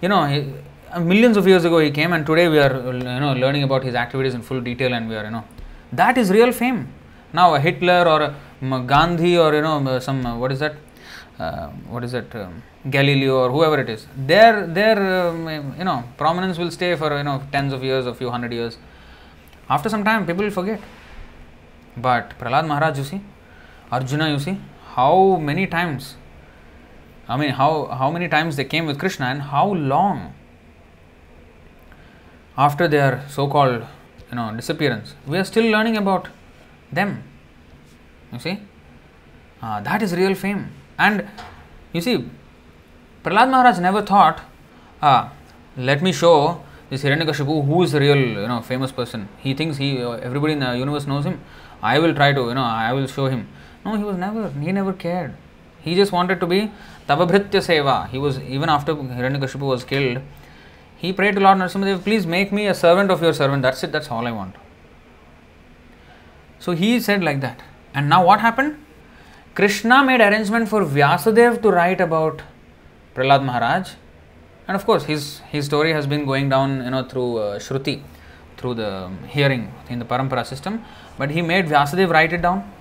you 0.01 0.09
know, 0.09 0.25
he, 0.25 0.53
millions 0.99 1.37
of 1.37 1.47
years 1.47 1.65
ago 1.65 1.79
he 1.79 1.91
came, 1.91 2.13
and 2.13 2.25
today 2.25 2.49
we 2.49 2.59
are, 2.59 2.75
you 2.93 3.03
know, 3.03 3.33
learning 3.33 3.63
about 3.63 3.83
his 3.83 3.95
activities 3.95 4.33
in 4.33 4.41
full 4.41 4.59
detail, 4.59 4.93
and 4.93 5.07
we 5.07 5.15
are, 5.15 5.23
you 5.23 5.31
know, 5.31 5.45
that 5.93 6.17
is 6.17 6.29
real 6.31 6.51
fame. 6.51 6.91
Now, 7.31 7.53
a 7.55 7.59
Hitler 7.59 8.07
or 8.07 8.21
a 8.21 8.83
Gandhi 8.85 9.37
or 9.37 9.53
you 9.53 9.61
know 9.61 9.99
some 9.99 10.39
what 10.39 10.51
is 10.51 10.59
that? 10.59 10.75
Uh, 11.37 11.67
what 11.87 12.03
is 12.03 12.11
that? 12.11 12.33
Um, 12.35 12.63
Galileo 12.89 13.37
or 13.37 13.51
whoever 13.51 13.79
it 13.79 13.89
is, 13.89 14.07
their 14.17 14.65
their 14.65 15.29
um, 15.29 15.47
you 15.77 15.83
know 15.83 16.03
prominence 16.17 16.57
will 16.57 16.71
stay 16.71 16.95
for 16.95 17.15
you 17.17 17.23
know 17.23 17.43
tens 17.51 17.71
of 17.73 17.83
years, 17.83 18.05
a 18.05 18.13
few 18.13 18.29
hundred 18.29 18.51
years. 18.51 18.77
After 19.69 19.89
some 19.89 20.03
time, 20.03 20.25
people 20.25 20.43
will 20.43 20.51
forget. 20.51 20.81
But 21.95 22.37
Prahlad 22.39 22.67
Maharaj, 22.67 22.97
you 22.97 23.03
see, 23.03 23.21
Arjuna, 23.91 24.29
you 24.29 24.39
see, 24.39 24.57
how 24.95 25.35
many 25.35 25.67
times? 25.67 26.15
I 27.27 27.37
mean, 27.37 27.51
how 27.51 27.85
how 27.85 28.09
many 28.09 28.27
times 28.27 28.55
they 28.55 28.65
came 28.65 28.85
with 28.87 28.99
Krishna 28.99 29.27
and 29.27 29.41
how 29.43 29.67
long 29.73 30.33
after 32.57 32.87
their 32.87 33.23
so-called 33.29 33.85
you 34.29 34.35
know 34.35 34.55
disappearance, 34.55 35.13
we 35.27 35.37
are 35.37 35.43
still 35.43 35.69
learning 35.71 35.97
about 35.97 36.29
them. 36.91 37.23
You 38.33 38.39
see, 38.39 38.59
uh, 39.61 39.81
that 39.81 40.01
is 40.01 40.15
real 40.15 40.35
fame, 40.35 40.71
and 40.97 41.27
you 41.93 42.01
see 42.01 42.17
Prahlad 43.23 43.51
Maharaj 43.51 43.79
never 43.79 44.01
thought, 44.01 44.41
ah, 45.01 45.31
let 45.77 46.01
me 46.01 46.11
show 46.11 46.63
this 46.89 47.03
Hiranyakashipu 47.03 47.65
who 47.65 47.83
is 47.83 47.91
the 47.91 47.99
real, 47.99 48.17
you 48.17 48.47
know, 48.47 48.61
famous 48.61 48.91
person. 48.91 49.29
He 49.39 49.53
thinks 49.53 49.77
he, 49.77 50.01
uh, 50.01 50.11
everybody 50.11 50.53
in 50.53 50.59
the 50.59 50.77
universe 50.77 51.05
knows 51.05 51.25
him. 51.25 51.41
I 51.81 51.99
will 51.99 52.13
try 52.13 52.33
to, 52.33 52.41
you 52.41 52.55
know, 52.55 52.63
I 52.63 52.93
will 52.93 53.07
show 53.07 53.27
him. 53.27 53.47
No, 53.85 53.95
he 53.95 54.03
was 54.03 54.17
never, 54.17 54.49
he 54.51 54.71
never 54.71 54.93
cared. 54.93 55.35
He 55.81 55.95
just 55.95 56.11
wanted 56.11 56.39
to 56.39 56.47
be 56.47 56.71
Tavabhritya 57.07 57.61
Seva. 57.67 58.09
He 58.09 58.17
was, 58.17 58.39
even 58.39 58.69
after 58.69 58.95
Hiranyakashipu 58.95 59.61
was 59.61 59.83
killed, 59.83 60.21
he 60.97 61.13
prayed 61.13 61.35
to 61.35 61.41
Lord 61.41 61.57
Narasimhadev, 61.59 62.03
please 62.03 62.25
make 62.27 62.51
me 62.51 62.67
a 62.67 62.73
servant 62.73 63.09
of 63.09 63.21
your 63.21 63.33
servant. 63.33 63.61
That's 63.61 63.83
it, 63.83 63.91
that's 63.91 64.09
all 64.11 64.27
I 64.27 64.31
want. 64.31 64.55
So 66.59 66.73
he 66.73 66.99
said 66.99 67.23
like 67.23 67.39
that. 67.39 67.61
And 67.93 68.09
now 68.09 68.25
what 68.25 68.41
happened? 68.41 68.83
Krishna 69.55 70.03
made 70.03 70.21
arrangement 70.21 70.67
for 70.67 70.83
Vyasadev 70.83 71.61
to 71.61 71.71
write 71.71 72.01
about 72.01 72.41
Prahlad 73.15 73.43
Maharaj. 73.45 73.91
And 74.69 74.75
of 74.75 74.85
course, 74.85 75.05
his, 75.05 75.39
his 75.51 75.65
story 75.65 75.93
has 75.93 76.05
been 76.05 76.25
going 76.25 76.47
down 76.47 76.83
you 76.83 76.91
know, 76.91 77.03
through 77.03 77.37
uh, 77.37 77.57
Shruti, 77.57 78.03
through 78.55 78.75
the 78.75 79.09
hearing 79.27 79.73
in 79.89 79.97
the 79.97 80.05
Parampara 80.05 80.45
system. 80.45 80.85
But 81.17 81.31
he 81.31 81.41
made 81.41 81.65
Vyasadev 81.65 82.11
write 82.11 82.33
it 82.33 82.43
down. 82.43 82.71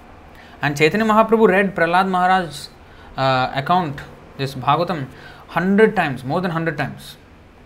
And 0.61 0.77
Chaitanya 0.77 1.07
Mahaprabhu 1.07 1.49
read 1.49 1.75
Prahlad 1.75 2.07
Maharaj's 2.11 2.69
uh, 3.17 3.51
account, 3.55 4.03
this 4.37 4.55
Bhagavatam, 4.55 5.09
hundred 5.47 5.97
times, 5.97 6.25
more 6.25 6.43
than 6.43 6.51
hundred 6.51 6.77
times. 6.77 7.17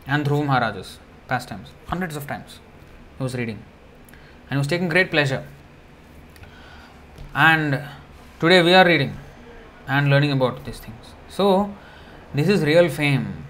And 0.06 0.24
Dhruva 0.24 0.46
Maharaj's 0.46 1.00
pastimes, 1.26 1.70
hundreds 1.88 2.14
of 2.14 2.28
times 2.28 2.60
he 3.18 3.24
was 3.24 3.34
reading. 3.34 3.58
And 4.48 4.50
he 4.50 4.58
was 4.58 4.68
taking 4.68 4.88
great 4.88 5.10
pleasure. 5.10 5.44
And 7.34 7.82
today 8.38 8.62
we 8.62 8.72
are 8.72 8.86
reading 8.86 9.16
and 9.88 10.08
learning 10.08 10.30
about 10.30 10.64
these 10.64 10.78
things. 10.78 11.06
So, 11.28 11.74
this 12.32 12.48
is 12.48 12.62
real 12.62 12.88
fame. 12.88 13.41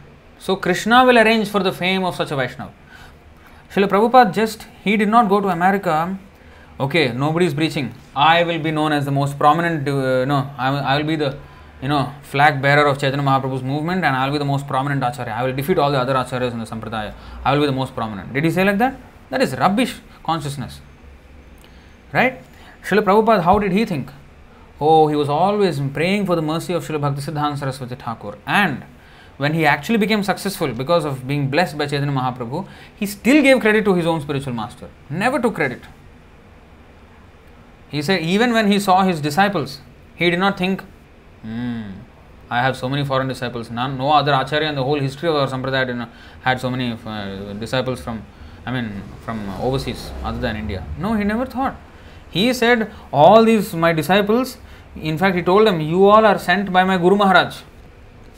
So 0.44 0.56
Krishna 0.56 1.05
will 1.05 1.19
arrange 1.19 1.48
for 1.48 1.62
the 1.62 1.70
fame 1.70 2.02
of 2.02 2.16
such 2.16 2.32
a 2.32 2.36
Vaishnava. 2.36 2.73
Srila 3.73 3.89
Prabhupada 3.89 4.35
just, 4.35 4.66
he 4.82 4.97
did 4.97 5.09
not 5.09 5.28
go 5.28 5.40
to 5.40 5.48
America, 5.48 6.19
okay, 6.81 7.12
nobody 7.12 7.47
is 7.47 7.55
preaching. 7.55 7.94
I 8.16 8.43
will 8.43 8.59
be 8.59 8.73
known 8.73 8.93
as 8.93 9.05
the 9.05 9.12
most 9.12 9.39
prominent, 9.39 9.86
uh, 9.86 10.24
no, 10.24 10.51
I 10.59 10.70
will, 10.70 10.78
I 10.78 10.97
will 10.98 11.05
be 11.05 11.14
the, 11.14 11.39
you 11.81 11.86
know, 11.86 12.12
flag 12.23 12.60
bearer 12.60 12.89
of 12.89 12.98
Chaitanya 12.98 13.24
Mahaprabhu's 13.24 13.62
movement 13.62 14.05
and 14.05 14.16
I 14.16 14.27
will 14.27 14.32
be 14.32 14.39
the 14.39 14.44
most 14.44 14.66
prominent 14.66 15.05
Acharya. 15.05 15.32
I 15.32 15.44
will 15.44 15.52
defeat 15.52 15.78
all 15.78 15.93
the 15.93 16.01
other 16.01 16.14
Acharyas 16.14 16.51
in 16.51 16.59
the 16.59 16.64
Sampradaya. 16.64 17.14
I 17.44 17.52
will 17.52 17.60
be 17.60 17.66
the 17.66 17.78
most 17.81 17.94
prominent. 17.94 18.32
Did 18.32 18.43
he 18.43 18.51
say 18.51 18.64
like 18.64 18.78
that? 18.78 18.97
That 19.31 19.43
is 19.43 19.56
rubbish 19.56 19.94
consciousness. 20.24 20.81
Right? 22.12 22.43
Srila 22.82 23.05
Prabhupada, 23.05 23.43
how 23.43 23.60
did 23.60 23.70
he 23.70 23.85
think? 23.85 24.10
Oh, 24.81 25.06
he 25.06 25.14
was 25.14 25.28
always 25.28 25.81
praying 25.94 26.27
for 26.27 26.35
the 26.35 26.43
mercy 26.43 26.73
of 26.73 26.85
Srila 26.85 27.14
Bhaktisiddhanta 27.14 27.60
Saraswati 27.60 27.94
Thakur. 27.94 28.39
And 28.44 28.82
when 29.39 29.55
he 29.55 29.65
actually 29.67 29.99
became 29.99 30.23
successful 30.23 30.73
because 30.73 31.05
of 31.05 31.27
being 31.27 31.49
blessed 31.49 31.79
by 31.79 31.87
Chaitanya 31.87 32.15
Mahaprabhu, 32.15 32.67
he 32.97 33.07
still 33.07 33.43
gave 33.43 33.61
credit 33.61 33.85
to 33.85 33.95
his 33.95 34.07
own 34.07 34.21
spiritual 34.21 34.53
master. 34.53 34.89
Never 35.11 35.41
took 35.41 35.55
credit. 35.55 35.83
He 37.89 38.03
said, 38.03 38.23
even 38.23 38.53
when 38.53 38.71
he 38.71 38.79
saw 38.81 39.03
his 39.03 39.21
disciples, 39.21 39.81
he 40.15 40.31
did 40.31 40.39
not 40.39 40.57
think, 40.59 40.83
hmm, 41.43 41.91
I 42.51 42.61
have 42.61 42.77
so 42.77 42.89
many 42.89 43.05
foreign 43.05 43.29
disciples. 43.29 43.71
None, 43.71 43.99
no 43.99 44.13
other 44.13 44.33
acharya 44.33 44.69
in 44.69 44.75
the 44.75 44.85
whole 44.85 45.01
history 45.01 45.29
of 45.29 45.37
our 45.37 45.47
sampradaya 45.47 46.09
had 46.43 46.61
so 46.61 46.71
many 46.71 46.93
uh, 46.93 47.53
disciples 47.55 48.01
from, 48.01 48.23
I 48.65 48.73
mean, 48.73 49.03
from 49.25 49.49
overseas 49.61 50.11
other 50.23 50.39
than 50.39 50.57
India. 50.57 50.87
No, 50.99 51.15
he 51.15 51.25
never 51.25 51.47
thought. 51.47 51.77
He 52.31 52.53
said, 52.55 52.91
all 53.13 53.45
these 53.45 53.75
my 53.75 53.93
disciples, 53.93 54.57
in 54.97 55.19
fact, 55.19 55.37
he 55.37 55.43
told 55.43 55.67
them, 55.67 55.81
You 55.81 56.09
all 56.09 56.25
are 56.25 56.39
sent 56.39 56.73
by 56.73 56.85
my 56.85 56.99
Guru 56.99 57.17
Maharaj 57.17 57.63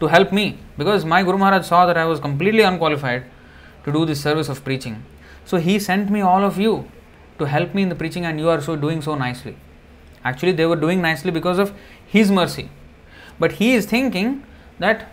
to 0.00 0.06
help 0.08 0.32
me 0.32 0.58
because 0.76 1.04
my 1.04 1.22
Guru 1.22 1.38
Maharaj 1.38 1.66
saw 1.66 1.86
that 1.86 1.96
I 1.96 2.04
was 2.04 2.20
completely 2.20 2.62
unqualified 2.62 3.24
to 3.84 3.92
do 3.92 4.04
this 4.04 4.20
service 4.20 4.48
of 4.48 4.64
preaching. 4.64 5.04
So 5.44 5.58
he 5.58 5.78
sent 5.78 6.10
me 6.10 6.20
all 6.20 6.44
of 6.44 6.58
you 6.58 6.88
to 7.38 7.44
help 7.44 7.74
me 7.74 7.82
in 7.82 7.88
the 7.88 7.94
preaching, 7.94 8.24
and 8.24 8.38
you 8.38 8.48
are 8.48 8.60
so 8.60 8.76
doing 8.76 9.02
so 9.02 9.14
nicely. 9.14 9.56
Actually, 10.24 10.52
they 10.52 10.66
were 10.66 10.76
doing 10.76 11.02
nicely 11.02 11.30
because 11.30 11.58
of 11.58 11.72
his 12.06 12.30
mercy. 12.30 12.70
But 13.38 13.52
he 13.52 13.74
is 13.74 13.86
thinking 13.86 14.44
that, 14.78 15.08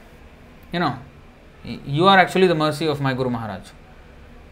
you 0.72 0.80
know, 0.80 1.00
you 1.64 2.08
are 2.08 2.18
actually 2.18 2.48
the 2.48 2.56
mercy 2.56 2.88
of 2.88 3.02
my 3.02 3.14
Guru 3.14 3.30
Maharaj. 3.30 3.70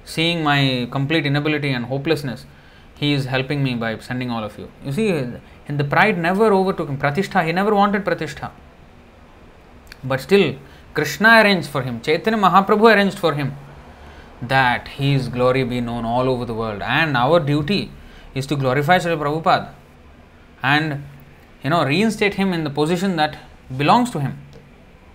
Seeing 0.04 0.44
my 0.44 0.88
complete 0.92 1.26
inability 1.26 1.70
and 1.70 1.86
hopelessness, 1.86 2.46
he 2.96 3.14
is 3.14 3.26
helping 3.26 3.64
me 3.64 3.76
by 3.76 3.98
sending 4.00 4.30
all 4.30 4.44
of 4.44 4.58
you. 4.58 4.70
You 4.84 4.92
see, 4.92 5.10
and 5.10 5.80
the 5.80 5.84
pride 5.84 6.18
never 6.18 6.52
overtook 6.52 6.90
him. 6.90 6.98
Pratishtha, 6.98 7.46
he 7.46 7.52
never 7.52 7.74
wanted 7.74 8.04
Pratishtha. 8.04 8.52
But 10.04 10.22
still, 10.22 10.56
Krishna 10.94 11.42
arranged 11.42 11.70
for 11.70 11.82
him, 11.82 12.02
Chaitanya 12.02 12.40
Mahaprabhu 12.40 12.94
arranged 12.96 13.20
for 13.20 13.34
him 13.34 13.56
that 14.42 14.88
his 14.88 15.28
glory 15.28 15.64
be 15.64 15.82
known 15.82 16.06
all 16.06 16.30
over 16.30 16.46
the 16.46 16.54
world. 16.54 16.82
And 16.82 17.18
our 17.18 17.40
duty 17.40 17.92
is 18.34 18.48
to 18.48 18.56
glorify 18.56 18.98
Srila 18.98 19.20
Prabhupada 19.20 19.74
and 20.64 21.04
you 21.64 21.70
know 21.70 21.84
reinstate 21.86 22.36
him 22.36 22.54
in 22.54 22.64
the 22.64 22.70
position 22.70 23.16
that 23.18 23.38
belongs 23.76 24.10
to 24.12 24.20
him. 24.20 24.40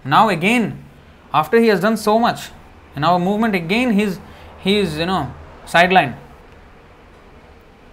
Now 0.05 0.29
again, 0.29 0.85
after 1.33 1.59
he 1.59 1.69
has 1.69 1.81
done 1.81 1.97
so 1.97 2.19
much 2.19 2.51
in 2.95 3.05
our 3.05 3.19
movement, 3.19 3.55
again 3.55 3.93
he's 3.93 4.19
he 4.61 4.79
is 4.79 4.99
you 4.99 5.07
know 5.07 5.33
sidelined 5.67 6.17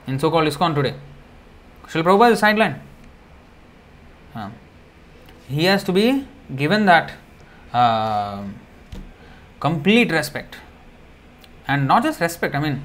in 0.08 0.20
so-called 0.20 0.48
ISKCON 0.48 0.76
today. 0.76 0.96
Srila 1.86 2.04
Prabhupada 2.04 2.32
is 2.34 2.42
sidelined. 2.42 2.80
He 5.48 5.66
has 5.66 5.84
to 5.84 5.92
be 5.92 6.28
given 6.56 6.86
that 6.86 7.14
uh, 7.74 8.44
complete 9.60 10.12
respect 10.12 10.58
and 11.68 11.88
not 11.88 12.04
just 12.04 12.20
respect 12.20 12.56
i 12.56 12.60
mean 12.60 12.82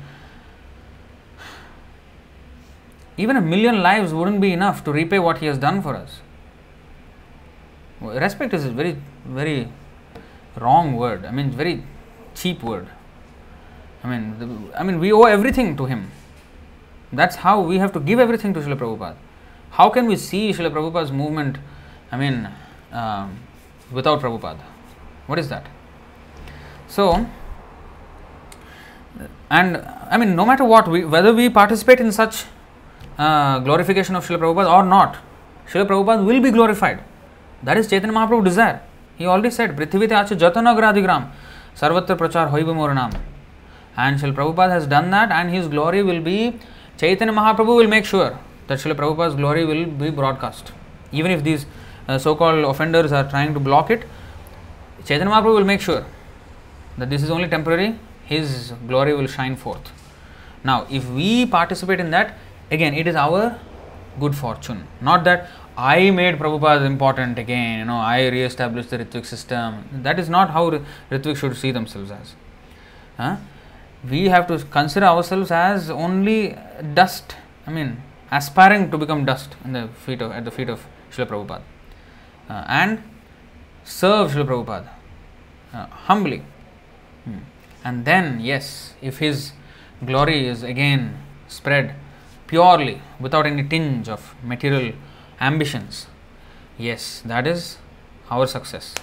even 3.17 3.37
a 3.37 3.41
million 3.41 3.83
lives 3.83 4.13
wouldn't 4.13 4.41
be 4.41 4.53
enough 4.53 4.85
to 4.85 4.93
repay 4.93 5.19
what 5.19 5.39
he 5.39 5.47
has 5.47 5.59
done 5.59 5.81
for 5.81 5.95
us. 5.95 6.21
Respect 8.01 8.53
is 8.53 8.65
a 8.67 8.71
very 8.71 8.99
very 9.25 9.69
wrong 10.57 10.97
word. 10.97 11.25
I 11.25 11.31
mean 11.31 11.51
very 11.51 11.83
cheap 12.35 12.63
word. 12.63 12.89
I 14.05 14.09
mean 14.09 14.39
the, 14.39 14.79
i 14.79 14.83
mean 14.83 15.01
we 15.01 15.13
owe 15.13 15.25
everything 15.25 15.77
to 15.79 15.87
him. 15.87 16.11
That's 17.13 17.37
how 17.37 17.61
we 17.61 17.79
have 17.79 17.93
to 17.93 18.01
give 18.01 18.19
everything 18.19 18.53
to 18.55 18.61
Srila 18.61 18.79
Prabhupada. 18.79 19.17
How 19.71 19.89
can 19.89 20.07
we 20.07 20.17
see 20.17 20.53
Srila 20.53 20.71
Prabhupada's 20.71 21.13
movement, 21.13 21.59
I 22.13 22.17
mean, 22.17 22.49
um, 22.93 23.39
without 23.91 24.21
Prabhupada? 24.21 24.61
What 25.27 25.39
is 25.39 25.49
that? 25.49 25.67
So, 26.89 27.27
and 29.51 29.77
I 30.11 30.17
mean, 30.17 30.37
no 30.37 30.45
matter 30.45 30.65
what, 30.65 30.89
we, 30.89 31.05
whether 31.05 31.33
we 31.35 31.49
participate 31.49 32.01
in 32.01 32.13
such 32.13 32.45
uh, 33.19 33.59
glorification 33.61 34.15
of 34.15 34.27
Srila 34.27 34.39
Prabhupada 34.39 34.73
or 34.73 34.85
not, 34.85 35.17
Srila 35.69 35.87
Prabhupada 35.87 36.25
will 36.25 36.41
be 36.41 36.51
glorified. 36.51 37.03
That 37.63 37.77
is 37.77 37.89
Chaitanya 37.89 38.15
Mahaprabhu's 38.15 38.45
desire. 38.45 38.83
He 39.17 39.27
already 39.27 39.51
said, 39.51 39.77
Prithivite 39.77 40.11
acha 40.11 40.39
jatana 40.39 40.77
gradigram, 40.79 41.31
sarvatra 41.75 42.17
prachar 42.17 42.51
hoiba 42.51 42.75
moranam. 42.75 43.19
And 43.97 44.21
Srila 44.21 44.35
Prabhupada 44.35 44.71
has 44.71 44.87
done 44.87 45.11
that, 45.11 45.33
and 45.33 45.51
his 45.51 45.69
glory 45.69 46.03
will 46.03 46.21
be, 46.21 46.59
Chaitanya 46.99 47.33
Mahaprabhu 47.33 47.77
will 47.77 47.89
make 47.89 48.05
sure 48.05 48.39
that 48.67 48.79
Srila 48.79 48.95
Prabhupada's 48.95 49.35
glory 49.35 49.65
will 49.65 49.87
be 49.87 50.11
broadcast. 50.11 50.73
Even 51.13 51.31
if 51.31 51.43
these 51.43 51.67
uh, 52.09 52.19
so 52.19 52.35
called 52.35 52.65
offenders 52.65 53.12
are 53.12 53.28
trying 53.28 53.55
to 53.55 53.61
block 53.61 53.91
it, 53.91 54.05
Chaitanya 55.05 55.33
Mahaprabhu 55.33 55.57
will 55.57 55.65
make 55.65 55.81
sure 55.81 56.05
that 56.99 57.11
this 57.11 57.23
is 57.23 57.31
only 57.31 57.49
temporary 57.49 57.99
his 58.27 58.73
glory 58.89 59.15
will 59.15 59.27
shine 59.27 59.57
forth. 59.57 59.93
Now, 60.65 60.87
if 60.91 61.09
we 61.09 61.47
participate 61.47 62.01
in 62.01 62.11
that, 62.11 62.35
again, 62.70 62.93
it 62.95 63.07
is 63.07 63.15
our 63.15 63.59
good 64.19 64.35
fortune. 64.35 64.87
Not 65.01 65.24
that 65.24 65.49
I 65.77 66.11
made 66.11 66.39
Prabhupada 66.39 66.85
important 66.85 67.39
again, 67.39 67.78
you 67.81 67.85
know, 67.85 67.99
I 67.99 68.27
re 68.28 68.43
established 68.43 68.91
the 68.91 68.99
Ritvik 68.99 69.27
system. 69.27 69.89
That 69.93 70.19
is 70.19 70.28
not 70.28 70.51
how 70.51 70.70
Ritvik 71.11 71.37
should 71.37 71.57
see 71.57 71.70
themselves 71.70 72.11
as. 72.11 72.35
Huh? 73.16 73.37
We 74.11 74.28
have 74.28 74.47
to 74.49 74.59
consider 74.59 75.07
ourselves 75.07 75.51
as 75.51 75.91
only 75.91 76.57
dust, 76.95 77.37
I 77.66 77.70
mean, 77.70 78.03
aspiring 78.31 78.91
to 78.91 78.99
become 78.99 79.24
dust 79.24 79.55
in 79.65 79.73
the 79.73 79.89
feet 79.89 80.23
of, 80.23 80.33
at 80.33 80.45
the 80.45 80.51
feet 80.51 80.69
of 80.69 80.87
Srila 81.11 81.27
Prabhupada. 81.27 81.62
Uh, 82.48 82.64
and 82.68 83.02
serve 83.85 84.32
Srila 84.32 84.47
Prabhupada 84.47 84.89
uh, 85.73 85.86
humbly. 85.86 86.43
Hmm. 87.24 87.39
And 87.85 88.05
then, 88.05 88.40
yes, 88.40 88.94
if 89.01 89.18
his 89.18 89.52
glory 90.05 90.47
is 90.47 90.62
again 90.62 91.23
spread 91.48 91.94
purely 92.47 93.01
without 93.18 93.47
any 93.47 93.64
tinge 93.64 94.09
of 94.09 94.35
material 94.43 94.93
ambitions, 95.40 96.06
yes, 96.78 97.23
that 97.24 97.47
is 97.47 97.78
our 98.31 98.47
success. 98.47 98.94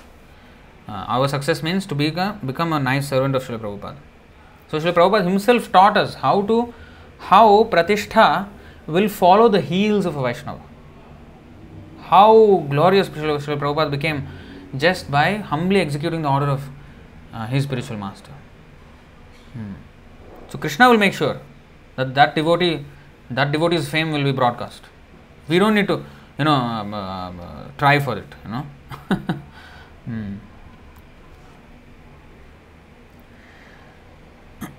Uh, 0.87 1.05
our 1.07 1.27
success 1.27 1.63
means 1.63 1.85
to 1.85 1.95
become, 1.95 2.39
become 2.45 2.73
a 2.73 2.79
nice 2.79 3.09
servant 3.09 3.35
of 3.35 3.43
Srila 3.43 3.59
Prabhupada. 3.59 3.97
So, 4.69 4.79
Srila 4.79 4.93
Prabhupada 4.93 5.23
himself 5.23 5.71
taught 5.71 5.97
us 5.97 6.15
how 6.15 6.41
to, 6.43 6.73
how 7.19 7.65
Pratishtha 7.65 8.49
will 8.87 9.07
follow 9.07 9.47
the 9.47 9.61
heels 9.61 10.05
of 10.05 10.17
a 10.17 10.21
Vaishnava. 10.21 10.61
How 12.09 12.65
glorious 12.69 13.09
Srila, 13.09 13.39
Prabhupada 13.57 13.91
became 13.91 14.27
just 14.77 15.09
by 15.09 15.37
humbly 15.37 15.79
executing 15.79 16.21
the 16.21 16.29
order 16.29 16.47
of 16.47 16.63
uh, 17.33 17.47
his 17.47 17.63
spiritual 17.63 17.97
master. 17.97 18.31
Hmm. 19.53 19.73
So 20.49 20.57
Krishna 20.57 20.89
will 20.89 20.97
make 20.97 21.13
sure 21.13 21.39
that 21.95 22.13
that 22.15 22.35
devotee, 22.35 22.85
that 23.29 23.51
devotee's 23.51 23.89
fame 23.89 24.11
will 24.11 24.23
be 24.23 24.31
broadcast. 24.31 24.83
We 25.47 25.59
don't 25.59 25.75
need 25.75 25.87
to, 25.87 26.03
you 26.37 26.45
know, 26.45 26.53
um, 26.53 26.93
uh, 26.93 27.29
uh, 27.29 27.67
try 27.77 27.99
for 27.99 28.17
it. 28.17 28.27
You 28.45 28.51
know. 28.51 28.65
hmm. 30.05 30.35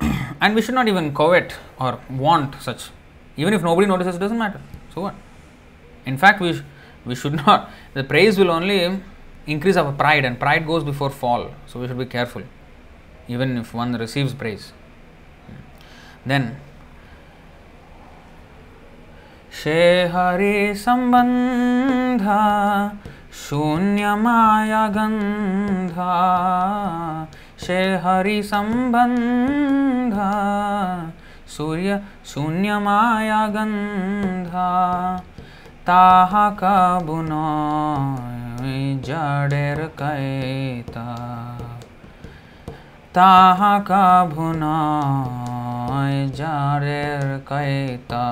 and 0.40 0.54
we 0.54 0.62
should 0.62 0.74
not 0.74 0.88
even 0.88 1.14
covet 1.14 1.54
or 1.78 2.00
want 2.10 2.60
such. 2.60 2.90
Even 3.36 3.54
if 3.54 3.62
nobody 3.62 3.86
notices, 3.86 4.16
it 4.16 4.18
doesn't 4.18 4.38
matter. 4.38 4.60
So 4.94 5.00
what? 5.02 5.14
In 6.06 6.18
fact, 6.18 6.40
we 6.40 6.60
we 7.04 7.14
should 7.14 7.34
not. 7.34 7.70
The 7.94 8.04
praise 8.04 8.38
will 8.38 8.50
only 8.50 9.00
increase 9.46 9.76
our 9.76 9.92
pride, 9.92 10.24
and 10.24 10.38
pride 10.38 10.66
goes 10.66 10.84
before 10.84 11.10
fall. 11.10 11.50
So 11.66 11.80
we 11.80 11.88
should 11.88 11.98
be 11.98 12.06
careful 12.06 12.42
even 13.28 13.56
if 13.56 13.72
one 13.72 13.92
receives 13.94 14.34
praise. 14.34 14.72
Then, 16.26 16.56
शे 19.62 19.80
हरि 20.12 20.74
सम्बन्धा 20.76 22.38
शून्यमाया 23.42 24.86
गन्धा 24.96 26.14
शे 27.66 27.78
हरि 28.04 28.42
सम्बन्धा 28.50 30.30
सूर्य 31.56 32.00
शून्यमाया 32.32 33.46
गन्धा 35.83 35.85
ताह 35.85 36.49
कबुनो 36.49 37.45
जडेर 39.03 39.87
कैता 39.99 41.07
তাহা 43.15 43.73
কাভু 43.87 44.47
নয় 44.55 46.17
যারের 46.35 47.25
কৈতা 47.47 48.27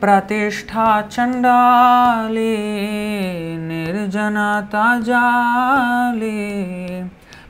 প্রতিষ্ঠা 0.00 0.88
চণ্ডালে 1.10 2.56
নির্জনতা 3.58 4.86
জালে 5.00 6.42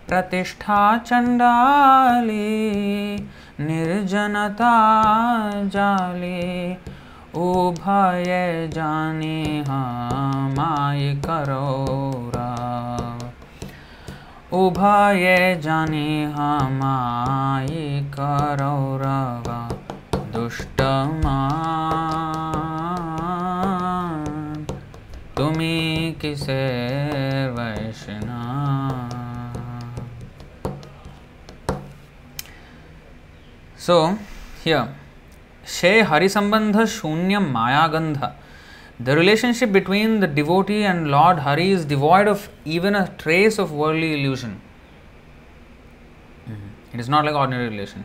প্রতিষ্ঠা 0.08 0.80
চণ্ডালে 1.06 2.50
নির্জনতা 3.60 4.74
জালে 5.70 6.42
उभय 7.39 8.69
जाने 8.73 9.63
हाँ, 9.67 10.11
हमाय 10.11 11.13
करोरा 11.25 12.49
उभय 14.53 15.59
जाने 15.63 16.25
हाँ, 16.25 16.59
हाय 16.59 17.67
करो 18.13 18.79
दुष्टमान 20.33 21.07
तुम्हें 25.37 26.13
किसे 26.19 26.61
Vaishna? 27.47 28.39
So, 33.79 34.17
here 34.63 34.87
She 35.69 36.01
Harisambandha 36.01 36.83
Shunyam 36.93 37.51
Mayagandha. 37.51 38.33
The 38.99 39.15
relationship 39.15 39.71
between 39.71 40.19
the 40.19 40.25
devotee 40.25 40.83
and 40.83 41.11
Lord 41.11 41.39
Hari 41.39 41.69
is 41.69 41.85
devoid 41.85 42.27
of 42.27 42.49
even 42.65 42.95
a 42.95 43.07
trace 43.19 43.59
of 43.59 43.71
worldly 43.71 44.13
illusion. 44.13 44.59
Mm-hmm. 46.47 46.95
It 46.95 46.99
is 46.99 47.07
not 47.07 47.23
like 47.23 47.35
ordinary 47.35 47.69
relation. 47.69 48.03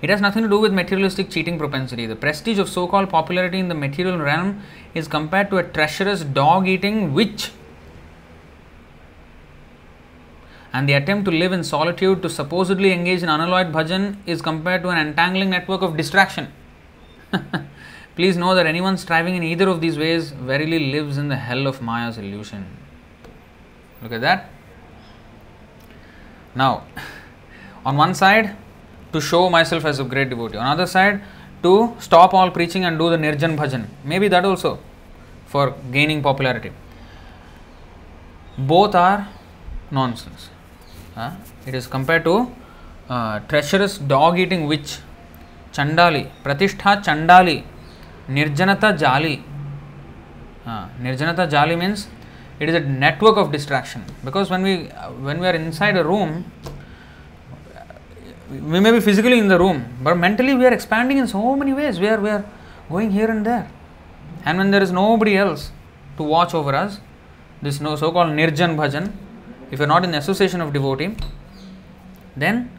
It 0.00 0.08
has 0.08 0.22
nothing 0.22 0.42
to 0.42 0.48
do 0.48 0.58
with 0.58 0.72
materialistic 0.72 1.28
cheating 1.28 1.58
propensity. 1.58 2.06
The 2.06 2.16
prestige 2.16 2.58
of 2.58 2.70
so 2.70 2.86
called 2.88 3.10
popularity 3.10 3.58
in 3.58 3.68
the 3.68 3.74
material 3.74 4.18
realm 4.18 4.62
is 4.94 5.06
compared 5.06 5.50
to 5.50 5.58
a 5.58 5.62
treacherous 5.62 6.24
dog 6.24 6.66
eating 6.66 7.12
witch. 7.12 7.52
And 10.72 10.88
the 10.88 10.94
attempt 10.94 11.26
to 11.26 11.30
live 11.30 11.52
in 11.52 11.62
solitude 11.62 12.22
to 12.22 12.30
supposedly 12.30 12.90
engage 12.90 13.22
in 13.22 13.28
unalloyed 13.28 13.70
bhajan 13.70 14.16
is 14.24 14.40
compared 14.40 14.82
to 14.82 14.88
an 14.88 14.98
entangling 15.06 15.50
network 15.50 15.82
of 15.82 15.98
distraction. 15.98 16.50
Please 18.16 18.36
know 18.36 18.54
that 18.54 18.66
anyone 18.66 18.96
striving 18.98 19.36
in 19.36 19.42
either 19.42 19.68
of 19.68 19.80
these 19.80 19.98
ways 19.98 20.30
verily 20.32 20.90
lives 20.92 21.18
in 21.18 21.28
the 21.28 21.36
hell 21.36 21.66
of 21.66 21.80
Maya's 21.80 22.18
illusion. 22.18 22.66
Look 24.02 24.12
at 24.12 24.20
that. 24.20 24.50
Now, 26.54 26.84
on 27.86 27.96
one 27.96 28.14
side, 28.14 28.56
to 29.12 29.20
show 29.20 29.48
myself 29.48 29.84
as 29.84 30.00
a 30.00 30.04
great 30.04 30.30
devotee. 30.30 30.58
On 30.58 30.66
other 30.66 30.86
side, 30.86 31.22
to 31.62 31.94
stop 31.98 32.34
all 32.34 32.50
preaching 32.50 32.84
and 32.84 32.98
do 32.98 33.08
the 33.10 33.16
nirjan 33.16 33.56
bhajan. 33.56 33.86
Maybe 34.04 34.28
that 34.28 34.44
also 34.44 34.78
for 35.46 35.74
gaining 35.90 36.22
popularity. 36.22 36.72
Both 38.58 38.94
are 38.94 39.28
nonsense. 39.90 40.50
It 41.66 41.74
is 41.74 41.86
compared 41.86 42.24
to 42.24 42.50
uh, 43.08 43.40
treacherous 43.40 43.98
dog 43.98 44.38
eating 44.38 44.66
witch, 44.66 44.98
chandali, 45.72 46.30
pratishtha 46.44 47.02
chandali, 47.02 47.64
nirjanata 48.28 48.96
jali. 48.98 49.42
Nirjanata 50.66 51.50
jali 51.50 51.76
means 51.76 52.08
it 52.60 52.68
is 52.68 52.74
a 52.74 52.80
network 52.80 53.36
of 53.36 53.50
distraction 53.50 54.04
because 54.24 54.48
when 54.50 54.62
we 54.62 54.84
when 55.26 55.40
we 55.40 55.46
are 55.46 55.54
inside 55.54 55.96
a 55.96 56.04
room 56.04 56.44
we 58.52 58.80
may 58.80 58.90
be 58.90 59.00
physically 59.00 59.38
in 59.38 59.48
the 59.48 59.58
room, 59.58 59.84
but 60.02 60.16
mentally 60.16 60.54
we 60.54 60.66
are 60.66 60.72
expanding 60.72 61.18
in 61.18 61.26
so 61.26 61.56
many 61.56 61.72
ways. 61.72 61.98
We 61.98 62.08
are, 62.08 62.20
we 62.20 62.28
are 62.28 62.44
going 62.90 63.10
here 63.10 63.30
and 63.30 63.46
there. 63.46 63.70
And 64.44 64.58
when 64.58 64.70
there 64.70 64.82
is 64.82 64.92
nobody 64.92 65.36
else 65.36 65.70
to 66.16 66.22
watch 66.22 66.52
over 66.52 66.74
us, 66.74 67.00
this 67.62 67.80
no 67.80 67.96
so 67.96 68.10
called 68.12 68.30
nirjan 68.30 68.76
bhajan, 68.76 69.12
if 69.70 69.78
you 69.78 69.84
are 69.84 69.88
not 69.88 70.04
in 70.04 70.14
association 70.14 70.60
of 70.60 70.72
devotee, 70.72 71.16
then 72.36 72.70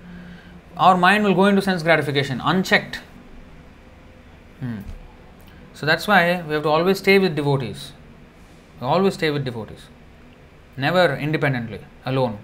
our 0.78 0.98
mind 0.98 1.24
will 1.24 1.34
go 1.34 1.45
into 1.45 1.62
sense 1.62 1.84
gratification 1.84 2.41
unchecked. 2.41 3.02
Hmm. 4.60 4.80
So 5.74 5.86
that's 5.86 6.08
why 6.08 6.41
we 6.48 6.54
have 6.54 6.64
to 6.64 6.70
always 6.70 7.00
stay 7.00 7.20
with 7.20 7.36
devotees. 7.36 7.91
Always 8.82 9.14
stay 9.14 9.30
with 9.32 9.45
devotees. 9.45 9.88
Never 10.76 11.16
independently, 11.16 11.80
alone. 12.06 12.40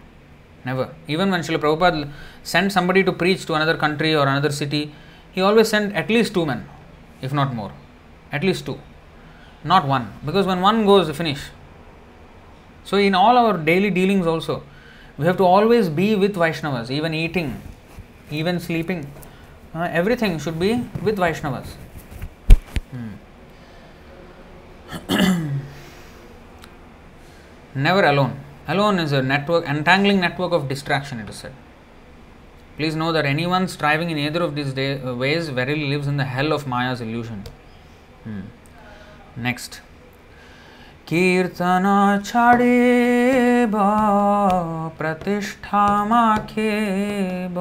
Never. 0.65 0.93
Even 1.07 1.31
when 1.31 1.41
Srila 1.41 1.59
Prabhupada 1.59 2.11
sent 2.43 2.71
somebody 2.71 3.03
to 3.03 3.11
preach 3.11 3.45
to 3.45 3.55
another 3.55 3.75
country 3.77 4.15
or 4.15 4.27
another 4.27 4.51
city, 4.51 4.93
he 5.31 5.41
always 5.41 5.69
sent 5.69 5.93
at 5.95 6.09
least 6.09 6.33
two 6.33 6.45
men, 6.45 6.67
if 7.21 7.33
not 7.33 7.53
more. 7.53 7.71
At 8.31 8.43
least 8.43 8.65
two. 8.65 8.79
Not 9.63 9.87
one. 9.87 10.13
Because 10.25 10.45
when 10.45 10.61
one 10.61 10.85
goes, 10.85 11.09
finish. 11.15 11.41
So, 12.83 12.97
in 12.97 13.13
all 13.15 13.37
our 13.37 13.57
daily 13.57 13.89
dealings 13.89 14.25
also, 14.25 14.63
we 15.17 15.25
have 15.25 15.37
to 15.37 15.43
always 15.43 15.89
be 15.89 16.15
with 16.15 16.35
Vaishnavas, 16.35 16.89
even 16.89 17.13
eating, 17.13 17.61
even 18.31 18.59
sleeping. 18.59 19.11
Uh, 19.73 19.87
everything 19.91 20.39
should 20.39 20.59
be 20.59 20.83
with 21.03 21.17
Vaishnavas. 21.17 21.67
Hmm. 22.91 23.09
Never 27.75 28.03
alone. 28.03 28.39
Alone 28.67 28.99
is 28.99 29.11
a 29.11 29.21
network, 29.21 29.65
entangling 29.67 30.19
network 30.19 30.51
of 30.51 30.67
distraction, 30.67 31.19
it 31.19 31.29
is 31.29 31.35
said. 31.35 31.53
Please 32.77 32.95
know 32.95 33.11
that 33.11 33.25
anyone 33.25 33.67
striving 33.67 34.09
in 34.09 34.17
either 34.17 34.41
of 34.41 34.55
these 34.55 34.73
day, 34.73 35.01
uh, 35.01 35.13
ways 35.13 35.49
verily 35.49 35.87
lives 35.89 36.07
in 36.07 36.17
the 36.17 36.25
hell 36.25 36.53
of 36.53 36.65
Maya's 36.65 37.01
illusion. 37.01 37.43
Hmm. 38.23 38.41
Next. 39.35 39.81
कीर्तन 41.09 41.85
छाड़े 42.25 43.65
ब, 43.65 43.73
प्रतिष्ठा 44.97 46.05
माखेब 46.05 47.55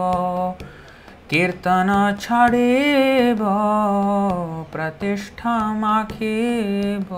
कीर्तन 1.31 2.17
छाड़े 2.21 3.35
ब, 3.35 3.41
प्रतिष्ठा 4.73 5.75
माखेब 5.75 7.09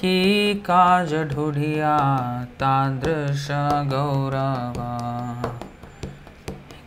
की 0.00 0.54
काज 0.54 1.14
ढूढ़िया 1.14 1.96
तादृश 2.44 3.48
गौरव। 3.86 4.80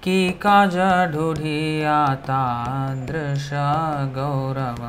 की 0.04 0.30
काज 0.30 0.78
ढूढ़िया 1.14 2.06
तादृश 2.16 3.50
गौरव। 4.18 4.84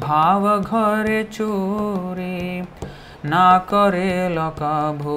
भाव 0.00 0.60
घर 0.60 1.28
चोरी। 1.32 2.62
ना 3.24 3.58
करे 3.58 4.28
कभू 4.58 5.16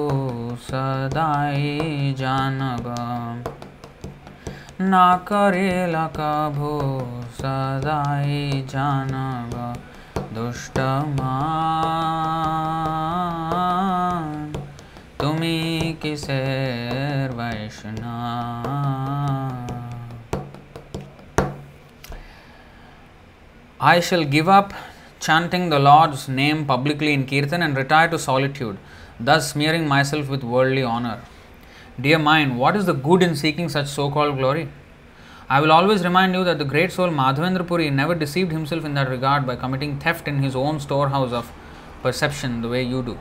सदाई 0.56 2.14
जानग 2.18 2.86
ना 4.80 5.16
करे 5.16 5.86
कभू 6.16 6.72
सदाई 7.34 8.62
जानग 8.68 9.54
করে 10.31 10.31
লকাভু 10.31 10.51
সদাই 10.63 10.77
জানব 10.77 10.77
দুষ্ট 10.77 10.77
তুমি 15.21 15.55
কিসের 16.01 17.29
বৈষ্ণব 17.39 18.67
I 23.79 23.99
shall 23.99 24.25
give 24.25 24.49
up 24.49 24.73
chanting 25.19 25.69
the 25.69 25.77
Lord's 25.77 26.27
name 26.27 26.65
publicly 26.65 27.13
in 27.13 27.27
Kirtan 27.27 27.61
and 27.61 27.75
retire 27.77 28.09
to 28.09 28.17
solitude, 28.17 28.77
thus 29.19 29.51
smearing 29.51 29.87
myself 29.87 30.29
with 30.29 30.43
worldly 30.43 30.83
honor. 30.83 31.19
Dear 32.01 32.19
mind, 32.19 32.57
what 32.57 32.75
is 32.75 32.85
the 32.85 32.93
good 32.93 33.21
in 33.21 33.35
seeking 33.35 33.69
such 33.69 33.87
so 33.87 34.09
called 34.09 34.37
glory? 34.37 34.65
I 35.54 35.60
will 35.60 35.72
always 35.72 36.02
remind 36.02 36.34
you 36.34 36.44
that 36.44 36.58
the 36.58 36.64
great 36.64 36.92
soul 36.92 37.10
Madhavendra 37.10 37.66
Puri 37.66 37.90
never 37.90 38.14
deceived 38.14 38.52
himself 38.52 38.86
in 38.86 38.94
that 38.94 39.10
regard 39.10 39.46
by 39.46 39.54
committing 39.54 39.98
theft 39.98 40.26
in 40.26 40.38
his 40.42 40.56
own 40.56 40.80
storehouse 40.80 41.32
of 41.40 41.52
perception 42.02 42.62
the 42.62 42.68
way 42.68 42.82
you 42.82 43.02
do. 43.02 43.18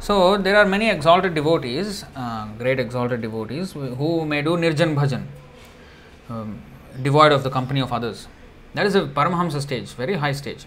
So, 0.00 0.36
there 0.36 0.56
are 0.56 0.64
many 0.66 0.90
exalted 0.90 1.34
devotees, 1.34 2.04
uh, 2.16 2.48
great 2.58 2.80
exalted 2.80 3.22
devotees, 3.22 3.72
who 3.74 4.24
may 4.24 4.42
do 4.42 4.56
Nirjan 4.56 4.96
Bhajan, 4.96 5.22
um, 6.28 6.60
devoid 7.00 7.30
of 7.30 7.44
the 7.44 7.50
company 7.50 7.80
of 7.80 7.92
others. 7.92 8.26
That 8.74 8.84
is 8.84 8.96
a 8.96 9.02
Paramahamsa 9.02 9.60
stage, 9.60 9.90
very 9.90 10.14
high 10.14 10.32
stage. 10.32 10.66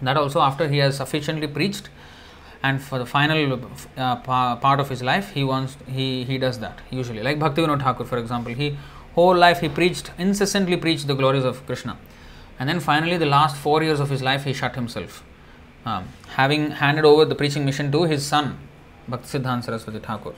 That 0.00 0.16
also 0.16 0.40
after 0.40 0.68
he 0.68 0.78
has 0.78 0.96
sufficiently 0.96 1.48
preached 1.48 1.88
and 2.62 2.80
for 2.80 2.98
the 2.98 3.06
final 3.06 3.60
uh, 3.96 4.16
pa- 4.16 4.56
part 4.56 4.80
of 4.80 4.88
his 4.88 5.02
life 5.02 5.30
he 5.30 5.44
wants 5.44 5.76
he 5.86 6.24
he 6.24 6.38
does 6.38 6.58
that 6.60 6.80
usually 6.90 7.22
like 7.22 7.38
Bhaktivinoda 7.38 7.82
Thakur 7.82 8.04
for 8.04 8.18
example 8.18 8.54
he 8.54 8.76
whole 9.14 9.36
life 9.36 9.60
he 9.60 9.68
preached 9.68 10.10
incessantly 10.18 10.76
preached 10.76 11.06
the 11.06 11.14
glories 11.14 11.44
of 11.44 11.64
Krishna. 11.66 11.98
And 12.58 12.68
then 12.68 12.80
finally 12.80 13.16
the 13.16 13.26
last 13.26 13.56
4 13.56 13.82
years 13.82 14.00
of 14.00 14.10
his 14.10 14.22
life 14.22 14.44
he 14.44 14.52
shut 14.52 14.74
himself. 14.74 15.24
Um, 15.84 16.08
having 16.36 16.70
handed 16.70 17.04
over 17.04 17.24
the 17.24 17.34
preaching 17.34 17.64
mission 17.64 17.90
to 17.92 18.04
his 18.04 18.24
son 18.24 18.58
Bhaktisiddhanta 19.10 19.64
Saraswati 19.64 19.98
Thakur. 19.98 20.34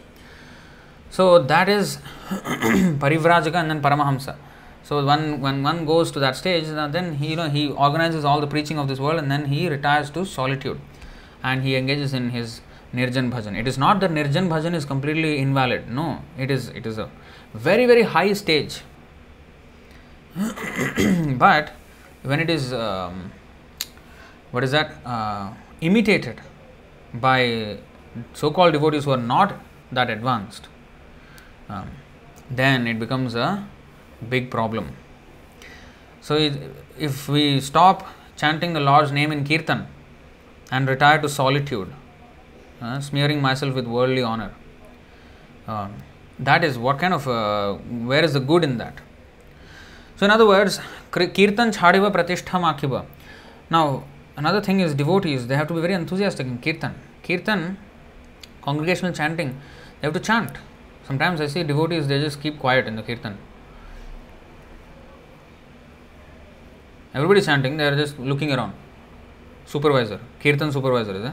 So 1.10 1.38
that 1.38 1.68
is 1.68 1.98
Parivrajaka 2.28 3.54
and 3.54 3.70
then 3.70 3.82
Paramahamsa. 3.82 4.36
So 4.82 5.04
when, 5.04 5.40
when 5.40 5.62
one 5.62 5.86
goes 5.86 6.10
to 6.12 6.20
that 6.20 6.36
stage, 6.36 6.64
then 6.66 7.14
he 7.14 7.28
you 7.28 7.36
know 7.36 7.48
he 7.48 7.70
organizes 7.70 8.24
all 8.24 8.40
the 8.40 8.46
preaching 8.46 8.78
of 8.78 8.86
this 8.86 8.98
world, 8.98 9.18
and 9.18 9.30
then 9.30 9.46
he 9.46 9.68
retires 9.68 10.10
to 10.10 10.26
solitude, 10.26 10.78
and 11.42 11.62
he 11.62 11.74
engages 11.76 12.12
in 12.12 12.30
his 12.30 12.60
nirjan 12.94 13.30
bhajan. 13.32 13.58
It 13.58 13.66
is 13.66 13.78
not 13.78 14.00
that 14.00 14.10
nirjan 14.10 14.48
bhajan 14.48 14.74
is 14.74 14.84
completely 14.84 15.38
invalid. 15.38 15.88
No, 15.88 16.22
it 16.36 16.50
is 16.50 16.68
it 16.68 16.84
is 16.84 16.98
a 16.98 17.10
very 17.54 17.86
very 17.86 18.02
high 18.02 18.32
stage. 18.32 18.80
but 21.38 21.72
when 22.22 22.40
it 22.40 22.50
is 22.50 22.72
um, 22.72 23.32
what 24.50 24.64
is 24.64 24.72
that 24.72 24.94
uh, 25.04 25.52
imitated 25.80 26.40
by 27.12 27.78
so-called 28.32 28.72
devotees 28.72 29.04
who 29.04 29.10
are 29.12 29.24
not 29.34 29.54
that 29.92 30.10
advanced, 30.10 30.68
um, 31.68 31.90
then 32.50 32.86
it 32.86 32.98
becomes 32.98 33.34
a 33.34 33.66
big 34.28 34.50
problem. 34.50 34.96
So, 36.20 36.36
if 36.98 37.28
we 37.28 37.60
stop 37.60 38.06
chanting 38.36 38.72
the 38.72 38.80
Lord's 38.80 39.12
name 39.12 39.30
in 39.30 39.44
Kirtan 39.44 39.86
and 40.70 40.88
retire 40.88 41.20
to 41.20 41.28
solitude, 41.28 41.92
uh, 42.80 43.00
smearing 43.00 43.42
myself 43.42 43.74
with 43.74 43.86
worldly 43.86 44.22
honor, 44.22 44.54
uh, 45.66 45.88
that 46.38 46.64
is 46.64 46.78
what 46.78 46.98
kind 46.98 47.14
of, 47.14 47.28
uh, 47.28 47.74
where 47.74 48.24
is 48.24 48.32
the 48.32 48.40
good 48.40 48.64
in 48.64 48.78
that? 48.78 48.94
So, 50.16 50.26
in 50.26 50.30
other 50.30 50.46
words, 50.46 50.80
Kirtan 51.10 51.70
Chhadiva 51.70 52.12
Pratishtha 52.12 52.60
Makhiva. 52.60 53.04
Now, 53.70 54.04
another 54.36 54.60
thing 54.60 54.80
is 54.80 54.94
devotees, 54.94 55.46
they 55.46 55.56
have 55.56 55.68
to 55.68 55.74
be 55.74 55.80
very 55.80 55.94
enthusiastic 55.94 56.46
in 56.46 56.58
Kirtan. 56.58 56.94
Kirtan, 57.22 57.78
congregational 58.62 59.12
chanting, 59.12 59.60
they 60.00 60.06
have 60.06 60.14
to 60.14 60.20
chant. 60.20 60.52
Sometimes 61.06 61.40
I 61.40 61.46
see 61.46 61.62
devotees, 61.62 62.08
they 62.08 62.20
just 62.20 62.40
keep 62.40 62.58
quiet 62.58 62.86
in 62.86 62.96
the 62.96 63.02
Kirtan. 63.02 63.38
Everybody 67.14 67.40
is 67.40 67.46
chanting, 67.46 67.76
they 67.76 67.86
are 67.86 67.96
just 67.96 68.18
looking 68.18 68.52
around. 68.52 68.74
Supervisor, 69.66 70.20
Kirtan 70.40 70.72
supervisor, 70.72 71.14
is 71.14 71.24
it? 71.24 71.32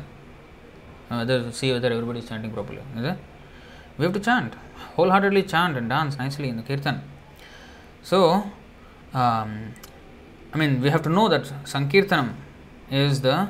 Whether 1.10 1.52
see 1.52 1.74
whether 1.74 1.92
everybody 1.92 2.20
is 2.20 2.30
chanting 2.30 2.52
properly, 2.52 2.82
is 2.98 3.04
it? 3.04 3.18
We 3.98 4.06
have 4.06 4.14
to 4.14 4.20
chant, 4.20 4.54
wholeheartedly 4.96 5.44
chant 5.44 5.78
and 5.78 5.90
dance 5.90 6.18
nicely 6.18 6.50
in 6.50 6.58
the 6.58 6.64
Kirtan. 6.64 7.02
So, 8.04 8.52
um, 9.14 9.74
I 10.54 10.58
mean, 10.58 10.82
we 10.82 10.90
have 10.90 11.02
to 11.04 11.10
know 11.10 11.30
that 11.30 11.44
Sankirtanam 11.64 12.36
is 12.90 13.22
the 13.22 13.50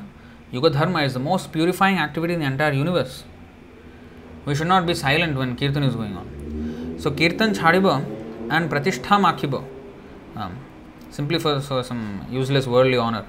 Yuga 0.50 0.70
Dharma 0.70 1.02
is 1.02 1.14
the 1.14 1.20
most 1.20 1.50
purifying 1.52 1.98
activity 1.98 2.34
in 2.34 2.40
the 2.40 2.46
entire 2.46 2.72
universe. 2.72 3.24
We 4.44 4.54
should 4.54 4.66
not 4.66 4.86
be 4.86 4.94
silent 4.94 5.36
when 5.36 5.56
Kirtan 5.56 5.82
is 5.82 5.94
going 5.94 6.16
on. 6.16 6.96
So, 6.98 7.10
Kirtan 7.10 7.54
Chhadiba 7.54 8.04
and 8.50 8.70
Pratishtha 8.70 9.18
Makhiba, 9.26 9.64
um, 10.36 10.58
simply 11.10 11.38
for, 11.38 11.60
for 11.60 11.82
some 11.82 12.26
useless 12.30 12.66
worldly 12.66 12.98
honor. 12.98 13.24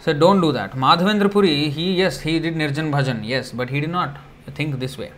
So, 0.00 0.12
don't 0.12 0.40
do 0.40 0.52
that. 0.52 0.72
Madhavendra 0.72 1.30
Puri, 1.30 1.70
he, 1.70 1.94
yes, 1.94 2.20
he 2.20 2.38
did 2.38 2.54
Nirjan 2.54 2.92
Bhajan, 2.92 3.26
yes, 3.26 3.52
but 3.52 3.70
he 3.70 3.80
did 3.80 3.90
not 3.90 4.18
think 4.54 4.78
this 4.78 4.98
way. 4.98 5.12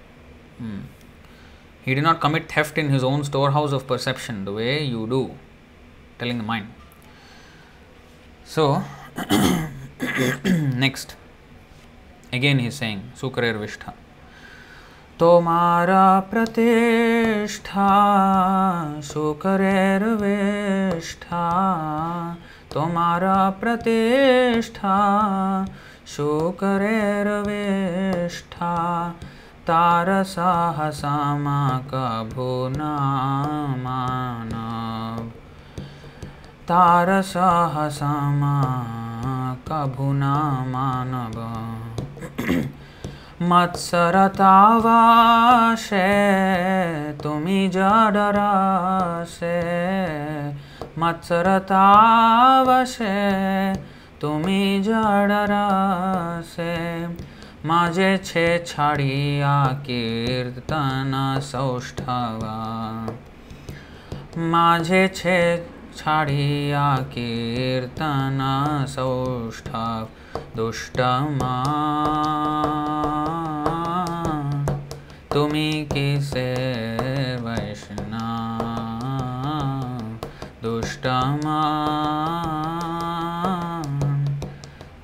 Hmm. 0.59 0.81
He 1.90 1.94
did 1.94 2.04
not 2.04 2.20
commit 2.20 2.52
theft 2.52 2.78
in 2.78 2.90
his 2.90 3.04
own 3.04 3.24
storehouse 3.24 3.72
of 3.72 3.88
perception 3.88 4.46
the 4.46 4.54
way 4.54 4.84
you 4.84 5.06
do, 5.08 5.36
telling 6.20 6.38
the 6.38 6.44
mind. 6.44 6.68
So, 8.46 8.84
next, 10.86 11.16
again 12.34 12.60
he 12.60 12.68
is 12.68 12.76
saying, 12.76 13.12
Sukarer 13.16 13.56
Vishtha. 13.64 13.94
তোমারা 15.20 16.06
প্রতিষ্ঠা 16.32 17.94
শুকরের 19.12 20.04
বেষ্ঠা 20.22 21.48
তোমারা 22.74 23.38
প্রতিষ্ঠা 23.62 24.98
শুকরের 26.14 27.28
বেষ্ঠা 27.48 28.76
तारसाहसामा 29.71 31.59
कभो 31.91 32.69
न 32.69 32.81
मानव 33.79 35.29
तारसाहसामा 36.69 38.55
कभो 39.69 40.13
न 40.13 40.23
मानव 40.67 41.41
मत्सरतावाशे 43.43 44.43
तुम्ही 47.13 47.69
जडरासे। 47.69 49.61
मत्सरतावशे 50.99 51.73
तुम्ही 54.23 54.83
जडरासे। 54.83 56.77
माझे 57.67 58.19
छे 58.19 58.65
छाडिया 58.67 59.67
कीर्तन 59.67 61.41
सौष्ठवा। 61.43 62.55
माझे 64.39 65.09
छे 65.09 65.67
छाडिया 65.97 66.97
कीर्तन 66.97 68.39
सौष्ठव। 68.89 70.09
दुष्टमा। 70.57 71.65
तुम्हें 75.33 75.87
किसे 75.87 76.55
वैष्णा। 77.37 78.27
दुष्टमा। 80.63 81.61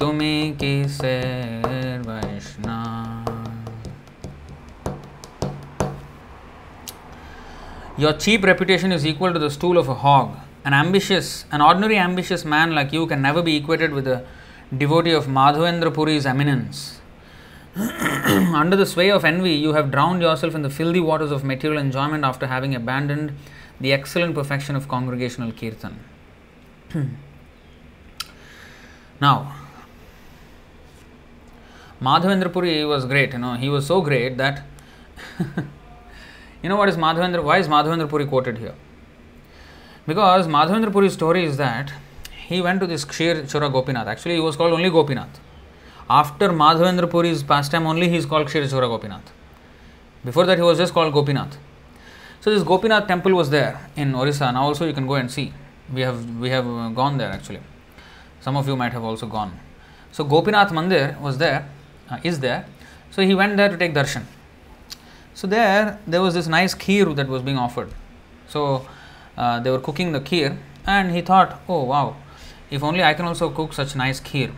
तुम्हें 0.00 0.56
किसे 0.56 1.65
Your 7.98 8.12
cheap 8.12 8.44
reputation 8.44 8.92
is 8.92 9.06
equal 9.06 9.32
to 9.32 9.38
the 9.38 9.50
stool 9.50 9.78
of 9.78 9.88
a 9.88 9.94
hog. 9.94 10.36
An 10.64 10.74
ambitious, 10.74 11.46
an 11.50 11.62
ordinary 11.62 11.96
ambitious 11.96 12.44
man 12.44 12.74
like 12.74 12.92
you 12.92 13.06
can 13.06 13.22
never 13.22 13.42
be 13.42 13.56
equated 13.56 13.92
with 13.92 14.06
a 14.06 14.26
devotee 14.76 15.12
of 15.12 15.26
Madhavendra 15.26 15.94
Puri's 15.94 16.26
eminence. 16.26 17.00
Under 17.76 18.76
the 18.76 18.84
sway 18.84 19.10
of 19.10 19.24
envy, 19.24 19.52
you 19.52 19.72
have 19.72 19.90
drowned 19.90 20.20
yourself 20.20 20.54
in 20.54 20.60
the 20.60 20.68
filthy 20.68 21.00
waters 21.00 21.30
of 21.30 21.42
material 21.42 21.80
enjoyment 21.80 22.24
after 22.24 22.46
having 22.46 22.74
abandoned 22.74 23.32
the 23.80 23.92
excellent 23.92 24.34
perfection 24.34 24.76
of 24.76 24.88
congregational 24.88 25.52
kirtan. 25.52 25.98
now, 29.20 29.54
Madhavendra 32.02 32.52
Puri 32.52 32.84
was 32.84 33.06
great, 33.06 33.32
you 33.32 33.38
know, 33.38 33.54
he 33.54 33.70
was 33.70 33.86
so 33.86 34.02
great 34.02 34.36
that 34.36 34.64
you 36.66 36.70
know 36.70 36.76
what 36.82 36.88
is 36.88 36.96
Madhavendra 36.96 37.44
why 37.48 37.58
is 37.58 37.68
Madhavendra 37.68 38.08
Puri 38.08 38.26
quoted 38.26 38.58
here? 38.58 38.74
Because 40.04 40.48
Madhavendra 40.48 40.90
Puri's 40.90 41.12
story 41.12 41.44
is 41.44 41.56
that 41.58 41.92
he 42.48 42.60
went 42.60 42.80
to 42.80 42.88
this 42.88 43.04
Kshir 43.04 43.42
Chura 43.52 43.70
Gopinath. 43.72 44.08
Actually, 44.08 44.34
he 44.34 44.40
was 44.40 44.56
called 44.56 44.72
only 44.72 44.90
Gopinath. 44.90 45.38
After 46.10 46.48
Madhavendra 46.48 47.08
Puri's 47.08 47.44
pastime, 47.44 47.86
only 47.86 48.08
he 48.08 48.16
is 48.16 48.26
called 48.26 48.48
Kshir 48.48 48.64
Chura 48.72 48.88
Gopinath. 48.88 49.32
Before 50.24 50.44
that, 50.46 50.58
he 50.58 50.64
was 50.64 50.78
just 50.78 50.92
called 50.92 51.12
Gopinath. 51.14 51.56
So 52.40 52.52
this 52.52 52.64
Gopinath 52.64 53.06
temple 53.06 53.34
was 53.34 53.50
there 53.50 53.88
in 53.94 54.14
Orissa. 54.16 54.50
Now 54.50 54.64
also 54.64 54.86
you 54.86 54.92
can 54.92 55.06
go 55.06 55.14
and 55.14 55.30
see. 55.30 55.52
We 55.94 56.00
have 56.00 56.40
we 56.46 56.50
have 56.50 56.66
uh, 56.66 56.88
gone 56.88 57.18
there 57.18 57.30
actually. 57.30 57.60
Some 58.40 58.56
of 58.56 58.66
you 58.66 58.76
might 58.76 58.92
have 58.92 59.04
also 59.04 59.26
gone. 59.26 59.58
So 60.10 60.24
Gopinath 60.24 60.70
Mandir 60.70 61.20
was 61.20 61.38
there, 61.38 61.68
uh, 62.10 62.18
is 62.24 62.40
there. 62.40 62.66
So 63.12 63.22
he 63.22 63.36
went 63.36 63.56
there 63.56 63.68
to 63.68 63.76
take 63.76 63.94
darshan. 63.94 64.26
So 65.36 65.46
there 65.46 65.98
there 66.06 66.22
was 66.22 66.32
this 66.32 66.46
nice 66.46 66.74
kheer 66.74 67.14
that 67.14 67.28
was 67.28 67.42
being 67.42 67.58
offered. 67.58 67.90
So 68.48 68.86
uh, 69.36 69.60
they 69.60 69.70
were 69.70 69.78
cooking 69.78 70.12
the 70.12 70.20
kheer, 70.20 70.56
and 70.86 71.10
he 71.12 71.20
thought, 71.20 71.60
oh 71.68 71.82
wow, 71.84 72.16
if 72.70 72.82
only 72.82 73.02
I 73.04 73.12
can 73.12 73.26
also 73.26 73.50
cook 73.50 73.74
such 73.74 73.94
nice 73.94 74.18
kheer, 74.18 74.54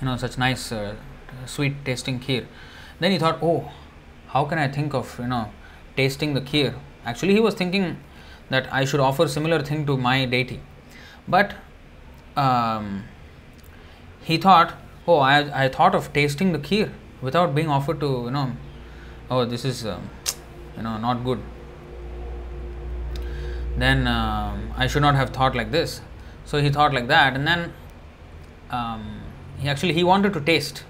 you 0.00 0.06
know, 0.06 0.16
such 0.16 0.38
nice 0.38 0.70
uh, 0.70 0.94
sweet 1.46 1.84
tasting 1.84 2.20
kheer. 2.20 2.46
Then 3.00 3.10
he 3.10 3.18
thought, 3.18 3.42
oh, 3.42 3.72
how 4.28 4.44
can 4.44 4.58
I 4.58 4.68
think 4.68 4.94
of 4.94 5.18
you 5.18 5.26
know 5.26 5.50
tasting 5.96 6.34
the 6.34 6.42
kheer? 6.52 6.74
Actually, 7.04 7.34
he 7.34 7.40
was 7.40 7.54
thinking 7.54 7.98
that 8.50 8.72
I 8.72 8.84
should 8.84 9.00
offer 9.00 9.26
similar 9.26 9.60
thing 9.62 9.84
to 9.86 9.96
my 9.96 10.26
deity, 10.26 10.60
but 11.26 11.56
um, 12.36 13.02
he 14.22 14.38
thought, 14.38 14.74
oh, 15.08 15.18
I, 15.18 15.64
I 15.64 15.68
thought 15.68 15.96
of 15.96 16.12
tasting 16.12 16.52
the 16.52 16.60
kheer 16.60 16.92
without 17.20 17.52
being 17.52 17.68
offered 17.68 17.98
to 17.98 18.12
you 18.26 18.30
know, 18.30 18.52
oh, 19.30 19.44
this 19.44 19.64
is 19.64 19.84
um, 19.86 20.10
you 20.76 20.82
know 20.82 20.98
not 20.98 21.24
good 21.24 21.40
then 23.76 24.06
um, 24.06 24.72
I 24.76 24.86
should 24.86 25.02
not 25.02 25.14
have 25.14 25.30
thought 25.30 25.54
like 25.54 25.70
this. 25.70 26.00
So 26.44 26.60
he 26.60 26.70
thought 26.70 26.94
like 26.94 27.08
that, 27.08 27.34
and 27.34 27.46
then 27.46 27.72
um, 28.70 29.20
he 29.58 29.68
actually 29.68 29.92
he 29.92 30.04
wanted 30.04 30.32
to 30.32 30.40
taste 30.40 30.84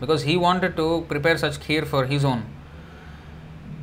because 0.00 0.22
he 0.22 0.36
wanted 0.36 0.76
to 0.76 1.04
prepare 1.08 1.36
such 1.36 1.58
kheer 1.60 1.86
for 1.86 2.06
his 2.06 2.24
own. 2.24 2.46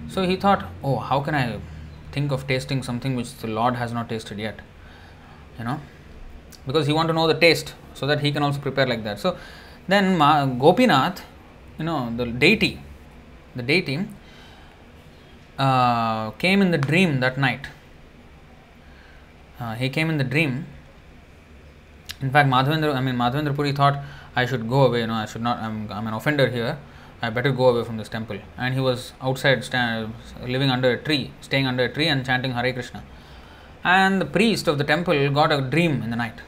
So 0.08 0.24
he 0.24 0.36
thought, 0.36 0.66
oh, 0.84 0.98
how 0.98 1.20
can 1.20 1.36
I 1.36 1.60
think 2.12 2.32
of 2.32 2.48
tasting 2.48 2.82
something 2.84 3.16
which 3.16 3.36
the 3.38 3.48
Lord 3.48 3.76
has 3.76 3.92
not 3.92 4.10
tasted 4.10 4.40
yet? 4.40 4.60
You 5.60 5.66
know, 5.66 5.80
because 6.66 6.88
he 6.88 6.94
want 6.94 7.10
to 7.10 7.14
know 7.14 7.28
the 7.28 7.40
taste 7.40 7.76
so 7.94 8.08
that 8.08 8.22
he 8.22 8.32
can 8.32 8.44
also 8.44 8.60
prepare 8.60 8.88
like 8.88 9.04
that. 9.04 9.20
So 9.20 9.38
then 9.88 10.18
Ma- 10.18 10.46
Gopinath, 10.46 11.24
you 11.78 11.86
know, 11.86 12.14
the 12.16 12.26
deity, 12.26 12.82
the 13.56 13.64
deity 13.64 14.08
uh, 15.58 16.32
came 16.32 16.62
in 16.62 16.72
the 16.72 16.78
dream 16.78 17.20
that 17.20 17.38
night 17.38 17.68
uh, 19.60 19.76
he 19.76 19.90
came 19.90 20.10
in 20.10 20.18
the 20.18 20.24
dream. 20.24 20.66
In 22.22 22.32
fact, 22.32 22.50
Madhavendra, 22.50 22.94
I 22.94 23.02
mean 23.02 23.16
Madhavendra 23.16 23.56
Puri 23.56 23.72
thought 23.72 24.00
I 24.36 24.46
should 24.46 24.68
go 24.68 24.86
away. 24.86 25.02
You 25.02 25.08
know, 25.08 25.14
I 25.14 25.26
should 25.26 25.42
not. 25.42 25.60
I'm, 25.60 25.92
I'm 25.92 26.08
an 26.08 26.14
offender 26.14 26.50
here. 26.50 26.78
I 27.22 27.30
better 27.30 27.52
go 27.52 27.70
away 27.70 27.84
from 27.86 27.98
this 27.98 28.10
temple. 28.10 28.40
And 28.58 28.74
he 28.74 28.80
was 28.80 29.14
outside, 29.22 29.64
stand, 29.64 30.14
living 30.46 30.70
under 30.70 30.92
a 30.92 30.98
tree, 30.98 31.32
staying 31.42 31.66
under 31.66 31.86
a 31.86 31.94
tree 31.94 32.08
and 32.08 32.26
chanting 32.26 32.52
Hare 32.52 32.74
Krishna. 32.74 33.04
And 33.84 34.20
the 34.20 34.26
priest 34.26 34.68
of 34.68 34.78
the 34.78 34.84
temple 34.84 35.30
got 35.30 35.52
a 35.52 35.62
dream 35.62 36.04
in 36.04 36.10
the 36.10 36.16
night. 36.16 36.40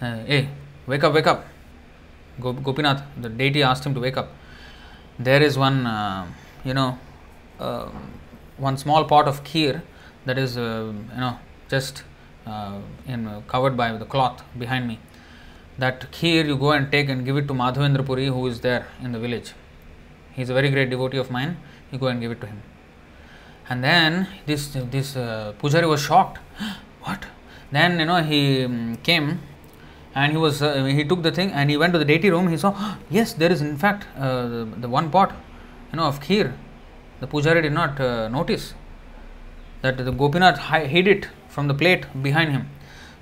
Uh, 0.00 0.24
hey, 0.24 0.48
wake 0.86 1.04
up, 1.04 1.14
wake 1.14 1.26
up. 1.26 1.46
Gopinath, 2.40 3.04
the 3.20 3.28
deity 3.28 3.62
asked 3.62 3.84
him 3.84 3.94
to 3.94 4.00
wake 4.00 4.16
up. 4.16 4.32
There 5.24 5.42
is 5.42 5.56
one, 5.56 5.86
uh, 5.86 6.26
you 6.64 6.74
know, 6.74 6.98
uh, 7.60 7.88
one 8.56 8.76
small 8.76 9.04
pot 9.04 9.28
of 9.28 9.44
kheer 9.44 9.82
that 10.24 10.36
is, 10.36 10.56
uh, 10.58 10.92
you 11.14 11.20
know, 11.20 11.38
just 11.68 12.02
uh, 12.46 12.78
in, 13.06 13.26
uh, 13.26 13.40
covered 13.46 13.76
by 13.76 13.92
the 13.92 14.04
cloth 14.04 14.42
behind 14.58 14.88
me. 14.88 14.98
That 15.78 16.10
kheer 16.10 16.44
you 16.44 16.56
go 16.56 16.72
and 16.72 16.90
take 16.90 17.08
and 17.08 17.24
give 17.24 17.36
it 17.36 17.46
to 17.48 17.54
Madhavendra 17.54 18.04
Puri, 18.04 18.26
who 18.26 18.46
is 18.48 18.60
there 18.60 18.88
in 19.00 19.12
the 19.12 19.20
village. 19.20 19.52
He 20.32 20.42
is 20.42 20.50
a 20.50 20.54
very 20.54 20.70
great 20.70 20.90
devotee 20.90 21.18
of 21.18 21.30
mine. 21.30 21.56
You 21.92 21.98
go 21.98 22.08
and 22.08 22.20
give 22.20 22.32
it 22.32 22.40
to 22.40 22.46
him. 22.46 22.62
And 23.68 23.84
then 23.84 24.26
this 24.46 24.66
this 24.96 25.16
uh, 25.16 25.52
pujari 25.60 25.88
was 25.88 26.02
shocked. 26.02 26.38
what? 27.04 27.26
Then 27.70 28.00
you 28.00 28.06
know 28.06 28.22
he 28.22 28.64
um, 28.64 28.96
came 29.04 29.40
and 30.14 30.32
he 30.32 30.38
was 30.38 30.62
uh, 30.62 30.84
he 30.84 31.04
took 31.04 31.22
the 31.22 31.32
thing 31.32 31.50
and 31.52 31.70
he 31.70 31.76
went 31.76 31.92
to 31.92 31.98
the 31.98 32.04
deity 32.04 32.30
room. 32.30 32.48
He 32.48 32.56
saw 32.56 32.96
yes, 33.10 33.32
there 33.32 33.50
is 33.50 33.62
in 33.62 33.76
fact 33.78 34.06
uh, 34.16 34.48
the, 34.48 34.68
the, 34.80 34.88
one 34.88 35.10
pot, 35.10 35.34
you 35.90 35.96
know, 35.96 36.04
of 36.04 36.20
kheer. 36.20 36.52
The 37.20 37.26
pujari 37.26 37.62
did 37.62 37.72
not 37.72 38.00
uh, 38.00 38.28
notice 38.28 38.74
that 39.80 39.96
the 39.96 40.12
Gopinath 40.12 40.58
hid 40.58 41.08
it 41.08 41.28
from 41.48 41.68
the 41.68 41.74
plate 41.74 42.06
behind 42.22 42.52
him. 42.52 42.68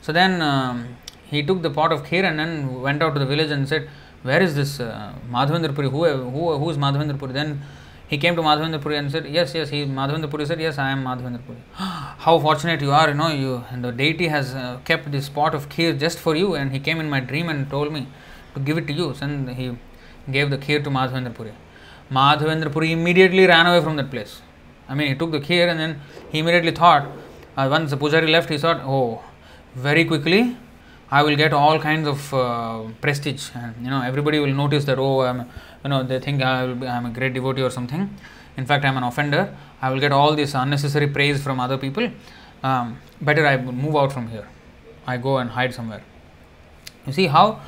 So 0.02 0.12
then 0.12 0.42
um, 0.42 0.96
he 1.26 1.42
took 1.42 1.62
the 1.62 1.70
pot 1.70 1.92
of 1.92 2.04
kheer 2.04 2.24
and 2.24 2.38
then 2.38 2.82
went 2.82 3.02
out 3.02 3.14
to 3.14 3.20
the 3.20 3.26
village 3.26 3.50
and 3.50 3.68
said, 3.68 3.88
"Where 4.22 4.42
is 4.42 4.54
this 4.54 4.80
uh, 4.80 5.14
Madhavendra 5.30 5.74
Puri? 5.74 5.90
Who, 5.90 6.04
who, 6.30 6.58
who 6.58 6.70
is 6.70 6.78
Madhavendra 6.78 7.18
Puri?" 7.18 7.32
Then 7.32 7.62
he 8.10 8.18
came 8.18 8.34
to 8.34 8.42
Madhavendra 8.42 8.82
Puri 8.82 8.96
and 8.96 9.10
said, 9.10 9.26
Yes, 9.26 9.54
yes, 9.54 9.68
he 9.70 9.84
Madhavendra 9.84 10.28
Puri 10.28 10.44
said, 10.44 10.60
Yes, 10.60 10.78
I 10.78 10.90
am 10.90 11.04
Madhavendra 11.04 11.46
Puri. 11.46 11.58
How 11.74 12.40
fortunate 12.40 12.80
you 12.80 12.90
are, 12.90 13.08
you 13.10 13.14
know, 13.14 13.28
you 13.28 13.64
the 13.82 13.92
deity 13.92 14.26
has 14.26 14.52
uh, 14.52 14.80
kept 14.84 15.12
this 15.12 15.28
pot 15.28 15.54
of 15.54 15.68
kheer 15.68 15.96
just 15.96 16.18
for 16.18 16.34
you, 16.34 16.56
and 16.56 16.72
he 16.72 16.80
came 16.80 16.98
in 16.98 17.08
my 17.08 17.20
dream 17.20 17.48
and 17.48 17.70
told 17.70 17.92
me 17.92 18.08
to 18.54 18.60
give 18.60 18.78
it 18.78 18.88
to 18.88 18.92
you. 18.92 19.14
And 19.20 19.50
he 19.50 19.76
gave 20.28 20.50
the 20.50 20.58
kheer 20.58 20.82
to 20.82 20.90
Madhavendra 20.90 21.32
Puri. 21.32 21.52
Madhavendra 22.10 22.72
Puri 22.72 22.90
immediately 22.90 23.46
ran 23.46 23.66
away 23.66 23.80
from 23.80 23.94
that 23.94 24.10
place. 24.10 24.42
I 24.88 24.94
mean, 24.96 25.06
he 25.06 25.14
took 25.14 25.30
the 25.30 25.38
kheer 25.38 25.68
and 25.70 25.78
then 25.78 26.00
he 26.32 26.40
immediately 26.40 26.72
thought, 26.72 27.06
uh, 27.56 27.68
once 27.70 27.90
the 27.90 27.96
pujari 27.96 28.28
left, 28.28 28.48
he 28.48 28.58
thought, 28.58 28.80
Oh, 28.82 29.22
very 29.76 30.04
quickly 30.04 30.56
I 31.12 31.22
will 31.24 31.34
get 31.34 31.52
all 31.52 31.78
kinds 31.80 32.06
of 32.06 32.32
uh, 32.32 32.82
prestige, 33.00 33.50
and 33.54 33.74
you 33.82 33.90
know, 33.90 34.00
everybody 34.00 34.38
will 34.38 34.54
notice 34.54 34.84
that, 34.84 34.96
oh, 34.98 35.22
I'm 35.22 35.48
you 35.84 35.90
know 35.90 36.02
they 36.02 36.20
think 36.20 36.42
I 36.42 36.64
will 36.64 36.74
be, 36.74 36.86
I'm 36.86 37.06
a 37.06 37.10
great 37.10 37.34
devotee 37.34 37.62
or 37.62 37.70
something. 37.70 38.14
In 38.56 38.66
fact, 38.66 38.84
I'm 38.84 38.96
an 38.96 39.04
offender. 39.04 39.54
I 39.80 39.90
will 39.90 40.00
get 40.00 40.12
all 40.12 40.34
this 40.34 40.54
unnecessary 40.54 41.06
praise 41.06 41.42
from 41.42 41.60
other 41.60 41.78
people. 41.78 42.10
Um, 42.62 42.98
better 43.20 43.46
I 43.46 43.56
move 43.56 43.96
out 43.96 44.12
from 44.12 44.28
here. 44.28 44.46
I 45.06 45.16
go 45.16 45.38
and 45.38 45.50
hide 45.50 45.74
somewhere. 45.74 46.02
You 47.06 47.12
see 47.12 47.26
how 47.26 47.60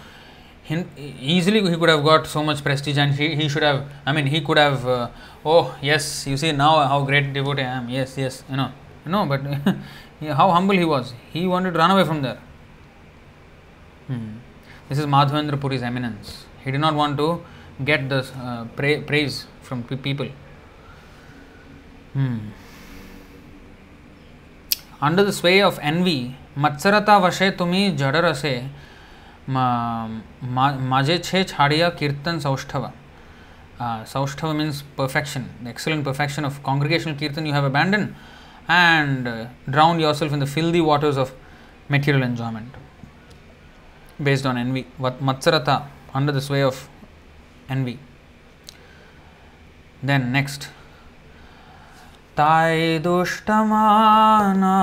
easily 0.70 1.60
he 1.68 1.76
could 1.76 1.89
have 1.89 2.05
got 2.05 2.26
so 2.26 2.43
much 2.43 2.62
prestige 2.62 2.98
and 2.98 3.12
he, 3.14 3.34
he 3.34 3.48
should 3.48 3.62
have 3.62 3.84
i 4.06 4.12
mean 4.12 4.26
he 4.26 4.40
could 4.40 4.56
have 4.56 4.86
uh, 4.86 5.09
oh 5.44 5.76
yes 5.82 6.26
you 6.26 6.36
see 6.36 6.52
now 6.52 6.86
how 6.86 7.05
great 7.05 7.32
devotee 7.32 7.62
i 7.62 7.76
am 7.78 7.89
yes 7.89 8.16
yes 8.16 8.44
you 8.48 8.56
know 8.56 8.70
no 9.05 9.26
but 9.26 9.40
how 10.40 10.51
humble 10.51 10.76
he 10.76 10.84
was 10.84 11.14
he 11.32 11.47
wanted 11.47 11.72
to 11.72 11.78
run 11.78 11.90
away 11.90 12.05
from 12.05 12.22
there 12.22 12.40
hmm. 14.06 14.36
this 14.89 14.98
is 14.98 15.06
madhavendra 15.06 15.59
puri's 15.60 15.82
eminence 15.82 16.47
he 16.64 16.70
did 16.70 16.80
not 16.80 16.94
want 16.94 17.16
to 17.16 17.28
get 17.84 18.09
the 18.09 18.25
uh, 18.35 18.65
pra- 18.75 19.01
praise 19.01 19.45
from 19.61 19.84
people. 19.84 20.29
Hmm. 22.13 22.38
Under 25.01 25.23
the 25.23 25.31
sway 25.31 25.61
of 25.61 25.79
envy, 25.79 26.34
मत्सरता 26.57 27.17
वशे 27.17 27.49
तुम्ही 27.57 27.89
जड़ 27.97 28.15
रसे 28.15 28.53
माझे 29.49 31.17
छे 31.17 31.43
छाड़िया 31.43 31.89
कीर्तन 31.99 32.39
सौष्ठव 32.39 32.89
सौष्ठव 33.81 34.53
means 34.53 34.81
perfection, 34.95 35.43
the 35.61 35.69
excellent 35.69 36.03
perfection 36.03 36.45
of 36.45 36.63
congregational 36.63 37.15
kirtan 37.15 37.45
you 37.45 37.53
have 37.53 37.63
abandoned 37.63 38.15
and 38.67 39.27
uh, 39.27 39.45
drowned 39.69 40.01
yourself 40.01 40.34
in 40.34 40.39
the 40.39 40.47
filthy 40.47 40.81
waters 40.81 41.15
of 41.15 41.34
material 41.89 42.23
enjoyment 42.23 42.73
based 44.21 44.45
on 44.47 44.57
envy. 44.57 44.88
Matsarata, 44.99 45.85
under 46.13 46.31
the 46.31 46.41
sway 46.41 46.63
of 46.63 46.89
envy. 47.72 47.98
Then 50.02 50.30
next. 50.32 50.70
ताय 52.36 52.98
दुष्टमाना, 53.04 54.76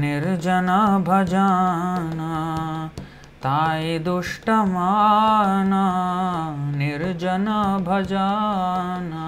निर्जन 0.00 0.68
भजाना 1.08 2.30
ताय 3.44 3.98
दुष्टमाना, 3.98 5.84
निर्जन 6.78 7.46
भजाना 7.88 9.24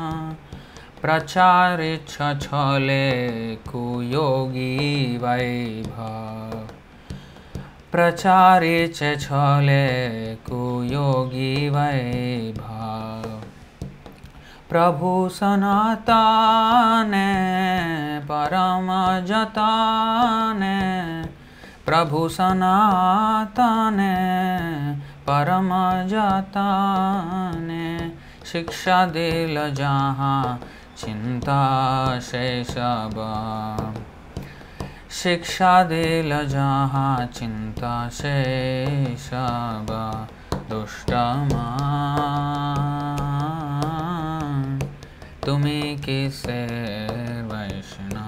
प्रचारे 1.02 1.97
छले 2.10 3.10
कुयोगी 3.70 4.76
वैभव 5.22 6.74
प्रचारे 7.95 8.89
च 8.89 9.21
छले 9.21 10.35
कुयोगी 10.35 11.71
वैभव। 11.71 13.43
प्रभु 14.71 15.29
सनातने 15.29 17.27
परम 18.25 18.89
जताने। 19.27 20.81
प्रभु 21.87 22.29
सनातने 22.29 24.15
परम 25.29 25.71
जताने। 26.09 28.12
शिक्षा 28.53 29.07
दिल 29.07 29.75
जहाँ 29.75 30.61
चिंता 30.99 32.21
शेषब 32.21 33.15
शिक्षा 35.22 35.84
दिल 35.84 36.30
जहाँ 36.49 37.26
चिंता 37.36 38.10
से 38.14 38.36
सब 39.18 39.88
दुष्टमा 40.70 41.66
तुम्हें 45.45 45.98
किसे 46.02 46.61
Vaishna 47.52 48.28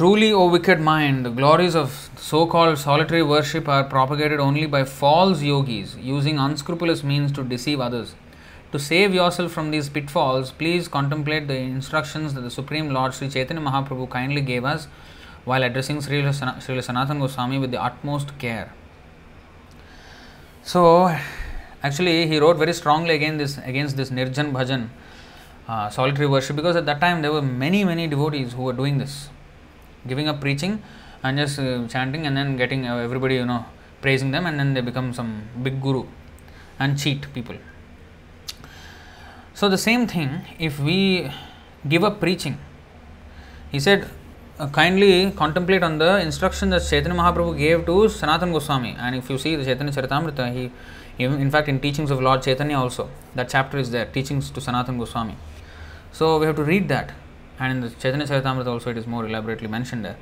Truly, 0.00 0.32
O 0.32 0.46
wicked 0.46 0.80
mind, 0.80 1.26
the 1.26 1.30
glories 1.30 1.74
of 1.74 2.08
so 2.16 2.46
called 2.46 2.78
solitary 2.78 3.22
worship 3.22 3.68
are 3.68 3.84
propagated 3.84 4.40
only 4.40 4.64
by 4.64 4.82
false 4.84 5.42
yogis 5.42 5.94
using 5.96 6.38
unscrupulous 6.38 7.04
means 7.04 7.30
to 7.32 7.44
deceive 7.44 7.80
others. 7.80 8.14
To 8.75 8.79
save 8.79 9.13
yourself 9.13 9.53
from 9.53 9.71
these 9.71 9.87
pitfalls, 9.87 10.51
please 10.51 10.89
contemplate 10.89 11.47
the 11.47 11.55
instructions 11.55 12.33
that 12.33 12.41
the 12.41 12.51
Supreme 12.51 12.89
Lord 12.89 13.13
Sri 13.13 13.29
Chaitanya 13.29 13.61
Mahaprabhu 13.63 14.09
kindly 14.09 14.41
gave 14.41 14.65
us 14.65 14.89
while 15.45 15.63
addressing 15.63 16.01
Sri 16.01 16.21
Sanatana 16.21 17.17
Goswami 17.21 17.57
with 17.57 17.71
the 17.71 17.81
utmost 17.81 18.37
care. 18.37 18.73
So, 20.61 21.15
actually, 21.83 22.27
he 22.27 22.37
wrote 22.37 22.57
very 22.57 22.73
strongly 22.73 23.15
against 23.15 23.37
this, 23.37 23.65
against 23.65 23.95
this 23.95 24.09
Nirjan 24.09 24.51
Bhajan, 24.51 24.89
uh, 25.69 25.89
solitary 25.89 26.27
worship, 26.27 26.57
because 26.57 26.75
at 26.75 26.85
that 26.85 26.99
time 26.99 27.21
there 27.21 27.31
were 27.31 27.41
many, 27.41 27.85
many 27.85 28.07
devotees 28.07 28.51
who 28.51 28.63
were 28.63 28.73
doing 28.73 28.97
this, 28.97 29.29
giving 30.05 30.27
up 30.27 30.41
preaching 30.41 30.83
and 31.23 31.37
just 31.37 31.59
uh, 31.59 31.87
chanting 31.87 32.27
and 32.27 32.35
then 32.35 32.57
getting 32.57 32.85
everybody, 32.85 33.35
you 33.35 33.45
know, 33.45 33.63
praising 34.01 34.31
them, 34.31 34.45
and 34.45 34.59
then 34.59 34.73
they 34.73 34.81
become 34.81 35.13
some 35.13 35.43
big 35.63 35.81
guru 35.81 36.05
and 36.77 36.99
cheat 36.99 37.33
people. 37.33 37.55
So, 39.59 39.69
the 39.69 39.77
same 39.77 40.05
thing 40.05 40.41
if 40.59 40.81
we 40.81 41.31
give 41.87 42.03
up 42.03 42.19
preaching, 42.19 42.57
he 43.71 43.79
said, 43.79 44.09
uh, 44.59 44.67
kindly 44.67 45.31
contemplate 45.31 45.81
on 45.81 45.97
the 45.97 46.19
instruction 46.19 46.71
that 46.71 46.81
Chaitanya 46.85 47.17
Mahaprabhu 47.17 47.57
gave 47.57 47.85
to 47.85 48.09
Sanatan 48.09 48.51
Goswami. 48.51 48.97
And 48.99 49.15
if 49.15 49.29
you 49.29 49.37
see 49.37 49.55
the 49.55 49.63
Chaitanya 49.63 49.93
Charitamrita, 49.93 50.51
he, 50.51 50.71
in 51.23 51.49
fact, 51.49 51.69
in 51.69 51.79
teachings 51.79 52.11
of 52.11 52.21
Lord 52.21 52.43
Chaitanya 52.43 52.77
also, 52.77 53.09
that 53.35 53.47
chapter 53.47 53.77
is 53.77 53.91
there, 53.91 54.05
teachings 54.07 54.51
to 54.51 54.59
Sanatan 54.59 54.97
Goswami. 54.97 55.37
So, 56.11 56.37
we 56.37 56.47
have 56.47 56.57
to 56.57 56.63
read 56.65 56.89
that. 56.89 57.13
And 57.57 57.71
in 57.71 57.79
the 57.79 57.95
Chaitanya 57.95 58.25
Charitamrita 58.25 58.67
also, 58.67 58.89
it 58.89 58.97
is 58.97 59.07
more 59.07 59.25
elaborately 59.25 59.69
mentioned 59.69 60.03
there. 60.03 60.17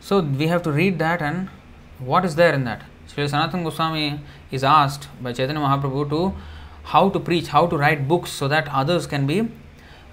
So, 0.00 0.20
we 0.20 0.46
have 0.46 0.62
to 0.62 0.72
read 0.72 0.98
that 1.00 1.20
and 1.20 1.50
what 1.98 2.24
is 2.24 2.36
there 2.36 2.54
in 2.54 2.64
that? 2.64 2.84
Sri 3.08 3.28
Sanatan 3.28 3.62
Goswami 3.62 4.20
is 4.50 4.64
asked 4.64 5.08
by 5.22 5.34
Chaitanya 5.34 5.60
Mahaprabhu 5.60 6.08
to 6.08 6.34
how 6.83 7.09
to 7.09 7.19
preach, 7.19 7.47
how 7.47 7.67
to 7.67 7.77
write 7.77 8.07
books 8.07 8.31
so 8.31 8.47
that 8.47 8.67
others 8.69 9.07
can 9.07 9.27
be, 9.27 9.41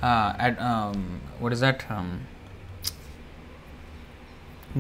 uh, 0.03 0.35
at, 0.39 0.61
um, 0.61 1.21
what 1.39 1.53
is 1.53 1.61
that, 1.61 1.85
um, 1.91 2.27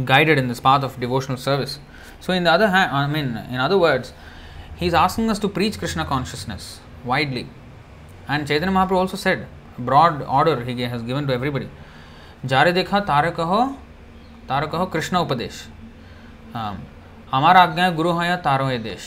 guided 0.05 0.39
in 0.39 0.49
this 0.49 0.61
path 0.61 0.83
of 0.83 0.99
devotional 1.01 1.39
service. 1.39 1.79
So, 2.21 2.33
in 2.33 2.45
the 2.45 2.53
other 2.53 2.69
hand, 2.69 2.91
I 2.93 3.07
mean, 3.07 3.37
in 3.51 3.57
other 3.57 3.79
words, 3.79 4.13
he 4.77 4.87
is 4.87 4.95
asking 4.95 5.31
us 5.31 5.39
to 5.39 5.49
preach 5.49 5.79
Krishna 5.79 6.05
consciousness 6.05 6.81
widely. 7.05 7.49
And 8.29 8.47
Chaitanya 8.47 8.75
Mahaprabhu 8.75 8.97
also 8.97 9.17
said, 9.17 9.47
broad 9.79 10.23
order 10.23 10.65
he 10.65 10.83
has 10.83 11.03
given 11.03 11.27
to 11.27 11.33
everybody. 11.33 11.71
Jare 12.45 12.73
dekha 12.73 13.07
tarakaho 13.07 13.77
tarakaho 14.49 14.91
Krishna 14.91 15.25
upadesh. 15.25 15.67
Um, 16.55 16.79
हमारा 17.33 17.61
आज्ञा 17.61 17.91
गुरु 17.99 18.13
है 18.19 18.37
तारो 18.43 18.67
देश 18.83 19.01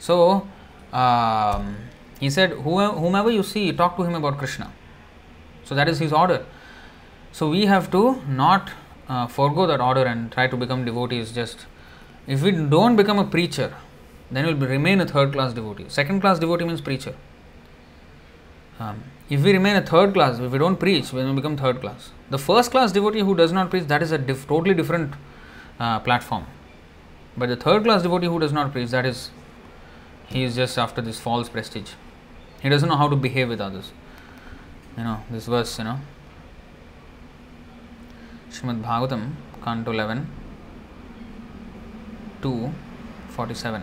सो 0.00 0.16
he 2.23 2.29
said, 2.29 2.51
whomever 2.51 3.31
you 3.37 3.43
see, 3.43 3.63
talk 3.81 3.97
to 3.97 4.03
him 4.03 4.15
about 4.15 4.37
Krishna. 4.37 4.71
So 5.65 5.75
that 5.75 5.89
is 5.93 5.99
his 5.99 6.13
order. 6.13 6.45
So 7.31 7.49
we 7.49 7.65
have 7.65 7.89
to 7.91 8.01
not 8.27 8.71
uh, 9.09 9.27
forego 9.27 9.65
that 9.67 9.81
order 9.81 10.03
and 10.11 10.31
try 10.31 10.47
to 10.47 10.57
become 10.63 10.85
devotees. 10.85 11.31
Just 11.37 11.65
if 12.27 12.41
we 12.41 12.51
don't 12.51 12.95
become 12.95 13.19
a 13.19 13.25
preacher, 13.25 13.73
then 14.31 14.45
we'll 14.45 14.69
remain 14.75 15.01
a 15.01 15.07
third 15.13 15.33
class 15.33 15.53
devotee. 15.53 15.85
Second 15.89 16.21
class 16.21 16.39
devotee 16.39 16.65
means 16.65 16.81
preacher. 16.81 17.15
Um, 18.79 19.03
if 19.29 19.43
we 19.43 19.51
remain 19.53 19.75
a 19.75 19.85
third 19.85 20.13
class, 20.13 20.39
if 20.39 20.51
we 20.51 20.57
don't 20.57 20.79
preach, 20.85 21.11
we 21.11 21.23
will 21.23 21.33
become 21.33 21.57
third 21.57 21.81
class. 21.81 22.11
The 22.29 22.37
first 22.37 22.71
class 22.71 22.91
devotee 22.91 23.19
who 23.19 23.35
does 23.35 23.51
not 23.51 23.69
preach, 23.69 23.87
that 23.87 24.01
is 24.01 24.11
a 24.11 24.17
diff- 24.17 24.47
totally 24.47 24.73
different 24.73 25.13
uh, 25.79 25.99
platform. 25.99 26.45
But 27.35 27.49
the 27.49 27.55
third 27.55 27.83
class 27.83 28.03
devotee 28.03 28.27
who 28.27 28.39
does 28.39 28.53
not 28.53 28.71
preach, 28.71 28.89
that 28.91 29.05
is, 29.05 29.31
he 30.27 30.43
is 30.43 30.55
just 30.55 30.77
after 30.77 31.01
this 31.01 31.19
false 31.19 31.49
prestige. 31.49 31.91
He 32.62 32.68
doesn't 32.68 32.88
know 32.88 32.96
how 32.96 33.08
to 33.08 33.16
behave 33.16 33.48
with 33.48 33.60
others. 33.60 33.92
You 34.96 35.04
know, 35.04 35.20
this 35.30 35.46
verse, 35.46 35.78
you 35.78 35.84
know. 35.84 35.98
Srimad 38.50 38.82
Bhagavatam, 38.82 39.32
Canto 39.62 39.92
11, 39.92 40.26
2, 42.42 42.72
47. 43.30 43.82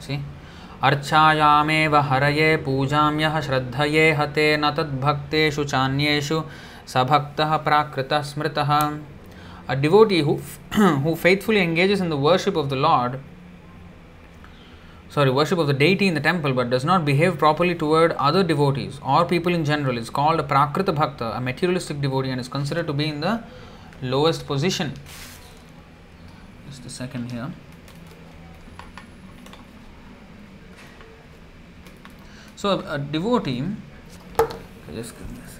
See? 0.00 0.20
अर्चायामेव 0.84 1.96
हरये 2.08 2.56
पूजां 2.64 3.20
यः 3.20 3.40
श्रद्धये 3.40 4.10
हते 4.14 4.56
न 4.56 4.70
तद्भक्तेषु 4.76 5.64
चान्येषु 5.72 6.42
स 6.88 7.04
भक्तः 7.10 7.56
प्राकृतः 7.66 8.22
स्मृतः 8.30 8.72
A 9.68 9.74
devotee 9.74 10.20
who, 10.20 10.36
who 10.74 11.16
faithfully 11.16 11.60
engages 11.60 12.00
in 12.00 12.08
the 12.08 12.16
worship 12.16 12.54
of 12.56 12.68
the 12.70 12.76
Lord, 12.76 13.18
sorry, 15.11 15.29
worship 15.29 15.59
of 15.59 15.67
the 15.67 15.73
deity 15.73 16.07
in 16.07 16.13
the 16.13 16.21
temple 16.21 16.53
but 16.53 16.69
does 16.69 16.85
not 16.85 17.03
behave 17.03 17.37
properly 17.37 17.75
toward 17.75 18.13
other 18.13 18.43
devotees 18.43 18.99
or 19.05 19.25
people 19.25 19.53
in 19.53 19.65
general 19.65 19.97
is 19.97 20.09
called 20.09 20.39
a 20.39 20.43
Prakrita 20.43 20.95
Bhakta, 20.95 21.35
a 21.35 21.41
materialistic 21.41 21.99
devotee, 21.99 22.29
and 22.29 22.39
is 22.39 22.47
considered 22.47 22.87
to 22.87 22.93
be 22.93 23.07
in 23.07 23.19
the 23.19 23.43
lowest 24.01 24.47
position. 24.47 24.93
Just 26.69 26.85
a 26.85 26.89
second 26.89 27.29
here. 27.29 27.51
So 32.55 32.79
a, 32.79 32.95
a 32.95 32.97
devotee, 32.97 33.65
just 34.93 35.17
give 35.17 35.31
me 35.31 35.39
a. 35.39 35.51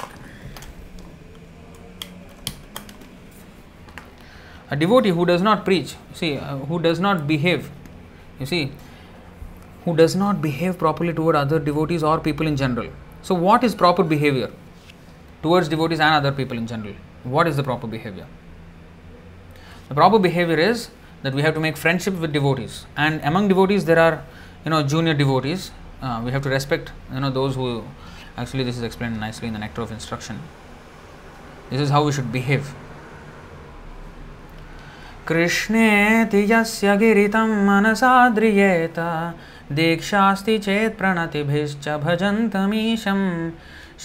A 4.70 4.76
devotee 4.78 5.10
who 5.10 5.26
does 5.26 5.42
not 5.42 5.66
preach, 5.66 5.96
see, 6.14 6.38
uh, 6.38 6.56
who 6.60 6.80
does 6.80 7.02
not 7.02 7.28
behave, 7.28 7.70
you 8.40 8.46
see, 8.46 8.72
who 9.85 9.97
does 9.97 10.17
not 10.17 10.43
behave 10.43 10.79
properly 10.79 11.13
toward 11.13 11.37
other 11.37 11.59
devotees 11.59 12.03
or 12.03 12.19
people 12.19 12.47
in 12.47 12.57
general. 12.57 12.91
So, 13.23 13.35
what 13.35 13.65
is 13.65 13.75
proper 13.75 14.03
behavior 14.03 14.51
towards 15.43 15.69
devotees 15.69 16.01
and 16.01 16.15
other 16.15 16.33
people 16.33 16.59
in 16.59 16.67
general? 16.67 16.95
What 17.23 17.47
is 17.47 17.57
the 17.57 17.63
proper 17.63 17.87
behavior? 17.87 18.27
The 19.89 19.95
proper 19.95 20.19
behavior 20.19 20.59
is 20.59 20.91
that 21.23 21.35
we 21.35 21.43
have 21.43 21.55
to 21.55 21.61
make 21.61 21.77
friendship 21.77 22.15
with 22.15 22.33
devotees, 22.33 22.87
and 22.97 23.21
among 23.23 23.49
devotees 23.49 23.85
there 23.85 23.99
are, 23.99 24.25
you 24.65 24.71
know, 24.71 24.83
junior 24.83 25.15
devotees. 25.15 25.71
Uh, 26.03 26.21
we 26.25 26.31
have 26.33 26.43
to 26.43 26.49
respect, 26.49 26.93
you 27.13 27.21
know, 27.21 27.31
those 27.31 27.55
who. 27.55 27.85
Actually, 28.37 28.65
this 28.65 28.77
is 28.77 28.83
explained 28.83 29.19
nicely 29.19 29.49
in 29.49 29.55
the 29.55 29.59
Nectar 29.59 29.81
of 29.81 29.91
Instruction. 29.91 30.41
This 31.71 31.81
is 31.81 31.89
how 31.91 32.05
we 32.05 32.13
should 32.13 32.31
behave. 32.31 32.75
कृष्णेति 35.29 36.41
यस्य 36.53 36.97
गिरितं 36.97 37.55
मनसा 37.67 38.29
द्रियेत 38.35 38.99
दीक्षास्ति 39.76 40.56
चेत् 40.66 40.98
प्रणतिभिश्च 40.98 41.86
भजन्तमीशं 42.06 43.22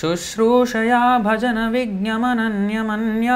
शुश्रूषया 0.00 1.02
भजनविज्ञमनन्यमन्य 1.26 3.30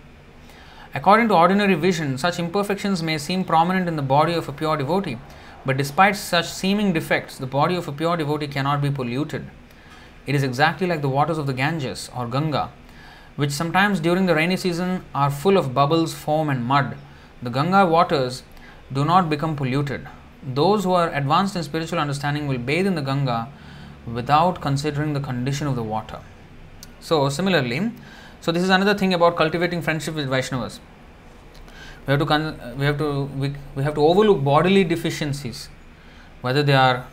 According 0.93 1.29
to 1.29 1.35
ordinary 1.35 1.75
vision, 1.75 2.17
such 2.17 2.37
imperfections 2.37 3.01
may 3.01 3.17
seem 3.17 3.45
prominent 3.45 3.87
in 3.87 3.95
the 3.95 4.01
body 4.01 4.33
of 4.33 4.49
a 4.49 4.51
pure 4.51 4.75
devotee, 4.75 5.17
but 5.65 5.77
despite 5.77 6.17
such 6.17 6.45
seeming 6.45 6.91
defects, 6.91 7.37
the 7.37 7.47
body 7.47 7.75
of 7.75 7.87
a 7.87 7.93
pure 7.93 8.17
devotee 8.17 8.47
cannot 8.47 8.81
be 8.81 8.91
polluted. 8.91 9.49
It 10.27 10.35
is 10.35 10.43
exactly 10.43 10.87
like 10.87 11.01
the 11.01 11.07
waters 11.07 11.37
of 11.37 11.47
the 11.47 11.53
Ganges 11.53 12.09
or 12.13 12.27
Ganga, 12.27 12.71
which 13.37 13.51
sometimes 13.51 14.01
during 14.01 14.25
the 14.25 14.35
rainy 14.35 14.57
season 14.57 15.05
are 15.15 15.31
full 15.31 15.57
of 15.57 15.73
bubbles, 15.73 16.13
foam, 16.13 16.49
and 16.49 16.65
mud. 16.65 16.97
The 17.41 17.49
Ganga 17.49 17.85
waters 17.85 18.43
do 18.91 19.05
not 19.05 19.29
become 19.29 19.55
polluted. 19.55 20.07
Those 20.43 20.83
who 20.83 20.91
are 20.91 21.13
advanced 21.13 21.55
in 21.55 21.63
spiritual 21.63 21.99
understanding 21.99 22.47
will 22.47 22.57
bathe 22.57 22.85
in 22.85 22.95
the 22.95 23.01
Ganga 23.01 23.47
without 24.05 24.59
considering 24.59 25.13
the 25.13 25.21
condition 25.21 25.67
of 25.67 25.77
the 25.77 25.83
water. 25.83 26.19
So, 26.99 27.29
similarly, 27.29 27.91
so 28.41 28.51
this 28.51 28.63
is 28.63 28.69
another 28.69 28.93
thing 28.95 29.13
about 29.13 29.35
cultivating 29.35 29.81
friendship 29.81 30.15
with 30.15 30.27
Vaishnavas. 30.27 30.79
We 32.07 32.11
have 32.11 32.19
to 32.19 32.25
con- 32.25 32.75
we 32.77 32.85
have 32.85 32.97
to 32.97 33.25
we, 33.37 33.53
we 33.75 33.83
have 33.83 33.93
to 33.95 34.01
overlook 34.01 34.43
bodily 34.43 34.83
deficiencies, 34.83 35.69
whether 36.41 36.63
they 36.63 36.73
are 36.73 37.05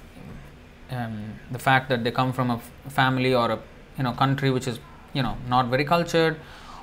um, 0.91 1.35
the 1.51 1.59
fact 1.59 1.89
that 1.91 2.03
they 2.05 2.11
come 2.11 2.33
from 2.33 2.51
a 2.51 2.59
family 2.89 3.35
or 3.35 3.51
a 3.51 3.59
you 3.99 4.05
know 4.05 4.13
country 4.13 4.51
which 4.51 4.67
is 4.67 4.79
you 5.13 5.23
know 5.23 5.37
not 5.49 5.67
very 5.67 5.85
cultured 5.85 6.41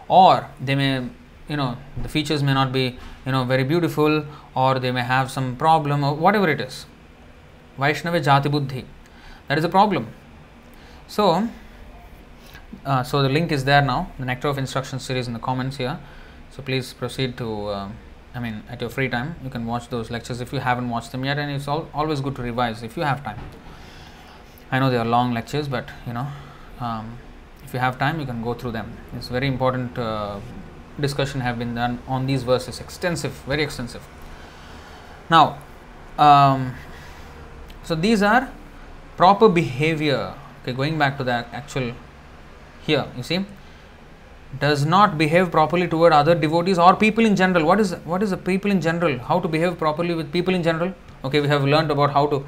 or 0.08 0.48
they 0.62 0.76
may 0.76 1.10
you 1.48 1.58
know 1.58 1.78
the 2.02 2.10
features 2.10 2.44
may 2.44 2.54
not 2.54 2.72
be 2.72 2.98
you 3.26 3.32
know 3.32 3.44
very 3.44 3.64
beautiful 3.64 4.26
or 4.56 4.80
they 4.80 4.92
may 4.92 5.02
have 5.02 5.32
some 5.32 5.56
problem 5.56 6.04
or 6.04 6.14
whatever 6.14 6.50
it 6.50 6.62
is 6.62 6.86
vaishnava 7.84 8.20
jati 8.30 8.52
buddhi 8.56 8.84
that 9.48 9.58
is 9.58 9.64
a 9.64 9.70
problem 9.78 10.08
so 11.08 11.48
uh, 12.86 13.04
so 13.04 13.22
the 13.22 13.30
link 13.30 13.52
is 13.52 13.66
there 13.66 13.82
now 13.82 14.12
the 14.20 14.26
nectar 14.26 14.48
of 14.48 14.58
instruction 14.58 15.00
series 15.00 15.28
in 15.28 15.34
the 15.34 15.40
comments 15.40 15.78
here. 15.78 16.00
So 16.52 16.62
please 16.62 16.94
proceed 16.94 17.38
to 17.38 17.68
uh, 17.68 17.90
i 18.34 18.40
mean 18.40 18.64
at 18.70 18.82
your 18.82 18.90
free 18.90 19.08
time 19.08 19.36
you 19.44 19.50
can 19.50 19.66
watch 19.66 19.90
those 19.90 20.10
lectures. 20.12 20.42
If 20.42 20.54
you 20.54 20.60
haven't 20.60 20.90
watched 20.90 21.12
them 21.12 21.26
yet 21.26 21.38
and 21.38 21.52
it's 21.52 21.68
all, 21.68 21.88
always 21.94 22.22
good 22.22 22.36
to 22.36 22.42
revise 22.42 22.84
if 22.84 22.98
you 22.98 23.04
have 23.04 23.24
time. 23.24 23.40
I 24.72 24.80
know 24.80 24.90
they 24.90 24.98
are 24.98 25.06
long 25.06 25.34
lectures 25.34 25.68
but 25.68 25.90
you 26.08 26.14
know 26.14 26.28
um, 26.80 27.18
if 27.64 27.74
you 27.74 27.80
have 27.80 28.00
time 28.00 28.20
you 28.20 28.26
can 28.26 28.44
go 28.44 28.54
through 28.54 28.72
them. 28.72 28.98
It's 29.16 29.28
very 29.28 29.48
important 29.48 29.98
uh, 29.98 30.40
discussion 31.00 31.42
have 31.42 31.60
been 31.60 31.76
done 31.76 32.00
on 32.08 32.26
these 32.26 32.44
verses 32.44 32.80
extensive 32.80 33.34
very 33.48 33.64
extensive. 33.64 34.08
Now 35.30 35.58
um, 36.18 36.74
so 37.84 37.96
these 37.96 38.22
are 38.22 38.50
proper 39.18 39.50
behavior. 39.50 40.34
Okay 40.62 40.74
going 40.74 40.98
back 40.98 41.18
to 41.18 41.24
that 41.24 41.48
actual 41.52 41.94
here 42.86 43.06
you 43.18 43.24
see 43.24 43.46
does 44.60 44.86
not 44.86 45.18
behave 45.18 45.52
properly 45.52 45.88
toward 45.88 46.14
other 46.14 46.36
devotees 46.36 46.78
or 46.78 46.96
people 46.96 47.26
in 47.26 47.36
general. 47.36 47.66
What 47.66 47.80
is 47.80 47.94
what 48.12 48.24
is 48.24 48.30
the 48.30 48.38
people 48.38 48.72
in 48.72 48.82
general? 48.82 49.18
How 49.20 49.40
to 49.40 49.48
behave 49.48 49.78
properly 49.78 50.14
with 50.14 50.32
people 50.32 50.54
in 50.54 50.64
general? 50.64 50.94
Okay 51.24 51.42
we 51.42 51.48
have 51.48 51.64
learned 51.64 51.92
about 51.92 52.12
how 52.12 52.28
to 52.28 52.46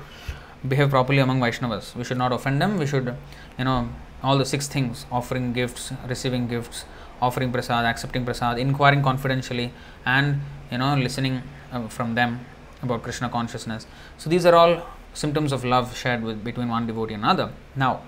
behave 0.67 0.89
properly 0.89 1.19
among 1.19 1.39
vaishnavas. 1.39 1.95
We 1.95 2.03
should 2.03 2.17
not 2.17 2.31
offend 2.31 2.61
them. 2.61 2.77
We 2.77 2.87
should 2.87 3.15
you 3.57 3.65
know 3.65 3.89
all 4.23 4.37
the 4.37 4.45
six 4.45 4.67
things 4.67 5.05
offering 5.11 5.53
gifts 5.53 5.91
receiving 6.07 6.47
gifts 6.47 6.85
offering 7.21 7.51
prasad 7.51 7.85
accepting 7.85 8.23
prasad 8.25 8.57
inquiring 8.57 9.01
confidentially 9.03 9.71
and 10.05 10.41
you 10.71 10.77
know 10.77 10.95
listening 10.95 11.41
uh, 11.71 11.87
from 11.87 12.15
them 12.15 12.45
about 12.81 13.03
krishna 13.03 13.29
consciousness. 13.29 13.87
So 14.17 14.29
these 14.29 14.45
are 14.45 14.55
all 14.55 14.85
symptoms 15.13 15.51
of 15.51 15.65
love 15.65 15.95
shared 15.97 16.23
with 16.23 16.43
between 16.43 16.69
one 16.69 16.85
devotee 16.87 17.15
and 17.15 17.23
another. 17.23 17.51
Now 17.75 18.01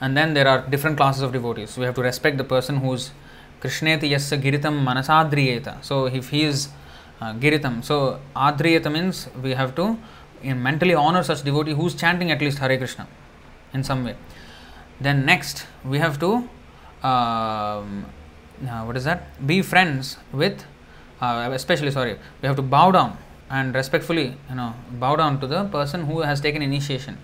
and 0.00 0.16
then 0.16 0.34
there 0.34 0.46
are 0.46 0.66
different 0.68 0.96
classes 0.96 1.22
of 1.22 1.32
devotees. 1.32 1.70
So 1.70 1.80
we 1.80 1.86
have 1.86 1.94
to 1.96 2.02
respect 2.02 2.38
the 2.38 2.44
person 2.44 2.76
who's 2.78 3.10
krishneti 3.60 4.10
yasya 4.14 4.40
giritam 4.44 4.74
manasadriyeta 4.88 5.82
so 5.82 6.06
if 6.06 6.28
he 6.30 6.42
is 6.44 6.68
uh, 7.20 7.32
giritam 7.34 7.82
so 7.82 8.20
adriyeta 8.36 8.90
means 8.92 9.28
we 9.42 9.52
have 9.60 9.74
to 9.74 9.98
mentally 10.42 10.94
honor 10.94 11.22
such 11.22 11.42
devotee 11.42 11.72
who's 11.72 11.94
chanting 12.02 12.30
at 12.30 12.40
least 12.40 12.58
hare 12.58 12.76
krishna 12.78 13.06
in 13.74 13.82
some 13.82 14.04
way. 14.04 14.14
Then 15.00 15.26
next 15.26 15.66
we 15.84 15.98
have 15.98 16.18
to 16.20 16.30
um, 17.02 18.06
uh, 18.68 18.82
what 18.84 18.96
is 18.96 19.04
that? 19.04 19.46
Be 19.46 19.62
friends 19.62 20.16
with 20.32 20.64
uh, 21.20 21.50
especially 21.52 21.90
sorry 21.90 22.18
we 22.40 22.46
have 22.46 22.56
to 22.56 22.62
bow 22.62 22.92
down 22.92 23.18
and 23.50 23.74
respectfully 23.74 24.36
you 24.48 24.54
know 24.54 24.74
bow 24.92 25.16
down 25.16 25.40
to 25.40 25.46
the 25.46 25.64
person 25.64 26.04
who 26.06 26.20
has 26.20 26.40
taken 26.40 26.62
initiation. 26.62 27.18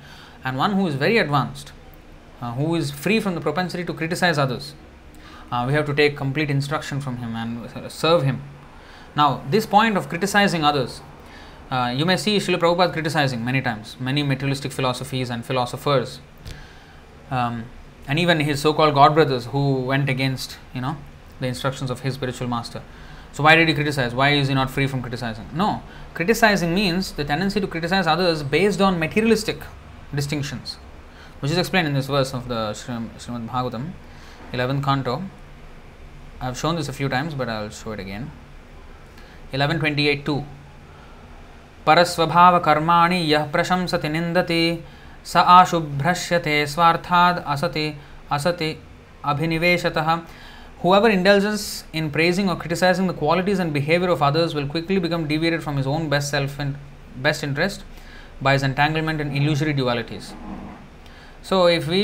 And 0.47 0.59
one 0.59 0.73
who 0.73 0.87
is 0.89 0.95
very 0.97 1.19
advanced 1.19 1.73
uh, 2.41 2.53
who 2.53 2.75
is 2.75 2.91
free 2.91 3.21
from 3.21 3.35
the 3.35 3.41
propensity 3.41 3.85
to 3.85 3.95
criticize 3.95 4.39
others. 4.39 4.75
Uh, 5.51 5.65
we 5.67 5.73
have 5.75 5.87
to 5.87 5.95
take 5.95 6.17
complete 6.17 6.51
instruction 6.51 7.01
from 7.01 7.19
him 7.19 7.37
and 7.37 7.93
serve 7.93 8.23
him. 8.23 8.43
Now 9.17 9.43
this 9.51 9.67
point 9.67 9.97
of 9.97 10.09
criticizing 10.09 10.65
others 10.65 11.01
uh, 11.71 11.95
you 11.97 12.05
may 12.05 12.17
see 12.17 12.37
Srila 12.39 12.59
Prabhupada 12.59 12.93
criticizing 12.93 13.45
many 13.45 13.61
times 13.63 13.97
many 13.99 14.23
materialistic 14.23 14.73
philosophies 14.73 15.31
and 15.31 15.45
philosophers 15.45 16.21
um, 17.31 17.65
and 18.07 18.19
even 18.19 18.41
his 18.41 18.61
so-called 18.61 18.95
god 18.95 19.15
brothers 19.15 19.47
who 19.47 19.81
went 19.81 20.09
against 20.09 20.59
you 20.75 20.81
know 20.81 20.97
the 21.41 21.47
instructions 21.47 21.91
of 21.91 22.01
his 22.01 22.15
spiritual 22.15 22.47
master. 22.47 22.83
So 23.33 23.43
why 23.43 23.57
did 23.57 23.67
he 23.67 23.75
criticize? 23.75 24.15
Why 24.15 24.31
is 24.31 24.47
he 24.47 24.55
not 24.55 24.71
free 24.71 24.87
from 24.87 25.03
criticizing? 25.03 25.49
No 25.53 25.83
criticizing 26.15 26.75
means 26.75 27.13
the 27.13 27.25
tendency 27.25 27.61
to 27.61 27.67
criticize 27.67 28.07
others 28.07 28.43
based 28.43 28.81
on 28.81 28.99
materialistic 28.99 29.59
distinctions 30.15 30.77
which 31.44 31.52
is 31.52 31.58
explained 31.58 31.88
in 31.88 31.94
this 31.94 32.08
verse 32.08 32.34
of 32.34 32.48
the 32.48 32.72
Srimad 32.74 33.48
Bhagavatam 33.48 33.92
11th 34.54 34.84
canto 34.84 35.24
I 36.42 36.46
have 36.46 36.58
shown 36.58 36.76
this 36.76 36.90
a 36.90 36.94
few 36.94 37.10
times 37.10 37.34
but 37.34 37.50
I 37.50 37.62
will 37.62 37.70
show 37.70 37.92
it 37.92 38.00
again 38.00 38.32
1128 39.52 40.26
2 40.26 40.44
परस्वभाव 41.88 42.60
कर्माणि 42.66 43.20
यः 43.34 43.46
प्रशंसति 43.52 44.10
निन्दति 44.10 44.64
स 45.26 45.38
आशुभ्रश्यते 45.38 46.56
स्वार्थाद 46.74 47.44
असति 47.54 47.86
asati 48.32 48.76
abhiniveshatah 49.24 50.26
whoever 50.82 51.10
indulges 51.10 51.84
in 51.92 52.10
praising 52.10 52.50
or 52.50 52.56
criticizing 52.56 53.08
the 53.08 53.14
qualities 53.14 53.60
and 53.60 53.74
behavior 53.74 54.10
of 54.10 54.22
others 54.22 54.56
will 54.56 54.68
quickly 54.68 54.98
become 54.98 55.28
deviated 55.28 55.62
from 55.64 55.78
his 55.78 55.88
own 55.88 56.08
best 56.10 56.30
self 56.30 56.58
and 56.60 56.76
best 57.18 57.44
interest 57.44 57.84
by 58.42 58.54
his 58.54 58.64
entanglement 58.64 59.20
in 59.20 59.36
illusory 59.36 59.74
dualities 59.74 60.32
so 61.51 61.67
if 61.79 61.89
we 61.95 62.03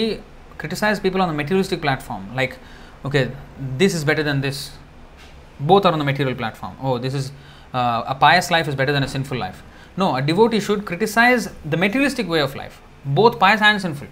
criticize 0.62 1.00
people 1.06 1.20
on 1.24 1.28
the 1.32 1.38
materialistic 1.42 1.80
platform 1.86 2.28
like 2.40 2.58
okay 3.04 3.24
this 3.82 3.94
is 3.94 4.04
better 4.10 4.24
than 4.28 4.40
this 4.46 4.60
both 5.72 5.86
are 5.86 5.92
on 5.92 5.98
the 6.04 6.08
material 6.12 6.36
platform 6.42 6.76
oh 6.82 6.98
this 6.98 7.14
is 7.22 7.32
uh, 7.74 8.14
a 8.14 8.14
pious 8.26 8.50
life 8.54 8.68
is 8.68 8.76
better 8.82 8.94
than 8.98 9.02
a 9.08 9.12
sinful 9.16 9.38
life 9.46 9.64
no 9.96 10.14
a 10.20 10.22
devotee 10.30 10.60
should 10.68 10.86
criticize 10.92 11.50
the 11.74 11.78
materialistic 11.86 12.28
way 12.36 12.40
of 12.48 12.54
life 12.62 12.80
both 13.04 13.38
pious 13.38 13.60
and 13.62 13.80
sinful, 13.80 14.08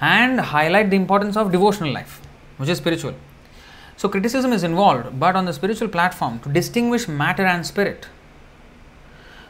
and 0.00 0.40
highlight 0.40 0.90
the 0.90 0.96
importance 0.96 1.36
of 1.36 1.50
devotional 1.50 1.92
life, 1.92 2.20
which 2.56 2.68
is 2.68 2.78
spiritual. 2.78 3.14
So, 3.96 4.08
criticism 4.08 4.52
is 4.52 4.62
involved, 4.62 5.18
but 5.18 5.36
on 5.36 5.46
the 5.46 5.52
spiritual 5.52 5.88
platform 5.88 6.38
to 6.40 6.48
distinguish 6.50 7.08
matter 7.08 7.44
and 7.44 7.66
spirit, 7.66 8.06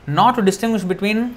not 0.07 0.37
to 0.37 0.43
distinguish 0.43 0.85
between 0.85 1.37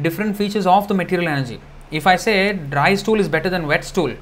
different 0.00 0.36
features 0.36 0.66
of 0.66 0.88
the 0.88 0.94
material 0.94 1.28
energy. 1.28 1.60
If 1.92 2.06
I 2.06 2.16
say 2.16 2.52
dry 2.54 2.94
stool 2.94 3.20
is 3.20 3.28
better 3.28 3.50
than 3.50 3.66
wet 3.66 3.84
stool, 3.84 4.14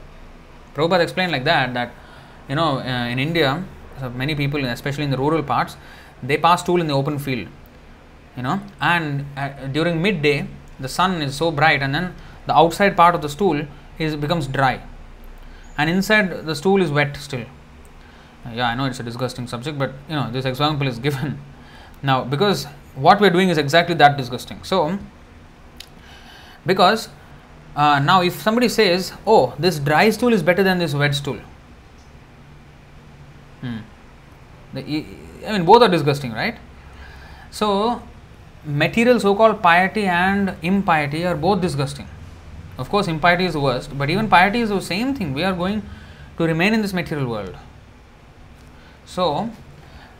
Prabhupada 0.74 1.00
explained 1.00 1.32
like 1.32 1.44
that, 1.44 1.72
that 1.74 1.92
you 2.48 2.56
know, 2.56 2.78
uh, 2.78 3.06
in 3.06 3.18
India, 3.18 3.64
many 4.14 4.34
people, 4.34 4.64
especially 4.64 5.04
in 5.04 5.10
the 5.10 5.16
rural 5.18 5.42
parts, 5.42 5.76
they 6.22 6.36
pass 6.36 6.62
stool 6.62 6.80
in 6.80 6.86
the 6.88 6.94
open 6.94 7.18
field, 7.18 7.48
you 8.36 8.42
know, 8.42 8.60
and 8.80 9.24
uh, 9.36 9.48
during 9.68 10.02
midday, 10.02 10.46
the 10.80 10.88
sun 10.88 11.22
is 11.22 11.36
so 11.36 11.50
bright 11.50 11.82
and 11.82 11.94
then 11.94 12.14
the 12.46 12.54
outside 12.56 12.96
part 12.96 13.14
of 13.14 13.22
the 13.22 13.28
stool 13.28 13.66
is 13.98 14.16
becomes 14.16 14.46
dry. 14.46 14.82
And 15.78 15.88
inside 15.88 16.46
the 16.46 16.54
stool 16.54 16.82
is 16.82 16.90
wet 16.90 17.16
still. 17.16 17.46
Yeah 18.52 18.68
i 18.68 18.74
know 18.74 18.86
it's 18.86 18.98
a 18.98 19.02
disgusting 19.02 19.46
subject 19.46 19.78
but 19.78 19.92
you 20.08 20.14
know 20.16 20.30
this 20.30 20.44
example 20.44 20.88
is 20.88 20.98
given. 21.08 21.38
Now 22.02 22.24
because 22.24 22.64
what 22.94 23.20
we're 23.20 23.30
doing 23.30 23.50
is 23.50 23.58
exactly 23.58 23.94
that 23.96 24.16
disgusting. 24.16 24.62
So 24.64 24.98
because 26.66 27.08
uh, 27.76 27.98
now 27.98 28.22
if 28.22 28.40
somebody 28.40 28.68
says 28.68 29.12
oh 29.26 29.54
this 29.58 29.78
dry 29.78 30.10
stool 30.10 30.32
is 30.32 30.42
better 30.42 30.62
than 30.62 30.78
this 30.78 30.94
wet 30.94 31.14
stool 31.14 31.38
hmm. 33.60 33.78
i 34.76 35.52
mean 35.52 35.64
both 35.64 35.82
are 35.82 35.88
disgusting 35.88 36.32
right 36.32 36.56
so 37.50 38.02
material 38.64 39.18
so 39.18 39.34
called 39.34 39.62
piety 39.62 40.04
and 40.04 40.54
impiety 40.62 41.24
are 41.26 41.34
both 41.34 41.60
disgusting. 41.60 42.06
Of 42.78 42.88
course, 42.88 43.08
impiety 43.08 43.44
is 43.44 43.56
worst, 43.56 43.96
but 43.96 44.10
even 44.10 44.28
piety 44.28 44.60
is 44.60 44.70
the 44.70 44.80
same 44.80 45.14
thing. 45.14 45.34
We 45.34 45.44
are 45.44 45.52
going 45.52 45.82
to 46.38 46.44
remain 46.44 46.74
in 46.74 46.82
this 46.82 46.92
material 46.92 47.28
world. 47.28 47.56
So, 49.04 49.50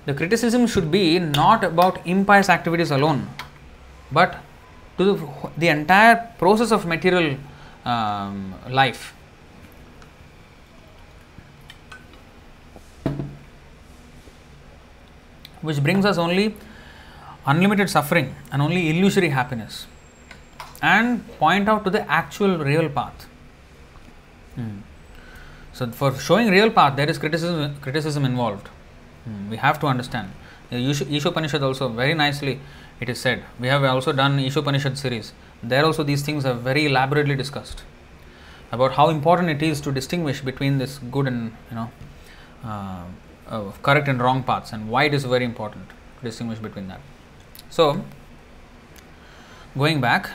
the 0.07 0.15
criticism 0.15 0.67
should 0.67 0.91
be 0.91 1.19
not 1.19 1.65
about 1.65 2.07
impious 2.07 2.49
activities 2.49 2.91
alone, 2.91 3.29
but 4.11 4.39
to 5.01 5.05
the, 5.13 5.51
the 5.57 5.69
entire 5.69 6.17
process 6.39 6.71
of 6.73 6.85
material 6.85 7.39
um, 7.85 8.55
life. 8.69 9.15
Which 15.63 15.83
brings 15.83 16.05
us 16.05 16.19
only 16.19 16.55
unlimited 17.47 17.89
suffering 17.89 18.35
and 18.53 18.61
only 18.61 18.91
illusory 18.91 19.31
happiness 19.31 19.87
and 20.83 21.27
point 21.39 21.69
out 21.69 21.85
to 21.85 21.91
the 21.91 22.03
actual 22.11 22.59
real 22.59 22.89
path. 22.91 23.27
Hmm. 24.55 24.79
So, 25.73 25.91
for 25.93 26.15
showing 26.19 26.49
real 26.51 26.71
path, 26.71 26.97
there 26.97 27.09
is 27.09 27.17
criticism, 27.17 27.77
criticism 27.81 28.25
involved. 28.27 28.69
Hmm. 29.25 29.49
We 29.49 29.57
have 29.57 29.81
to 29.81 29.87
understand. 29.87 30.31
Ishopanishad 30.71 31.63
also 31.63 31.89
very 31.89 32.15
nicely 32.15 32.61
it 33.01 33.09
is 33.09 33.21
said. 33.21 33.45
We 33.59 33.69
have 33.69 33.83
also 33.85 34.13
done 34.13 34.39
Ishopanishad 34.39 34.97
series. 34.97 35.33
There 35.63 35.85
also 35.85 36.03
these 36.03 36.23
things 36.23 36.45
are 36.45 36.55
very 36.55 36.87
elaborately 36.87 37.35
discussed 37.35 37.83
about 38.73 38.93
how 38.93 39.09
important 39.09 39.51
it 39.51 39.63
is 39.63 39.81
to 39.83 39.93
distinguish 39.93 40.41
between 40.41 40.79
this 40.79 40.99
good 41.11 41.27
and 41.27 41.53
you 41.71 41.77
know 41.77 41.91
uh, 42.65 43.05
uh, 43.49 43.73
correct 43.83 44.09
and 44.09 44.21
wrong 44.23 44.43
paths 44.43 44.73
and 44.73 44.89
why 44.89 45.05
it 45.05 45.15
is 45.15 45.25
very 45.25 45.45
important 45.45 45.89
to 45.89 46.25
distinguish 46.25 46.59
between 46.59 46.89
that. 46.89 47.01
So, 47.69 48.05
going 49.77 50.01
back, 50.01 50.31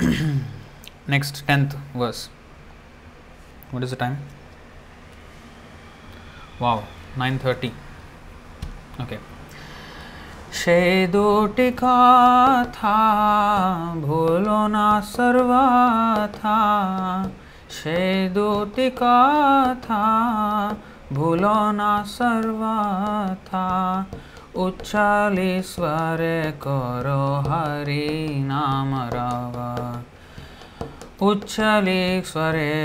next 1.06 1.46
10th 1.46 1.78
verse. 1.94 2.28
What 3.70 3.82
is 3.82 3.90
the 3.90 3.96
time? 3.96 4.18
Wow, 6.60 6.84
9:30. 7.17 7.71
Okay. 8.99 9.19
সে 10.51 10.81
দুটি 11.11 11.69
কথা 11.77 12.99
ভুলো 14.01 14.61
না 14.67 14.89
সর্বথা 15.13 16.59
সে 17.69 18.01
দুটি 18.33 18.87
কথা 18.99 20.03
ভুলো 21.13 21.59
না 21.71 21.93
সর্বথা 22.17 23.67
উচ্চালীশ্বরে 24.55 26.39
করো 26.61 27.25
হরি 27.47 28.09
নাম 28.43 28.89
রবা 29.07 29.73
উচ্চালীশ্বরে 31.21 32.75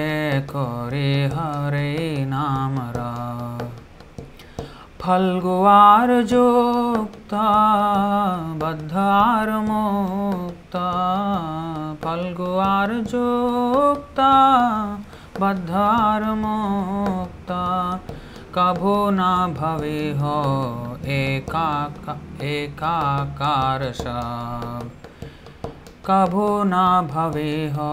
করে 0.48 1.12
হরে 1.26 1.92
নাম 2.26 2.74
রব 2.96 3.77
फलगुआर 5.09 6.11
जोक्ता, 6.31 7.45
बद्धार 15.39 16.23
मोक्ता 16.39 17.69
कभो 18.57 18.93
न 19.11 19.21
भवे 19.57 20.01
हो 20.19 20.37
एका 21.17 21.69
एकाकार 22.51 23.91
सब 24.01 24.89
कभो 26.05 26.47
न 26.63 26.75
भवे 27.13 27.53
हो 27.77 27.91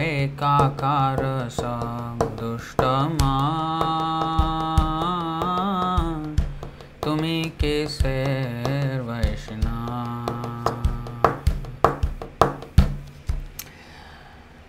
एकाकार 0.00 1.22
सब 1.60 2.28
दुष्टमा 2.40 3.36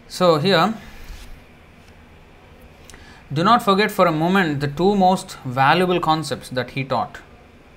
So 0.08 0.38
here, 0.38 0.74
do 3.32 3.44
not 3.44 3.64
forget 3.64 3.90
for 3.90 4.06
a 4.06 4.12
moment 4.12 4.60
the 4.60 4.68
two 4.68 4.96
most 4.96 5.38
valuable 5.46 6.00
concepts 6.00 6.50
that 6.50 6.72
he 6.72 6.84
taught, 6.84 7.20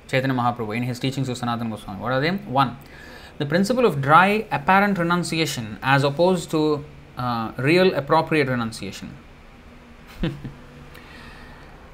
Chaitanya 0.09 0.35
Mahaprabhu, 0.35 0.77
in 0.77 0.83
his 0.83 0.99
teachings 0.99 1.29
of 1.29 1.39
Sanatana 1.39 1.71
Goswami. 1.71 2.01
What 2.01 2.13
are 2.13 2.21
they? 2.21 2.31
One, 2.31 2.79
the 3.39 3.47
principle 3.47 3.87
of 3.87 4.01
dry 4.01 4.47
apparent 4.51 4.99
renunciation 4.99 5.79
as 5.83 6.03
opposed 6.05 6.51
to 6.51 6.85
uh, 7.17 7.53
real 7.59 7.95
appropriate 7.95 8.49
renunciation. 8.49 9.17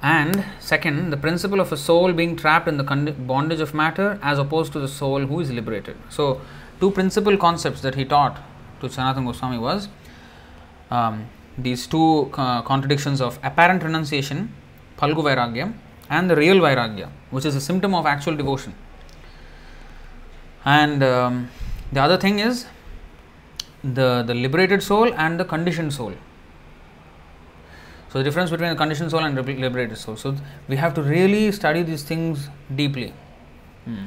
and 0.02 0.44
second, 0.60 1.10
the 1.10 1.16
principle 1.16 1.60
of 1.60 1.72
a 1.72 1.76
soul 1.76 2.12
being 2.12 2.36
trapped 2.36 2.68
in 2.68 2.76
the 2.76 2.84
bondage 2.84 3.60
of 3.60 3.74
matter 3.74 4.18
as 4.22 4.38
opposed 4.38 4.72
to 4.74 4.80
the 4.80 4.86
soul 4.88 5.26
who 5.26 5.40
is 5.40 5.50
liberated. 5.50 5.96
So, 6.08 6.40
two 6.78 6.92
principal 6.92 7.36
concepts 7.36 7.80
that 7.80 7.96
he 7.96 8.04
taught 8.04 8.40
to 8.80 8.86
Sanatana 8.86 9.26
Goswami 9.26 9.58
was 9.58 9.88
um, 10.92 11.26
these 11.56 11.88
two 11.88 12.30
uh, 12.34 12.62
contradictions 12.62 13.20
of 13.20 13.40
apparent 13.42 13.82
renunciation, 13.82 14.54
Phalgu 14.96 15.24
Vairagya, 15.24 15.74
and 16.08 16.30
the 16.30 16.36
real 16.36 16.56
Vairagya, 16.56 17.10
which 17.30 17.44
is 17.44 17.56
a 17.56 17.60
symptom 17.60 17.92
of 17.94 18.06
actual 18.06 18.36
devotion. 18.36 18.74
And 20.64 21.02
um, 21.02 21.50
the 21.90 22.00
other 22.00 22.16
thing 22.16 22.38
is 22.38 22.66
the, 23.82 24.22
the 24.22 24.34
liberated 24.34 24.82
soul 24.82 25.12
and 25.14 25.40
the 25.40 25.44
conditioned 25.44 25.92
soul. 25.92 26.14
So, 28.10 28.18
the 28.18 28.24
difference 28.24 28.50
between 28.50 28.70
the 28.70 28.76
conditioned 28.76 29.10
soul 29.10 29.20
and 29.20 29.36
liberated 29.36 29.98
soul. 29.98 30.16
So, 30.16 30.34
we 30.68 30.76
have 30.76 30.94
to 30.94 31.02
really 31.02 31.52
study 31.52 31.82
these 31.82 32.02
things 32.02 32.48
deeply. 32.74 33.12
Hmm. 33.84 34.06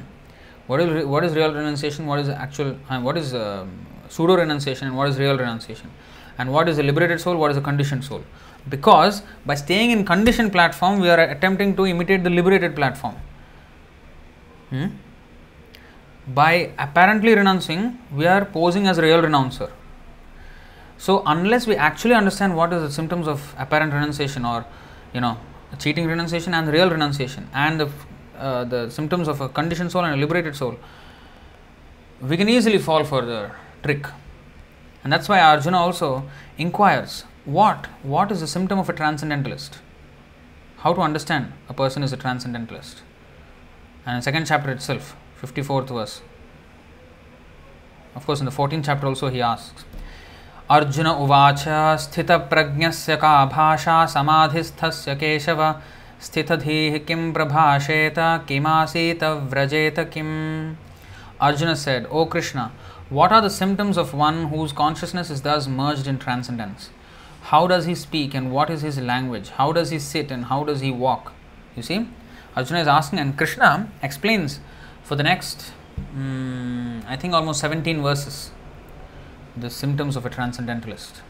What 0.66 0.80
is 0.80 1.06
what 1.06 1.24
is 1.24 1.34
real 1.34 1.52
renunciation? 1.52 2.06
What 2.06 2.20
is 2.20 2.28
actual? 2.28 2.76
Uh, 2.88 3.00
what 3.00 3.16
is 3.16 3.34
uh, 3.34 3.66
pseudo 4.08 4.36
renunciation? 4.36 4.88
And 4.88 4.96
what 4.96 5.08
is 5.08 5.18
real 5.18 5.36
renunciation? 5.36 5.90
and 6.38 6.52
what 6.52 6.68
is 6.68 6.78
a 6.78 6.82
liberated 6.82 7.20
soul, 7.20 7.36
what 7.36 7.50
is 7.50 7.56
a 7.56 7.60
conditioned 7.60 8.04
soul. 8.04 8.22
Because 8.68 9.22
by 9.44 9.54
staying 9.54 9.90
in 9.90 10.04
conditioned 10.04 10.52
platform, 10.52 11.00
we 11.00 11.10
are 11.10 11.20
attempting 11.20 11.76
to 11.76 11.86
imitate 11.86 12.24
the 12.24 12.30
liberated 12.30 12.76
platform. 12.76 13.16
Hmm? 14.70 14.86
By 16.28 16.70
apparently 16.78 17.34
renouncing, 17.34 17.98
we 18.12 18.26
are 18.26 18.44
posing 18.44 18.86
as 18.86 18.98
a 18.98 19.02
real 19.02 19.20
renouncer. 19.20 19.70
So 21.04 21.24
unless 21.26 21.66
we 21.66 21.74
actually 21.74 22.14
understand 22.14 22.56
what 22.56 22.72
is 22.72 22.80
the 22.80 22.92
symptoms 22.92 23.26
of 23.26 23.56
apparent 23.58 23.92
renunciation 23.92 24.44
or 24.44 24.64
you 25.12 25.20
know 25.20 25.36
cheating 25.80 26.06
renunciation 26.06 26.54
and 26.54 26.68
real 26.68 26.90
renunciation 26.90 27.48
and 27.52 27.80
the 27.80 27.88
uh, 28.38 28.62
the 28.62 28.88
symptoms 28.88 29.26
of 29.26 29.40
a 29.40 29.48
conditioned 29.48 29.90
soul 29.90 30.04
and 30.04 30.14
a 30.14 30.16
liberated 30.16 30.54
soul, 30.54 30.76
we 32.20 32.36
can 32.36 32.48
easily 32.48 32.78
fall 32.78 33.02
for 33.02 33.22
the 33.22 33.50
trick 33.82 34.06
and 35.02 35.12
that's 35.12 35.28
why 35.28 35.40
Arjuna 35.40 35.76
also 35.76 36.22
inquires 36.56 37.24
what 37.46 37.88
what 38.14 38.30
is 38.30 38.38
the 38.38 38.46
symptom 38.46 38.78
of 38.78 38.88
a 38.88 38.92
transcendentalist? 38.92 39.80
How 40.84 40.94
to 40.94 41.00
understand 41.00 41.52
a 41.68 41.74
person 41.74 42.04
is 42.04 42.12
a 42.12 42.16
transcendentalist? 42.16 43.02
And 44.06 44.14
in 44.16 44.22
second 44.22 44.46
chapter 44.46 44.70
itself, 44.70 45.16
54th 45.42 45.88
verse. 45.88 46.22
Of 48.14 48.24
course, 48.24 48.38
in 48.38 48.44
the 48.44 48.52
14th 48.52 48.84
chapter 48.84 49.06
also 49.08 49.30
he 49.30 49.40
asks, 49.40 49.84
Arjun 50.71 51.07
उवाच 51.07 51.63
स्थितप्रज्ञस्य 52.03 53.15
का 53.15 53.33
भाषा 53.53 54.05
समाधिस्थस्य 54.13 55.15
केशव 55.15 55.61
स्थितधीः 56.21 56.97
किं 57.07 57.31
प्रभाषेत 57.33 58.15
किमासीत 58.47 59.23
व्रजेत 59.23 59.99
किम् 60.13 60.35
Arjuna 61.39 61.75
said, 61.75 62.07
O 62.09 62.25
Krishna, 62.25 62.71
what 63.09 63.31
are 63.31 63.41
the 63.41 63.49
symptoms 63.49 63.95
of 63.95 64.13
one 64.13 64.47
whose 64.47 64.71
consciousness 64.71 65.29
is 65.29 65.43
thus 65.43 65.67
merged 65.67 66.07
in 66.07 66.17
transcendence? 66.17 66.89
How 67.43 67.67
does 67.67 67.85
he 67.85 67.93
speak 67.93 68.33
and 68.33 68.51
what 68.51 68.71
is 68.71 68.81
his 68.81 68.97
language? 68.97 69.49
How 69.49 69.71
does 69.71 69.91
he 69.91 69.99
sit 69.99 70.31
and 70.31 70.45
how 70.45 70.63
does 70.63 70.81
he 70.81 70.89
walk? 70.91 71.33
You 71.75 71.83
see, 71.83 72.09
Arjuna 72.55 72.81
is 72.81 72.87
asking, 72.87 73.19
and 73.19 73.37
Krishna 73.37 73.91
explains 74.01 74.59
for 75.03 75.15
the 75.15 75.23
next, 75.23 75.73
um, 76.15 77.03
I 77.07 77.15
think, 77.15 77.35
almost 77.35 77.61
17 77.61 78.01
verses 78.01 78.49
the 79.56 79.70
symptoms 79.70 80.16
of 80.16 80.26
a 80.26 80.30
transcendentalist. 80.30 81.22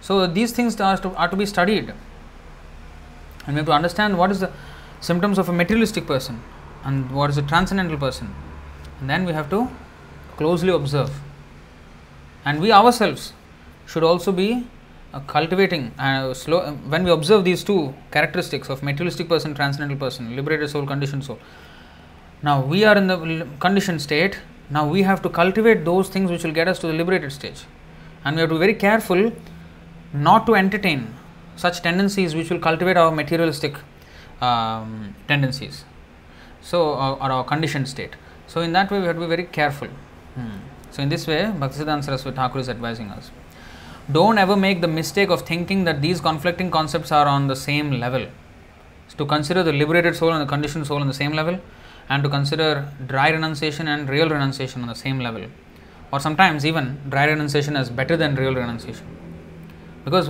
So, 0.00 0.26
these 0.26 0.52
things 0.52 0.80
are 0.80 0.96
to, 0.98 1.10
are 1.16 1.28
to 1.28 1.36
be 1.36 1.46
studied, 1.46 1.92
and 3.46 3.54
we 3.54 3.54
have 3.54 3.66
to 3.66 3.72
understand 3.72 4.18
what 4.18 4.30
is 4.30 4.40
the 4.40 4.52
symptoms 5.00 5.38
of 5.38 5.48
a 5.48 5.52
materialistic 5.52 6.06
person 6.06 6.42
and 6.84 7.10
what 7.10 7.30
is 7.30 7.38
a 7.38 7.42
transcendental 7.42 7.96
person, 7.96 8.34
and 9.00 9.10
then 9.10 9.24
we 9.24 9.32
have 9.32 9.50
to 9.50 9.68
closely 10.36 10.70
observe. 10.70 11.10
And 12.44 12.60
we 12.60 12.70
ourselves 12.70 13.32
should 13.86 14.04
also 14.04 14.32
be 14.32 14.66
uh, 15.12 15.20
cultivating 15.20 15.92
uh, 15.98 16.34
slow 16.34 16.58
uh, 16.58 16.72
when 16.92 17.04
we 17.04 17.10
observe 17.10 17.44
these 17.44 17.64
two 17.64 17.94
characteristics 18.10 18.68
of 18.68 18.82
materialistic 18.82 19.28
person, 19.28 19.54
transcendental 19.54 19.98
person, 19.98 20.36
liberated 20.36 20.68
soul, 20.68 20.86
conditioned 20.86 21.24
soul. 21.24 21.38
Now 22.42 22.60
we 22.60 22.84
are 22.84 22.96
in 22.96 23.06
the 23.06 23.46
conditioned 23.58 24.02
state. 24.02 24.38
Now 24.70 24.88
we 24.88 25.02
have 25.02 25.22
to 25.22 25.28
cultivate 25.28 25.84
those 25.84 26.08
things 26.08 26.30
which 26.30 26.44
will 26.44 26.52
get 26.52 26.68
us 26.68 26.78
to 26.80 26.86
the 26.86 26.92
liberated 26.92 27.32
stage, 27.32 27.64
and 28.24 28.36
we 28.36 28.40
have 28.40 28.50
to 28.50 28.54
be 28.56 28.58
very 28.58 28.74
careful 28.74 29.32
not 30.12 30.46
to 30.46 30.54
entertain 30.54 31.14
such 31.56 31.82
tendencies 31.82 32.34
which 32.34 32.50
will 32.50 32.58
cultivate 32.58 32.96
our 32.96 33.10
materialistic 33.10 33.76
um, 34.40 35.14
tendencies. 35.28 35.84
So, 36.60 36.94
uh, 36.94 37.14
or 37.14 37.30
our 37.30 37.44
conditioned 37.44 37.88
state. 37.88 38.16
So, 38.46 38.60
in 38.60 38.72
that 38.72 38.90
way, 38.90 38.98
we 38.98 39.06
have 39.06 39.16
to 39.16 39.20
be 39.20 39.28
very 39.28 39.44
careful. 39.44 39.88
Hmm. 40.34 40.58
So, 40.90 41.02
in 41.02 41.08
this 41.08 41.26
way, 41.26 41.42
Bhaktisiddhanta 41.44 42.04
Saraswati 42.04 42.36
Thakur 42.36 42.58
is 42.58 42.68
advising 42.68 43.10
us. 43.10 43.30
Don't 44.10 44.38
ever 44.38 44.56
make 44.56 44.80
the 44.80 44.88
mistake 44.88 45.30
of 45.30 45.42
thinking 45.42 45.84
that 45.84 46.02
these 46.02 46.20
conflicting 46.20 46.70
concepts 46.70 47.12
are 47.12 47.26
on 47.26 47.46
the 47.46 47.56
same 47.56 47.92
level. 47.92 48.26
So, 49.08 49.16
to 49.18 49.26
consider 49.26 49.62
the 49.62 49.72
liberated 49.72 50.16
soul 50.16 50.32
and 50.32 50.42
the 50.42 50.46
conditioned 50.46 50.86
soul 50.86 51.00
on 51.00 51.06
the 51.06 51.14
same 51.14 51.32
level, 51.32 51.60
and 52.08 52.22
to 52.22 52.28
consider 52.28 52.88
dry 53.06 53.30
renunciation 53.30 53.88
and 53.88 54.08
real 54.08 54.28
renunciation 54.28 54.82
on 54.82 54.88
the 54.88 54.94
same 54.94 55.18
level. 55.18 55.46
Or 56.12 56.20
sometimes 56.20 56.64
even 56.64 57.00
dry 57.08 57.24
renunciation 57.24 57.76
is 57.76 57.90
better 57.90 58.16
than 58.16 58.36
real 58.36 58.54
renunciation. 58.54 59.06
Because 60.04 60.28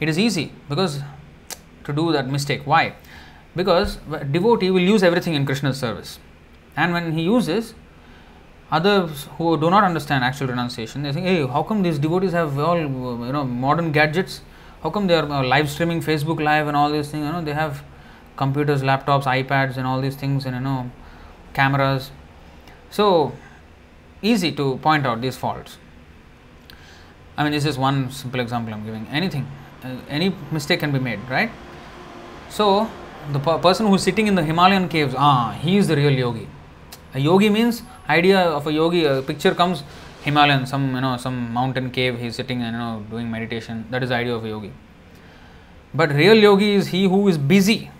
it 0.00 0.08
is 0.08 0.18
easy, 0.18 0.52
because 0.68 1.02
to 1.84 1.92
do 1.92 2.12
that 2.12 2.28
mistake. 2.28 2.62
Why? 2.64 2.94
Because 3.54 3.98
devotee 4.30 4.70
will 4.70 4.80
use 4.80 5.02
everything 5.02 5.34
in 5.34 5.44
Krishna's 5.44 5.78
service. 5.78 6.18
And 6.76 6.92
when 6.92 7.12
he 7.12 7.22
uses, 7.22 7.74
others 8.70 9.28
who 9.36 9.58
do 9.58 9.70
not 9.70 9.82
understand 9.82 10.22
actual 10.22 10.46
renunciation 10.46 11.02
they 11.02 11.12
think 11.12 11.24
hey 11.24 11.46
how 11.46 11.62
come 11.62 11.82
these 11.82 11.98
devotees 11.98 12.32
have 12.32 12.58
all 12.58 12.78
you 12.78 13.32
know 13.32 13.44
modern 13.44 13.90
gadgets 13.92 14.42
how 14.82 14.90
come 14.90 15.06
they 15.06 15.14
are 15.14 15.24
uh, 15.30 15.42
live 15.42 15.70
streaming 15.70 16.02
facebook 16.02 16.42
live 16.42 16.68
and 16.68 16.76
all 16.76 16.90
these 16.90 17.10
things 17.10 17.24
you 17.24 17.32
know 17.32 17.42
they 17.42 17.54
have 17.54 17.82
computers 18.36 18.82
laptops 18.82 19.24
ipads 19.24 19.78
and 19.78 19.86
all 19.86 20.00
these 20.02 20.16
things 20.16 20.44
and 20.44 20.54
you 20.54 20.60
know 20.60 20.90
cameras 21.60 22.10
so 22.98 23.06
easy 24.32 24.50
to 24.60 24.66
point 24.86 25.06
out 25.10 25.20
these 25.26 25.38
faults 25.44 25.78
I 27.38 27.44
mean, 27.44 27.52
this 27.52 27.64
is 27.64 27.78
one 27.78 28.10
simple 28.10 28.40
example 28.40 28.74
I'm 28.74 28.84
giving. 28.84 29.06
Anything, 29.12 29.46
uh, 29.84 29.94
any 30.08 30.34
mistake 30.50 30.80
can 30.80 30.90
be 30.90 30.98
made, 30.98 31.20
right? 31.30 31.52
So, 32.50 32.90
the 33.32 33.38
per- 33.38 33.58
person 33.58 33.86
who's 33.86 34.02
sitting 34.02 34.26
in 34.26 34.34
the 34.34 34.42
Himalayan 34.42 34.88
caves, 34.88 35.14
ah, 35.16 35.52
he 35.52 35.76
is 35.76 35.86
the 35.86 35.94
real 35.94 36.10
yogi. 36.10 36.48
A 37.14 37.20
yogi 37.20 37.48
means 37.48 37.82
idea 38.08 38.40
of 38.40 38.66
a 38.66 38.72
yogi. 38.72 39.04
A 39.04 39.22
picture 39.22 39.54
comes 39.54 39.84
Himalayan, 40.22 40.66
some 40.66 40.96
you 40.96 41.00
know, 41.00 41.16
some 41.16 41.52
mountain 41.52 41.92
cave. 41.92 42.18
He's 42.18 42.34
sitting 42.34 42.60
and 42.60 42.72
you 42.72 42.78
know 42.78 43.04
doing 43.08 43.30
meditation. 43.30 43.86
That 43.90 44.02
is 44.02 44.08
the 44.08 44.16
idea 44.16 44.34
of 44.34 44.44
a 44.44 44.48
yogi. 44.48 44.72
But 45.94 46.12
real 46.12 46.34
yogi 46.34 46.72
is 46.74 46.88
he 46.88 47.04
who 47.04 47.28
is 47.28 47.38
busy 47.38 47.92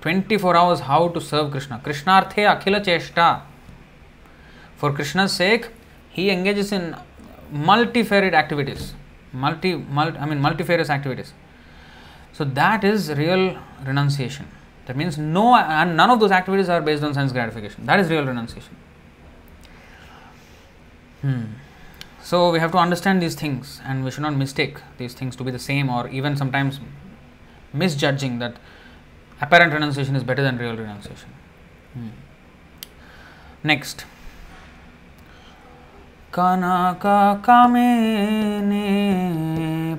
24 0.00 0.56
hours 0.56 0.80
how 0.80 1.08
to 1.08 1.20
serve 1.20 1.50
Krishna. 1.50 1.80
Krishnarthe 1.84 2.46
akhila 2.46 2.84
cheshta. 2.84 3.42
For 4.76 4.92
Krishna's 4.92 5.32
sake, 5.32 5.68
he 6.08 6.30
engages 6.30 6.72
in 6.72 6.96
multifarious 7.50 8.34
activities. 8.34 8.94
Multi, 9.32 9.74
multi 9.74 10.18
I 10.18 10.26
mean 10.26 10.40
multifarious 10.40 10.90
activities. 10.90 11.32
So 12.32 12.44
that 12.44 12.84
is 12.84 13.12
real 13.12 13.58
renunciation. 13.84 14.46
That 14.86 14.96
means 14.96 15.18
no 15.18 15.54
and 15.54 15.96
none 15.96 16.10
of 16.10 16.20
those 16.20 16.30
activities 16.30 16.68
are 16.68 16.80
based 16.80 17.02
on 17.02 17.12
sense 17.12 17.32
gratification. 17.32 17.84
That 17.86 18.00
is 18.00 18.08
real 18.08 18.24
renunciation. 18.24 18.76
Hmm. 21.22 21.44
So 22.22 22.52
we 22.52 22.60
have 22.60 22.72
to 22.72 22.78
understand 22.78 23.20
these 23.20 23.34
things 23.34 23.80
and 23.84 24.04
we 24.04 24.10
should 24.10 24.22
not 24.22 24.34
mistake 24.36 24.78
these 24.98 25.14
things 25.14 25.34
to 25.36 25.44
be 25.44 25.50
the 25.50 25.58
same 25.58 25.88
or 25.88 26.08
even 26.08 26.36
sometimes 26.36 26.78
misjudging 27.72 28.38
that 28.38 28.56
apparent 29.40 29.72
renunciation 29.72 30.16
is 30.16 30.24
better 30.24 30.42
than 30.42 30.58
real 30.58 30.76
renunciation. 30.76 31.30
Hmm. 31.94 32.08
Next. 33.64 34.04
कनका 36.34 37.20
कामेने 37.44 38.88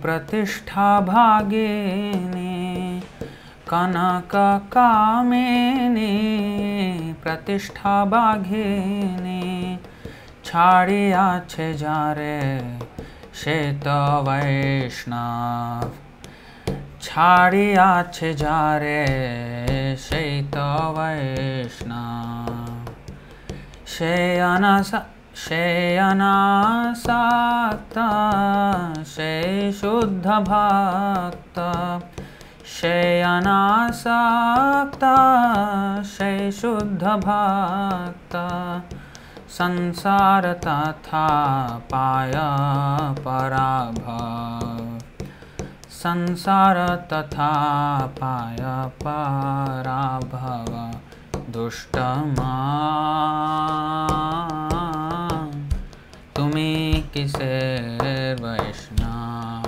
प्रतिष्ठा 0.01 0.89
भागेने 1.07 2.51
कनका 3.69 4.49
कामेने 4.73 6.11
प्रतिष्ठा 7.23 8.03
भागेने 8.13 9.41
छाड़िया 10.45 11.25
छे 11.49 11.73
जा 11.77 11.97
रे 12.17 12.37
श्वेत 13.41 13.87
वैष्णव 14.27 15.91
ছাড়িয়া 17.00 17.86
আছে 17.94 18.28
যারে 18.34 19.02
সেই 20.04 20.32
তো 20.54 20.68
বৈষ্ণব 20.96 22.84
সে 23.94 24.14
অনাসা 24.52 25.00
সে 25.44 25.64
অনাসক্ত 26.10 27.96
সে 29.14 29.32
শুদ্ধ 29.80 30.26
ভক্ত 30.50 31.58
সে 32.76 32.98
অনাসক্ত 33.34 35.04
সে 36.14 36.32
শুদ্ধ 36.60 37.04
ভক্ত 37.26 38.34
संसार 39.54 40.46
तथा 40.56 41.26
पाय 41.90 42.32
पराभव 43.18 45.07
संसार 45.99 46.77
तथा 46.95 47.51
पाय 48.19 48.57
पराभव 49.03 50.71
दुष्टमा। 51.51 52.53
तुम्हें 56.35 57.09
किसे 57.09 57.57
वैष्णव 58.33 59.65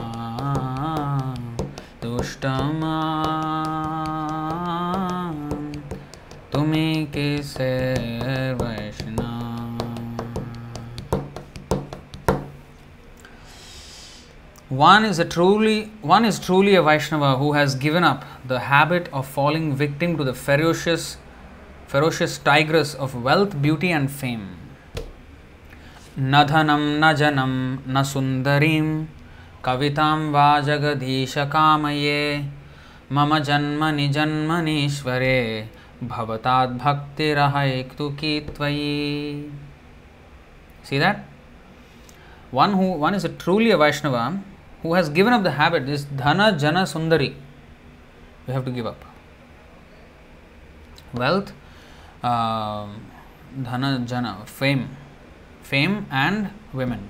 दुष्टमा। 2.03 2.97
तुम्हें 6.53 7.05
किसे 7.05 7.95
one 14.70 15.04
is 15.04 15.18
a 15.18 15.24
truly 15.24 15.90
one 16.02 16.24
is 16.24 16.38
truly 16.40 16.74
a 16.74 16.82
vaishnava 16.82 17.36
who 17.38 17.52
has 17.52 17.74
given 17.74 18.02
up 18.02 18.24
the 18.44 18.58
habit 18.68 19.08
of 19.12 19.26
falling 19.26 19.74
victim 19.74 20.16
to 20.16 20.24
the 20.24 20.34
ferocious 20.34 21.18
ferocious 21.86 22.38
tigress 22.38 22.94
of 22.94 23.14
wealth 23.22 23.60
beauty 23.62 23.90
and 23.90 24.10
fame 24.10 24.46
न 26.18 26.42
धनं 26.48 26.84
न 27.02 27.12
जनं 27.16 27.52
न 27.94 28.02
सुन्दरीं 28.10 28.88
कवितां 29.64 30.18
वा 30.32 30.48
जगदीश 30.68 31.34
कामये 31.54 32.22
मम 33.12 33.38
जन्मनि 33.48 34.06
जन्मनीश्वरे 34.16 35.40
भवताद्भक्तिरहैक्तु 36.12 38.06
की 38.20 38.32
त्वयि 38.56 38.96
See 40.86 40.98
that? 40.98 41.24
One 42.52 42.74
who 42.74 42.92
one 42.92 43.14
is 43.14 43.24
a 43.24 43.28
truly 43.28 43.72
a 43.72 43.76
Vaishnava 43.76 44.40
who 44.81 44.93
has 44.93 45.09
given 45.09 45.33
up 45.33 45.43
the 45.43 45.51
habit, 45.51 45.85
this 45.85 46.05
dhana 46.05 46.59
jana 46.59 46.83
sundari, 46.83 47.35
we 48.47 48.53
have 48.53 48.65
to 48.65 48.71
give 48.71 48.85
up. 48.85 49.03
Wealth, 51.13 51.53
uh, 52.23 52.87
jana, 53.63 54.43
fame, 54.45 54.89
fame 55.61 56.05
and 56.09 56.49
women. 56.73 57.09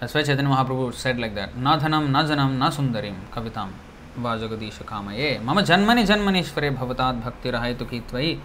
That's 0.00 0.12
why 0.12 0.22
Chaitanya 0.22 0.50
Mahaprabhu 0.50 0.92
said 0.92 1.18
like 1.18 1.34
that. 1.34 1.56
Na 1.56 1.78
dhanam, 1.78 2.10
na 2.10 2.24
janam, 2.24 2.58
na 2.58 2.70
sundarim, 2.70 3.14
kavitam, 3.32 3.70
va 4.16 4.36
jagadisha 4.36 4.84
kamaye. 4.84 5.42
Mama 5.42 5.62
janmani 5.62 6.04
janmanishvare 6.04 6.76
bhavatad 6.76 7.22
bhakti 7.22 7.50
rahaitu 7.50 7.88
ki 7.88 8.00
tvai. 8.00 8.40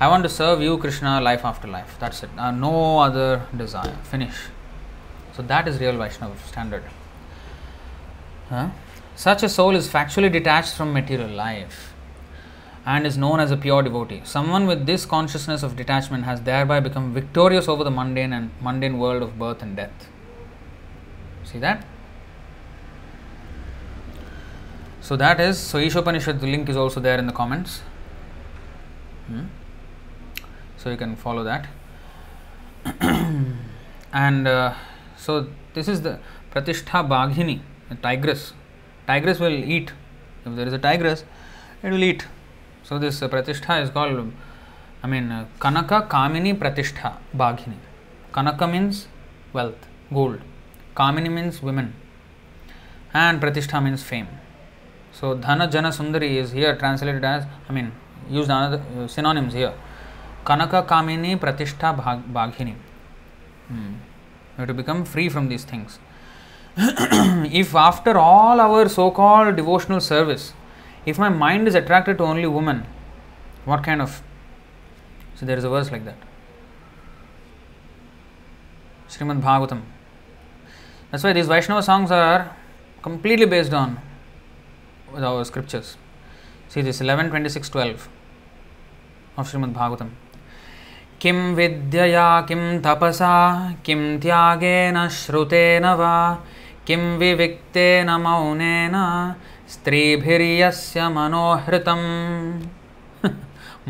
I 0.00 0.06
want 0.06 0.22
to 0.22 0.28
serve 0.28 0.62
you, 0.62 0.78
Krishna, 0.78 1.20
life 1.20 1.44
after 1.44 1.66
life. 1.66 1.96
That's 1.98 2.22
it. 2.22 2.30
Uh, 2.38 2.52
no 2.52 3.00
other 3.00 3.42
desire. 3.56 3.96
Finish. 4.04 4.36
So 5.34 5.42
that 5.42 5.66
is 5.66 5.80
real 5.80 5.96
Vaishnava 5.98 6.34
standard. 6.46 6.84
Huh? 8.48 8.70
Such 9.14 9.42
a 9.42 9.48
soul 9.48 9.74
is 9.74 9.88
factually 9.88 10.30
detached 10.30 10.74
from 10.74 10.92
material 10.92 11.30
life 11.30 11.92
and 12.86 13.06
is 13.06 13.18
known 13.18 13.40
as 13.40 13.50
a 13.50 13.56
pure 13.56 13.82
devotee. 13.82 14.22
Someone 14.24 14.66
with 14.66 14.86
this 14.86 15.04
consciousness 15.04 15.62
of 15.62 15.76
detachment 15.76 16.24
has 16.24 16.40
thereby 16.42 16.80
become 16.80 17.12
victorious 17.12 17.68
over 17.68 17.84
the 17.84 17.90
mundane 17.90 18.32
and 18.32 18.50
mundane 18.60 18.98
world 18.98 19.22
of 19.22 19.38
birth 19.38 19.60
and 19.60 19.76
death. 19.76 20.08
See 21.44 21.58
that? 21.58 21.84
So 25.00 25.16
that 25.16 25.40
is 25.40 25.58
so 25.58 25.78
Ishopanishad. 25.78 26.40
The 26.40 26.46
link 26.46 26.68
is 26.68 26.76
also 26.76 27.00
there 27.00 27.18
in 27.18 27.26
the 27.26 27.32
comments. 27.32 27.80
Hmm? 29.26 29.44
So 30.76 30.90
you 30.90 30.96
can 30.96 31.16
follow 31.16 31.44
that. 31.44 31.66
and 34.12 34.48
uh, 34.48 34.74
so 35.16 35.46
this 35.74 35.88
is 35.88 36.02
the 36.02 36.18
Pratishtha 36.52 37.06
Baghini, 37.08 37.60
the 37.88 37.94
tigress. 37.96 38.52
Tigress 39.06 39.38
will 39.38 39.52
eat. 39.52 39.92
If 40.44 40.56
there 40.56 40.66
is 40.66 40.72
a 40.72 40.78
tigress, 40.78 41.24
it 41.82 41.90
will 41.90 42.02
eat. 42.02 42.26
So 42.82 42.98
this 42.98 43.20
uh, 43.22 43.28
Pratishtha 43.28 43.82
is 43.82 43.90
called, 43.90 44.32
I 45.02 45.06
mean, 45.06 45.30
uh, 45.30 45.46
Kanaka 45.60 46.06
Kamini 46.08 46.58
Pratishtha 46.58 47.16
Baghini. 47.36 47.76
Kanaka 48.32 48.66
means 48.66 49.08
wealth, 49.52 49.86
gold. 50.12 50.40
Kamini 50.96 51.30
means 51.30 51.62
women. 51.62 51.94
And 53.12 53.40
Pratishtha 53.40 53.82
means 53.82 54.02
fame. 54.02 54.28
So 55.12 55.36
Dhana 55.36 55.70
Jana 55.70 55.88
Sundari 55.88 56.36
is 56.36 56.52
here 56.52 56.76
translated 56.76 57.24
as, 57.24 57.44
I 57.68 57.72
mean, 57.72 57.92
used 58.30 58.50
another 58.50 58.82
uh, 58.98 59.06
synonyms 59.06 59.52
here. 59.54 59.74
Kanaka 60.44 60.82
Kamini 60.82 61.38
Pratishtha 61.38 61.94
Baghini. 62.32 62.74
Hmm. 63.68 63.94
We 64.56 64.62
have 64.62 64.68
to 64.68 64.74
become 64.74 65.04
free 65.04 65.28
from 65.28 65.48
these 65.48 65.64
things. 65.64 65.98
if 66.77 67.75
after 67.75 68.17
all 68.17 68.59
our 68.59 68.89
so 68.89 69.11
called 69.11 69.55
devotional 69.55 69.99
service, 69.99 70.53
if 71.05 71.19
my 71.19 71.29
mind 71.29 71.67
is 71.67 71.75
attracted 71.75 72.17
to 72.17 72.23
only 72.23 72.47
women, 72.47 72.85
what 73.65 73.83
kind 73.83 74.01
of. 74.01 74.21
So 75.35 75.45
there 75.45 75.57
is 75.57 75.63
a 75.63 75.69
verse 75.69 75.91
like 75.91 76.05
that. 76.05 76.17
Srimad 79.07 79.41
Bhagavatam. 79.41 79.81
That's 81.11 81.23
why 81.23 81.33
these 81.33 81.47
Vaishnava 81.47 81.83
songs 81.83 82.09
are 82.09 82.55
completely 83.03 83.45
based 83.45 83.73
on 83.73 83.99
with 85.13 85.23
our 85.23 85.45
scriptures. 85.45 85.97
See 86.69 86.81
this 86.81 87.01
11 87.01 87.29
26 87.29 87.69
12 87.69 88.09
of 89.37 89.51
Srimad 89.51 89.73
Bhagavatam. 89.73 90.11
किं 91.23 91.53
विद्यया 91.55 92.29
किं 92.47 92.63
तपसा 92.83 93.35
किं 93.85 93.99
त्यागेन 94.19 94.97
श्रुतेन 95.17 95.85
वा 95.99 96.15
किं 96.87 97.01
विविक्तेन 97.17 98.09
मौनेन 98.25 98.95
स्त्रीभिर्यस्य 99.73 101.09
मनोहृतं 101.17 102.03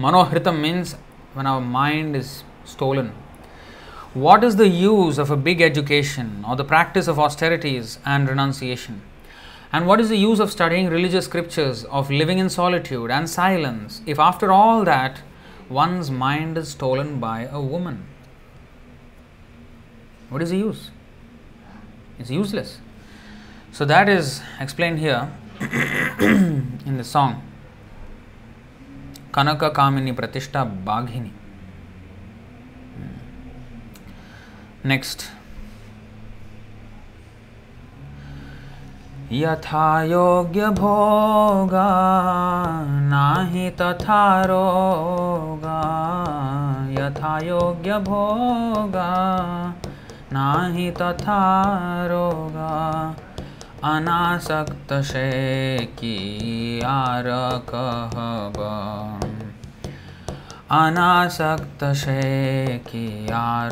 मनोहृतं 0.06 0.62
means 0.62 0.96
when 1.34 1.48
our 1.48 1.62
mind 1.62 2.16
is 2.16 2.44
stolen 2.66 3.12
What 4.14 4.44
is 4.44 4.58
the 4.58 4.68
use 4.68 5.18
of 5.18 5.32
a 5.32 5.36
big 5.36 5.60
education 5.60 6.46
or 6.48 6.56
the 6.56 6.64
practice 6.64 7.08
of 7.08 7.20
austerities 7.20 7.98
and 8.06 8.30
renunciation? 8.30 9.02
And 9.72 9.88
what 9.88 10.00
is 10.00 10.10
the 10.10 10.18
use 10.18 10.40
of 10.40 10.52
studying 10.52 10.88
religious 10.88 11.26
scriptures, 11.26 11.84
of 11.86 12.12
living 12.12 12.38
in 12.38 12.48
solitude 12.48 13.10
and 13.10 13.28
silence, 13.28 14.04
if 14.06 14.20
after 14.20 14.52
all 14.52 14.84
that 14.84 15.24
one's 15.68 16.12
mind 16.12 16.60
is 16.60 16.70
stolen 16.70 17.20
by 17.20 17.46
a 17.52 17.60
woman? 17.60 18.06
What 20.30 20.44
is 20.44 20.52
the 20.52 20.58
use? 20.58 20.92
It's 22.20 22.30
useless. 22.30 22.78
So 23.79 23.85
that 23.85 24.09
is 24.09 24.41
explained 24.59 24.99
here 24.99 25.31
in 25.61 26.97
the 26.97 27.05
song 27.05 27.41
Kanaka 29.31 29.71
Kamini 29.71 30.13
Pratishta 30.13 30.63
Baghini. 30.85 31.31
Next. 34.83 35.31
यथा 39.31 39.87
योग्यभोगा 40.11 41.89
नाही 43.15 43.71
तथा 43.81 44.21
रोगा 44.51 45.81
यथा 46.99 47.39
योग्यभोगा 47.47 49.09
नाही 50.33 50.91
तथा 51.01 51.41
रोगा 52.11 52.75
अनासक्त 53.85 54.93
से 54.93 55.79
की 55.99 56.81
आर 56.81 57.25
कहब 57.69 58.57
अनासक्त 60.71 61.85
से 61.85 62.79
की 62.89 63.33
आर 63.33 63.71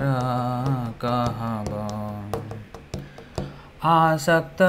कहब 1.04 1.72
आसक्त 3.84 4.62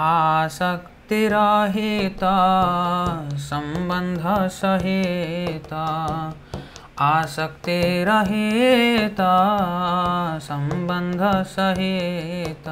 आसक्ति 0.00 1.28
रहित 1.32 2.20
संबंध 3.38 4.22
सहित। 4.50 5.72
आसक्ति 7.00 8.04
रहित 8.08 9.16
संबंध 10.42 11.20
सहित। 11.46 12.68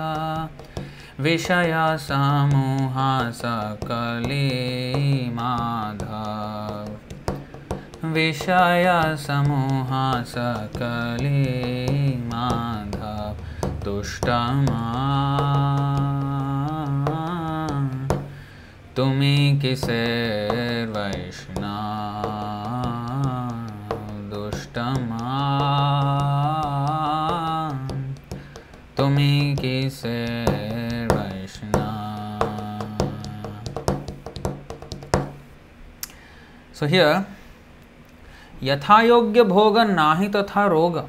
विषया 1.20 1.96
समूहा 1.96 3.30
सकली 3.34 4.50
माधव 5.30 6.96
विषया 8.08 9.16
समूहा 9.16 10.22
सकली 10.26 11.42
माधव 12.26 13.36
दुष्टमा 13.84 14.92
तुम्हें 18.96 19.60
किसे 19.60 20.84
वैष्णा? 20.86 21.76
दुष्टमा। 24.32 25.32
तुम्हें 28.96 29.56
किसे 29.56 30.45
So 36.76 36.86
here, 36.86 37.26
yathayogya 38.60 39.44
bhoga 39.50 39.84
nahi 39.98 40.30
tatha 40.30 40.64
roga. 40.70 41.06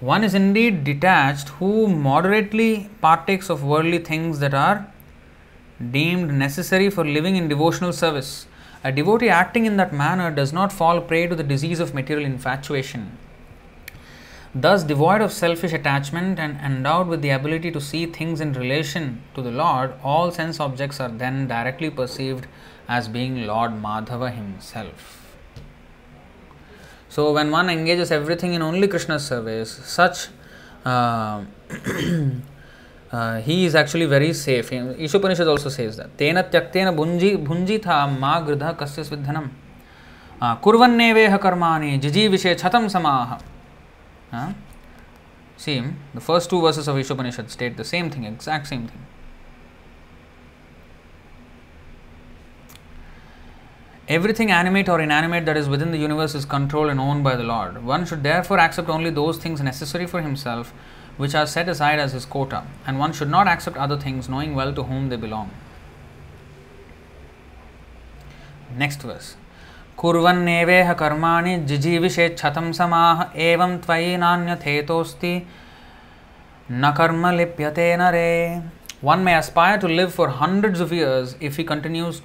One 0.00 0.24
is 0.24 0.32
indeed 0.32 0.84
detached 0.84 1.50
who 1.58 1.86
moderately 1.86 2.88
partakes 3.02 3.50
of 3.50 3.62
worldly 3.62 3.98
things 3.98 4.38
that 4.38 4.54
are 4.54 4.90
deemed 5.90 6.32
necessary 6.32 6.88
for 6.88 7.04
living 7.04 7.36
in 7.36 7.46
devotional 7.46 7.92
service. 7.92 8.46
A 8.82 8.90
devotee 8.90 9.28
acting 9.28 9.66
in 9.66 9.76
that 9.76 9.92
manner 9.92 10.30
does 10.30 10.54
not 10.54 10.72
fall 10.72 11.02
prey 11.02 11.26
to 11.26 11.36
the 11.36 11.42
disease 11.42 11.78
of 11.78 11.92
material 11.92 12.24
infatuation. 12.24 13.18
Thus, 14.54 14.82
devoid 14.82 15.20
of 15.20 15.30
selfish 15.30 15.74
attachment 15.74 16.38
and 16.38 16.56
endowed 16.60 17.08
with 17.08 17.20
the 17.20 17.28
ability 17.28 17.70
to 17.72 17.82
see 17.82 18.06
things 18.06 18.40
in 18.40 18.54
relation 18.54 19.20
to 19.34 19.42
the 19.42 19.50
Lord, 19.50 19.92
all 20.02 20.30
sense 20.30 20.58
objects 20.58 21.00
are 21.00 21.10
then 21.10 21.48
directly 21.48 21.90
perceived 21.90 22.46
as 22.88 23.08
being 23.08 23.46
Lord 23.46 23.72
Madhava 23.72 24.32
himself. 24.34 25.22
So, 27.08 27.32
when 27.32 27.50
one 27.50 27.70
engages 27.70 28.10
everything 28.12 28.54
in 28.54 28.62
only 28.62 28.88
Krishna's 28.88 29.26
service, 29.26 29.70
such 29.70 30.28
uh, 30.84 31.44
uh, 33.12 33.40
he 33.40 33.64
is 33.64 33.74
actually 33.74 34.06
very 34.06 34.32
safe. 34.32 34.70
Ishopanishad 34.70 35.46
also 35.48 35.68
says 35.68 35.96
that. 35.96 36.16
Tena 36.16 36.48
tyaktena 36.50 36.94
bhunji 36.94 37.42
bhunjitha 37.44 38.18
ma 38.18 38.40
gridha 38.42 38.76
kasyas 38.76 39.08
vidhanam. 39.08 39.50
Kurvanneveha 40.40 41.38
karmani 41.38 42.00
jiji 42.00 42.28
vishe 42.28 42.54
chatam 42.54 42.84
samaha. 42.86 43.40
Uh, 44.32 44.52
see, 45.56 45.82
the 46.14 46.20
first 46.20 46.50
two 46.50 46.60
verses 46.60 46.86
of 46.88 46.96
Ishopanishad 46.96 47.48
state 47.48 47.76
the 47.76 47.84
same 47.84 48.10
thing, 48.10 48.24
exact 48.24 48.66
same 48.66 48.86
thing. 48.86 49.00
Everything 54.07 54.51
animate 54.51 54.89
or 54.89 54.99
inanimate 54.99 55.45
that 55.45 55.55
is 55.55 55.69
within 55.69 55.91
the 55.91 55.97
universe 55.97 56.35
is 56.35 56.43
controlled 56.43 56.89
and 56.89 56.99
owned 56.99 57.23
by 57.23 57.35
the 57.35 57.43
Lord. 57.43 57.83
One 57.85 58.05
should 58.05 58.23
therefore 58.23 58.59
accept 58.59 58.89
only 58.89 59.09
those 59.09 59.37
things 59.37 59.61
necessary 59.61 60.05
for 60.05 60.21
himself 60.21 60.73
which 61.17 61.35
are 61.35 61.45
set 61.45 61.69
aside 61.69 61.99
as 61.99 62.13
his 62.13 62.25
quota, 62.25 62.63
and 62.85 62.97
one 62.97 63.13
should 63.13 63.29
not 63.29 63.47
accept 63.47 63.77
other 63.77 63.97
things 63.97 64.27
knowing 64.27 64.55
well 64.55 64.73
to 64.73 64.83
whom 64.83 65.09
they 65.09 65.17
belong. 65.17 65.51
Next 68.77 69.01
verse. 69.03 69.35
कुर्वन्नेवेह 69.97 70.91
कर्माणि 70.99 71.57
जिजीविषेच्छतं 71.69 72.71
समाह 72.73 73.23
एवं 73.47 73.77
त्वयि 73.85 74.15
नान्यथेतोऽस्ति 74.17 75.33
न 76.71 76.91
कर्म 76.97 77.27
लिप्यते 77.37 77.95
नरे 77.97 78.61
One 79.01 79.23
may 79.23 79.35
aspire 79.35 79.77
to 79.79 79.87
live 79.87 80.13
for 80.13 80.29
hundreds 80.29 80.79
of 80.79 80.91
years 80.93 81.35
if 81.39 81.57
he 81.57 81.63
continues 81.63 82.21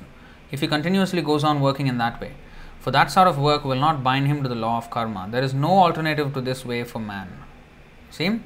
if 0.52 0.62
he 0.62 0.68
continuously 0.68 1.22
goes 1.22 1.44
on 1.44 1.62
working 1.62 1.88
in 1.88 1.98
that 1.98 2.20
way. 2.22 2.34
For 2.80 2.92
that 2.92 3.12
sort 3.12 3.28
of 3.28 3.38
work 3.38 3.64
will 3.64 3.80
not 3.80 4.04
bind 4.04 4.28
him 4.28 4.42
to 4.44 4.50
the 4.50 4.56
law 4.56 4.78
of 4.78 4.90
karma. 4.90 5.28
There 5.30 5.44
is 5.44 5.54
no 5.54 5.70
alternative 5.80 6.34
to 6.34 6.42
this 6.42 6.66
way 6.66 6.84
for 6.84 7.00
man. 7.00 7.30
See? 8.10 8.40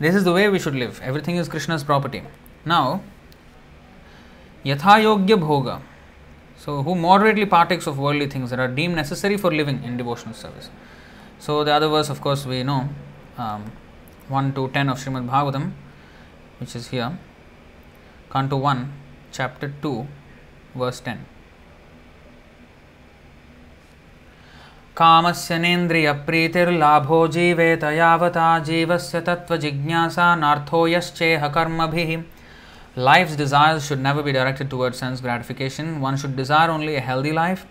This 0.00 0.14
is 0.14 0.24
the 0.24 0.32
way 0.32 0.48
we 0.48 0.58
should 0.58 0.74
live. 0.74 1.00
Everything 1.02 1.36
is 1.36 1.48
Krishna's 1.48 1.84
property. 1.84 2.22
Now, 2.64 3.02
Yathayogya 4.64 5.38
Bhoga. 5.38 5.80
So, 6.56 6.82
who 6.82 6.94
moderately 6.94 7.46
partakes 7.46 7.86
of 7.86 7.98
worldly 7.98 8.28
things 8.28 8.50
that 8.50 8.58
are 8.58 8.68
deemed 8.68 8.96
necessary 8.96 9.36
for 9.36 9.52
living 9.52 9.82
in 9.82 9.96
devotional 9.96 10.34
service. 10.34 10.70
So, 11.38 11.64
the 11.64 11.72
other 11.72 11.88
verse, 11.88 12.08
of 12.08 12.20
course, 12.20 12.46
we 12.46 12.62
know 12.62 12.88
um, 13.36 13.72
1 14.28 14.54
to 14.54 14.68
10 14.68 14.88
of 14.88 14.98
Srimad 14.98 15.28
Bhagavatam, 15.28 15.72
which 16.58 16.76
is 16.76 16.88
here. 16.88 17.18
Canto 18.30 18.56
1, 18.56 18.92
chapter 19.32 19.72
2, 19.82 20.06
verse 20.75 20.99
10. 20.99 21.25
कामस्य 24.97 25.57
नेन्द्रियप्रीतिर्लाभो 25.59 27.27
जीवेत 27.33 27.83
यावता 27.83 28.47
जीवस्य 28.69 29.21
तत्त्वजिज्ञासा 29.27 30.35
नार्थो 30.35 30.87
यश्चेह 30.87 31.47
कर्मभिः 31.57 32.21
Life's 32.97 33.35
desires 33.35 33.85
should 33.85 33.99
never 33.99 34.23
be 34.23 34.31
directed 34.31 34.71
towards 34.71 34.97
sense 34.97 35.21
gratification. 35.21 36.01
One 36.01 36.17
should 36.17 36.35
desire 36.35 36.71
only 36.71 36.95
a 36.95 36.99
healthy 36.99 37.31
life 37.31 37.67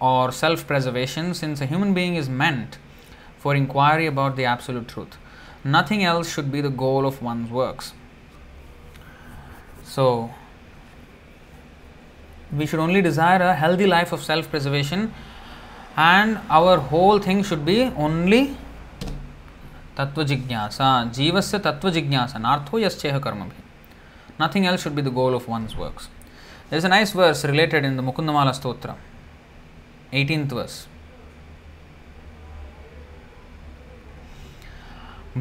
or 0.00 0.30
self 0.30 0.68
preservation, 0.68 1.34
since 1.34 1.60
a 1.60 1.66
human 1.66 1.94
being 1.94 2.14
is 2.14 2.28
meant 2.28 2.78
for 3.38 3.56
inquiry 3.56 4.06
about 4.06 4.36
the 4.36 4.44
absolute 4.44 4.86
truth. 4.86 5.18
Nothing 5.64 6.04
else 6.04 6.32
should 6.32 6.52
be 6.52 6.60
the 6.60 6.70
goal 6.70 7.06
of 7.06 7.20
one's 7.20 7.50
works. 7.50 7.92
So, 9.82 10.30
we 12.53 12.67
should 12.67 12.79
only 12.79 13.01
desire 13.01 13.41
a 13.41 13.53
healthy 13.59 13.85
life 13.85 14.13
of 14.13 14.21
self 14.21 14.49
preservation 14.49 15.09
and 15.99 16.37
our 16.51 16.77
whole 16.91 17.19
thing 17.27 17.43
should 17.43 17.59
be 17.65 17.77
only 18.05 18.43
तत्व 19.97 20.23
जिज्ञासा 20.23 20.93
जीव 21.15 21.39
से 21.41 21.59
तत्व 21.65 21.89
जिज्ञासा 21.97 22.39
नार्थो 22.39 22.79
यश्चेह 22.79 23.19
कर्म 23.25 23.43
भी 23.43 23.63
nothing 24.41 24.65
else 24.65 24.83
should 24.83 24.93
be 24.93 25.01
the 25.01 25.13
goal 25.13 25.35
of 25.35 25.49
one 25.51 25.67
works 25.77 26.09
there 26.69 26.77
is 26.77 26.85
a 26.85 26.89
nice 26.89 27.15
verse 27.15 27.45
related 27.45 27.85
in 27.85 27.97
the 27.97 28.07
Mukundamala 28.09 28.51
स्त्रोत्र 28.51 28.95
एटीन 30.13 30.47
वर्स 30.53 30.87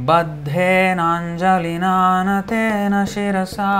बद्धेनाञ्जलिना 0.09 1.95
न 2.27 2.41
तेन 2.49 3.05
शिरसा 3.07 3.73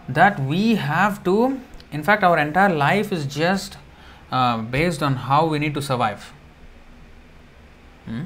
that 0.07 0.39
we 0.39 0.75
have 0.75 1.23
to, 1.23 1.59
in 1.91 2.03
fact, 2.03 2.23
our 2.23 2.37
entire 2.37 2.73
life 2.73 3.11
is 3.11 3.25
just 3.25 3.77
uh, 4.31 4.57
based 4.57 5.03
on 5.03 5.15
how 5.15 5.45
we 5.45 5.59
need 5.59 5.73
to 5.73 5.81
survive 5.81 6.33
hmm, 8.05 8.23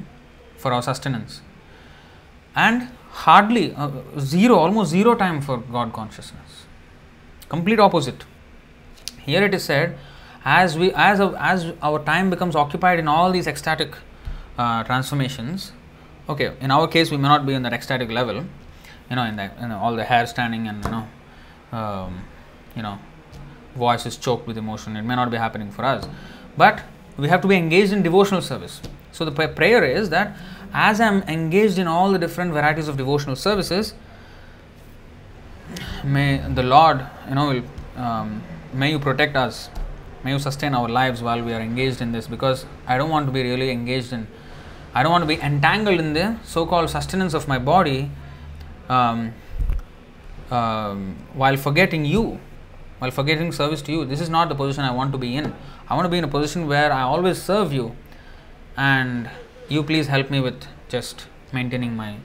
for 0.56 0.72
our 0.72 0.82
sustenance. 0.82 1.40
And 2.54 2.88
hardly 3.10 3.74
uh, 3.74 3.90
zero 4.18 4.56
almost 4.56 4.90
zero 4.90 5.14
time 5.14 5.40
for 5.40 5.58
god 5.58 5.92
consciousness. 5.92 6.66
Complete 7.48 7.78
opposite. 7.78 8.24
Here 9.20 9.44
it 9.44 9.54
is 9.54 9.64
said 9.64 9.98
as 10.44 10.76
we 10.76 10.92
as 10.92 11.20
as 11.20 11.72
our 11.82 11.98
time 12.04 12.30
becomes 12.30 12.56
occupied 12.56 12.98
in 12.98 13.08
all 13.08 13.30
these 13.30 13.46
ecstatic 13.46 13.94
uh, 14.58 14.82
transformations 14.84 15.72
okay 16.28 16.52
in 16.60 16.70
our 16.70 16.88
case 16.88 17.10
we 17.10 17.16
may 17.16 17.28
not 17.28 17.46
be 17.46 17.54
in 17.54 17.62
that 17.62 17.72
ecstatic 17.72 18.10
level 18.10 18.44
you 19.10 19.16
know 19.16 19.24
in 19.24 19.36
the 19.36 19.50
you 19.60 19.68
know, 19.68 19.78
all 19.78 19.94
the 19.94 20.04
hair 20.04 20.26
standing 20.26 20.66
and 20.66 20.84
you 20.84 20.90
know 20.90 21.06
um, 21.72 22.24
you 22.74 22.82
know 22.82 22.98
voice 23.74 24.06
is 24.06 24.16
choked 24.16 24.46
with 24.46 24.58
emotion. 24.58 24.96
It 24.96 25.02
may 25.02 25.16
not 25.16 25.30
be 25.30 25.36
happening 25.36 25.70
for 25.70 25.84
us, 25.84 26.06
but 26.56 26.82
we 27.16 27.28
have 27.28 27.40
to 27.42 27.48
be 27.48 27.56
engaged 27.56 27.92
in 27.92 28.02
devotional 28.02 28.42
service. 28.42 28.80
So 29.12 29.24
the 29.24 29.48
prayer 29.48 29.84
is 29.84 30.10
that 30.10 30.36
as 30.72 31.00
I 31.00 31.06
am 31.06 31.22
engaged 31.22 31.78
in 31.78 31.86
all 31.86 32.12
the 32.12 32.18
different 32.18 32.52
varieties 32.52 32.88
of 32.88 32.96
devotional 32.96 33.36
services, 33.36 33.94
may 36.02 36.38
the 36.38 36.62
Lord, 36.62 37.06
you 37.28 37.34
know, 37.34 37.62
um, 37.96 38.42
may 38.72 38.90
you 38.90 38.98
protect 38.98 39.36
us, 39.36 39.68
may 40.24 40.32
you 40.32 40.38
sustain 40.38 40.74
our 40.74 40.88
lives 40.88 41.22
while 41.22 41.42
we 41.42 41.52
are 41.52 41.60
engaged 41.60 42.00
in 42.00 42.12
this. 42.12 42.26
Because 42.26 42.64
I 42.86 42.96
don't 42.96 43.10
want 43.10 43.26
to 43.26 43.32
be 43.32 43.42
really 43.42 43.70
engaged 43.70 44.12
in, 44.12 44.26
I 44.94 45.02
don't 45.02 45.12
want 45.12 45.22
to 45.22 45.28
be 45.28 45.40
entangled 45.42 46.00
in 46.00 46.14
the 46.14 46.38
so-called 46.44 46.88
sustenance 46.88 47.34
of 47.34 47.48
my 47.48 47.58
body, 47.58 48.10
um, 48.88 49.34
um, 50.50 51.16
while 51.34 51.56
forgetting 51.56 52.04
you 52.04 52.40
while 53.02 53.10
forgetting 53.10 53.50
service 53.50 53.82
to 53.82 53.90
you. 53.90 54.04
This 54.04 54.20
is 54.20 54.30
not 54.30 54.48
the 54.48 54.54
position 54.54 54.84
I 54.84 54.92
want 54.92 55.10
to 55.10 55.18
be 55.18 55.36
in. 55.36 55.52
I 55.88 55.96
want 55.96 56.04
to 56.04 56.08
be 56.08 56.18
in 56.18 56.22
a 56.22 56.28
position 56.28 56.68
where 56.68 56.92
I 56.92 57.02
always 57.02 57.42
serve 57.42 57.72
you 57.72 57.96
and 58.76 59.28
you 59.68 59.82
please 59.82 60.06
help 60.06 60.30
me 60.30 60.38
with 60.38 60.66
just 60.88 61.26
maintaining 61.52 61.96
my 61.96 62.18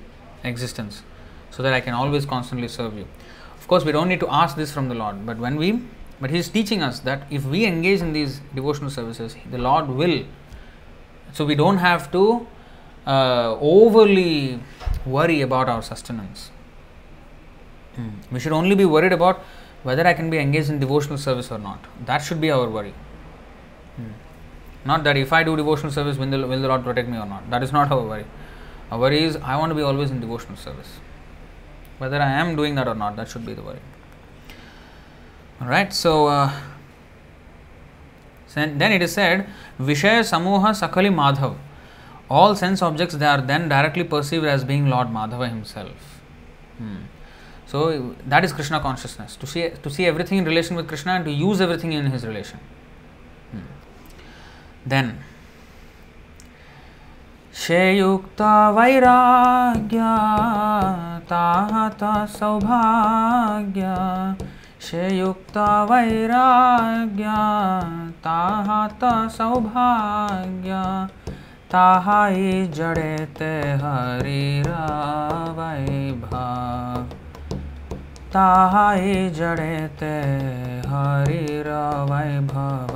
existence 0.43 1.01
so 1.49 1.63
that 1.63 1.73
I 1.73 1.81
can 1.81 1.95
always 1.95 2.27
constantly 2.27 2.67
serve 2.67 2.95
you. 2.95 3.07
Of 3.57 3.67
course, 3.67 3.85
we 3.85 3.91
don't 3.91 4.07
need 4.07 4.19
to 4.19 4.29
ask 4.29 4.55
this 4.55 4.71
from 4.71 4.87
the 4.87 4.93
Lord, 4.93 5.25
but 5.25 5.39
when 5.39 5.55
we 5.55 5.81
but 6.21 6.29
He 6.29 6.37
is 6.37 6.47
teaching 6.47 6.83
us 6.83 6.99
that 6.99 7.25
if 7.31 7.43
we 7.45 7.65
engage 7.65 8.01
in 8.01 8.13
these 8.13 8.41
devotional 8.53 8.91
services, 8.91 9.35
the 9.49 9.57
Lord 9.57 9.87
will. 9.87 10.25
So 11.33 11.43
we 11.45 11.55
don't 11.55 11.77
have 11.77 12.11
to 12.11 12.47
uh, 13.07 13.57
overly 13.59 14.59
worry 15.07 15.41
about 15.41 15.69
our 15.69 15.81
sustenance. 15.81 16.51
Hmm. 17.95 18.09
We 18.31 18.39
should 18.39 18.51
only 18.51 18.75
be 18.75 18.85
worried 18.85 19.13
about 19.13 19.43
whether 19.83 20.05
I 20.05 20.13
can 20.13 20.29
be 20.29 20.37
engaged 20.37 20.69
in 20.69 20.79
devotional 20.79 21.17
service 21.17 21.51
or 21.51 21.57
not. 21.57 21.79
That 22.05 22.19
should 22.19 22.41
be 22.41 22.51
our 22.51 22.69
worry. 22.69 22.93
Hmm. 23.95 24.11
Not 24.85 25.03
that 25.03 25.17
if 25.17 25.33
I 25.33 25.43
do 25.43 25.55
devotional 25.55 25.91
service, 25.91 26.17
will 26.17 26.29
the, 26.29 26.47
will 26.47 26.61
the 26.61 26.67
Lord 26.67 26.83
protect 26.83 27.09
me 27.09 27.17
or 27.17 27.25
not. 27.25 27.49
That 27.49 27.63
is 27.63 27.71
not 27.71 27.91
our 27.91 28.01
worry. 28.01 28.25
Our 28.91 28.99
worry 28.99 29.23
is 29.23 29.35
I 29.37 29.57
want 29.57 29.71
to 29.71 29.75
be 29.75 29.81
always 29.81 30.11
in 30.11 30.19
devotional 30.19 30.57
service. 30.57 30.99
Whether 31.97 32.21
I 32.21 32.31
am 32.31 32.55
doing 32.55 32.75
that 32.75 32.87
or 32.87 32.95
not, 32.95 33.15
that 33.15 33.27
should 33.27 33.45
be 33.45 33.53
the 33.53 33.61
worry. 33.61 33.79
Alright, 35.61 35.93
so 35.93 36.27
uh, 36.27 36.53
then 38.53 38.91
it 38.91 39.01
is 39.01 39.13
said, 39.13 39.49
Vishaya 39.79 40.21
Samoha 40.21 40.69
Sakali 40.79 41.13
Madhav. 41.13 41.57
All 42.29 42.55
sense 42.55 42.81
objects 42.81 43.15
they 43.15 43.25
are 43.25 43.41
then 43.41 43.69
directly 43.69 44.03
perceived 44.03 44.45
as 44.45 44.63
being 44.63 44.89
Lord 44.89 45.07
Madhava 45.07 45.49
himself. 45.49 46.21
Hmm. 46.77 46.97
So 47.67 48.15
that 48.25 48.45
is 48.45 48.53
Krishna 48.53 48.79
consciousness 48.79 49.35
to 49.35 49.45
see 49.45 49.69
to 49.83 49.89
see 49.89 50.05
everything 50.05 50.37
in 50.37 50.45
relation 50.45 50.77
with 50.77 50.87
Krishna 50.87 51.11
and 51.13 51.25
to 51.25 51.31
use 51.31 51.59
everything 51.59 51.91
in 51.91 52.05
his 52.11 52.25
relation. 52.25 52.59
Hmm. 53.51 53.65
Then 54.85 55.17
शेयुक्ता 57.57 58.53
वैराग्या 58.71 60.11
ताहत 61.29 62.03
Saubhagya 62.35 63.95
शेयुक्ता 64.89 65.65
वैराग्या 65.91 67.39
ताहत 68.27 69.05
Saubhagya 69.37 70.83
ताहाई 71.73 72.65
जड़े 72.77 73.15
ते 73.39 73.53
हरिरा 73.83 74.83
वैभव 75.59 77.16
ताहाई 78.33 79.29
जड़ेते 79.29 80.15
हरिर 80.87 81.69
वैभव 82.09 82.93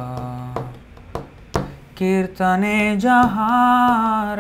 कीर्तने 1.97 2.97
जहार 2.97 4.39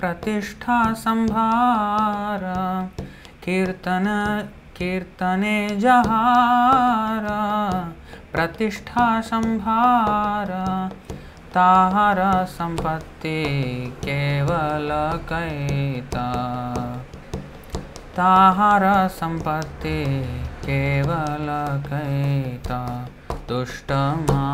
प्रतिष्ठा 0.00 0.78
संभार। 0.92 2.44
कीर्तन 3.44 4.06
कीर्तने 4.76 5.56
जहार 5.78 7.26
प्रतिष्ठा 8.32 9.08
संभार। 9.20 10.50
ताहर 11.54 12.18
संपत्ति 12.44 13.42
केवल 14.04 14.90
कैता 15.28 16.26
ताहार 18.15 19.07
संपत्ति 19.07 20.05
केवल 20.65 21.47
कैता 21.87 23.09
दुष्टमा 23.49 24.47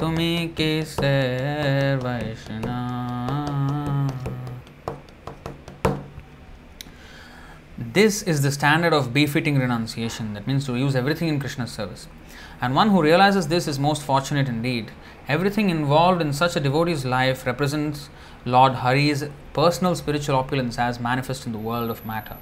तुम्हें 0.00 0.48
किसे 0.48 1.16
वैष्णव 1.96 2.66
This 7.96 8.22
is 8.22 8.42
the 8.42 8.52
standard 8.52 8.92
of 8.92 9.14
befitting 9.14 9.58
renunciation. 9.58 10.34
That 10.34 10.46
means 10.46 10.66
to 10.66 10.76
use 10.76 10.94
everything 10.94 11.28
in 11.28 11.40
Krishna's 11.40 11.72
service. 11.72 12.08
And 12.60 12.74
one 12.74 12.90
who 12.90 13.02
realizes 13.02 13.48
this 13.48 13.66
is 13.66 13.78
most 13.78 14.02
fortunate 14.02 14.48
indeed. 14.48 14.90
Everything 15.28 15.70
involved 15.70 16.20
in 16.20 16.34
such 16.34 16.56
a 16.56 16.60
devotee's 16.60 17.06
life 17.06 17.46
represents 17.46 18.10
Lord 18.45 18.75
Hari's 18.75 19.25
personal 19.53 19.95
spiritual 19.95 20.35
opulence 20.35 20.79
as 20.79 20.99
manifest 20.99 21.45
in 21.45 21.51
the 21.51 21.57
world 21.57 21.89
of 21.89 22.05
matter. 22.05 22.37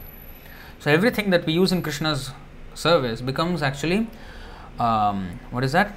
So 0.79 0.91
everything 0.91 1.29
that 1.31 1.45
we 1.45 1.53
use 1.53 1.71
in 1.71 1.81
Krishna's 1.81 2.31
service 2.73 3.21
becomes 3.21 3.61
actually 3.61 4.07
um, 4.79 5.39
what 5.51 5.63
is 5.63 5.73
that? 5.73 5.93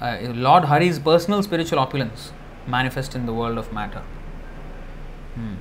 Uh, 0.00 0.18
Lord 0.22 0.66
Hari's 0.66 0.98
personal 0.98 1.42
spiritual 1.42 1.78
opulence 1.78 2.32
manifest 2.66 3.14
in 3.14 3.26
the 3.26 3.32
world 3.32 3.58
of 3.58 3.72
matter. 3.72 4.02
Hmm. 5.34 5.54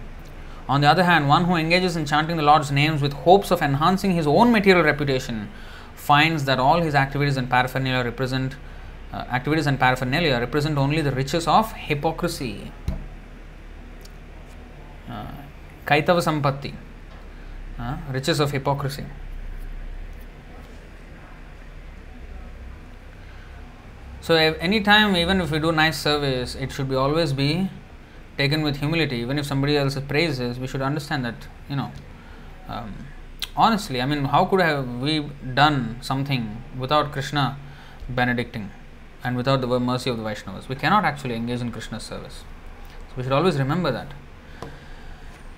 On 0.68 0.82
the 0.82 0.88
other 0.88 1.04
hand, 1.04 1.28
one 1.28 1.46
who 1.46 1.56
engages 1.56 1.96
in 1.96 2.06
chanting 2.06 2.38
the 2.38 2.44
Lord's 2.44 2.72
names 2.72 3.02
with 3.02 3.14
hopes 3.14 3.52
of 3.52 3.62
enhancing 3.62 4.12
his 4.12 4.28
own 4.28 4.52
material 4.52 4.84
reputation 4.84 5.50
finds 5.94 6.46
that 6.46 6.60
all 6.60 6.82
his 6.82 6.96
activities 6.96 7.38
and 7.38 7.50
paraphernalia 7.50 8.04
represent 8.04 8.56
uh, 9.14 9.18
activities 9.32 9.68
and 9.68 9.80
paraphernalia 9.80 10.40
represent 10.40 10.78
only 10.78 11.02
the 11.02 11.12
riches 11.12 11.48
of 11.48 11.72
hypocrisy. 11.74 12.72
Uh, 15.10 15.28
Kaitava 15.86 16.22
Sampatti, 16.22 16.74
riches 18.12 18.40
of 18.40 18.52
hypocrisy. 18.52 19.06
So, 24.22 24.34
any 24.34 24.82
time, 24.82 25.16
even 25.16 25.40
if 25.40 25.52
we 25.52 25.60
do 25.60 25.72
nice 25.72 26.00
service, 26.02 26.56
it 26.56 26.72
should 26.72 26.90
be 26.90 26.96
always 26.96 27.32
be 27.32 27.70
taken 28.40 28.64
with 28.64 28.78
humility. 28.78 29.18
Even 29.18 29.38
if 29.38 29.46
somebody 29.46 29.78
else 29.78 30.00
praises, 30.08 30.58
we 30.58 30.66
should 30.66 30.82
understand 30.82 31.24
that 31.26 31.36
you 31.70 31.76
know. 31.76 31.92
Um, 32.68 32.96
honestly, 33.56 34.02
I 34.02 34.08
mean, 34.08 34.26
how 34.26 34.46
could 34.46 34.62
have 34.62 35.00
we 35.00 35.30
done 35.54 35.98
something 36.02 36.64
without 36.76 37.12
Krishna 37.12 37.58
benedicting 38.10 38.72
and 39.24 39.38
without 39.38 39.62
the 39.62 39.80
mercy 39.80 40.10
of 40.10 40.18
the 40.18 40.24
Vaishnavas? 40.24 40.68
We 40.68 40.76
cannot 40.76 41.06
actually 41.06 41.36
engage 41.36 41.62
in 41.62 41.72
Krishna's 41.72 42.02
service. 42.02 42.44
So 43.10 43.14
we 43.18 43.24
should 43.24 43.32
always 43.32 43.60
remember 43.60 43.92
that. 43.92 44.08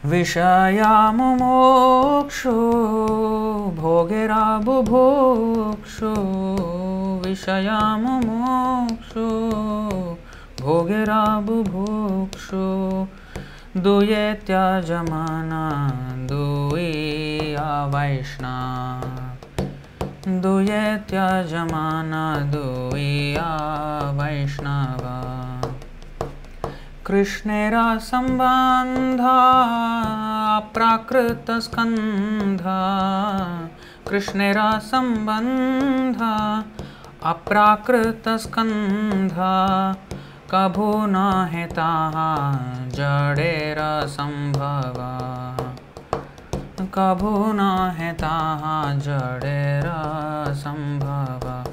विषयामुमोक्षो 0.06 0.52
भोगेराबुभोक्षो 3.78 4.92
विषयामुमोक्षो 7.26 9.26
भोगेराबुभोक्षो 10.62 12.68
दुये 13.78 14.34
त्यजमाना 14.46 15.64
दुया 16.30 17.70
Vaishna 17.96 18.56
दुये 20.46 20.86
त्यजमाना 21.10 22.24
दुया 22.54 23.50
Vaishnava 24.20 25.37
कृष्णेरा 27.08 27.98
सम्बन्धा 27.98 29.34
प्राकृतस्कन्धा। 30.74 32.80
कृष्णेरा 34.10 34.80
सम्बन्धा 34.80 36.64
अप्राकृतस्कन्धा। 37.24 39.96
कभो 40.52 41.06
न 41.06 41.48
हेताः 41.52 42.90
जडेरसम्भवा। 42.90 45.58
कभो 46.94 47.54
न 47.54 47.94
हेताः 47.98 48.94
जडेरसम्भवा। 48.94 51.64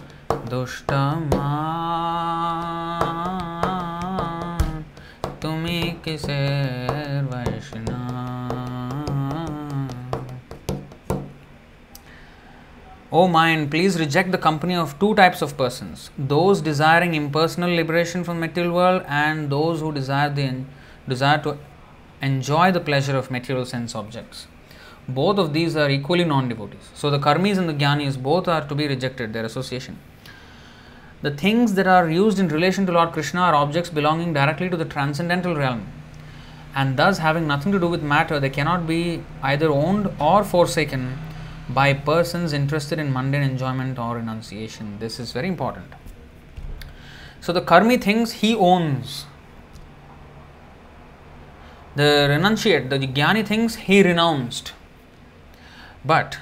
दुष्टमा 0.51 1.51
किसे 6.05 6.40
Vaishna 7.32 8.01
O 13.16 13.28
mind, 13.28 13.70
please 13.70 13.97
reject 14.01 14.32
the 14.32 14.39
company 14.39 14.74
of 14.74 14.98
two 14.98 15.14
types 15.14 15.40
of 15.40 15.56
persons 15.56 16.10
those 16.18 16.60
desiring 16.60 17.14
impersonal 17.14 17.70
liberation 17.81 18.24
from 18.24 18.41
material 18.41 18.73
world 18.74 19.05
and 19.07 19.49
those 19.50 19.81
who 19.81 19.92
desire, 19.92 20.31
the, 20.31 20.49
desire 21.08 21.39
to 21.44 21.57
enjoy 22.20 22.73
the 22.73 22.81
pleasure 22.81 23.16
of 23.16 23.31
material 23.31 23.65
sense 23.65 23.94
objects. 23.94 24.49
Both 25.07 25.39
of 25.39 25.52
these 25.52 25.76
are 25.76 25.89
equally 25.91 26.24
non 26.24 26.49
devotees. 26.49 26.91
So, 26.94 27.08
the 27.10 27.20
karmis 27.20 27.57
and 27.57 27.68
the 27.68 27.74
jnanis 27.74 28.20
both 28.20 28.49
are 28.49 28.66
to 28.66 28.74
be 28.74 28.89
rejected, 28.89 29.33
their 29.33 29.44
association. 29.44 29.99
The 31.25 31.31
things 31.31 31.73
that 31.77 31.86
are 31.86 32.11
used 32.11 32.39
in 32.39 32.49
relation 32.49 32.85
to 32.85 32.93
Lord 32.93 33.12
Krishna 33.12 33.41
are 33.41 33.55
objects 33.55 33.89
belonging 33.89 34.35
directly 34.35 34.69
to 34.69 34.77
the 34.77 34.85
transcendental 34.85 35.57
realm 35.57 35.86
and 36.75 36.99
thus 36.99 37.17
having 37.17 37.47
nothing 37.47 37.73
to 37.73 37.78
do 37.78 37.89
with 37.89 38.03
matter, 38.03 38.39
they 38.39 38.51
cannot 38.51 38.86
be 38.86 39.23
either 39.43 39.70
owned 39.70 40.11
or 40.20 40.44
forsaken 40.44 41.17
by 41.70 41.94
persons 41.94 42.53
interested 42.53 42.99
in 42.99 43.11
mundane 43.11 43.43
enjoyment 43.43 43.99
or 43.99 44.17
renunciation. 44.17 44.99
This 44.99 45.19
is 45.19 45.33
very 45.33 45.49
important. 45.49 45.94
So 47.41 47.55
the 47.55 47.62
karmi 47.62 48.03
thinks 48.03 48.33
he 48.33 48.55
owns. 48.55 49.25
The 51.97 52.27
renunciate, 52.28 52.91
the 52.91 52.99
jnani 52.99 53.47
thinks 53.47 53.77
he 53.77 54.03
renounced. 54.03 54.75
But 56.05 56.39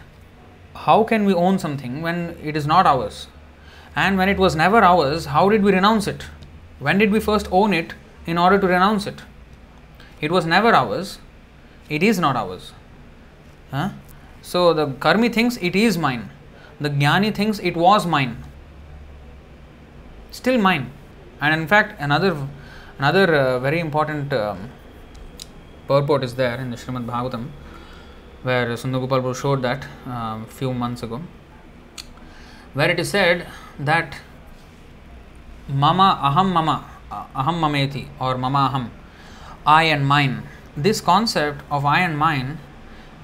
how 0.75 1.05
can 1.05 1.25
we 1.25 1.35
own 1.35 1.61
something 1.61 2.03
when 2.03 2.37
it 2.43 2.57
is 2.57 2.67
not 2.67 2.85
ours? 2.85 3.29
And 3.95 4.17
when 4.17 4.29
it 4.29 4.39
was 4.39 4.57
never 4.57 4.79
ours, 4.79 5.27
how 5.27 5.49
did 5.49 5.63
we 5.63 5.73
renounce 5.73 6.07
it? 6.07 6.25
When 6.79 6.99
did 6.99 7.13
we 7.13 7.21
first 7.21 7.47
own 7.53 7.75
it 7.75 7.95
in 8.27 8.39
order 8.39 8.59
to 8.59 8.67
renounce 8.67 9.07
it? 9.07 9.23
It 10.21 10.31
was 10.31 10.47
never 10.47 10.75
ours, 10.75 11.19
it 11.89 12.03
is 12.03 12.19
not 12.19 12.37
ours. 12.37 12.73
Huh? 13.71 13.91
So 14.41 14.73
the 14.73 14.87
karmi 14.87 15.33
thinks 15.33 15.57
it 15.59 15.77
is 15.77 15.99
mine, 15.99 16.31
the 16.81 16.91
jnani 16.91 17.35
thinks 17.35 17.59
it 17.59 17.77
was 17.77 18.07
mine. 18.07 18.43
Still 20.31 20.59
mine. 20.59 20.91
And 21.41 21.61
in 21.61 21.67
fact, 21.69 22.01
another 22.01 22.49
another 22.99 23.35
uh, 23.35 23.59
very 23.59 23.81
important 23.81 24.33
um, 24.33 24.71
purport 25.87 26.25
is 26.25 26.35
there 26.37 26.59
in 26.59 26.71
the 26.71 26.77
Srimad 26.77 27.05
Bhagavatam, 27.05 27.51
where 28.43 28.67
Sundar 28.69 29.07
Gopal 29.07 29.35
showed 29.35 29.63
that 29.63 29.87
a 30.07 30.11
um, 30.11 30.47
few 30.47 30.73
months 30.73 31.03
ago, 31.03 31.21
where 32.75 32.91
it 32.91 32.99
is 32.99 33.11
said 33.11 33.47
that 33.79 34.19
mama 35.69 36.19
aham 36.23 36.53
mama 36.53 36.85
aham 37.11 37.61
mameti 37.61 38.09
or 38.21 38.37
mama 38.37 38.71
aham 38.73 38.91
I 39.67 39.85
and 39.85 40.07
mine. 40.07 40.43
This 40.77 41.01
concept 41.01 41.63
of 41.71 41.85
I 41.85 42.01
and 42.01 42.19
mine 42.19 42.59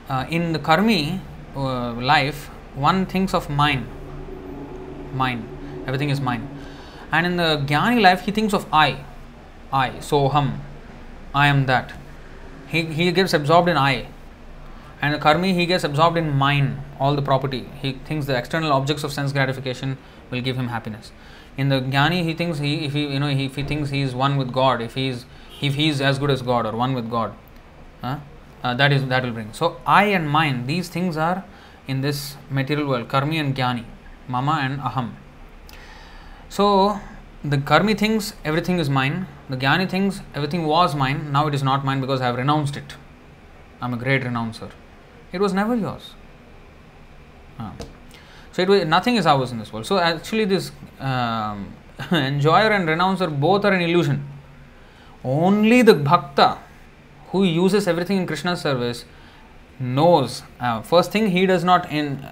uh, 0.09 0.27
in 0.31 0.53
the 0.53 0.59
karmi 0.59 1.21
uh, 1.57 1.93
life, 1.95 2.47
one 2.75 3.07
thinks 3.07 3.35
of 3.35 3.51
mine, 3.51 3.87
mine, 5.13 5.49
everything 5.87 6.11
is 6.11 6.21
mine. 6.21 6.49
And 7.11 7.27
in 7.27 7.37
the 7.37 7.65
jnani 7.67 8.01
life, 8.01 8.21
he 8.21 8.33
thinks 8.33 8.55
of 8.55 8.67
I, 8.73 9.05
I, 9.73 9.99
So 10.01 10.29
soham, 10.29 10.59
I 11.35 11.49
am 11.49 11.67
that. 11.67 11.93
He, 12.69 12.85
he 12.85 13.11
gets 13.13 13.33
absorbed 13.33 13.69
in 13.69 13.77
I. 13.77 14.09
And 15.01 15.15
the 15.15 15.19
karmi, 15.19 15.55
he 15.55 15.65
gets 15.67 15.85
absorbed 15.85 16.17
in 16.17 16.37
mine, 16.37 16.83
all 17.01 17.15
the 17.17 17.23
property. 17.23 17.69
He 17.81 17.93
thinks 17.93 18.27
the 18.27 18.37
external 18.37 18.73
objects 18.73 19.05
of 19.05 19.13
sense 19.13 19.33
gratification 19.33 19.97
will 20.31 20.41
give 20.41 20.57
him 20.57 20.69
happiness. 20.69 21.13
In 21.57 21.69
the 21.69 21.81
jnani, 21.81 22.23
he 22.23 22.35
thinks 22.35 22.59
he, 22.59 22.85
if 22.85 22.93
he, 22.93 23.07
you 23.07 23.21
know, 23.21 23.29
if 23.29 23.57
he 23.57 23.63
thinks 23.63 23.91
he 23.91 24.03
is 24.03 24.15
one 24.15 24.37
with 24.37 24.53
God, 24.53 24.81
if 24.81 24.95
he 24.95 25.09
is, 25.09 25.25
if 25.61 25.75
he 25.75 25.89
is 25.89 26.01
as 26.01 26.19
good 26.19 26.31
as 26.31 26.43
God 26.43 26.67
or 26.67 26.73
one 26.73 26.95
with 26.95 27.11
God, 27.11 27.35
uh, 28.03 28.19
uh, 28.63 28.75
that 28.75 28.93
is 28.93 29.07
that 29.07 29.25
will 29.25 29.33
bring. 29.33 29.53
So 29.53 29.81
I 29.87 30.05
and 30.05 30.29
mine, 30.29 30.67
these 30.67 30.89
things 30.89 31.17
are 31.17 31.45
in 31.87 32.01
this 32.01 32.37
material 32.51 32.89
world, 32.89 33.09
karmi 33.09 33.41
and 33.41 33.55
jnani, 33.55 33.85
mama 34.29 34.61
and 34.63 34.79
aham. 34.81 35.15
So 36.49 37.01
the 37.43 37.59
karmi 37.59 37.99
thinks 37.99 38.35
everything 38.45 38.79
is 38.79 38.89
mine, 38.89 39.27
the 39.49 39.57
jnani 39.57 39.89
thinks 39.89 40.21
everything 40.35 40.67
was 40.67 40.95
mine, 40.95 41.33
now 41.33 41.47
it 41.47 41.55
is 41.55 41.63
not 41.63 41.85
mine 41.85 42.01
because 42.01 42.21
I 42.21 42.27
have 42.27 42.37
renounced 42.37 42.77
it. 42.77 42.95
I 43.81 43.87
am 43.87 43.95
a 43.95 43.97
great 43.97 44.25
renouncer. 44.25 44.71
It 45.33 45.41
was 45.41 45.53
never 45.53 45.75
yours. 45.75 46.15
So 48.59 48.63
it 48.63 48.69
was, 48.69 48.85
nothing 48.87 49.15
is 49.15 49.25
ours 49.25 49.53
in 49.53 49.61
this 49.61 49.73
world. 49.73 49.87
So 49.87 49.99
actually, 49.99 50.45
this 50.45 50.73
um, 50.99 51.73
enjoyer 52.11 52.73
and 52.73 52.89
renouncer 52.89 53.29
both 53.29 53.65
are 53.65 53.73
an 53.73 53.81
illusion. 53.81 54.29
Only 55.23 55.83
the 55.83 55.95
bhakta 55.95 56.59
who 57.29 57.45
uses 57.45 57.87
everything 57.87 58.17
in 58.17 58.27
Krishna's 58.27 58.61
service 58.61 59.05
knows. 59.79 60.43
Uh, 60.59 60.83
first 60.83 61.13
thing, 61.13 61.31
he 61.31 61.47
does 61.47 61.63
not 61.63 61.89
in, 61.93 62.27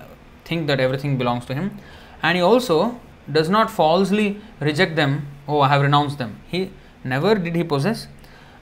think 0.44 0.66
that 0.66 0.80
everything 0.80 1.16
belongs 1.16 1.46
to 1.46 1.54
him, 1.54 1.78
and 2.24 2.34
he 2.34 2.42
also 2.42 3.00
does 3.30 3.48
not 3.48 3.70
falsely 3.70 4.40
reject 4.58 4.96
them. 4.96 5.28
Oh, 5.46 5.60
I 5.60 5.68
have 5.68 5.82
renounced 5.82 6.18
them. 6.18 6.40
He 6.48 6.72
never 7.04 7.36
did 7.36 7.54
he 7.54 7.62
possess, 7.62 8.08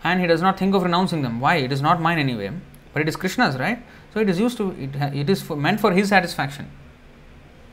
and 0.03 0.21
he 0.21 0.27
does 0.27 0.43
not 0.43 0.59
think 0.59 0.75
of 0.75 0.83
renouncing 0.83 1.23
them. 1.23 1.41
Why? 1.41 1.55
It 1.55 1.73
is 1.73 1.81
not 1.81 1.99
mine 1.99 2.19
anyway, 2.19 2.53
but 2.93 3.01
it 3.01 3.09
is 3.09 3.17
Krishna's, 3.17 3.57
right? 3.57 3.83
So 4.13 4.21
it 4.21 4.29
is 4.29 4.39
used 4.39 4.59
to 4.59 4.73
it. 4.73 4.95
It 5.15 5.31
is 5.31 5.41
for, 5.41 5.57
meant 5.57 5.81
for 5.81 5.93
his 5.93 6.11
satisfaction. 6.11 6.71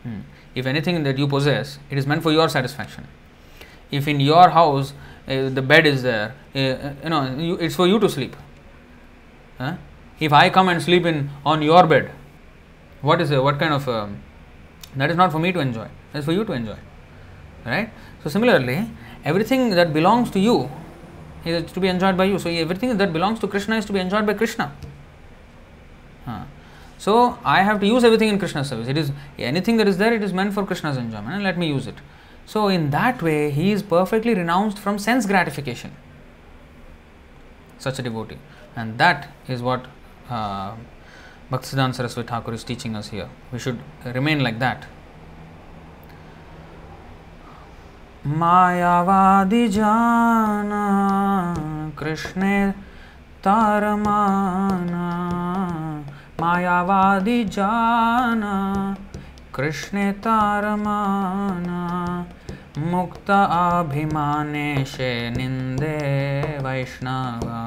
Hmm. 0.04 0.22
If 0.56 0.66
anything 0.66 1.04
that 1.04 1.18
you 1.18 1.28
possess, 1.28 1.80
it 1.90 1.98
is 1.98 2.08
meant 2.08 2.24
for 2.24 2.32
your 2.32 2.50
satisfaction. 2.50 3.08
If 3.92 4.08
in 4.08 4.20
your 4.20 4.50
house 4.50 4.94
uh, 5.28 5.50
the 5.50 5.62
bed 5.62 5.86
is 5.86 6.04
there, 6.04 6.36
uh, 6.56 6.94
you 7.04 7.10
know, 7.10 7.36
you, 7.38 7.56
it's 7.56 7.76
for 7.76 7.88
you 7.88 8.00
to 8.00 8.10
sleep. 8.10 8.36
Huh? 9.58 9.76
If 10.20 10.34
I 10.34 10.50
come 10.50 10.70
and 10.70 10.82
sleep 10.82 11.06
in 11.06 11.30
on 11.46 11.62
your 11.62 11.86
bed, 11.88 12.12
what 13.02 13.22
is 13.22 13.32
it? 13.32 13.42
What 13.42 13.60
kind 13.60 13.74
of 13.74 13.88
um, 13.88 14.22
that 14.96 15.10
is 15.10 15.18
not 15.18 15.32
for 15.32 15.40
me 15.40 15.52
to 15.52 15.60
enjoy. 15.60 15.88
That 16.12 16.20
is 16.20 16.26
for 16.26 16.32
you 16.32 16.44
to 16.44 16.52
enjoy, 16.52 16.78
right? 17.66 17.90
So 18.24 18.30
similarly, 18.30 18.90
everything 19.24 19.70
that 19.72 19.94
belongs 19.94 20.30
to 20.32 20.40
you 20.40 20.70
is 21.46 21.72
to 21.72 21.80
be 21.80 21.88
enjoyed 21.88 22.18
by 22.18 22.26
you. 22.26 22.38
So 22.40 22.50
everything 22.50 22.98
that 22.98 23.14
belongs 23.14 23.40
to 23.40 23.48
Krishna 23.48 23.78
is 23.78 23.86
to 23.86 23.94
be 23.94 24.00
enjoyed 24.00 24.26
by 24.26 24.34
Krishna. 24.34 24.76
So 27.01 27.39
I 27.45 27.63
have 27.63 27.81
to 27.81 27.87
use 27.87 28.05
everything 28.05 28.29
in 28.29 28.39
Krishna's 28.39 28.69
service. 28.69 28.89
It 28.89 28.97
is 28.97 29.13
anything 29.39 29.77
that 29.77 29.87
is 29.87 29.99
there, 29.99 30.15
it 30.15 30.23
is 30.23 30.33
meant 30.33 30.55
for 30.55 30.65
Krishna's 30.65 30.97
enjoyment, 30.97 31.35
and 31.35 31.43
let 31.43 31.59
me 31.59 31.69
use 31.69 31.87
it. 31.87 31.97
So 32.47 32.69
in 32.69 32.91
that 32.91 33.23
way, 33.23 33.51
he 33.51 33.73
is 33.73 33.83
perfectly 33.83 34.35
renounced 34.35 34.79
from 34.79 34.99
sense 34.99 35.27
gratification. 35.27 35.95
Such 37.79 37.99
a 37.99 38.03
devotee, 38.03 38.39
and 38.75 38.99
that 38.99 39.29
is 39.47 39.63
what 39.63 39.87
uh, 40.31 40.75
Bhaktisiddhanta 41.51 41.95
Saraswati 41.95 42.29
Thakur 42.29 42.53
is 42.55 42.65
teaching 42.65 42.97
us 42.97 43.09
here. 43.09 43.29
We 43.53 43.59
should 43.59 43.81
remain 44.05 44.41
like 44.43 44.59
that. 44.61 44.87
मायावादि 48.27 49.69
जाना 49.69 50.85
कृष्णे 51.99 52.57
तारमाना 53.45 55.05
मायावादि 56.42 57.44
जाना 57.44 58.96
कृष्णे 59.56 60.12
तारमाना 60.12 61.82
मुक्त 62.78 63.30
अभिमाने 63.30 64.86
शे 64.86 65.30
निंदे 65.30 65.98
वैष्णवा। 66.64 67.62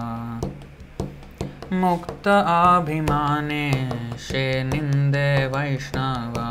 मुक्त 1.73 2.28
अभिमाने 2.28 3.70
शे 4.19 4.65
निंदे 4.65 5.47
वैष्णवा। 5.47 6.49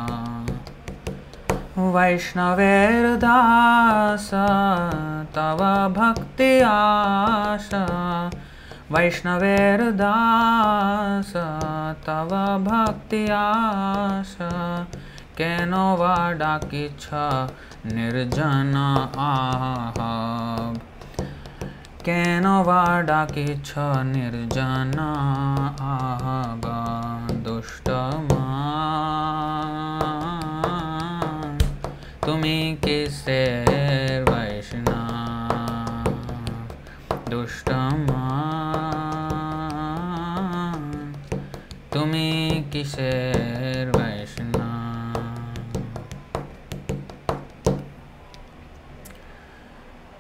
वैष्णवेर्दास 1.77 4.29
तव 5.35 5.59
भक्ति 5.97 6.61
आशा 6.61 7.85
वैष्णवेर्दास 8.92 10.02
तव 12.06 12.30
भक्ति 12.64 13.22
आशा 13.38 14.50
केनो 15.38 15.86
वा 15.96 16.14
डाकिछ 16.40 17.04
निर्जन 17.94 18.74
आह 19.26 19.98
केनो 22.04 22.56
वा 22.64 22.82
डाकिछ 23.10 23.72
निर्जन 24.12 24.98
आह 25.92 26.26
दुष्टमा 27.44 28.46
তুমি 32.26 32.56
কিসের 32.84 33.68
বৈষ্ণব 34.30 34.88
দুষ্টমান 37.30 38.11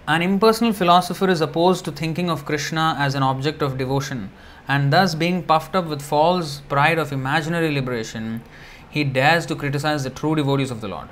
An 0.07 0.21
impersonal 0.21 0.71
philosopher 0.71 1.29
is 1.29 1.41
opposed 1.41 1.83
to 1.85 1.91
thinking 1.91 2.29
of 2.29 2.45
Krishna 2.45 2.95
as 2.99 3.15
an 3.15 3.23
object 3.23 3.63
of 3.63 3.79
devotion 3.79 4.29
and 4.67 4.93
thus 4.93 5.15
being 5.15 5.41
puffed 5.41 5.75
up 5.75 5.87
with 5.87 6.03
false 6.03 6.61
pride 6.69 6.99
of 6.99 7.11
imaginary 7.11 7.71
liberation, 7.73 8.43
he 8.87 9.03
dares 9.03 9.47
to 9.47 9.55
criticize 9.55 10.03
the 10.03 10.11
true 10.11 10.35
devotees 10.35 10.69
of 10.69 10.79
the 10.81 10.87
Lord. 10.87 11.09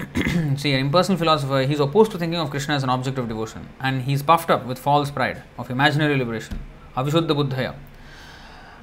See, 0.58 0.74
an 0.74 0.80
impersonal 0.80 1.16
philosopher, 1.16 1.62
he's 1.62 1.80
opposed 1.80 2.10
to 2.10 2.18
thinking 2.18 2.40
of 2.40 2.50
Krishna 2.50 2.74
as 2.74 2.82
an 2.82 2.90
object 2.90 3.16
of 3.16 3.26
devotion 3.26 3.70
and 3.80 4.02
he's 4.02 4.22
puffed 4.22 4.50
up 4.50 4.66
with 4.66 4.78
false 4.78 5.10
pride 5.10 5.44
of 5.56 5.70
imaginary 5.70 6.18
liberation. 6.18 6.58
Avishuddha 6.94 7.30
Buddhaya. 7.30 7.74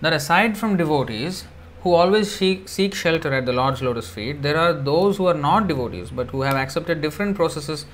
that 0.00 0.14
aside 0.14 0.56
from 0.56 0.78
devotees, 0.78 1.44
who 1.82 1.94
always 1.94 2.34
seek, 2.34 2.68
seek 2.68 2.94
shelter 2.94 3.34
at 3.34 3.44
the 3.44 3.52
Lord's 3.52 3.82
lotus 3.82 4.08
feet, 4.08 4.42
there 4.42 4.56
are 4.56 4.72
those 4.72 5.16
who 5.16 5.26
are 5.26 5.34
not 5.34 5.66
devotees 5.66 6.10
but 6.10 6.30
who 6.30 6.42
have 6.42 6.54
accepted 6.54 7.02
different 7.02 7.36
processes 7.36 7.86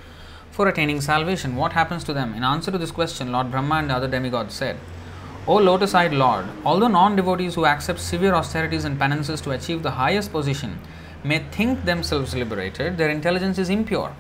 for 0.57 0.69
attaining 0.69 1.03
salvation. 1.03 1.55
What 1.55 1.73
happens 1.75 2.03
to 2.05 2.15
them? 2.15 2.33
In 2.35 2.43
answer 2.43 2.71
to 2.71 2.79
this 2.79 2.91
question, 2.91 3.31
Lord 3.31 3.51
Brahma 3.51 3.75
and 3.77 3.91
the 3.91 3.95
other 3.95 4.09
demigods 4.09 4.55
said, 4.55 4.79
O 5.47 5.57
lotus 5.57 5.95
eyed 5.95 6.15
Lord, 6.15 6.47
although 6.65 6.89
non 6.89 7.15
devotees 7.15 7.55
who 7.55 7.67
accept 7.67 8.01
severe 8.01 8.35
austerities 8.35 8.87
and 8.87 8.99
penances 8.99 9.43
to 9.43 9.51
achieve 9.51 9.83
the 9.83 9.91
highest 9.91 10.33
position 10.33 10.79
may 11.23 11.41
think 11.57 11.85
themselves 11.85 12.35
liberated, 12.35 12.97
their 12.97 13.11
intelligence 13.11 13.59
is 13.59 13.69
impure. 13.69 14.15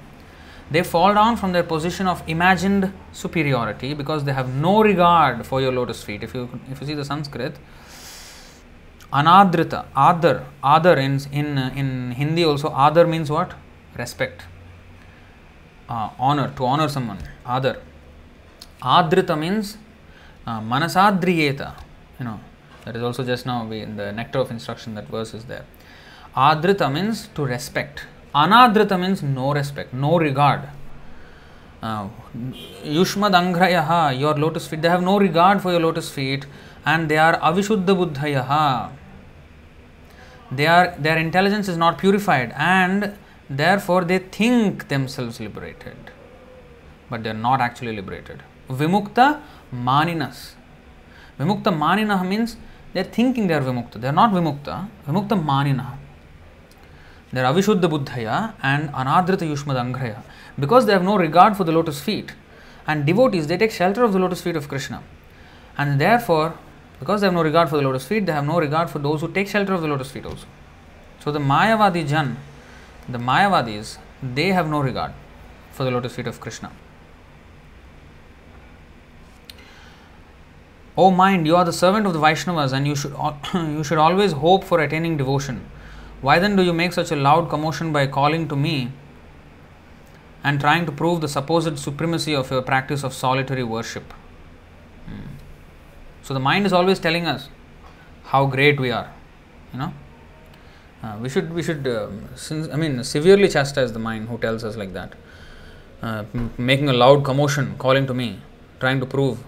They 0.71 0.83
fall 0.83 1.15
down 1.15 1.37
from 1.37 1.53
their 1.53 1.63
position 1.63 2.07
of 2.07 2.23
imagined 2.27 2.93
superiority 3.13 3.95
because 3.95 4.25
they 4.25 4.35
have 4.35 4.55
no 4.55 4.83
regard 4.83 5.47
for 5.47 5.61
your 5.61 5.73
lotus 5.73 6.03
feet. 6.03 6.23
If 6.23 6.35
you, 6.35 6.51
if 6.71 6.81
you 6.81 6.87
see 6.89 6.95
the 6.95 7.05
Sanskrit, 7.05 7.57
anadrita 9.11 9.87
adar 9.97 10.45
adar 10.63 10.99
in 10.99 11.19
in 11.33 11.57
in 11.83 12.11
hindi 12.21 12.45
also 12.45 12.75
adar 12.89 13.07
means 13.07 13.31
what 13.31 13.55
respect 13.97 14.43
uh, 15.89 16.09
honor 16.19 16.53
to 16.57 16.65
honor 16.65 16.89
someone 16.89 17.19
adar 17.57 17.77
adrita 18.83 19.37
means 19.45 19.77
uh, 20.47 20.61
manasadriyeta 20.61 21.71
you 22.19 22.25
know. 22.25 22.41
That 22.85 22.97
is 22.97 23.03
also 23.03 23.25
just 23.25 23.47
now 23.47 23.67
we 23.67 23.81
in 23.81 23.97
the 23.97 24.13
nectar 24.13 24.39
of 24.39 24.51
instruction 24.51 24.95
that 24.95 25.09
verse 25.09 25.35
is 25.35 25.45
there. 25.47 25.65
Adrita 26.37 26.93
means 26.93 27.29
to 27.35 27.45
respect. 27.45 28.05
Anadrita 28.35 28.99
means 29.01 29.23
no 29.23 29.53
respect 29.53 29.93
no 29.93 30.19
regard. 30.19 30.61
Uh, 31.83 32.09
your 32.85 33.05
lotus 34.35 34.67
feet 34.69 34.83
they 34.83 34.89
have 34.89 35.03
no 35.03 35.19
regard 35.19 35.61
for 35.61 35.73
your 35.73 35.81
lotus 35.81 36.11
feet 36.11 36.47
and 36.85 37.09
they 37.09 37.19
are 37.19 37.39
avishuddha 37.41 37.97
buddhayaha. 38.01 38.91
They 40.53 40.67
are 40.67 40.95
their 40.99 41.19
intelligence 41.19 41.69
is 41.69 41.77
not 41.77 41.99
purified 41.99 42.55
and 42.57 43.15
therefore 43.49 44.05
they 44.05 44.19
think 44.19 44.89
themselves 44.89 45.41
liberated, 45.41 45.97
but 47.11 47.23
they 47.23 47.31
are 47.31 47.35
not 47.35 47.61
actually 47.61 47.95
liberated. 47.95 48.43
Vimukta 48.69 49.41
maninas. 49.73 50.55
Vimukta 51.39 51.77
manina 51.77 52.23
means 52.25 52.57
they 52.93 53.01
are 53.01 53.05
thinking 53.05 53.47
they 53.47 53.55
are 53.55 53.61
vimukta. 53.61 54.01
They 54.01 54.09
are 54.09 54.13
not 54.13 54.33
vimukta. 54.33 54.89
Vimukta 55.07 55.43
manina. 55.43 55.99
They 57.33 57.41
are 57.41 57.53
avishuddha 57.53 57.91
buddhaya 57.91 58.55
and 58.63 58.89
anadrita 58.91 59.47
yushmad 59.47 59.77
angraya 59.77 60.23
because 60.59 60.87
they 60.87 60.93
have 60.93 61.03
no 61.03 61.17
regard 61.17 61.57
for 61.57 61.65
the 61.65 61.73
lotus 61.73 62.01
feet. 62.01 62.33
And 62.87 63.05
devotees 63.05 63.49
they 63.49 63.57
take 63.57 63.73
shelter 63.73 64.05
of 64.05 64.13
the 64.13 64.19
lotus 64.19 64.41
feet 64.41 64.55
of 64.55 64.69
Krishna, 64.69 65.03
and 65.77 66.01
therefore 66.01 66.57
because 66.99 67.21
they 67.21 67.27
have 67.27 67.35
no 67.35 67.43
regard 67.43 67.69
for 67.69 67.77
the 67.77 67.83
lotus 67.83 68.07
feet, 68.07 68.27
they 68.27 68.33
have 68.33 68.47
no 68.47 68.59
regard 68.59 68.89
for 68.89 68.99
those 68.99 69.21
who 69.21 69.29
take 69.29 69.49
shelter 69.49 69.75
of 69.75 69.83
the 69.83 69.89
lotus 69.89 70.11
feet 70.11 70.25
also. 70.25 70.47
So 71.21 71.31
the 71.31 71.39
Mayavadi 71.39 72.07
Jan, 72.09 72.37
the 73.09 73.19
Mayavadis, 73.19 73.99
they 74.23 74.49
have 74.49 74.69
no 74.69 74.81
regard 74.81 75.13
for 75.71 75.85
the 75.85 75.91
lotus 75.91 76.15
feet 76.17 76.27
of 76.27 76.41
Krishna. 76.41 76.73
O 80.97 81.11
mind, 81.11 81.47
you 81.47 81.55
are 81.57 81.65
the 81.65 81.73
servant 81.73 82.07
of 82.07 82.15
the 82.15 82.19
Vaishnavas 82.19 82.73
and 82.73 82.87
you 82.87 82.97
should, 82.97 83.15
you 83.55 83.85
should 83.85 83.99
always 83.99 84.33
hope 84.33 84.65
for 84.65 84.81
attaining 84.81 85.17
devotion. 85.17 85.67
Why 86.23 86.39
then 86.39 86.57
do 86.57 86.63
you 86.63 86.73
make 86.73 86.95
such 86.95 87.11
a 87.11 87.17
loud 87.17 87.51
commotion 87.51 87.93
by 87.93 88.07
calling 88.07 88.49
to 88.49 88.57
me 88.57 88.91
and 90.43 90.59
trying 90.59 90.87
to 90.87 90.93
prove 90.93 91.21
the 91.21 91.29
supposed 91.29 91.79
supremacy 91.79 92.35
of 92.35 92.51
your 92.51 92.63
practice 92.63 93.05
of 93.05 93.13
solitary 93.13 93.63
worship? 93.63 94.15
Hmm. 95.07 95.35
So 96.23 96.33
the 96.33 96.41
mind 96.41 96.65
is 96.65 96.73
always 96.73 96.99
telling 96.99 97.27
us 97.27 97.51
how 98.25 98.47
great 98.47 98.81
we 98.81 98.91
are. 98.91 99.13
You 99.73 99.79
know, 99.81 99.93
uh, 101.07 101.17
we 101.23 101.29
should 101.29 101.53
we 101.53 101.63
should 101.63 101.87
um, 101.87 102.29
since, 102.35 102.69
I 102.73 102.77
mean 102.77 103.03
severely 103.05 103.49
chastise 103.49 103.93
the 103.93 103.99
mind 103.99 104.29
who 104.29 104.39
tells 104.39 104.65
us 104.65 104.77
like 104.77 104.93
that, 104.95 105.13
uh, 106.03 106.25
m- 106.35 106.51
making 106.59 106.89
a 106.89 106.93
loud 106.93 107.25
commotion, 107.25 107.75
calling 107.79 108.07
to 108.07 108.15
me, 108.15 108.41
trying 108.81 109.01
to 109.01 109.07
prove 109.07 109.39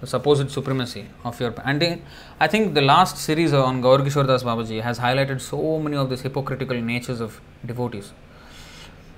the 0.00 0.06
supposed 0.06 0.50
supremacy 0.50 1.06
of 1.24 1.40
your. 1.40 1.54
And 1.64 2.02
I 2.40 2.48
think 2.48 2.74
the 2.74 2.80
last 2.80 3.18
series 3.18 3.52
on 3.52 3.80
Gaur 3.80 3.98
Kishore 3.98 4.26
Das 4.26 4.42
Babaji 4.42 4.80
has 4.82 4.98
highlighted 4.98 5.40
so 5.40 5.78
many 5.78 5.96
of 5.96 6.10
these 6.10 6.22
hypocritical 6.22 6.80
natures 6.80 7.20
of 7.20 7.40
devotees. 7.64 8.12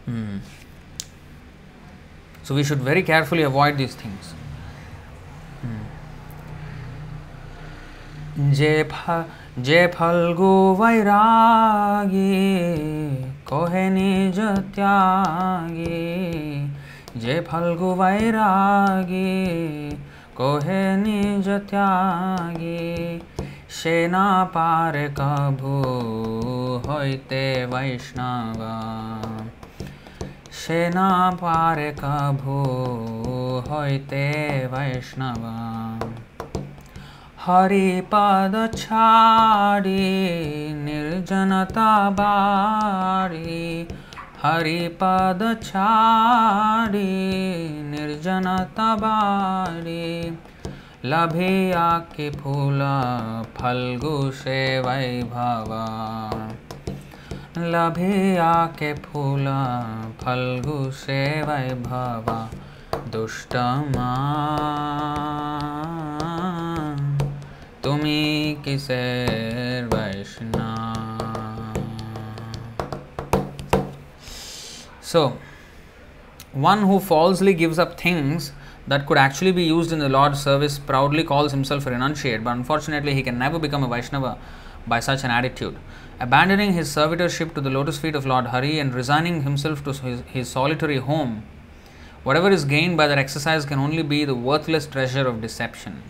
Hmm. 0.06 0.38
So 2.42 2.54
we 2.54 2.64
should 2.64 2.80
very 2.80 3.02
carefully 3.02 3.42
avoid 3.42 3.78
these 3.78 3.94
things. 3.94 4.34
ফ- 8.84 9.43
যে 9.57 9.81
ফলগু 9.87 10.53
বৈরাগী 10.79 12.45
কহে 13.45 13.85
নিজ 13.89 14.37
ত্যাগী 14.75 16.07
যে 17.15 17.35
ফলগু 17.41 17.89
বৈরাগী 17.95 19.35
কহে 20.35 20.83
নিজ 20.97 21.47
ত্যাগী 21.69 22.87
সে 23.69 23.97
না 24.07 24.27
পারে 24.53 25.07
কভু 25.15 25.75
হইতে 26.87 27.43
বৈষ্ণবা 27.71 28.77
সে 30.59 30.81
না 30.89 31.09
পারে 31.41 31.89
কভু 32.01 32.57
হইতে 33.69 34.25
বৈষ্ণবা 34.71 35.57
हरि 37.46 38.02
पद 38.14 38.70
छाड़ी, 38.78 40.24
निर्जनता 40.74 42.10
बारी 42.10 43.88
हरि 44.42 44.98
पद 45.02 45.56
छाड़ी, 45.62 47.02
निर्जनता 47.82 48.94
बारी 48.94 50.38
लभे 51.04 51.72
आके 51.72 52.30
फूल 52.30 52.80
फल्गु 53.56 54.30
से 54.30 54.78
वैभव। 54.78 55.70
लभे 57.58 58.36
आके 58.36 58.94
फूल 58.94 59.44
फल्गु 60.20 60.90
से 60.90 61.42
वैभव। 61.42 62.48
दुष्टमा। 63.12 64.10
তুমি 67.83 68.19
কিসের 68.63 69.83
বৈষ্ণব 69.93 71.19
So, 75.11 75.21
one 76.53 76.81
who 76.87 76.99
falsely 76.99 77.53
gives 77.55 77.77
up 77.83 77.99
things 77.99 78.51
that 78.87 79.07
could 79.07 79.17
actually 79.17 79.51
be 79.51 79.63
used 79.63 79.91
in 79.91 79.97
the 79.99 80.09
Lord's 80.09 80.39
service 80.39 80.77
proudly 80.77 81.23
calls 81.23 81.51
himself 81.51 81.87
a 81.87 81.89
renunciate, 81.89 82.43
but 82.43 82.51
unfortunately, 82.51 83.13
he 83.15 83.23
can 83.23 83.39
never 83.39 83.57
become 83.57 83.83
a 83.83 83.87
Vaishnava 83.87 84.37
by 84.87 84.99
such 84.99 85.23
an 85.23 85.31
attitude. 85.31 85.75
Abandoning 86.19 86.73
his 86.73 86.87
servitorship 86.89 87.55
to 87.55 87.61
the 87.61 87.69
lotus 87.69 87.97
feet 87.97 88.15
of 88.15 88.25
Lord 88.25 88.47
Hari 88.47 88.77
and 88.77 88.93
resigning 88.93 89.41
himself 89.43 89.83
to 89.85 89.93
his, 89.93 90.21
his 90.27 90.49
solitary 90.49 90.97
home, 90.97 91.43
whatever 92.23 92.51
is 92.51 92.65
gained 92.65 92.97
by 92.97 93.07
that 93.07 93.17
exercise 93.17 93.65
can 93.65 93.79
only 93.79 94.03
be 94.03 94.25
the 94.25 94.35
worthless 94.35 94.85
treasure 94.85 95.27
of 95.27 95.41
deception. 95.41 96.03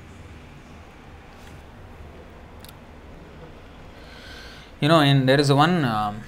You 4.84 4.88
know, 4.88 5.24
there 5.24 5.40
is 5.40 5.50
one 5.50 5.82
um, 5.82 6.20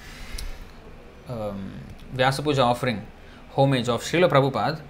um, 1.29 1.73
Vyasapuja 2.15 2.63
offering, 2.65 3.05
homage 3.51 3.87
of 3.87 4.01
Srila 4.01 4.27
Prabhupada 4.31 4.81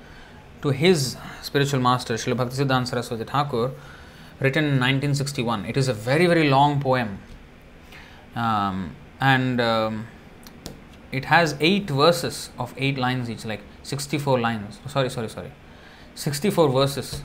to 0.61 0.69
his 0.69 1.17
spiritual 1.41 1.81
master, 1.81 2.13
Srila 2.13 2.37
Bhaktisiddhanta 2.37 2.87
Saraswati 2.87 3.25
Thakur, 3.25 3.73
written 4.39 4.63
in 4.63 4.79
1961. 4.79 5.65
It 5.65 5.75
is 5.75 5.89
a 5.89 5.93
very, 5.93 6.27
very 6.27 6.49
long 6.49 6.79
poem. 6.79 7.19
Um, 8.37 8.95
and 9.19 9.59
um, 9.59 10.07
it 11.11 11.25
has 11.25 11.57
eight 11.59 11.89
verses 11.89 12.51
of 12.57 12.73
eight 12.77 12.97
lines 12.97 13.29
each, 13.29 13.43
like 13.43 13.63
64 13.83 14.39
lines. 14.39 14.79
Sorry, 14.87 15.09
sorry, 15.09 15.27
sorry. 15.27 15.51
64 16.15 16.69
verses. 16.69 17.21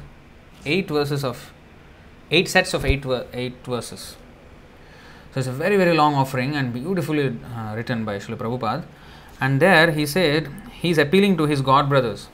Eight 0.66 0.88
verses 0.88 1.22
of, 1.22 1.52
eight 2.32 2.48
sets 2.48 2.74
of 2.74 2.84
eight, 2.84 3.06
eight 3.32 3.64
verses. 3.64 4.16
So 5.32 5.40
it's 5.40 5.48
a 5.48 5.52
very, 5.52 5.76
very 5.76 5.96
long 5.96 6.14
offering 6.14 6.54
and 6.54 6.72
beautifully 6.72 7.38
uh, 7.54 7.74
written 7.74 8.04
by 8.04 8.18
Srila 8.18 8.36
Prabhupada. 8.36 8.84
And 9.40 9.60
there 9.60 9.90
he 9.90 10.04
said 10.04 10.50
he's 10.70 10.98
appealing 10.98 11.36
to 11.38 11.46
his 11.46 11.62
god 11.62 11.88
brothers. 11.88 12.28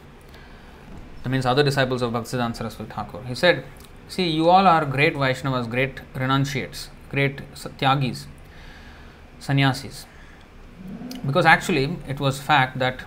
That 1.23 1.31
means 1.31 1.47
other 1.47 1.63
disciples 1.63 2.03
of 2.03 2.13
Bhaktisiddhanta 2.13 2.57
Saraswati 2.57 2.91
Thakur. 2.91 3.23
He 3.25 3.35
said, 3.35 3.65
See, 4.09 4.29
you 4.29 4.49
all 4.49 4.67
are 4.67 4.85
great 4.85 5.15
Vaishnavas, 5.15 5.71
great 5.71 6.01
renunciates, 6.15 6.89
great 7.11 7.43
tyagis, 7.55 8.25
sannyasis. 9.39 10.07
Because 11.27 11.45
actually, 11.45 11.97
it 12.09 12.19
was 12.19 12.41
fact 12.41 12.79
that 12.79 13.05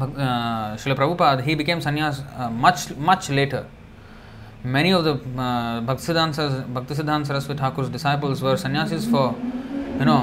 uh, 0.00 0.76
Srila 0.76 0.96
Prabhupada 0.96 1.42
he 1.42 1.54
became 1.54 1.78
sannyas 1.80 2.24
uh, 2.38 2.50
much 2.50 2.94
much 2.96 3.30
later. 3.30 3.66
Many 4.64 4.92
of 4.94 5.04
the 5.04 5.12
uh, 5.12 5.82
Bhaktisiddhanta, 5.82 7.26
Saraswati 7.26 7.60
Thakur's 7.60 7.90
disciples 7.90 8.40
were 8.40 8.56
sannyasis 8.56 9.04
for, 9.04 9.34
you 9.98 10.06
know, 10.06 10.22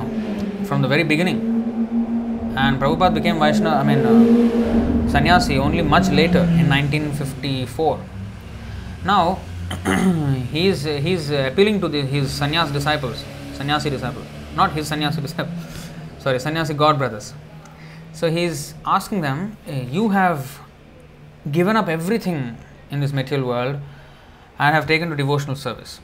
from 0.65 0.81
the 0.81 0.87
very 0.87 1.03
beginning. 1.03 2.53
And 2.57 2.81
Prabhupada 2.81 3.13
became 3.13 3.37
Vaishnava, 3.37 3.75
I 3.75 3.83
mean, 3.83 3.99
uh, 4.03 5.07
sannyasi 5.09 5.59
only 5.59 5.83
much 5.83 6.09
later 6.09 6.39
in 6.39 6.67
1954. 6.67 7.99
Now, 9.05 9.39
he 10.51 10.63
he's, 10.63 10.85
he's 10.85 11.29
appealing 11.29 11.79
to 11.81 11.87
the, 11.87 12.01
his 12.01 12.31
sannyas 12.31 12.73
disciples, 12.73 13.23
sannyasi 13.53 13.91
disciples, 13.91 14.25
not 14.55 14.71
his 14.71 14.87
sannyasi 14.87 15.21
disciples, 15.21 15.89
sorry, 16.17 16.39
sannyasi 16.39 16.73
god 16.73 16.97
brothers. 16.97 17.35
So 18.11 18.31
he's 18.31 18.73
asking 18.87 19.21
them, 19.21 19.55
"Eh, 19.67 19.83
You 19.83 20.09
have 20.09 20.59
given 21.51 21.75
up 21.77 21.87
everything 21.87 22.57
in 22.89 23.01
this 23.01 23.13
material 23.13 23.47
world 23.47 23.79
and 24.61 24.75
have 24.75 24.87
taken 24.87 25.09
to 25.09 25.15
devotional 25.21 25.55
service. 25.55 25.99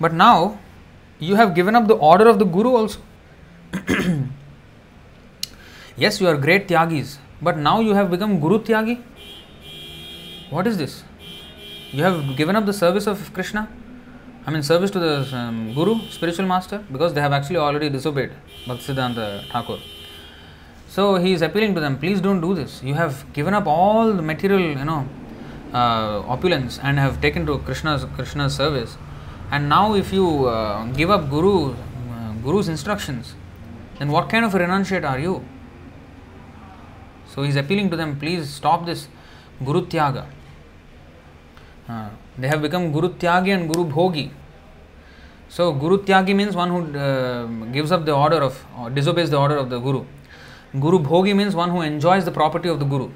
But 0.00 0.12
now 0.12 0.58
you 1.18 1.36
have 1.36 1.54
given 1.54 1.74
up 1.80 1.86
the 1.86 1.94
order 1.94 2.28
of 2.28 2.38
the 2.40 2.44
Guru 2.44 2.74
also. 2.80 3.00
yes, 5.96 6.20
you 6.20 6.28
are 6.28 6.36
great 6.36 6.66
Tyagis, 6.68 7.18
but 7.40 7.56
now 7.56 7.78
you 7.80 7.94
have 7.94 8.10
become 8.10 8.40
Guru 8.40 8.58
Tyagi. 8.58 9.00
What 10.50 10.66
is 10.66 10.76
this? 10.76 11.04
You 11.92 12.02
have 12.02 12.36
given 12.36 12.56
up 12.56 12.66
the 12.66 12.72
service 12.72 13.06
of 13.06 13.32
Krishna? 13.32 13.68
I 14.46 14.50
mean, 14.50 14.62
service 14.62 14.90
to 14.90 14.98
the 14.98 15.36
um, 15.36 15.72
Guru, 15.74 16.00
spiritual 16.10 16.46
master, 16.46 16.78
because 16.90 17.14
they 17.14 17.20
have 17.20 17.32
actually 17.32 17.56
already 17.56 17.88
disobeyed 17.88 18.32
Bhaktisiddhanta 18.66 19.48
Thakur. 19.50 19.78
So 20.88 21.16
he 21.16 21.32
is 21.32 21.42
appealing 21.42 21.74
to 21.76 21.80
them, 21.80 21.98
please 21.98 22.20
don't 22.20 22.40
do 22.40 22.54
this. 22.54 22.82
You 22.82 22.94
have 22.94 23.32
given 23.32 23.54
up 23.54 23.66
all 23.66 24.12
the 24.12 24.22
material, 24.22 24.60
you 24.60 24.84
know, 24.84 25.08
uh, 25.72 26.22
opulence 26.26 26.78
and 26.82 26.98
have 26.98 27.20
taken 27.20 27.46
to 27.46 27.58
Krishna's 27.58 28.04
Krishna's 28.14 28.54
service. 28.54 28.96
And 29.50 29.68
now, 29.68 29.94
if 29.94 30.12
you 30.12 30.46
uh, 30.46 30.86
give 30.92 31.10
up 31.10 31.30
Guru, 31.30 31.72
uh, 31.72 32.32
Guru's 32.42 32.68
instructions, 32.68 33.34
then 33.98 34.10
what 34.10 34.28
kind 34.28 34.44
of 34.44 34.54
a 34.54 34.58
renunciate 34.58 35.08
are 35.08 35.18
you? 35.18 35.44
So 37.28 37.42
he 37.42 37.50
is 37.50 37.56
appealing 37.56 37.90
to 37.90 37.96
them, 37.96 38.18
please 38.18 38.48
stop 38.48 38.86
this 38.86 39.08
Guru 39.64 39.86
Tyaga. 39.86 40.26
Uh, 41.88 42.08
they 42.38 42.48
have 42.48 42.62
become 42.62 42.92
Guru 42.92 43.10
Tyagi 43.10 43.54
and 43.54 43.72
Guru 43.72 43.88
Bhogi. 43.88 44.30
So 45.48 45.72
Guru 45.72 45.98
Tyagi 45.98 46.34
means 46.34 46.56
one 46.56 46.70
who 46.70 46.98
uh, 46.98 47.46
gives 47.72 47.92
up 47.92 48.04
the 48.04 48.12
order 48.12 48.42
of, 48.42 48.64
or 48.78 48.90
disobeys 48.90 49.30
the 49.30 49.38
order 49.38 49.56
of 49.56 49.70
the 49.70 49.78
Guru. 49.78 50.04
Guru 50.72 50.98
Bhogi 50.98 51.36
means 51.36 51.54
one 51.54 51.70
who 51.70 51.82
enjoys 51.82 52.24
the 52.24 52.32
property 52.32 52.68
of 52.68 52.80
the 52.80 52.84
Guru. 52.84 53.10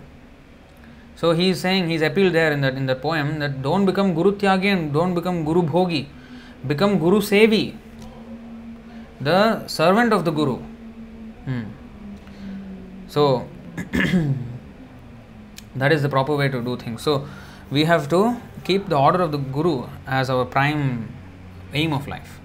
So 1.21 1.33
he 1.33 1.51
is 1.51 1.61
saying, 1.61 1.89
he 1.91 1.97
is 1.97 2.03
appealed 2.03 2.33
there 2.33 2.51
in 2.51 2.63
that 2.63 2.77
in 2.81 2.87
that 2.87 3.03
poem 3.03 3.41
that 3.41 3.61
don't 3.61 3.85
become 3.85 4.15
Guru 4.15 4.31
Tyagi 4.43 4.69
and 4.75 4.91
don't 4.95 5.15
become 5.15 5.45
Guru 5.45 5.63
Bhogi, 5.73 6.07
become 6.67 6.99
Guru 6.99 7.21
Sevi, 7.21 7.77
the 9.21 9.67
servant 9.67 10.15
of 10.15 10.25
the 10.25 10.31
Guru. 10.31 10.57
Hmm. 11.49 11.65
So 13.07 13.47
that 15.77 15.93
is 15.93 16.01
the 16.01 16.09
proper 16.09 16.35
way 16.35 16.49
to 16.49 16.63
do 16.63 16.79
things. 16.79 17.03
So 17.03 17.29
we 17.71 17.85
have 17.85 18.09
to 18.17 18.41
keep 18.65 18.89
the 18.89 18.97
order 18.97 19.21
of 19.21 19.31
the 19.31 19.45
Guru 19.59 19.77
as 20.07 20.31
our 20.31 20.47
prime 20.47 21.13
aim 21.75 21.93
of 21.93 22.09
life, 22.09 22.41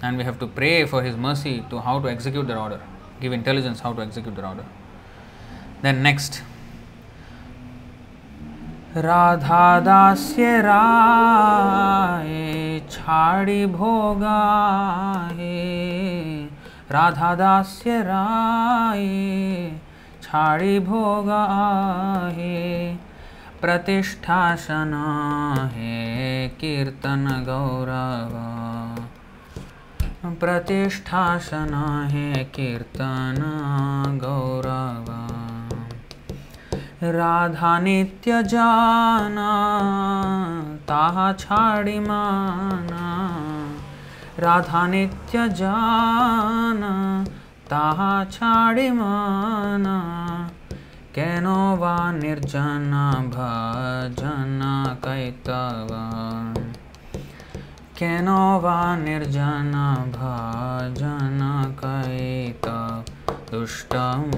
and 0.00 0.16
we 0.16 0.24
have 0.24 0.38
to 0.38 0.46
pray 0.46 0.86
for 0.86 1.02
his 1.02 1.16
mercy 1.28 1.64
to 1.68 1.80
how 1.80 2.00
to 2.00 2.08
execute 2.08 2.46
that 2.46 2.56
order, 2.56 2.80
give 3.20 3.34
intelligence 3.34 3.80
how 3.80 3.92
to 3.92 4.00
execute 4.00 4.36
that 4.36 4.52
order. 4.54 4.64
Then 5.82 6.02
next. 6.02 6.42
Radha 8.96 9.80
दास्य 9.80 10.60
राय 10.62 12.30
छाड़ी 12.90 13.66
भोगाहे। 13.66 15.56
राधा 16.90 17.34
दास्य 17.34 18.02
राय 18.02 19.06
छाड़ी 20.22 20.78
प्रतिष्ठासना 23.60 25.04
हे 25.72 26.48
कीर्तन 26.48 27.26
गौरव। 27.48 28.34
प्रतिष्ठासना 30.30 32.06
हे 32.06 32.44
कीर्तन 32.44 33.42
गौरव। 34.22 35.45
राधा 37.02 37.78
नित्य 37.78 38.42
जाना 38.42 39.48
ताहा 40.88 41.32
छाड़ी 41.32 41.98
माना। 42.00 43.04
राधा 44.38 44.86
नित्य 44.86 45.48
जाना 45.48 47.24
ताहा 47.70 48.24
छाड़ी 48.24 48.90
माना। 48.90 49.98
केनो 51.14 51.76
वा 51.76 52.12
निर्जन 52.12 52.90
भजन 53.34 54.60
कैतव। 55.04 55.88
केनो 57.98 58.60
वा 58.60 58.96
निर्जन 58.96 59.72
भजन 60.16 61.74
कैतव। 61.84 63.15
দুষ্টমান 63.51 64.31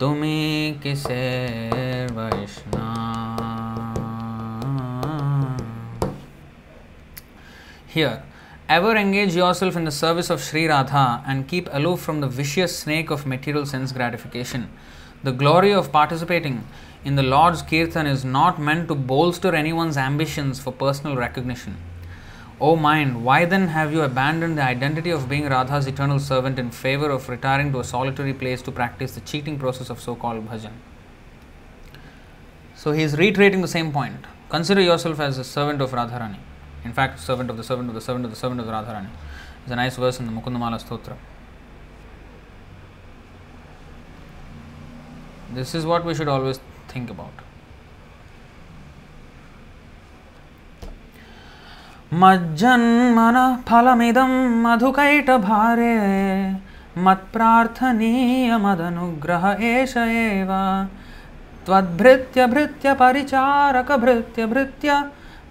তুমি 0.00 0.38
কিসের 0.82 2.06
বৈষ্ণব 2.16 3.06
Here, 7.96 8.18
ever 8.68 8.94
engage 8.94 9.34
yourself 9.34 9.74
in 9.74 9.84
the 9.88 9.90
service 9.90 10.28
of 10.28 10.42
Sri 10.46 10.62
Radha 10.72 11.06
and 11.26 11.48
keep 11.48 11.66
aloof 11.72 11.98
from 12.06 12.20
the 12.20 12.28
vicious 12.28 12.72
snake 12.82 13.08
of 13.14 13.24
material 13.24 13.64
sense 13.64 13.90
gratification. 13.98 14.62
The 15.26 15.32
glory 15.32 15.72
of 15.72 15.92
participating 15.92 16.56
in 17.06 17.14
the 17.16 17.22
Lord's 17.22 17.62
Kirtan 17.62 18.06
is 18.06 18.22
not 18.22 18.60
meant 18.60 18.88
to 18.88 18.94
bolster 18.94 19.54
anyone's 19.54 19.96
ambitions 19.96 20.60
for 20.60 20.72
personal 20.72 21.16
recognition. 21.16 21.74
O 22.61 22.75
mind, 22.75 23.25
why 23.25 23.43
then 23.45 23.69
have 23.69 23.91
you 23.91 24.03
abandoned 24.03 24.55
the 24.55 24.61
identity 24.61 25.09
of 25.09 25.27
being 25.27 25.45
Radha's 25.49 25.87
eternal 25.87 26.19
servant 26.19 26.59
in 26.59 26.69
favor 26.69 27.09
of 27.09 27.27
retiring 27.27 27.71
to 27.71 27.79
a 27.79 27.83
solitary 27.83 28.35
place 28.35 28.61
to 28.61 28.71
practice 28.71 29.15
the 29.15 29.21
cheating 29.21 29.57
process 29.57 29.89
of 29.89 29.99
so 29.99 30.13
called 30.13 30.47
bhajan? 30.47 30.73
So 32.75 32.91
he 32.91 33.01
is 33.01 33.17
reiterating 33.17 33.61
the 33.61 33.67
same 33.67 33.91
point. 33.91 34.27
Consider 34.49 34.81
yourself 34.81 35.19
as 35.19 35.39
a 35.39 35.43
servant 35.43 35.81
of 35.81 35.89
Radharani. 35.89 36.37
In 36.83 36.93
fact, 36.93 37.19
servant 37.19 37.49
of 37.49 37.57
the 37.57 37.63
servant 37.63 37.89
of 37.89 37.95
the 37.95 38.01
servant 38.01 38.25
of 38.25 38.31
the 38.31 38.37
servant 38.37 38.61
of 38.61 38.67
the 38.67 38.73
Radharani. 38.73 39.09
It's 39.63 39.71
a 39.71 39.75
nice 39.75 39.95
verse 39.95 40.19
in 40.19 40.27
the 40.27 40.31
Mukundamala 40.31 40.79
Stotra. 40.83 41.17
This 45.51 45.73
is 45.73 45.83
what 45.83 46.05
we 46.05 46.13
should 46.13 46.27
always 46.27 46.59
think 46.87 47.09
about. 47.09 47.33
मज्जन्मन 52.13 53.37
फलमिद 53.67 54.17
मधुकैट 54.63 55.29
भारे 55.41 55.93
मत्थनीय 56.97 58.57
मदनुग्रह 58.57 59.45
एष 59.61 59.95
एव। 59.97 60.51
त्वद्भृत्य 61.65 62.45
भृत्य 62.47 62.93
परिचारक 62.93 63.91
भृत्य 64.01 64.45
भृत्य 64.45 65.03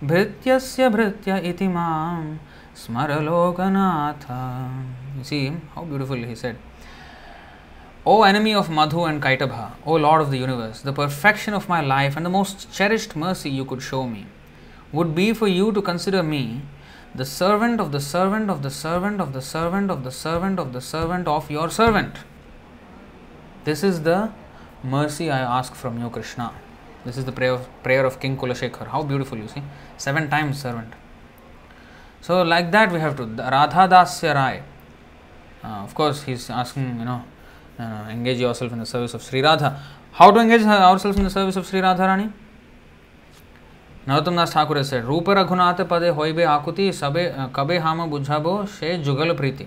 भृत्यस्य 0.05 0.89
भृत्य 0.89 1.37
इति 1.51 1.69
माम 1.69 2.25
स्मर 2.77 3.13
Loknath 3.23 4.27
see 5.29 5.47
how 5.75 5.85
beautiful 5.85 6.25
he 6.25 6.35
said 6.35 6.57
O 8.07 8.25
enemy 8.27 8.55
of 8.55 8.71
Madhu 8.71 9.07
and 9.09 9.23
Kaitabha 9.23 9.71
O 9.87 9.97
lord 9.99 10.23
of 10.23 10.31
the 10.31 10.35
universe 10.35 10.87
the 10.87 10.95
perfection 10.97 11.55
of 11.55 11.71
my 11.71 11.87
life 11.87 12.17
and 12.19 12.27
the 12.27 12.31
most 12.31 12.69
cherished 12.73 13.17
mercy 13.19 13.51
you 13.51 13.65
could 13.65 13.81
show 13.81 14.03
me 14.05 14.25
would 14.93 15.15
be 15.15 15.33
for 15.33 15.49
you 15.49 15.73
to 15.73 15.83
consider 15.83 16.23
me 16.23 16.62
the 17.15 17.25
servant 17.25 17.81
of 17.81 17.93
the 17.93 18.01
servant 18.01 18.51
of 18.51 18.62
the 18.62 18.70
servant 18.70 19.20
of 19.20 19.33
the 19.33 19.41
servant 19.41 19.91
of 19.91 20.02
the 20.05 20.10
servant 20.10 20.59
of 20.59 20.73
the 20.73 20.81
servant 20.81 21.28
of 21.28 21.51
your 21.51 21.69
servant. 21.70 22.17
This 23.65 23.83
is 23.83 24.02
the 24.02 24.33
mercy 24.83 25.31
I 25.31 25.41
ask 25.59 25.75
from 25.75 26.01
you, 26.01 26.09
Krishna. 26.09 26.52
This 27.05 27.17
is 27.17 27.25
the 27.25 27.33
prayer 27.33 27.52
of, 27.52 27.69
prayer 27.83 28.05
of 28.05 28.20
King 28.20 28.36
Kulashekar. 28.36 28.86
How 28.89 29.02
beautiful, 29.02 29.39
you 29.39 29.49
see. 29.49 29.62
Seven 29.97 30.28
times 30.31 30.60
servant. 30.60 30.93
So, 32.20 32.43
like 32.43 32.70
that, 32.73 32.93
we 32.93 33.01
have 33.01 33.17
to. 33.17 33.25
Radha 33.25 33.89
Dasya 33.89 34.35
Rai. 34.35 34.62
Uh, 35.62 35.67
of 35.67 35.94
course, 35.94 36.23
he's 36.23 36.49
asking, 36.51 36.99
you 36.99 37.05
know, 37.05 37.25
uh, 37.78 38.07
engage 38.10 38.39
yourself 38.39 38.73
in 38.73 38.78
the 38.78 38.86
service 38.86 39.15
of 39.15 39.23
Sri 39.23 39.41
Radha. 39.43 39.81
How 40.12 40.31
to 40.31 40.41
engage 40.41 40.62
ourselves 40.62 41.17
in 41.17 41.25
the 41.25 41.31
service 41.31 41.57
of 41.57 41.67
Sri 41.67 41.81
Radha 41.81 42.02
नवतम 44.11 44.37
दास 44.37 44.55
ठाकुर 44.55 44.83
से, 44.83 45.01
रूप 45.01 45.31
रघुनाथ 45.31 45.83
पदे 45.91 46.09
होइबे 46.11 46.45
आकुति, 46.45 46.93
सबे, 46.93 47.25
कबे 47.55 47.79
हाम 47.79 48.07
बुझाबो 48.11 48.65
शे 48.79 48.97
जुगल 48.99 49.33
प्रीति. 49.35 49.67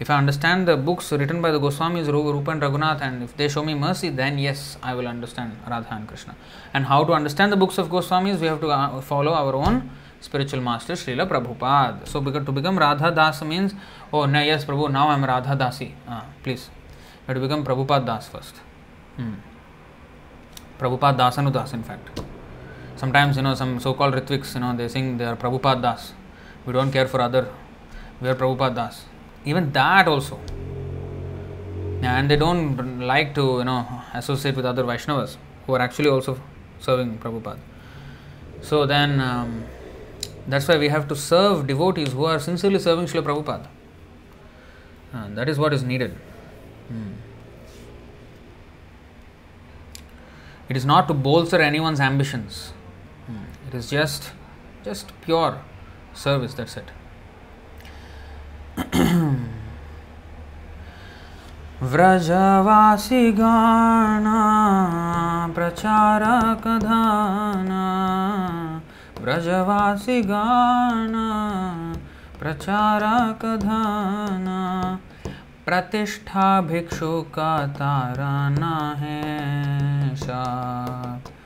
If 0.00 0.10
I 0.12 0.18
understand 0.18 0.66
the 0.68 0.70
books 0.84 1.12
written 1.12 1.40
by 1.42 1.52
the 1.52 1.56
Goswami 1.60 2.02
Rupa 2.04 2.48
and 2.48 2.64
Raghunatha 2.64 3.02
and 3.02 3.22
if 3.22 3.36
they 3.38 3.48
show 3.48 3.62
me 3.62 3.74
mercy 3.74 4.10
then 4.10 4.38
yes 4.38 4.62
I 4.84 4.94
will 4.94 5.06
understand 5.06 5.52
Radha 5.68 5.96
and 5.96 6.06
Krishna 6.08 6.32
and 6.74 6.86
how 6.86 7.04
to 7.04 7.12
understand 7.12 7.54
the 7.54 7.58
books 7.58 7.78
of 7.80 7.88
Goswami 7.88 8.32
we 8.32 8.46
have 8.46 8.58
to 8.58 9.00
follow 9.08 9.32
our 9.32 9.54
own 9.56 9.80
spiritual 10.22 10.62
master 10.62 10.94
Srila 10.94 11.24
Prabhupada 11.26 12.04
so 12.12 12.20
बिक 12.20 12.36
to 12.46 12.52
become 12.52 12.78
Radha 12.78 13.10
dasa 13.20 13.42
means 13.42 13.74
O 14.14 14.24
न 14.26 14.42
yes 14.46 14.64
Prabhu 14.64 14.88
now 14.88 15.08
I 15.08 15.16
am 15.16 15.24
Radha 15.24 15.54
dasi 15.62 15.94
please 16.44 16.68
to 17.28 17.40
become 17.40 17.64
Prabhupada 17.64 18.02
dasa 18.02 18.30
first 18.32 18.62
Prabhupada 20.78 21.14
Dasan 21.16 21.50
dasa 21.52 21.74
in 21.74 21.82
fact 21.82 22.31
Sometimes, 23.02 23.36
you 23.36 23.42
know, 23.42 23.56
some 23.56 23.80
so 23.80 23.94
called 23.94 24.14
Ritviks, 24.14 24.54
you 24.54 24.60
know, 24.60 24.76
they 24.76 24.86
sing 24.86 25.18
they 25.18 25.24
are 25.24 25.34
Prabhupada. 25.34 26.00
We 26.64 26.72
don't 26.72 26.92
care 26.92 27.08
for 27.08 27.20
other, 27.20 27.48
we 28.20 28.28
are 28.28 28.36
Prabhupada 28.36 28.76
Das. 28.76 29.06
Even 29.44 29.72
that 29.72 30.06
also. 30.06 30.38
And 32.00 32.30
they 32.30 32.36
don't 32.36 33.00
like 33.00 33.34
to, 33.34 33.58
you 33.58 33.64
know, 33.64 33.84
associate 34.14 34.54
with 34.54 34.64
other 34.64 34.84
Vaishnavas 34.84 35.36
who 35.66 35.74
are 35.74 35.80
actually 35.80 36.10
also 36.10 36.40
serving 36.78 37.18
Prabhupada. 37.18 37.58
So 38.60 38.86
then, 38.86 39.20
um, 39.20 39.64
that's 40.46 40.68
why 40.68 40.78
we 40.78 40.88
have 40.88 41.08
to 41.08 41.16
serve 41.16 41.66
devotees 41.66 42.12
who 42.12 42.24
are 42.24 42.38
sincerely 42.38 42.78
serving 42.78 43.06
Srila 43.06 43.24
Prabhupada. 43.24 43.66
Uh, 45.12 45.28
that 45.34 45.48
is 45.48 45.58
what 45.58 45.72
is 45.72 45.82
needed. 45.82 46.12
Hmm. 46.86 47.14
It 50.68 50.76
is 50.76 50.84
not 50.84 51.08
to 51.08 51.14
bolster 51.14 51.60
anyone's 51.60 51.98
ambitions. 51.98 52.72
it 53.72 53.78
is 53.78 53.88
just 53.90 54.32
just 54.84 55.12
pure 55.22 55.62
service, 56.14 56.54
that's 56.54 56.76
it. 56.76 56.90
व्रजवासी 61.92 63.30
गाना 63.38 64.40
प्रचारक 65.54 66.66
धाना 66.82 67.86
व्रजवासी 69.20 70.20
गाना 70.30 71.26
प्रचारक 72.40 73.44
धाना 73.64 74.60
प्रतिष्ठा 75.66 76.60
भिक्षु 76.70 77.20
का 77.34 77.54
तारा 77.78 78.48
ना 78.58 78.76
है 79.00 80.14
साथ 80.16 81.41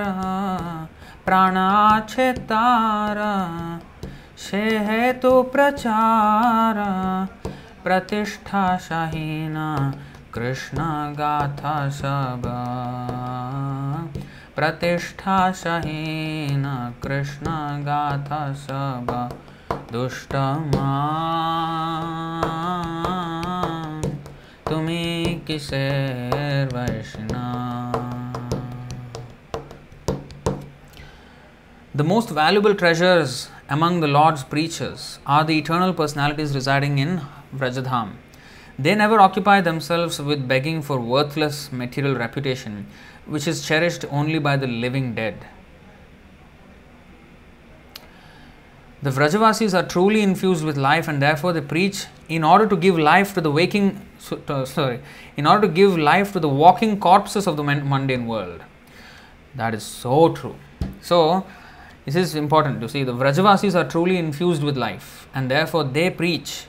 प्राणा 1.24 2.06
छे 2.08 2.32
तारा 2.32 3.80
से 4.36 4.56
है 4.56 5.12
तो 5.12 5.42
प्रचार। 5.42 6.74
प्रतिष्ठा 7.84 8.76
शाहीना 8.76 9.94
कृष्ण 10.34 11.14
गाथा 11.14 11.88
सब 11.88 12.42
प्रतिष्ठा 14.58 15.36
सहीन 15.56 16.64
कृष्ण 17.02 17.50
गाथ 17.88 18.30
सब 18.62 19.10
दुष्टमा 19.92 20.94
तुम्ही 24.70 25.34
किसे 25.46 25.86
The 31.94 32.04
most 32.04 32.30
valuable 32.30 32.74
treasures 32.74 33.50
among 33.68 34.00
the 34.00 34.08
Lord's 34.08 34.42
preachers 34.42 35.20
are 35.26 35.44
the 35.44 35.56
eternal 35.58 35.92
personalities 35.92 36.54
residing 36.54 36.98
in 36.98 37.20
Vrajadham. 37.54 38.16
They 38.78 38.94
never 38.94 39.20
occupy 39.20 39.60
themselves 39.60 40.20
with 40.20 40.46
begging 40.46 40.82
for 40.82 41.00
worthless 41.00 41.72
material 41.72 42.16
reputation, 42.16 42.86
which 43.28 43.46
is 43.46 43.66
cherished 43.66 44.04
only 44.10 44.38
by 44.38 44.56
the 44.56 44.66
living 44.66 45.14
dead. 45.14 45.46
The 49.00 49.10
Vrajavasis 49.10 49.74
are 49.74 49.86
truly 49.86 50.22
infused 50.22 50.64
with 50.64 50.76
life 50.76 51.06
and 51.06 51.22
therefore 51.22 51.52
they 51.52 51.60
preach 51.60 52.06
in 52.28 52.42
order 52.42 52.66
to 52.66 52.76
give 52.76 52.98
life 52.98 53.32
to 53.34 53.40
the 53.40 53.50
waking, 53.50 54.04
uh, 54.48 54.64
sorry, 54.64 55.00
in 55.36 55.46
order 55.46 55.68
to 55.68 55.72
give 55.72 55.96
life 55.96 56.32
to 56.32 56.40
the 56.40 56.48
walking 56.48 56.98
corpses 56.98 57.46
of 57.46 57.56
the 57.56 57.62
mundane 57.62 58.26
world. 58.26 58.60
That 59.54 59.72
is 59.72 59.84
so 59.84 60.32
true. 60.34 60.56
So, 61.00 61.46
this 62.04 62.16
is 62.16 62.34
important 62.34 62.80
to 62.80 62.88
see 62.88 63.04
the 63.04 63.12
Vrajavasis 63.12 63.74
are 63.74 63.88
truly 63.88 64.16
infused 64.16 64.64
with 64.64 64.76
life 64.76 65.28
and 65.32 65.50
therefore 65.50 65.84
they 65.84 66.10
preach 66.10 66.64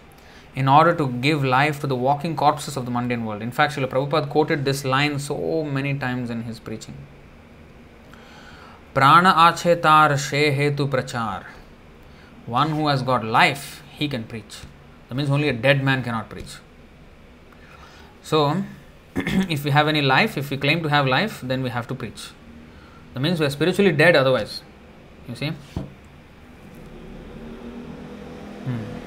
in 0.61 0.67
order 0.67 0.93
to 0.93 1.07
give 1.25 1.43
life 1.51 1.79
to 1.79 1.87
the 1.87 1.95
walking 1.95 2.35
corpses 2.35 2.75
of 2.75 2.83
the 2.85 2.91
mundane 2.91 3.25
world. 3.25 3.41
In 3.41 3.51
fact, 3.57 3.75
Srila 3.75 3.89
Prabhupada 3.91 4.29
quoted 4.29 4.65
this 4.65 4.83
line 4.83 5.17
so 5.17 5.63
many 5.63 5.93
times 5.97 6.29
in 6.29 6.41
his 6.43 6.59
preaching. 6.59 6.97
Prana 8.93 9.31
achetar 9.45 10.17
she 10.17 10.41
hetu 10.57 10.89
prachar 10.95 11.45
one 12.45 12.71
who 12.71 12.89
has 12.89 13.03
got 13.03 13.23
life, 13.23 13.83
he 13.97 14.09
can 14.09 14.25
preach. 14.25 14.57
That 15.07 15.15
means 15.15 15.29
only 15.29 15.47
a 15.47 15.53
dead 15.53 15.81
man 15.81 16.03
cannot 16.03 16.29
preach. 16.29 16.57
So, 18.21 18.63
if 19.15 19.63
we 19.63 19.71
have 19.71 19.87
any 19.87 20.01
life, 20.01 20.37
if 20.37 20.49
we 20.49 20.57
claim 20.57 20.83
to 20.83 20.89
have 20.89 21.07
life, 21.07 21.39
then 21.41 21.63
we 21.63 21.69
have 21.69 21.87
to 21.87 21.95
preach. 21.95 22.31
That 23.13 23.21
means 23.21 23.39
we 23.39 23.45
are 23.45 23.49
spiritually 23.49 23.93
dead 23.93 24.15
otherwise. 24.15 24.61
You 25.27 25.35
see? 25.35 25.51
Hmm. 28.65 28.98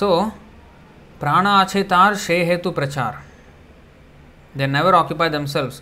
सो 0.00 0.10
प्राण 1.20 1.46
आचेतार 1.46 2.14
शे 2.18 2.42
हेतु 2.44 2.70
प्रचार 2.76 3.16
they 4.58 4.66
never 4.66 4.94
occupy 4.94 5.28
themselves 5.28 5.80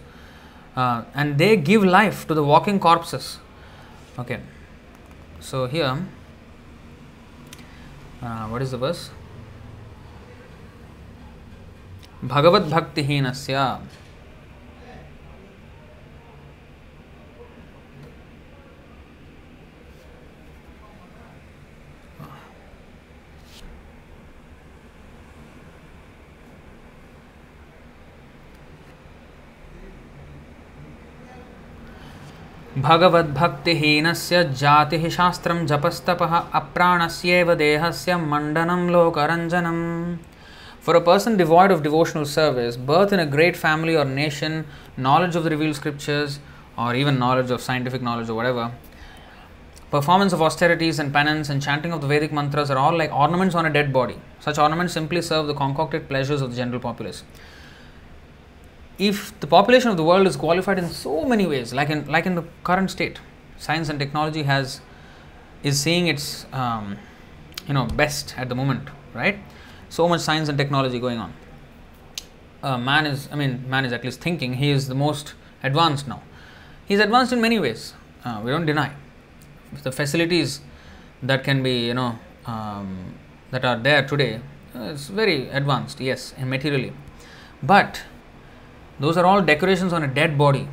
and 0.79 1.35
they 1.37 1.55
give 1.67 1.85
life 1.85 2.27
to 2.29 2.35
the 2.35 2.47
walking 2.49 2.81
corpses 2.81 3.29
okay 4.21 4.37
so 5.51 5.65
here 5.73 5.93
what 8.23 8.63
is 8.63 8.75
the 8.77 8.81
bus 8.81 9.11
भगवद्भक्तिहीन 12.25 13.33
से 13.35 13.55
भगवद्भक्तिहीनस्य 32.78 34.44
जातिः 34.60 35.08
शास्त्रं 35.16 35.66
जपस्तपः 35.68 36.32
अप्राणस्येव 36.60 37.54
देहस्य 37.56 38.16
मण्डनं 38.18 38.88
लोकरञ्जनम् 38.94 39.84
For 40.86 40.96
a 40.96 41.02
person 41.02 41.38
devoid 41.38 41.72
of 41.72 41.84
devotional 41.84 42.26
service, 42.26 42.76
birth 42.76 43.14
in 43.14 43.20
a 43.20 43.26
great 43.26 43.56
family 43.56 43.96
or 43.96 44.04
nation, 44.06 44.66
knowledge 44.98 45.36
of 45.36 45.44
the 45.44 45.52
revealed 45.52 45.76
scriptures, 45.76 46.40
or 46.78 46.96
even 46.96 47.20
knowledge 47.20 47.52
of 47.52 47.62
scientific 47.62 48.02
knowledge 48.02 48.28
or 48.28 48.36
whatever, 48.36 48.72
performance 49.92 50.34
of 50.34 50.42
austerities 50.42 51.00
and 51.00 51.14
penance 51.14 51.50
and 51.50 51.62
chanting 51.62 51.94
of 51.94 52.02
the 52.02 52.08
Vedic 52.08 52.34
mantras 52.34 52.70
are 52.70 52.78
all 52.78 52.98
like 52.98 53.14
ornaments 53.14 53.56
on 53.56 53.66
a 53.66 53.72
dead 53.72 53.94
body. 53.94 54.18
Such 54.40 54.58
ornaments 54.58 54.94
simply 54.94 55.22
serve 55.22 55.48
the 55.48 55.54
concocted 55.54 56.10
pleasures 56.10 56.42
of 56.42 56.50
the 56.50 56.58
general 56.58 56.82
populace 56.82 57.24
if 58.99 59.39
the 59.41 59.47
population 59.47 59.91
of 59.91 59.97
the 59.97 60.05
world 60.05 60.27
is 60.27 60.37
qualified 60.37 60.79
in 60.79 60.89
so 60.89 61.25
many 61.25 61.47
ways, 61.47 61.73
like 61.73 61.91
in 61.91 62.07
like 62.07 62.27
in 62.27 62.35
the 62.35 62.45
current 62.65 62.91
state, 62.91 63.21
science 63.57 63.89
and 63.89 63.99
technology 63.99 64.43
has 64.43 64.81
is 65.63 65.81
seeing 65.81 66.07
its 66.09 66.47
um, 66.53 66.99
you 67.67 67.75
know 67.75 67.87
best 67.87 68.35
at 68.37 68.49
the 68.49 68.55
moment, 68.55 68.89
right? 69.15 69.39
So 69.89 70.09
much 70.09 70.21
science 70.21 70.49
and 70.49 70.59
technology 70.59 70.99
going 70.99 71.19
on. 71.19 71.33
Uh, 72.63 72.77
man 72.77 73.07
is, 73.07 73.29
I 73.31 73.37
mean, 73.37 73.69
man 73.71 73.85
is 73.85 73.93
at 73.93 74.05
least 74.05 74.21
thinking 74.21 74.55
he 74.55 74.71
is 74.71 74.89
the 74.89 74.95
most 74.95 75.35
advanced 75.63 76.09
now. 76.09 76.23
He 76.87 76.95
is 76.95 77.01
advanced 77.01 77.33
in 77.33 77.41
many 77.41 77.59
ways. 77.59 77.95
Uh, 78.25 78.41
we 78.45 78.51
don't 78.51 78.67
deny 78.67 78.93
the 79.83 79.93
facilities 79.93 80.61
that 81.23 81.45
can 81.45 81.63
be, 81.63 81.87
you 81.87 81.95
know, 81.95 82.19
um, 82.47 83.15
that 83.53 83.65
are 83.65 83.77
there 83.77 84.07
today. 84.07 84.41
Uh, 84.75 84.91
it's 84.93 85.07
very 85.07 85.49
advanced, 85.51 86.01
yes, 86.01 86.35
materially, 86.39 86.93
but 87.63 88.03
those 89.01 89.17
are 89.17 89.25
all 89.25 89.43
decorations 89.43 89.93
on 89.93 90.03
a 90.03 90.09
dead 90.09 90.37
body. 90.37 90.69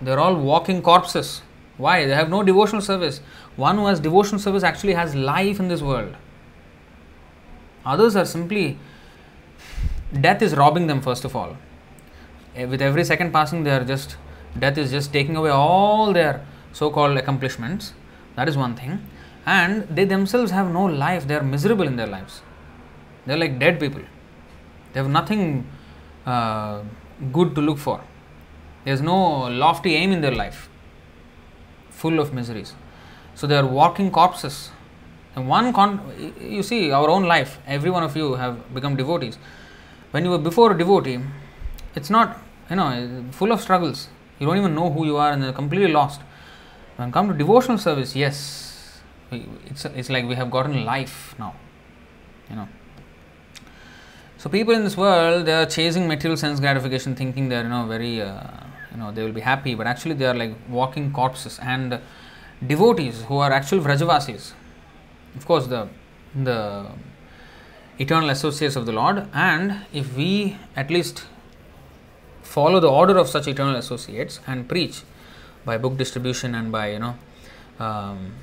They 0.00 0.10
are 0.10 0.18
all 0.18 0.36
walking 0.36 0.82
corpses. 0.82 1.42
Why? 1.76 2.06
They 2.06 2.14
have 2.14 2.30
no 2.30 2.42
devotional 2.42 2.82
service. 2.82 3.20
One 3.56 3.76
who 3.76 3.86
has 3.86 4.00
devotional 4.00 4.40
service 4.40 4.62
actually 4.62 4.94
has 4.94 5.14
life 5.14 5.60
in 5.60 5.68
this 5.68 5.82
world. 5.82 6.16
Others 7.84 8.16
are 8.16 8.24
simply, 8.24 8.78
death 10.20 10.42
is 10.42 10.56
robbing 10.56 10.86
them 10.86 11.00
first 11.00 11.24
of 11.24 11.36
all. 11.36 11.56
Eh, 12.54 12.64
with 12.64 12.80
every 12.80 13.04
second 13.04 13.32
passing, 13.32 13.64
they 13.64 13.70
are 13.70 13.84
just, 13.84 14.16
death 14.58 14.78
is 14.78 14.90
just 14.90 15.12
taking 15.12 15.36
away 15.36 15.50
all 15.50 16.12
their 16.12 16.44
so 16.72 16.90
called 16.90 17.16
accomplishments. 17.16 17.92
That 18.34 18.48
is 18.48 18.56
one 18.56 18.74
thing. 18.74 19.06
And 19.44 19.82
they 19.88 20.04
themselves 20.04 20.50
have 20.50 20.72
no 20.72 20.84
life, 20.84 21.26
they 21.26 21.34
are 21.34 21.42
miserable 21.42 21.86
in 21.86 21.96
their 21.96 22.06
lives. 22.06 22.42
They 23.26 23.34
are 23.34 23.38
like 23.38 23.58
dead 23.58 23.78
people. 23.78 24.02
They 24.92 25.00
have 25.00 25.10
nothing. 25.10 25.66
Uh, 26.24 26.82
good 27.32 27.54
to 27.54 27.60
look 27.60 27.78
for. 27.78 28.00
There's 28.84 29.00
no 29.00 29.48
lofty 29.48 29.94
aim 29.94 30.12
in 30.12 30.20
their 30.20 30.34
life, 30.34 30.68
full 31.90 32.20
of 32.20 32.32
miseries. 32.32 32.74
So 33.34 33.46
they 33.46 33.56
are 33.56 33.66
walking 33.66 34.10
corpses. 34.10 34.70
And 35.34 35.48
one 35.48 35.72
con- 35.72 36.00
you 36.40 36.62
see 36.62 36.90
our 36.90 37.08
own 37.10 37.24
life. 37.24 37.58
Every 37.66 37.90
one 37.90 38.02
of 38.02 38.16
you 38.16 38.34
have 38.34 38.72
become 38.72 38.96
devotees. 38.96 39.38
When 40.12 40.24
you 40.24 40.30
were 40.30 40.38
before 40.38 40.72
a 40.72 40.78
devotee, 40.78 41.18
it's 41.94 42.08
not 42.10 42.38
you 42.70 42.76
know 42.76 43.24
full 43.32 43.52
of 43.52 43.60
struggles. 43.60 44.08
You 44.38 44.46
don't 44.46 44.56
even 44.56 44.74
know 44.74 44.90
who 44.90 45.04
you 45.04 45.16
are 45.16 45.32
and 45.32 45.42
you're 45.42 45.52
completely 45.52 45.92
lost. 45.92 46.20
When 46.96 47.12
come 47.12 47.28
to 47.28 47.34
devotional 47.34 47.76
service, 47.76 48.16
yes, 48.16 49.00
it's 49.30 49.84
it's 49.84 50.08
like 50.08 50.24
we 50.24 50.34
have 50.36 50.50
gotten 50.50 50.84
life 50.84 51.34
now. 51.38 51.54
You 52.48 52.56
know. 52.56 52.68
So 54.38 54.50
people 54.50 54.74
in 54.74 54.84
this 54.84 54.96
world 54.96 55.46
they 55.46 55.54
are 55.54 55.66
chasing 55.66 56.06
material 56.06 56.36
sense 56.36 56.60
gratification, 56.60 57.14
thinking 57.14 57.48
they 57.48 57.56
are 57.56 57.62
you 57.62 57.68
know 57.68 57.86
very 57.86 58.20
uh, 58.20 58.42
you 58.90 58.98
know 58.98 59.10
they 59.10 59.22
will 59.22 59.32
be 59.32 59.40
happy, 59.40 59.74
but 59.74 59.86
actually 59.86 60.14
they 60.14 60.26
are 60.26 60.34
like 60.34 60.54
walking 60.68 61.12
corpses 61.12 61.58
and 61.62 61.98
devotees 62.66 63.22
who 63.22 63.38
are 63.38 63.50
actual 63.52 63.80
Vrajavasis. 63.80 64.52
Of 65.36 65.46
course, 65.46 65.66
the 65.66 65.88
the 66.34 66.86
eternal 67.98 68.28
associates 68.30 68.76
of 68.76 68.84
the 68.84 68.92
Lord, 68.92 69.26
and 69.32 69.86
if 69.92 70.14
we 70.14 70.58
at 70.76 70.90
least 70.90 71.24
follow 72.42 72.78
the 72.78 72.88
order 72.88 73.16
of 73.16 73.28
such 73.28 73.48
eternal 73.48 73.76
associates 73.76 74.40
and 74.46 74.68
preach 74.68 75.02
by 75.64 75.78
book 75.78 75.96
distribution 75.96 76.54
and 76.54 76.70
by 76.70 76.92
you 76.92 76.98
know 76.98 77.16
um, 77.78 78.34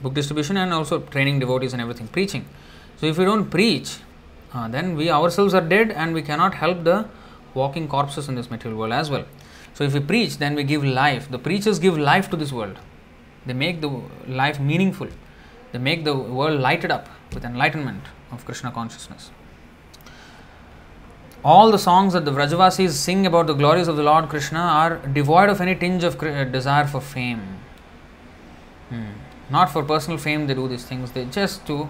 book 0.00 0.14
distribution 0.14 0.56
and 0.56 0.72
also 0.72 1.00
training 1.00 1.38
devotees 1.40 1.72
and 1.72 1.82
everything 1.82 2.08
preaching. 2.08 2.44
So 2.98 3.06
if 3.06 3.18
we 3.18 3.24
don't 3.24 3.50
preach 3.50 3.98
uh, 4.54 4.68
then 4.68 4.96
we 4.96 5.10
ourselves 5.10 5.54
are 5.54 5.60
dead 5.60 5.90
and 5.90 6.14
we 6.14 6.22
cannot 6.22 6.54
help 6.54 6.84
the 6.84 7.08
walking 7.54 7.88
corpses 7.88 8.28
in 8.28 8.34
this 8.34 8.50
material 8.50 8.78
world 8.78 8.92
as 8.92 9.10
well. 9.10 9.24
So, 9.74 9.84
if 9.84 9.94
we 9.94 10.00
preach, 10.00 10.38
then 10.38 10.54
we 10.54 10.64
give 10.64 10.84
life. 10.84 11.30
The 11.30 11.38
preachers 11.38 11.78
give 11.78 11.96
life 11.96 12.28
to 12.30 12.36
this 12.36 12.52
world. 12.52 12.78
They 13.46 13.54
make 13.54 13.80
the 13.80 14.02
life 14.26 14.60
meaningful. 14.60 15.08
They 15.72 15.78
make 15.78 16.04
the 16.04 16.14
world 16.14 16.60
lighted 16.60 16.90
up 16.90 17.08
with 17.32 17.44
enlightenment 17.44 18.04
of 18.30 18.44
Krishna 18.44 18.70
consciousness. 18.70 19.30
All 21.44 21.72
the 21.72 21.78
songs 21.78 22.12
that 22.12 22.24
the 22.24 22.30
Vrajavasis 22.30 22.90
sing 22.90 23.26
about 23.26 23.46
the 23.46 23.54
glories 23.54 23.88
of 23.88 23.96
the 23.96 24.02
Lord 24.02 24.28
Krishna 24.28 24.60
are 24.60 24.98
devoid 24.98 25.48
of 25.48 25.60
any 25.60 25.74
tinge 25.74 26.04
of 26.04 26.18
desire 26.52 26.86
for 26.86 27.00
fame. 27.00 27.58
Hmm. 28.90 29.06
Not 29.50 29.70
for 29.70 29.82
personal 29.82 30.18
fame, 30.18 30.46
they 30.46 30.54
do 30.54 30.68
these 30.68 30.84
things. 30.84 31.12
They 31.12 31.24
just 31.24 31.66
to, 31.66 31.88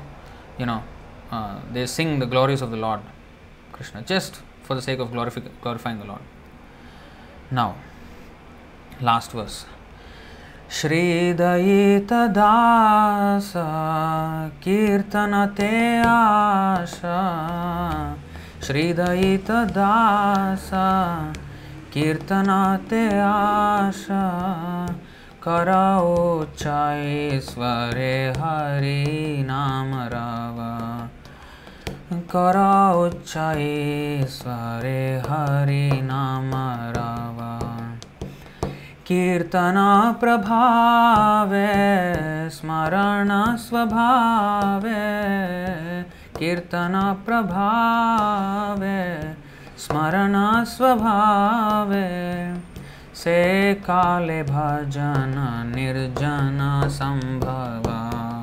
you 0.58 0.64
know, 0.64 0.82
uh, 1.31 1.59
they 1.71 1.85
sing 1.85 2.19
the 2.19 2.25
glories 2.25 2.61
of 2.61 2.71
the 2.71 2.77
Lord 2.77 3.01
Krishna 3.71 4.01
just 4.01 4.41
for 4.63 4.75
the 4.75 4.81
sake 4.81 4.99
of 4.99 5.09
glorifi- 5.09 5.49
glorifying 5.61 5.99
the 5.99 6.05
Lord. 6.05 6.21
Now, 7.51 7.75
last 9.01 9.31
verse. 9.31 9.65
श्रीदयितदास 11.87 13.53
कीर्तनते 14.63 15.69
आशा 16.07 17.19
श्रीदयितदास 18.67 20.69
कीर्तनते 21.93 23.03
आशा 23.27 24.23
कराओ 25.43 26.43
चाईश्वरे 26.59 28.15
हरि 28.37 29.43
नाम 29.47 29.93
रावा 30.13 30.73
कर 32.12 32.94
उच्चैश्वरे 32.94 35.22
हरिनाम 35.30 36.50
रव 36.96 37.42
कीर्तना 39.06 40.16
प्रभावे, 40.20 41.70
स्मरण 42.50 43.56
स्वभावे। 43.56 45.02
कीर्तना 46.38 47.16
प्रभावे, 47.26 49.34
स्मरण 49.78 50.64
स्वभावे। 50.64 52.32
से 53.14 53.74
काले 53.74 54.42
भजन 54.42 55.72
निर्जन 55.76 56.88
संभव। 56.90 58.41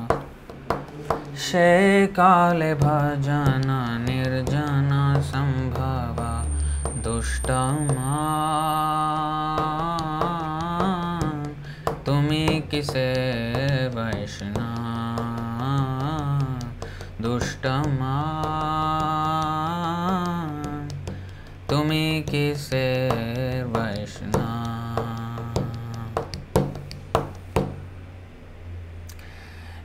शेकाले 1.40 2.72
भजन 2.74 3.68
निर्जन 4.02 4.90
सम्भव 5.28 6.18
दुष्ट 7.04 7.46
तुम्हें 12.06 12.60
किसे 12.68 13.08
वैष्णा 13.94 14.68
दुष्ट 17.20 17.66
तुम्हें 21.70 22.22
किसे 22.22 22.86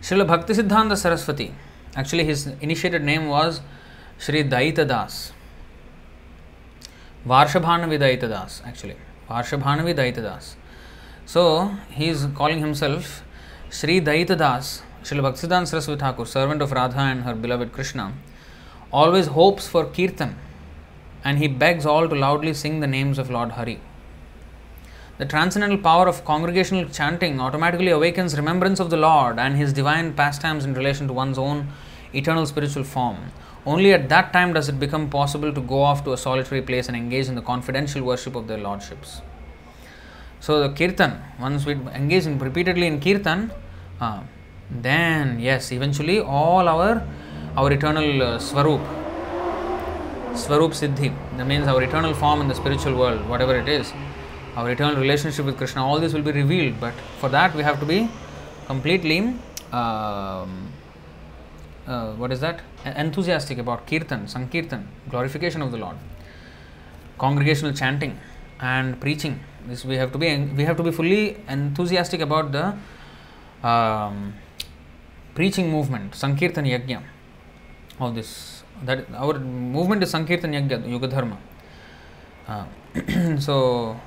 Srila 0.05 0.27
Bhakti 0.27 0.53
Siddhanta 0.53 0.95
Saraswati. 0.95 1.51
Actually, 1.95 2.25
his 2.25 2.45
initiated 2.61 3.03
name 3.03 3.25
was 3.27 3.61
Sri 4.19 4.43
Daita 4.43 4.87
Das. 4.87 5.31
Varshabhanavi 7.25 7.97
Daita 7.97 8.29
Das, 8.29 8.61
actually. 8.67 8.97
Varshabhanavi 9.27 9.95
Daita 9.95 10.21
Das. 10.21 10.57
So, 11.25 11.71
he 11.89 12.09
is 12.09 12.27
calling 12.35 12.59
himself 12.59 13.23
Sri 13.71 13.99
Daita 13.99 14.37
Das. 14.37 14.83
Srila 15.01 15.23
Bhaktisiddhanta 15.23 15.65
Saraswati 15.69 15.99
Thakur, 15.99 16.27
servant 16.27 16.61
of 16.61 16.71
Radha 16.71 16.99
and 16.99 17.23
her 17.23 17.33
beloved 17.33 17.71
Krishna, 17.71 18.13
always 18.93 19.25
hopes 19.25 19.67
for 19.67 19.85
Kirtan 19.85 20.37
and 21.23 21.39
he 21.39 21.47
begs 21.47 21.83
all 21.83 22.07
to 22.07 22.13
loudly 22.13 22.53
sing 22.53 22.79
the 22.79 22.85
names 22.85 23.17
of 23.17 23.31
Lord 23.31 23.53
Hari. 23.53 23.79
The 25.17 25.25
transcendental 25.25 25.77
power 25.77 26.09
of 26.09 26.25
congregational 26.25 26.89
chanting 26.89 27.39
automatically 27.39 27.89
awakens 27.89 28.35
remembrance 28.35 28.81
of 28.81 28.89
the 28.89 28.97
Lord 28.97 29.39
and 29.39 29.55
His 29.55 29.71
divine 29.71 30.13
pastimes 30.13 30.65
in 30.65 30.73
relation 30.73 31.07
to 31.07 31.13
one's 31.13 31.37
own 31.37 31.69
eternal 32.13 32.45
spiritual 32.45 32.83
form. 32.83 33.31
Only 33.65 33.93
at 33.93 34.09
that 34.09 34.33
time 34.33 34.51
does 34.51 34.67
it 34.67 34.77
become 34.77 35.09
possible 35.09 35.53
to 35.53 35.61
go 35.61 35.81
off 35.81 36.03
to 36.03 36.11
a 36.11 36.17
solitary 36.17 36.61
place 36.61 36.89
and 36.89 36.97
engage 36.97 37.29
in 37.29 37.35
the 37.35 37.41
confidential 37.41 38.03
worship 38.03 38.35
of 38.35 38.49
their 38.49 38.57
lordships. 38.57 39.21
So, 40.41 40.67
the 40.67 40.75
kirtan, 40.75 41.23
once 41.39 41.65
we 41.65 41.73
engage 41.73 42.25
in 42.25 42.37
repeatedly 42.37 42.85
in 42.85 42.99
kirtan, 42.99 43.51
uh, 44.01 44.21
then 44.69 45.39
yes, 45.39 45.71
eventually 45.71 46.19
all 46.19 46.67
our 46.67 47.07
our 47.55 47.71
eternal 47.71 48.21
uh, 48.21 48.37
swarup, 48.37 48.81
siddhi, 50.33 51.15
that 51.37 51.47
means 51.47 51.67
our 51.67 51.81
eternal 51.81 52.13
form 52.13 52.41
in 52.41 52.49
the 52.49 52.55
spiritual 52.55 52.95
world, 52.95 53.27
whatever 53.29 53.55
it 53.57 53.69
is, 53.69 53.93
our 54.55 54.69
eternal 54.71 54.95
relationship 54.95 55.45
with 55.45 55.57
Krishna, 55.57 55.85
all 55.85 55.99
this 55.99 56.13
will 56.13 56.21
be 56.21 56.31
revealed. 56.31 56.79
But 56.79 56.93
for 57.19 57.29
that, 57.29 57.53
we 57.55 57.63
have 57.63 57.79
to 57.79 57.85
be 57.85 58.09
completely, 58.67 59.19
um, 59.71 60.71
uh, 61.85 62.13
what 62.13 62.31
is 62.31 62.39
that? 62.39 62.61
Enthusiastic 62.85 63.57
about 63.57 63.85
kirtan, 63.85 64.27
sankirtan, 64.27 64.87
glorification 65.09 65.61
of 65.61 65.71
the 65.71 65.77
Lord, 65.77 65.97
congregational 67.17 67.73
chanting, 67.73 68.17
and 68.61 68.99
preaching. 69.01 69.39
This 69.67 69.83
we 69.83 69.95
have 69.97 70.11
to 70.13 70.17
be. 70.17 70.37
We 70.37 70.63
have 70.63 70.77
to 70.77 70.83
be 70.83 70.91
fully 70.91 71.37
enthusiastic 71.49 72.21
about 72.21 72.51
the 72.51 72.77
um, 73.67 74.35
preaching 75.33 75.71
movement, 75.71 76.15
sankirtan 76.15 76.65
yajna 76.65 77.01
of 77.99 78.15
this. 78.15 78.63
That 78.83 79.05
our 79.15 79.39
movement 79.39 80.03
is 80.03 80.11
sankirtan 80.11 80.53
yajna, 80.53 80.87
yuga 80.87 81.07
dharma. 81.07 81.37
Uh, 82.47 82.65
so 83.39 83.99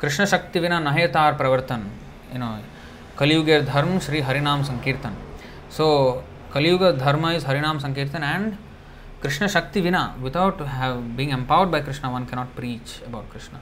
Krishna 0.00 0.24
शक्ति 0.26 0.60
विना 0.60 0.78
नहेतार 0.80 1.34
प्रवर्तन 1.36 1.90
you 2.32 2.38
know 2.38 2.56
कलियुग 3.18 3.48
धर्म 3.66 3.98
श्री 4.06 4.20
हरिनाम 4.20 4.62
संकीर्तन। 4.62 5.16
सो 5.76 5.86
कलियुग 6.54 6.82
धर्म 6.98 7.28
is 7.30 7.46
हरिनाम 7.46 7.78
संकीर्तन 7.78 8.22
and 8.24 8.52
Krishna 9.22 9.46
शक्ति 9.48 9.80
विना 9.80 10.02
without 10.18 10.60
have 10.68 10.96
being 11.16 11.32
empowered 11.32 11.70
by 11.70 11.80
Krishna 11.82 12.08
one 12.08 12.24
can 12.24 12.38
not 12.38 12.54
preach 12.56 13.00
about 13.06 13.30
Krishna 13.32 13.58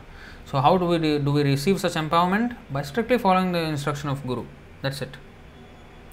so 0.50 0.58
how 0.58 0.76
do 0.78 0.86
we 0.88 1.18
do 1.18 1.32
we 1.32 1.42
receive 1.42 1.76
such 1.78 1.96
empowerment 1.96 2.56
by 2.72 2.82
strictly 2.84 3.18
following 3.18 3.52
the 3.54 3.56
instruction 3.68 4.08
of 4.08 4.26
guru 4.26 4.42
that's 4.82 5.02
it 5.02 5.16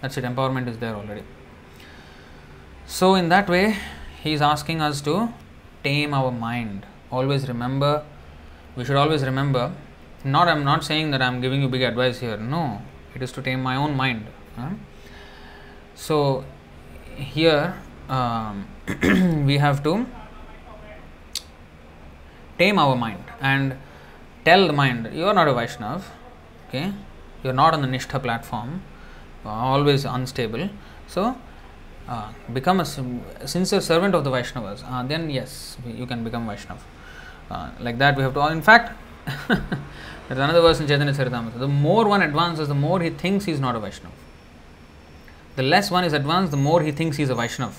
that's 0.02 0.18
it 0.18 0.26
empowerment 0.26 0.68
is 0.68 0.78
there 0.80 0.94
already 0.96 1.22
so 3.00 3.16
in 3.18 3.30
that 3.30 3.50
way 3.50 3.66
he 4.24 4.34
is 4.34 4.44
asking 4.44 4.82
us 4.82 5.04
to 5.06 5.18
tame 5.84 6.16
our 6.16 6.40
mind 6.40 6.82
always 7.14 7.46
remember 7.48 8.06
we 8.78 8.86
should 8.86 8.96
always 8.96 9.24
remember 9.24 9.72
not 10.24 10.48
i'm 10.48 10.64
not 10.64 10.84
saying 10.84 11.12
that 11.12 11.22
i'm 11.22 11.42
giving 11.42 11.62
you 11.62 11.70
big 11.70 11.82
advice 11.82 12.20
here. 12.20 12.38
No 12.38 12.82
it 13.16 13.22
is 13.22 13.32
to 13.34 13.42
tame 13.42 13.62
my 13.62 13.76
own 13.76 13.96
mind 13.96 14.26
huh? 14.56 14.70
so 15.96 16.46
here 17.16 17.76
um, 18.10 18.68
we 19.46 19.58
have 19.58 19.84
to 19.84 20.06
tame 22.58 22.78
our 22.78 22.96
mind 22.96 23.24
and 23.40 23.78
tell 24.44 24.68
the 24.68 24.74
mind 24.74 25.10
you 25.14 25.26
are 25.26 25.34
not 25.34 25.48
a 25.48 25.54
vaishnav 25.54 26.04
okay? 26.68 26.94
You 27.44 27.50
are 27.52 27.54
not 27.54 27.74
on 27.74 27.82
the 27.82 27.88
nishtha 27.88 28.22
platform 28.22 28.82
always 29.46 30.06
unstable. 30.06 30.70
So 31.08 31.36
uh, 32.08 32.32
become 32.54 32.80
a 32.80 32.86
sincere 32.86 33.82
servant 33.82 34.16
of 34.16 34.24
the 34.24 34.32
vaishnavas 34.32 34.84
uh, 34.86 35.04
then 35.04 35.30
yes 35.30 35.78
you 35.86 36.06
can 36.06 36.24
become 36.24 36.48
vaishnav. 36.48 36.80
Uh, 37.50 37.72
like 37.80 37.98
that 37.98 38.16
we 38.18 38.24
have 38.24 38.34
to 38.34 38.48
in 38.48 38.62
fact 38.62 38.92
there's 40.30 40.40
another 40.40 40.62
verse 40.62 40.80
in 40.80 40.86
Chaitanya 40.86 41.12
Charitamrita. 41.12 41.58
The 41.58 41.68
more 41.68 42.08
one 42.08 42.22
advances, 42.22 42.68
the 42.68 42.76
more 42.76 43.00
he 43.00 43.10
thinks 43.10 43.46
he 43.46 43.52
is 43.52 43.60
not 43.60 43.76
a 43.76 43.80
Vaishnav. 43.80 44.12
The 45.56 45.64
less 45.64 45.90
one 45.90 46.04
is 46.04 46.14
advanced, 46.14 46.52
the 46.52 46.58
more 46.58 46.84
he 46.84 46.92
thinks 46.92 47.18
he 47.18 47.24
is 47.24 47.32
a 47.32 47.36
Vaishnav. 47.36 47.74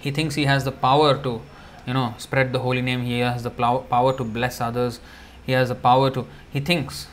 He 0.00 0.10
thinks 0.10 0.34
he 0.34 0.46
has 0.46 0.64
the 0.64 0.72
power 0.72 1.16
to, 1.22 1.40
you 1.86 1.94
know, 1.94 2.14
spread 2.18 2.52
the 2.52 2.58
holy 2.58 2.82
name. 2.82 3.02
He 3.02 3.20
has 3.20 3.44
the 3.44 3.50
power 3.50 4.16
to 4.16 4.24
bless 4.24 4.60
others. 4.60 4.98
He 5.44 5.52
has 5.52 5.68
the 5.68 5.76
power 5.76 6.10
to. 6.10 6.26
He 6.52 6.58
thinks. 6.58 7.06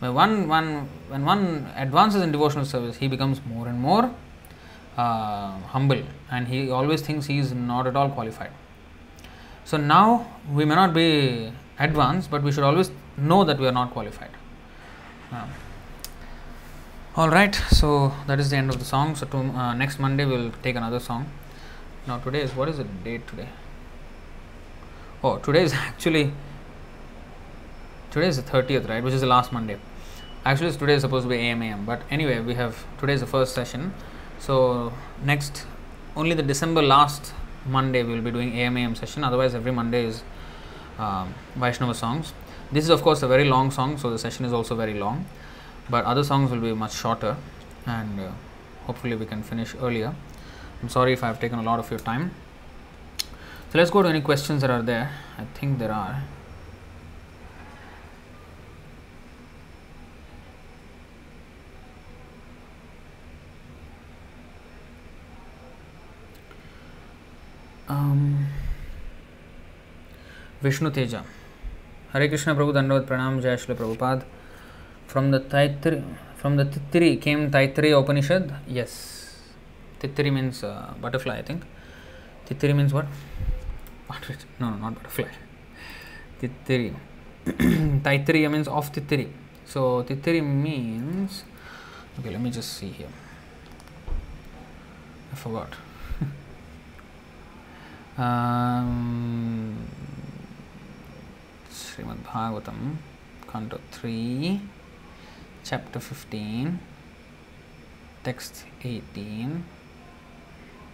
When 0.00 0.14
one, 0.14 0.48
one, 0.48 0.88
when 1.08 1.24
one 1.24 1.70
advances 1.76 2.22
in 2.22 2.32
devotional 2.32 2.64
service, 2.64 2.96
he 2.96 3.06
becomes 3.06 3.40
more 3.46 3.68
and 3.68 3.80
more 3.80 4.12
uh, 4.96 5.52
humble, 5.60 6.02
and 6.28 6.48
he 6.48 6.70
always 6.72 7.02
thinks 7.02 7.26
he 7.26 7.38
is 7.38 7.52
not 7.52 7.86
at 7.86 7.94
all 7.94 8.10
qualified. 8.10 8.50
So 9.64 9.76
now 9.76 10.26
we 10.52 10.64
may 10.64 10.74
not 10.74 10.92
be 10.92 11.52
advanced, 11.78 12.32
but 12.32 12.42
we 12.42 12.50
should 12.50 12.64
always 12.64 12.90
know 13.18 13.44
that 13.44 13.58
we 13.58 13.66
are 13.66 13.72
not 13.72 13.90
qualified. 13.90 14.30
Uh, 15.32 15.46
all 17.16 17.28
right, 17.28 17.54
so 17.70 18.12
that 18.26 18.38
is 18.38 18.50
the 18.50 18.56
end 18.56 18.70
of 18.70 18.78
the 18.78 18.84
song. 18.84 19.16
So 19.16 19.26
to, 19.26 19.38
uh, 19.38 19.74
next 19.74 19.98
Monday 19.98 20.24
we'll 20.24 20.52
take 20.62 20.76
another 20.76 21.00
song. 21.00 21.30
Now 22.06 22.18
today 22.18 22.42
is 22.42 22.54
what 22.54 22.68
is 22.68 22.78
the 22.78 22.84
date 22.84 23.26
today? 23.26 23.48
Oh, 25.22 25.38
today 25.38 25.62
is 25.62 25.72
actually 25.88 26.32
today 28.10 28.28
is 28.28 28.36
the 28.36 28.42
thirtieth, 28.42 28.88
right? 28.88 29.02
Which 29.02 29.14
is 29.14 29.20
the 29.20 29.26
last 29.26 29.52
Monday. 29.52 29.78
Actually, 30.44 30.72
today 30.72 30.94
is 30.94 31.02
supposed 31.02 31.24
to 31.24 31.28
be 31.28 31.36
AM 31.36 31.62
AM, 31.62 31.84
but 31.84 32.00
anyway, 32.10 32.40
we 32.40 32.54
have 32.54 32.86
today 32.98 33.12
is 33.12 33.20
the 33.20 33.26
first 33.26 33.54
session. 33.54 33.92
So 34.38 34.92
next, 35.24 35.66
only 36.16 36.34
the 36.34 36.42
December 36.42 36.80
last 36.80 37.34
Monday 37.66 38.02
we 38.02 38.14
will 38.14 38.22
be 38.22 38.30
doing 38.30 38.54
AM 38.54 38.76
AM 38.76 38.94
session. 38.94 39.24
Otherwise, 39.24 39.54
every 39.54 39.72
Monday 39.72 40.06
is 40.06 40.22
um, 40.98 41.34
Vaishnava 41.56 41.92
songs. 41.92 42.32
This 42.70 42.84
is, 42.84 42.90
of 42.90 43.02
course, 43.02 43.22
a 43.22 43.26
very 43.26 43.44
long 43.44 43.70
song, 43.70 43.96
so 43.96 44.10
the 44.10 44.18
session 44.18 44.44
is 44.44 44.52
also 44.52 44.74
very 44.74 44.92
long. 44.92 45.24
But 45.88 46.04
other 46.04 46.22
songs 46.22 46.50
will 46.50 46.60
be 46.60 46.74
much 46.74 46.94
shorter, 46.94 47.36
and 47.86 48.20
uh, 48.20 48.30
hopefully, 48.84 49.16
we 49.16 49.24
can 49.24 49.42
finish 49.42 49.74
earlier. 49.80 50.14
I'm 50.82 50.90
sorry 50.90 51.14
if 51.14 51.24
I 51.24 51.28
have 51.28 51.40
taken 51.40 51.58
a 51.58 51.62
lot 51.62 51.78
of 51.78 51.90
your 51.90 51.98
time. 51.98 52.30
So, 53.18 53.78
let's 53.78 53.90
go 53.90 54.02
to 54.02 54.08
any 54.08 54.20
questions 54.20 54.60
that 54.60 54.70
are 54.70 54.82
there. 54.82 55.10
I 55.38 55.44
think 55.58 55.78
there 55.78 55.92
are. 55.92 56.22
Um, 67.88 68.46
Vishnu 70.60 70.90
Teja. 70.90 71.24
Hare 72.12 72.28
Krishna 72.28 72.54
Prabhu 72.54 72.72
धन्यवाद 72.72 73.06
प्रणाम 73.06 73.40
जय 73.40 73.56
Shri 73.56 73.74
Prabhupada 73.76 74.22
from 75.08 75.30
the 75.32 75.38
Taittiri 75.52 75.96
from 76.40 76.56
the 76.56 76.66
titri 76.74 77.14
came 77.16 77.48
Taittiri 77.52 77.92
Upanishad 77.92 78.54
yes 78.72 78.94
titri 80.02 80.30
means 80.30 80.64
butterfly 81.00 81.36
I 81.36 81.42
think 81.48 81.62
titri 82.48 82.72
means 82.72 82.92
what 82.92 83.04
butterfly 84.10 84.36
no 84.60 84.70
no 84.70 84.76
not 84.78 84.98
butterfly 84.98 85.26
titri 86.40 86.90
Taittiri 88.04 88.46
means 88.48 88.68
of 88.80 88.90
titri 88.94 89.26
so 89.72 89.84
titri 90.08 90.40
means 90.40 91.44
okay 92.18 92.28
let 92.30 92.40
me 92.40 92.50
just 92.50 92.78
see 92.78 92.86
here 92.88 93.10
I 95.28 95.42
forgot 95.42 95.74
Srimad 101.98 102.18
Bhagavatam, 102.18 102.96
Canto 103.50 103.80
3, 103.90 104.60
Chapter 105.64 105.98
15, 105.98 106.78
Text 108.22 108.64
18. 108.82 109.64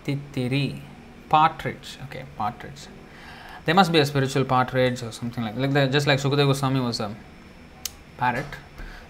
Titiri, 0.07 0.81
partridge. 1.29 1.99
Okay, 2.05 2.25
partridge. 2.37 2.89
There 3.65 3.75
must 3.75 3.93
be 3.93 3.99
a 3.99 4.07
spiritual 4.07 4.45
partridge 4.45 5.03
or 5.03 5.13
something 5.13 5.43
like 5.43 5.57
like 5.57 5.73
that. 5.73 5.91
Just 5.93 6.07
like 6.07 6.19
Sukadeva 6.19 6.47
Goswami 6.47 6.81
was 6.81 7.01
a 7.01 7.15
parrot, 8.19 8.47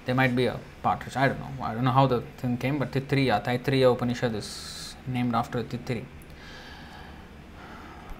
there 0.04 0.14
might 0.14 0.36
be 0.36 0.46
a 0.46 0.58
partridge. 0.82 1.16
I 1.16 1.28
don't 1.28 1.40
know. 1.40 1.64
I 1.64 1.74
don't 1.74 1.84
know 1.84 1.90
how 1.90 2.06
the 2.06 2.20
thing 2.38 2.56
came, 2.56 2.78
but 2.78 2.92
Titriya, 2.92 3.42
Taitriya 3.44 3.92
Upanishad 3.92 4.34
is 4.34 4.94
named 5.06 5.34
after 5.34 5.62
Titiri. 5.62 6.04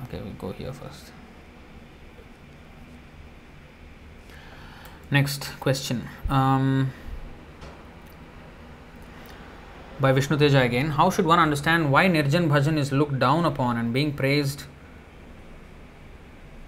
Okay, 0.05 0.21
we 0.21 0.31
go 0.33 0.51
here 0.53 0.73
first. 0.73 1.13
Next 5.15 5.53
question. 5.61 6.09
Um, 6.29 6.93
by 10.01 10.11
Vishnu 10.11 10.37
Teja 10.37 10.63
again. 10.63 10.91
How 10.91 11.09
should 11.09 11.25
one 11.25 11.39
understand 11.39 11.93
why 11.93 12.07
Nirjan 12.09 12.49
Bhajan 12.49 12.77
is 12.77 12.91
looked 12.91 13.21
down 13.21 13.45
upon 13.45 13.77
and 13.77 13.93
being 13.93 14.13
praised 14.13 14.65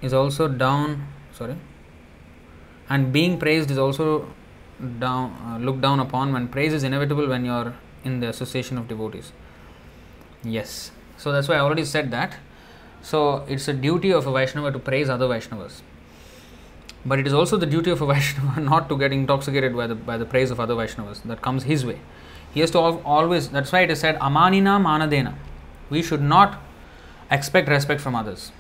is 0.00 0.12
also 0.12 0.46
down? 0.46 1.08
Sorry. 1.32 1.56
And 2.88 3.12
being 3.12 3.36
praised 3.40 3.72
is 3.72 3.78
also 3.78 4.28
down 5.00 5.34
uh, 5.48 5.58
looked 5.58 5.80
down 5.80 5.98
upon 5.98 6.32
when 6.32 6.46
praise 6.46 6.72
is 6.72 6.84
inevitable 6.84 7.26
when 7.26 7.44
you 7.44 7.50
are 7.50 7.74
in 8.04 8.20
the 8.20 8.28
association 8.28 8.78
of 8.78 8.86
devotees. 8.86 9.32
Yes. 10.44 10.92
So 11.16 11.32
that's 11.32 11.48
why 11.48 11.56
I 11.56 11.60
already 11.66 11.84
said 11.84 12.12
that. 12.12 12.36
So 13.02 13.44
it's 13.48 13.66
a 13.66 13.72
duty 13.72 14.12
of 14.12 14.28
a 14.28 14.32
Vaishnava 14.32 14.70
to 14.70 14.78
praise 14.78 15.08
other 15.08 15.26
Vaishnavas. 15.26 15.82
But 17.06 17.20
it 17.20 17.26
is 17.26 17.32
also 17.32 17.56
the 17.56 17.66
duty 17.66 17.90
of 17.90 18.02
a 18.02 18.06
Vaishnava 18.12 18.60
not 18.60 18.88
to 18.88 18.98
get 18.98 19.12
intoxicated 19.12 19.76
by 19.76 19.86
the 19.86 19.94
by 19.94 20.18
the 20.18 20.26
praise 20.26 20.50
of 20.50 20.60
other 20.60 20.74
Vaishnavas. 20.74 21.22
That 21.22 21.40
comes 21.40 21.62
his 21.62 21.86
way. 21.86 22.00
He 22.56 22.60
has 22.60 22.70
to 22.70 22.78
always, 22.78 23.50
that's 23.50 23.70
why 23.70 23.80
it 23.80 23.90
is 23.90 24.00
said, 24.00 24.18
Amanina 24.18 24.80
Manadena. 24.82 25.34
We 25.90 26.02
should 26.02 26.22
not 26.22 26.58
expect 27.30 27.68
respect 27.68 28.00
from 28.00 28.14
others. 28.14 28.50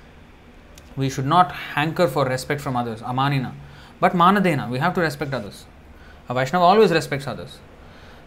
We 0.96 1.08
should 1.08 1.24
not 1.24 1.52
hanker 1.52 2.06
for 2.06 2.26
respect 2.26 2.60
from 2.60 2.76
others, 2.76 3.00
Amanina. 3.00 3.54
But 3.98 4.12
Manadena, 4.12 4.68
we 4.68 4.80
have 4.80 4.92
to 4.96 5.00
respect 5.00 5.32
others. 5.32 5.64
A 6.28 6.34
Vaishnava 6.34 6.62
always 6.62 6.90
respects 6.92 7.26
others. 7.26 7.58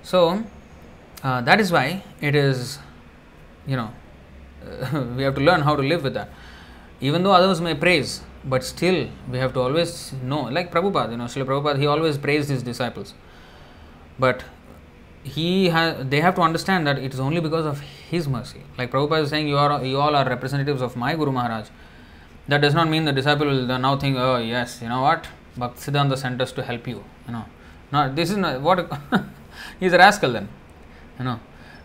So, 0.01 0.43
uh, 1.23 1.41
that 1.41 1.59
is 1.59 1.71
why 1.71 2.03
it 2.19 2.33
is, 2.33 2.79
you 3.67 3.75
know, 3.75 3.91
we 5.15 5.21
have 5.21 5.35
to 5.35 5.41
learn 5.41 5.61
how 5.61 5.75
to 5.75 5.83
live 5.83 6.03
with 6.03 6.15
that. 6.15 6.29
Even 6.99 7.21
though 7.21 7.31
others 7.33 7.61
may 7.61 7.75
praise, 7.75 8.23
but 8.43 8.63
still 8.63 9.09
we 9.31 9.37
have 9.37 9.53
to 9.53 9.59
always 9.59 10.13
know, 10.23 10.41
like 10.43 10.71
Prabhupada, 10.71 11.11
you 11.11 11.17
know, 11.17 11.25
Srila 11.25 11.45
Prabhupada, 11.45 11.79
he 11.79 11.85
always 11.85 12.17
praised 12.17 12.49
his 12.49 12.63
disciples. 12.63 13.13
But 14.17 14.43
he 15.23 15.69
has 15.69 16.07
they 16.09 16.21
have 16.21 16.35
to 16.35 16.41
understand 16.41 16.87
that 16.87 16.97
it 16.97 17.13
is 17.13 17.19
only 17.19 17.41
because 17.41 17.65
of 17.65 17.79
his 17.79 18.27
mercy. 18.27 18.61
Like 18.77 18.91
Prabhupada 18.91 19.23
is 19.23 19.29
saying, 19.29 19.47
you 19.47 19.57
are 19.57 19.83
you 19.83 19.99
all 19.99 20.15
are 20.15 20.27
representatives 20.27 20.81
of 20.81 20.95
my 20.95 21.15
Guru 21.15 21.31
Maharaj. 21.31 21.67
That 22.47 22.61
does 22.61 22.73
not 22.73 22.89
mean 22.89 23.05
the 23.05 23.11
disciple 23.11 23.47
will 23.47 23.79
now 23.79 23.97
think, 23.97 24.17
oh 24.17 24.37
yes, 24.37 24.81
you 24.81 24.89
know 24.89 25.01
what, 25.01 25.27
Bhaktisiddhanta 25.57 26.17
sent 26.17 26.41
us 26.41 26.51
to 26.53 26.63
help 26.63 26.87
you. 26.87 27.03
You 27.27 27.33
know, 27.33 27.45
no, 27.91 28.13
this 28.13 28.31
is 28.31 28.37
not 28.37 28.61
what 28.61 28.91
he's 29.79 29.93
a 29.93 29.97
rascal 29.97 30.31
then. 30.31 30.49
You 31.19 31.25
know, 31.25 31.39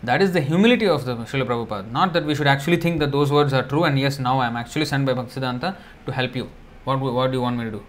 that 0.07 0.21
is 0.21 0.31
the 0.31 0.41
humility 0.41 0.87
of 0.87 1.05
the 1.05 1.15
Srila 1.15 1.45
Prabhupada. 1.47 1.91
Not 1.91 2.13
that 2.13 2.25
we 2.25 2.35
should 2.35 2.47
actually 2.47 2.77
think 2.77 2.99
that 2.99 3.11
those 3.11 3.31
words 3.31 3.53
are 3.53 3.63
true 3.63 3.83
and 3.83 3.97
yes, 3.99 4.19
now 4.19 4.39
I 4.39 4.47
am 4.47 4.55
actually 4.55 4.85
sent 4.85 5.05
by 5.05 5.13
Bhaktisiddhanta 5.13 5.75
to 6.05 6.11
help 6.11 6.35
you. 6.35 6.49
What 6.83 6.99
what 6.99 7.31
do 7.31 7.37
you 7.37 7.41
want 7.41 7.57
me 7.57 7.65
to 7.65 7.71
do? 7.71 7.83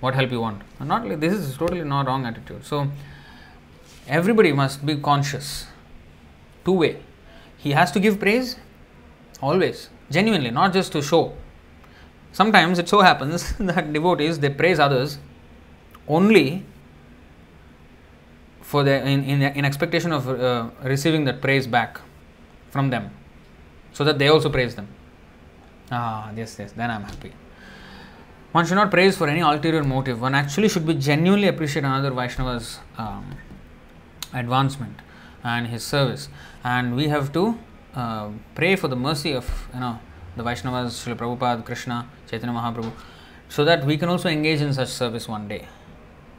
What 0.00 0.14
help 0.14 0.30
you 0.30 0.40
want? 0.40 0.62
Not 0.80 1.06
like 1.06 1.20
this 1.20 1.34
is 1.34 1.56
totally 1.56 1.84
not 1.84 2.06
wrong 2.06 2.24
attitude. 2.26 2.64
So 2.64 2.88
everybody 4.08 4.52
must 4.52 4.84
be 4.84 4.96
conscious. 4.96 5.66
Two 6.64 6.72
way. 6.72 7.02
He 7.58 7.72
has 7.72 7.92
to 7.92 8.00
give 8.00 8.18
praise 8.18 8.56
always, 9.42 9.90
genuinely, 10.10 10.50
not 10.50 10.72
just 10.72 10.92
to 10.92 11.02
show. 11.02 11.32
Sometimes 12.32 12.78
it 12.78 12.88
so 12.88 13.00
happens 13.00 13.52
that 13.58 13.92
devotees 13.92 14.38
they 14.38 14.50
praise 14.50 14.78
others 14.78 15.18
only 16.08 16.64
for 18.70 18.82
the 18.84 18.94
in, 19.12 19.24
in, 19.32 19.42
in 19.42 19.64
expectation 19.64 20.12
of 20.12 20.28
uh, 20.28 20.70
receiving 20.94 21.24
that 21.28 21.40
praise 21.46 21.66
back 21.66 22.00
from 22.70 22.90
them, 22.90 23.10
so 23.92 24.04
that 24.04 24.18
they 24.20 24.28
also 24.28 24.48
praise 24.56 24.74
them. 24.74 24.88
Ah, 25.90 26.30
yes, 26.36 26.56
yes, 26.58 26.72
then 26.72 26.90
I'm 26.90 27.02
happy. 27.02 27.32
One 28.52 28.66
should 28.66 28.80
not 28.82 28.90
praise 28.90 29.16
for 29.16 29.28
any 29.28 29.40
ulterior 29.40 29.82
motive. 29.82 30.20
One 30.20 30.34
actually 30.34 30.68
should 30.68 30.86
be 30.86 30.94
genuinely 30.94 31.48
appreciate 31.48 31.84
another 31.84 32.10
Vaishnava's 32.10 32.78
um, 32.98 33.36
advancement 34.32 34.96
and 35.42 35.66
his 35.68 35.82
service 35.82 36.28
and 36.62 36.94
we 36.94 37.08
have 37.08 37.32
to 37.32 37.58
uh, 37.94 38.28
pray 38.54 38.76
for 38.76 38.88
the 38.88 38.96
mercy 38.96 39.32
of 39.32 39.68
you 39.74 39.80
know 39.80 39.98
the 40.36 40.42
Vaishnavas, 40.44 40.90
Srila 41.00 41.16
Prabhupada, 41.16 41.64
Krishna, 41.64 42.08
Chaitanya 42.28 42.54
Mahaprabhu, 42.54 42.92
so 43.48 43.64
that 43.64 43.84
we 43.84 43.96
can 43.96 44.08
also 44.08 44.28
engage 44.28 44.60
in 44.60 44.72
such 44.72 44.88
service 44.88 45.26
one 45.28 45.48
day. 45.48 45.66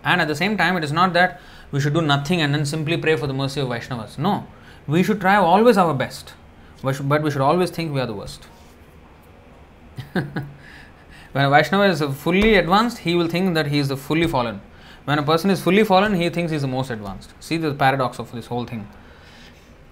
And 0.03 0.22
at 0.22 0.27
the 0.27 0.35
same 0.35 0.58
time, 0.58 0.77
it 0.77 0.84
is 0.84 0.92
not 0.92 1.14
that 1.14 1.42
we 1.72 1.80
should 1.80 1.93
do 1.93 2.01
nothing 2.01 2.41
and 2.41 2.53
then 2.53 2.66
simply 2.66 2.98
pray 2.98 3.16
for 3.16 3.27
the 3.27 3.33
mercy 3.33 3.61
of 3.61 3.67
Vaishnavas. 3.67 4.17
No, 4.17 4.48
we 4.88 5.03
should 5.03 5.22
try 5.22 5.35
always 5.35 5.77
our 5.77 5.93
best, 5.93 6.33
but 6.83 7.22
we 7.22 7.32
should 7.32 7.41
always 7.41 7.69
think 7.69 7.93
we 7.93 8.00
are 8.00 8.06
the 8.06 8.14
worst. 8.14 8.45
when 10.14 11.45
a 11.45 11.50
Vaishnava 11.50 11.85
is 11.85 12.01
fully 12.17 12.56
advanced, 12.56 13.00
he 13.00 13.16
will 13.16 13.27
think 13.27 13.53
that 13.53 13.67
he 13.67 13.80
is 13.80 13.88
the 13.88 13.98
fully 13.98 14.27
fallen. 14.27 14.61
When 15.06 15.17
a 15.17 15.24
person 15.24 15.50
is 15.50 15.61
fully 15.61 15.83
fallen, 15.83 16.16
he 16.16 16.30
thinks 16.30 16.51
he 16.51 16.56
is 16.56 16.61
the 16.61 16.67
most 16.67 16.90
advanced. 16.91 17.33
See 17.40 17.58
the 17.58 17.74
paradox 17.74 18.19
of 18.19 18.32
this 18.32 18.48
whole 18.48 18.66
thing. 18.66 18.88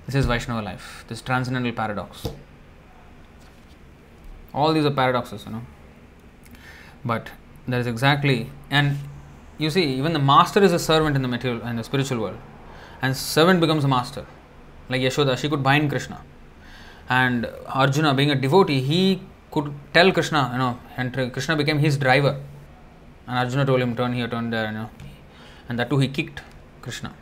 This 0.06 0.16
is 0.16 0.26
Vaishnava 0.26 0.62
life, 0.62 1.06
this 1.08 1.22
transcendental 1.22 1.72
paradox. 1.72 2.28
All 4.54 4.74
these 4.74 4.86
are 4.86 4.92
paradoxes, 4.92 5.46
you 5.46 5.52
know. 5.52 5.62
But 7.06 7.30
there 7.68 7.80
is 7.80 7.88
exactly, 7.88 8.50
and 8.70 8.98
you 9.60 9.70
see, 9.70 9.84
even 9.84 10.14
the 10.14 10.20
master 10.20 10.64
is 10.64 10.74
a 10.74 10.80
servant 10.80 11.16
in 11.16 11.22
the 11.22 11.28
material 11.28 11.62
and 11.64 11.78
the 11.78 11.84
spiritual 11.84 12.20
world, 12.20 12.38
and 13.04 13.16
servant 13.16 13.60
becomes 13.62 13.84
a 13.84 13.88
master. 13.88 14.26
Like 14.90 15.02
Yashoda, 15.02 15.38
she 15.38 15.48
could 15.48 15.62
bind 15.62 15.92
Krishna, 15.92 16.22
and 17.08 17.48
Arjuna, 17.68 18.16
being 18.16 18.32
a 18.32 18.36
devotee, 18.36 18.82
he 18.82 19.22
could 19.52 19.72
tell 19.94 20.12
Krishna, 20.12 20.50
you 20.54 20.58
know, 20.58 20.80
and 20.98 21.34
Krishna 21.34 21.56
became 21.56 21.78
his 21.80 21.98
driver 21.98 22.40
and 23.30 23.38
Arjuna 23.38 23.64
told 23.64 23.80
him, 23.80 23.96
turn 23.96 24.14
here, 24.14 24.28
turn 24.28 24.50
there, 24.50 24.66
you 24.66 24.72
know. 24.72 24.90
And 25.70 25.78
that 25.78 25.90
too 25.90 26.00
he 26.00 26.08
kicked 26.08 26.42
Krishna. 26.82 27.14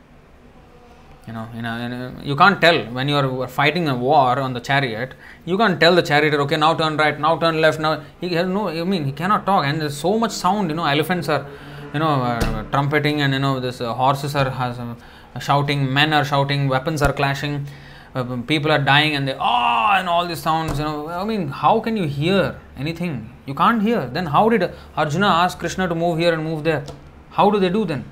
You 1.28 1.34
know, 1.34 1.50
you 1.54 1.62
know, 1.62 2.14
you 2.24 2.38
can't 2.38 2.62
tell 2.62 2.86
when 2.86 3.10
you 3.10 3.18
are 3.18 3.48
fighting 3.50 3.90
a 3.90 3.96
war 3.96 4.40
on 4.40 4.54
the 4.54 4.62
chariot. 4.62 5.14
You 5.44 5.58
can't 5.58 5.78
tell 5.78 5.94
the 5.94 6.02
charioteer, 6.02 6.40
okay, 6.42 6.56
now 6.56 6.74
turn 6.74 6.96
right, 6.96 7.20
now 7.20 7.38
turn 7.38 7.60
left. 7.60 7.82
Now 7.82 8.02
he 8.22 8.30
has 8.36 8.48
no. 8.48 8.70
I 8.70 8.86
mean, 8.86 9.04
he 9.04 9.12
cannot 9.12 9.46
talk, 9.46 9.66
and 9.66 9.82
there's 9.82 9.98
so 9.98 10.18
much 10.18 10.32
sound. 10.32 10.70
You 10.70 10.78
know, 10.78 10.86
elephants 10.86 11.28
are, 11.28 11.46
you 11.94 12.00
know, 12.00 12.22
uh, 12.22 12.64
trumpeting, 12.72 13.22
and 13.22 13.34
you 13.34 13.40
know, 13.40 13.60
this 13.60 13.82
uh, 13.82 13.94
horses 13.94 14.36
are 14.36 14.50
has, 14.50 14.80
uh, 14.80 14.96
shouting, 15.40 15.92
men 15.94 16.14
are 16.14 16.26
shouting, 16.26 16.68
weapons 16.68 17.02
are 17.02 17.14
clashing 17.14 17.68
uh, 18.18 18.38
people 18.48 18.72
are 18.72 18.80
dying 18.80 19.16
and 19.16 19.28
they 19.28 19.36
ah 19.40 19.96
oh, 19.96 20.00
and 20.00 20.10
all 20.10 20.28
these 20.28 20.40
sounds 20.40 20.80
you 20.80 20.86
know. 20.86 21.08
I 21.08 21.24
mean 21.24 21.48
how 21.48 21.80
can 21.80 21.98
you 21.98 22.08
hear 22.08 22.60
anything? 22.78 23.34
You 23.46 23.54
can't 23.54 23.82
hear. 23.82 24.08
Then 24.08 24.28
how 24.28 24.50
did 24.50 24.72
arjuna 24.96 25.28
ask 25.28 25.60
krishna 25.60 25.88
to 25.88 25.96
move 25.96 26.18
here 26.18 26.34
and 26.34 26.44
move 26.44 26.64
there? 26.64 26.84
How 27.32 27.50
do 27.50 27.60
they 27.60 27.70
do 27.70 27.86
then? 27.86 28.06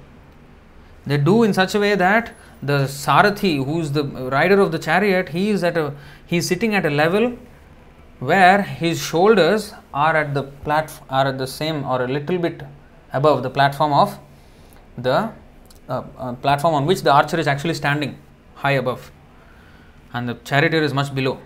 They 1.05 1.17
do 1.17 1.43
in 1.43 1.53
such 1.53 1.75
a 1.75 1.79
way 1.79 1.95
that 1.95 2.33
the 2.61 2.79
sarathi 2.99 3.63
who 3.63 3.79
is 3.79 3.91
the 3.91 4.03
rider 4.35 4.59
of 4.59 4.71
the 4.71 4.79
chariot 4.79 5.29
he 5.29 5.49
is 5.49 5.63
at 5.63 5.77
a 5.77 5.93
he 6.25 6.37
is 6.37 6.47
sitting 6.47 6.75
at 6.75 6.85
a 6.85 6.89
level 6.89 7.37
where 8.19 8.61
his 8.61 9.01
shoulders 9.01 9.73
are 9.93 10.15
at 10.15 10.33
the 10.33 10.43
plat 10.65 10.91
are 11.09 11.27
at 11.27 11.37
the 11.37 11.47
same 11.47 11.83
or 11.83 12.01
a 12.03 12.07
little 12.07 12.37
bit 12.37 12.63
above 13.19 13.43
the 13.43 13.49
platform 13.49 13.93
of 13.93 14.19
the 14.97 15.17
uh, 15.87 16.03
uh, 16.17 16.33
platform 16.45 16.73
on 16.73 16.85
which 16.85 17.01
the 17.01 17.11
archer 17.11 17.39
is 17.39 17.47
actually 17.47 17.73
standing 17.73 18.17
high 18.55 18.77
above 18.83 19.11
and 20.13 20.29
the 20.29 20.35
charioteer 20.49 20.83
is 20.83 20.93
much 20.93 21.13
below. 21.13 21.37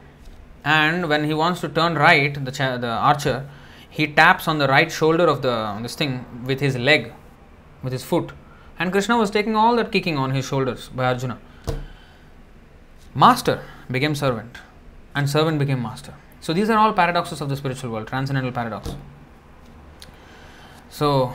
And 0.64 1.10
when 1.10 1.24
he 1.24 1.34
wants 1.34 1.62
to 1.62 1.70
turn 1.70 1.96
right, 1.96 2.34
the, 2.46 2.52
cha- 2.52 2.78
the 2.78 2.88
archer, 2.88 3.50
he 3.90 4.08
taps 4.08 4.48
on 4.48 4.60
the 4.60 4.68
right 4.68 4.92
shoulder 4.92 5.26
of 5.26 5.42
the 5.42 5.80
this 5.82 5.96
thing 5.96 6.26
with 6.46 6.60
his 6.60 6.78
leg, 6.78 7.12
with 7.84 7.94
his 7.94 8.04
foot. 8.04 8.32
And 8.78 8.92
Krishna 8.92 9.18
was 9.18 9.32
taking 9.32 9.56
all 9.56 9.76
that 9.78 9.92
kicking 9.92 10.18
on 10.18 10.32
his 10.32 10.46
shoulders 10.46 10.90
by 10.90 11.06
Arjuna. 11.06 11.40
Master 13.16 13.64
became 13.90 14.16
servant, 14.16 14.58
and 15.16 15.30
servant 15.30 15.60
became 15.60 15.82
master. 15.82 16.14
So 16.40 16.54
these 16.54 16.70
are 16.70 16.78
all 16.78 16.94
paradoxes 16.94 17.42
of 17.42 17.50
the 17.50 17.58
spiritual 17.58 17.92
world, 17.92 18.08
transcendental 18.08 18.52
paradox. 18.52 18.96
So 20.90 21.34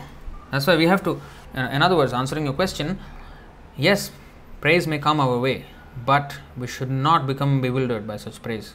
that's 0.55 0.66
why 0.68 0.76
we 0.76 0.86
have 0.86 1.02
to, 1.02 1.20
in 1.55 1.83
other 1.83 1.97
words, 1.97 2.12
answering 2.12 2.44
your 2.44 2.55
question, 2.55 2.99
yes, 3.76 4.12
praise 4.60 4.86
may 4.86 4.99
come 4.99 5.18
our 5.18 5.39
way, 5.39 5.65
but 6.07 6.39
we 6.57 6.68
should 6.68 6.91
not 6.91 7.26
become 7.26 7.60
bewildered 7.60 8.07
by 8.07 8.16
such 8.16 8.41
praise. 8.41 8.74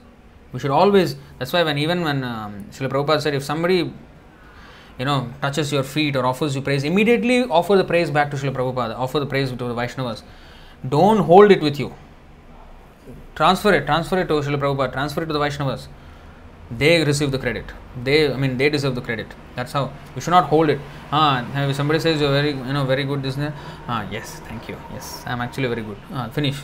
We 0.51 0.59
should 0.59 0.71
always, 0.71 1.15
that's 1.37 1.53
why 1.53 1.63
when 1.63 1.77
even 1.77 2.01
when 2.03 2.23
um, 2.23 2.65
Srila 2.71 2.89
Prabhupada 2.89 3.21
said, 3.21 3.33
if 3.33 3.43
somebody 3.43 3.93
you 4.97 5.05
know, 5.05 5.31
touches 5.41 5.71
your 5.71 5.83
feet 5.83 6.17
or 6.17 6.25
offers 6.25 6.53
you 6.53 6.61
praise, 6.61 6.83
immediately 6.83 7.43
offer 7.43 7.77
the 7.77 7.85
praise 7.85 8.11
back 8.11 8.29
to 8.31 8.37
Srila 8.37 8.53
Prabhupada, 8.53 8.97
offer 8.97 9.19
the 9.21 9.25
praise 9.25 9.49
to 9.49 9.55
the 9.55 9.73
Vaishnavas. 9.73 10.23
Don't 10.87 11.19
hold 11.19 11.51
it 11.51 11.61
with 11.61 11.79
you. 11.79 11.95
Transfer 13.35 13.73
it, 13.73 13.85
transfer 13.85 14.19
it 14.19 14.27
to 14.27 14.33
Srila 14.33 14.59
Prabhupada, 14.59 14.91
transfer 14.91 15.23
it 15.23 15.27
to 15.27 15.33
the 15.33 15.39
Vaishnavas. 15.39 15.87
They 16.71 17.03
receive 17.03 17.31
the 17.31 17.39
credit. 17.39 17.65
They, 18.03 18.31
I 18.31 18.37
mean, 18.37 18.57
they 18.57 18.69
deserve 18.69 18.95
the 18.95 19.01
credit. 19.01 19.27
That's 19.55 19.71
how 19.71 19.91
we 20.13 20.21
should 20.21 20.31
not 20.31 20.45
hold 20.45 20.69
it. 20.69 20.79
Ah, 21.11 21.43
somebody 21.73 21.99
says 21.99 22.21
you're 22.21 22.31
very, 22.31 22.51
you 22.51 22.73
know, 22.73 22.85
very 22.85 23.03
good, 23.03 23.23
this, 23.23 23.37
ah, 23.87 24.07
yes, 24.11 24.39
thank 24.47 24.69
you. 24.69 24.77
Yes, 24.93 25.23
I'm 25.25 25.41
actually 25.41 25.67
very 25.67 25.81
good. 25.81 25.97
Ah, 26.13 26.29
finish. 26.29 26.61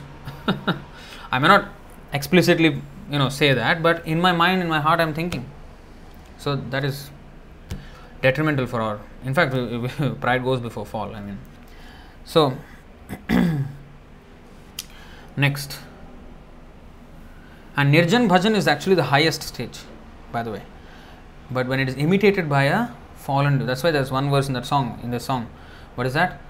I 1.32 1.40
may 1.40 1.48
not 1.48 1.70
explicitly, 2.14 2.82
you 3.12 3.20
know, 3.20 3.30
say 3.30 3.54
that, 3.54 3.82
but 3.82 4.06
in 4.06 4.22
my 4.22 4.32
mind, 4.32 4.62
in 4.62 4.68
my 4.68 4.80
heart, 4.80 5.00
I'm 5.00 5.14
thinking. 5.14 5.50
So 6.38 6.56
that 6.56 6.84
is 6.84 7.10
detrimental 8.22 8.68
for 8.68 8.82
our. 8.82 9.00
In 9.24 9.34
fact, 9.34 9.52
pride 10.22 10.44
goes 10.44 10.60
before 10.60 10.86
fall. 10.86 11.16
I 11.16 11.22
mean, 11.22 11.40
so 12.24 12.56
next, 15.36 15.80
and 17.76 17.94
Nirjan 17.94 18.30
Bhajan 18.30 18.56
is 18.56 18.68
actually 18.68 18.96
the 18.96 19.04
highest 19.04 19.44
stage, 19.44 19.80
by 20.38 20.44
the 20.48 20.52
way. 20.56 20.64
But 21.58 21.68
when 21.68 21.80
it 21.80 21.90
is 21.92 21.96
imitated 22.06 22.50
by 22.56 22.64
a 22.78 22.88
fallen, 23.28 23.66
that's 23.66 23.84
why 23.84 23.92
there's 23.92 24.12
one 24.20 24.30
verse 24.36 24.48
in 24.48 24.54
that 24.58 24.66
song. 24.74 25.00
In 25.04 25.12
the 25.12 25.20
song, 25.20 25.48
what 25.96 26.08
is 26.08 26.14
that? 26.20 26.42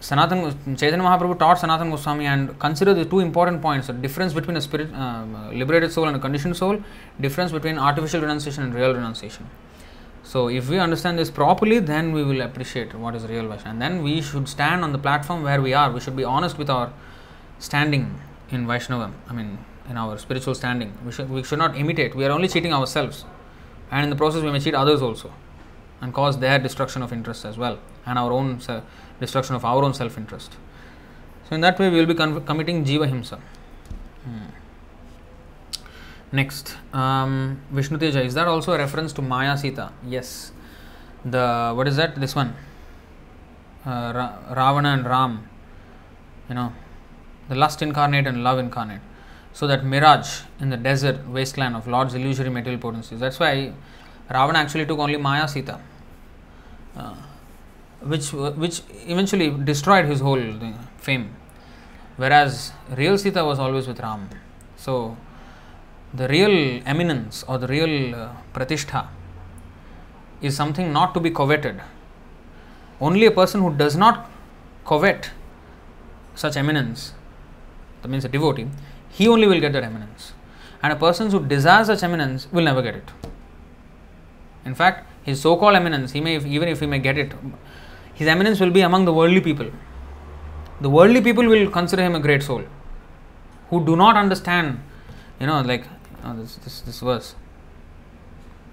Sanatan 0.00 0.76
Chaitanya 0.80 1.04
Mahaprabhu 1.04 1.38
taught 1.38 1.58
Sanatan 1.58 1.90
Goswami 1.90 2.26
and 2.32 2.56
consider 2.64 2.94
the 2.94 3.04
two 3.04 3.20
important 3.28 3.60
points: 3.60 3.88
the 3.88 3.92
difference 3.92 4.32
between 4.32 4.56
a 4.56 4.60
spirit, 4.60 4.92
uh, 4.94 5.24
liberated 5.62 5.90
soul 5.96 6.06
and 6.10 6.16
a 6.16 6.20
conditioned 6.26 6.56
soul, 6.56 6.78
difference 7.26 7.50
between 7.58 7.78
artificial 7.78 8.20
renunciation 8.26 8.62
and 8.66 8.74
real 8.80 8.94
renunciation. 8.94 9.48
So, 10.22 10.48
if 10.60 10.68
we 10.68 10.78
understand 10.78 11.18
this 11.18 11.30
properly, 11.40 11.78
then 11.90 12.12
we 12.12 12.22
will 12.30 12.42
appreciate 12.46 12.94
what 13.02 13.14
is 13.18 13.26
real 13.32 13.48
Vaishnava. 13.48 13.70
And 13.70 13.82
then 13.82 14.02
we 14.02 14.14
should 14.30 14.48
stand 14.54 14.84
on 14.86 14.92
the 14.92 15.02
platform 15.08 15.42
where 15.42 15.60
we 15.66 15.74
are. 15.82 15.90
We 15.90 16.00
should 16.06 16.16
be 16.22 16.24
honest 16.24 16.58
with 16.62 16.70
our 16.70 16.92
standing 17.58 18.20
in 18.50 18.66
Vaishnava, 18.66 19.12
I 19.28 19.32
mean, 19.32 19.58
in 19.88 19.96
our 19.96 20.18
spiritual 20.18 20.54
standing. 20.54 20.92
We 21.04 21.12
should, 21.12 21.30
we 21.30 21.42
should 21.42 21.58
not 21.58 21.76
imitate. 21.76 22.14
We 22.14 22.24
are 22.24 22.30
only 22.30 22.48
cheating 22.48 22.72
ourselves. 22.72 23.24
And 23.90 24.04
in 24.04 24.10
the 24.10 24.16
process, 24.16 24.42
we 24.42 24.50
may 24.50 24.60
cheat 24.60 24.74
others 24.74 25.00
also 25.02 25.32
and 26.00 26.12
cause 26.14 26.38
their 26.38 26.58
destruction 26.58 27.02
of 27.02 27.12
interest 27.12 27.44
as 27.44 27.58
well 27.58 27.78
and 28.06 28.18
our 28.18 28.32
own 28.32 28.60
se- 28.60 28.82
destruction 29.20 29.54
of 29.54 29.64
our 29.64 29.82
own 29.82 29.94
self 29.94 30.16
interest. 30.18 30.56
So, 31.48 31.54
in 31.54 31.60
that 31.62 31.78
way, 31.78 31.88
we 31.88 31.98
will 31.98 32.06
be 32.06 32.14
con- 32.14 32.44
committing 32.44 32.84
Jiva 32.84 33.08
Himsa. 33.10 33.40
Hmm. 34.24 34.46
Next, 36.30 36.76
um, 36.92 37.60
Vishnu 37.70 37.98
Teja. 37.98 38.22
Is 38.22 38.34
that 38.34 38.46
also 38.46 38.74
a 38.74 38.78
reference 38.78 39.12
to 39.14 39.22
Maya 39.22 39.56
Sita? 39.56 39.92
Yes. 40.06 40.52
The 41.24 41.72
what 41.74 41.88
is 41.88 41.96
that? 41.96 42.20
This 42.20 42.34
one. 42.34 42.54
Uh, 43.86 44.12
Ra- 44.14 44.38
Ravana 44.50 44.90
and 44.90 45.06
Ram. 45.06 45.48
You 46.48 46.54
know, 46.54 46.72
the 47.48 47.54
lust 47.54 47.80
incarnate 47.80 48.26
and 48.26 48.44
love 48.44 48.58
incarnate. 48.58 49.00
So 49.58 49.66
that 49.66 49.84
mirage 49.84 50.42
in 50.60 50.70
the 50.70 50.76
desert 50.76 51.26
wasteland 51.26 51.74
of 51.74 51.88
Lord's 51.88 52.14
illusory 52.14 52.48
material 52.48 52.80
potencies. 52.80 53.18
That's 53.18 53.40
why 53.40 53.72
Ravana 54.30 54.60
actually 54.60 54.86
took 54.86 55.00
only 55.00 55.16
Maya 55.16 55.48
Sita, 55.48 55.80
uh, 56.96 57.16
which 58.00 58.32
which 58.32 58.82
eventually 59.14 59.50
destroyed 59.70 60.04
his 60.04 60.20
whole 60.20 60.44
fame. 60.98 61.34
Whereas 62.18 62.70
real 63.00 63.18
Sita 63.18 63.44
was 63.44 63.58
always 63.58 63.88
with 63.88 63.98
Ram. 63.98 64.28
So 64.76 65.16
the 66.14 66.28
real 66.28 66.80
eminence 66.86 67.42
or 67.48 67.58
the 67.58 67.66
real 67.66 68.14
uh, 68.14 68.28
pratishtha 68.54 69.08
is 70.40 70.54
something 70.54 70.92
not 70.92 71.14
to 71.14 71.20
be 71.26 71.32
coveted. 71.32 71.80
Only 73.00 73.26
a 73.26 73.32
person 73.32 73.62
who 73.62 73.74
does 73.74 73.96
not 73.96 74.30
covet 74.86 75.32
such 76.36 76.56
eminence, 76.56 77.12
that 78.02 78.08
means 78.08 78.24
a 78.24 78.28
devotee, 78.28 78.68
he 79.18 79.26
only 79.34 79.46
will 79.50 79.60
get 79.60 79.72
that 79.72 79.84
eminence. 79.90 80.32
And 80.82 80.92
a 80.92 80.96
person 80.96 81.30
who 81.30 81.44
desires 81.44 81.88
such 81.88 82.02
eminence 82.08 82.46
will 82.52 82.64
never 82.70 82.82
get 82.82 82.94
it. 82.94 83.08
In 84.64 84.74
fact, 84.80 85.06
his 85.24 85.40
so 85.40 85.56
called 85.56 85.74
eminence, 85.74 86.12
he 86.12 86.20
may, 86.20 86.36
even 86.36 86.68
if 86.68 86.80
he 86.80 86.86
may 86.86 87.00
get 87.00 87.18
it, 87.18 87.32
his 88.14 88.28
eminence 88.28 88.60
will 88.60 88.70
be 88.70 88.82
among 88.82 89.06
the 89.06 89.12
worldly 89.12 89.40
people. 89.40 89.70
The 90.80 90.88
worldly 90.88 91.20
people 91.20 91.46
will 91.46 91.68
consider 91.68 92.02
him 92.02 92.14
a 92.14 92.20
great 92.20 92.44
soul 92.44 92.62
who 93.70 93.84
do 93.84 93.96
not 93.96 94.16
understand, 94.16 94.80
you 95.40 95.46
know, 95.48 95.60
like 95.62 95.84
this, 96.36 96.54
this, 96.56 96.80
this 96.82 97.00
verse, 97.00 97.34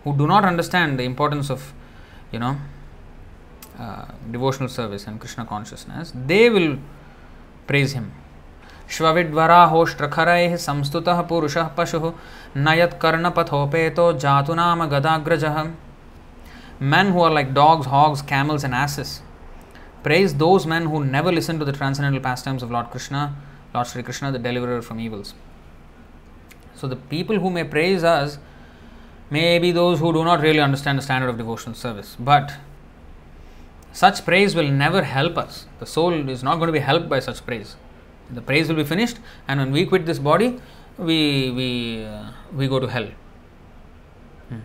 who 0.03 0.15
do 0.15 0.27
not 0.27 0.45
understand 0.45 0.99
the 0.99 1.03
importance 1.03 1.49
of, 1.49 1.73
you 2.31 2.37
know, 2.37 2.57
uh, 3.79 4.05
devotional 4.31 4.69
service 4.69 5.07
and 5.07 5.19
Krishna 5.19 5.45
consciousness, 5.45 6.13
they 6.15 6.49
will 6.49 6.77
praise 7.65 7.93
him. 7.93 8.11
श्विद्वरा 8.89 9.63
होष्ट्रखर 9.65 10.55
संस्तु 10.57 11.01
पुरुष 11.29 11.57
पशु, 11.77 12.11
न 12.57 12.73
यकर्णपथोपे 12.77 13.89
तो 13.89 14.11
जातुनाम 14.19 14.85
गदाग्रज। 14.89 15.45
Men 16.83 17.11
who 17.11 17.23
are 17.23 17.31
like 17.31 17.53
dogs 17.53 17.87
hogs 17.87 18.21
camels 18.29 18.65
and 18.65 18.73
asses 18.75 19.17
praise 20.03 20.33
those 20.37 20.65
men 20.67 20.85
who 20.87 21.03
never 21.03 21.33
listen 21.33 21.59
to 21.59 21.65
the 21.65 21.75
transcendental 21.77 22.17
pastimes 22.45 22.63
of 22.63 22.71
lord 22.71 22.87
Krishna 22.93 23.15
lord 23.75 23.87
Shri 23.87 24.03
Krishna 24.03 24.31
the 24.33 24.41
deliverer 24.43 24.79
from 24.81 24.99
evils 24.99 25.33
so 26.81 26.87
the 26.87 26.97
people 27.09 27.37
who 27.37 27.49
may 27.49 27.63
praise 27.73 28.05
us 28.05 28.37
may 29.33 29.47
be 29.59 29.71
those 29.73 30.01
who 30.01 30.11
do 30.11 30.23
not 30.23 30.41
really 30.41 30.59
understand 30.59 30.99
the 30.99 31.03
standard 31.03 31.29
of 31.29 31.37
devotional 31.37 31.73
service 31.73 32.15
but 32.21 32.51
such 34.01 34.19
praise 34.19 34.55
will 34.57 34.71
never 34.73 35.03
help 35.13 35.39
us 35.39 35.65
the 35.81 35.85
soul 35.87 36.29
is 36.29 36.45
not 36.45 36.59
got 36.59 36.69
be 36.69 36.79
help 36.87 37.07
by 37.09 37.21
such 37.21 37.39
praise 37.39 37.75
The 38.31 38.41
praise 38.41 38.67
will 38.67 38.75
be 38.75 38.83
finished, 38.83 39.17
and 39.47 39.59
when 39.59 39.71
we 39.71 39.85
quit 39.85 40.05
this 40.05 40.19
body, 40.19 40.59
we 40.97 41.51
we 41.51 42.05
uh, 42.05 42.31
we 42.55 42.67
go 42.67 42.79
to 42.79 42.87
hell. 42.87 43.07
Hmm. 44.49 44.59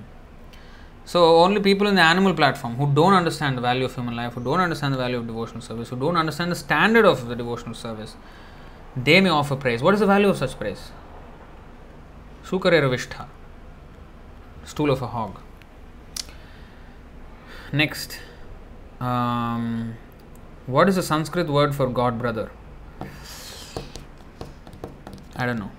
So 1.05 1.39
only 1.39 1.61
people 1.61 1.87
in 1.87 1.95
the 1.95 2.03
animal 2.03 2.35
platform 2.35 2.77
who 2.77 2.93
don't 2.93 3.13
understand 3.13 3.59
the 3.59 3.61
value 3.61 3.85
of 3.85 3.95
human 3.95 4.17
life, 4.17 4.35
who 4.35 4.43
don't 4.43 4.61
understand 4.61 4.95
the 4.95 4.99
value 4.99 5.19
of 5.19 5.27
devotional 5.27 5.61
service, 5.61 5.91
who 5.91 5.97
don't 5.97 6.17
understand 6.17 6.51
the 6.51 6.57
standard 6.57 7.05
of 7.05 7.29
the 7.29 7.37
devotional 7.37 7.75
service, 7.75 8.17
they 8.97 9.21
may 9.21 9.29
offer 9.29 9.57
praise. 9.57 9.83
What 9.83 9.95
is 9.95 10.01
the 10.01 10.07
value 10.07 10.29
of 10.29 10.39
such 10.39 10.59
praise? 10.59 10.91
Sukare 12.45 12.81
Ravishtha, 12.81 13.27
stool 14.65 14.91
of 14.91 15.03
a 15.03 15.07
hog. 15.07 15.39
Next, 17.73 18.19
um, 19.01 19.97
what 20.67 20.89
is 20.89 20.97
the 20.97 21.03
Sanskrit 21.03 21.47
word 21.49 21.75
for 21.75 21.89
God 21.89 22.19
brother? 22.19 22.51
I 25.37 25.47
don't 25.47 25.59
know. 25.59 25.71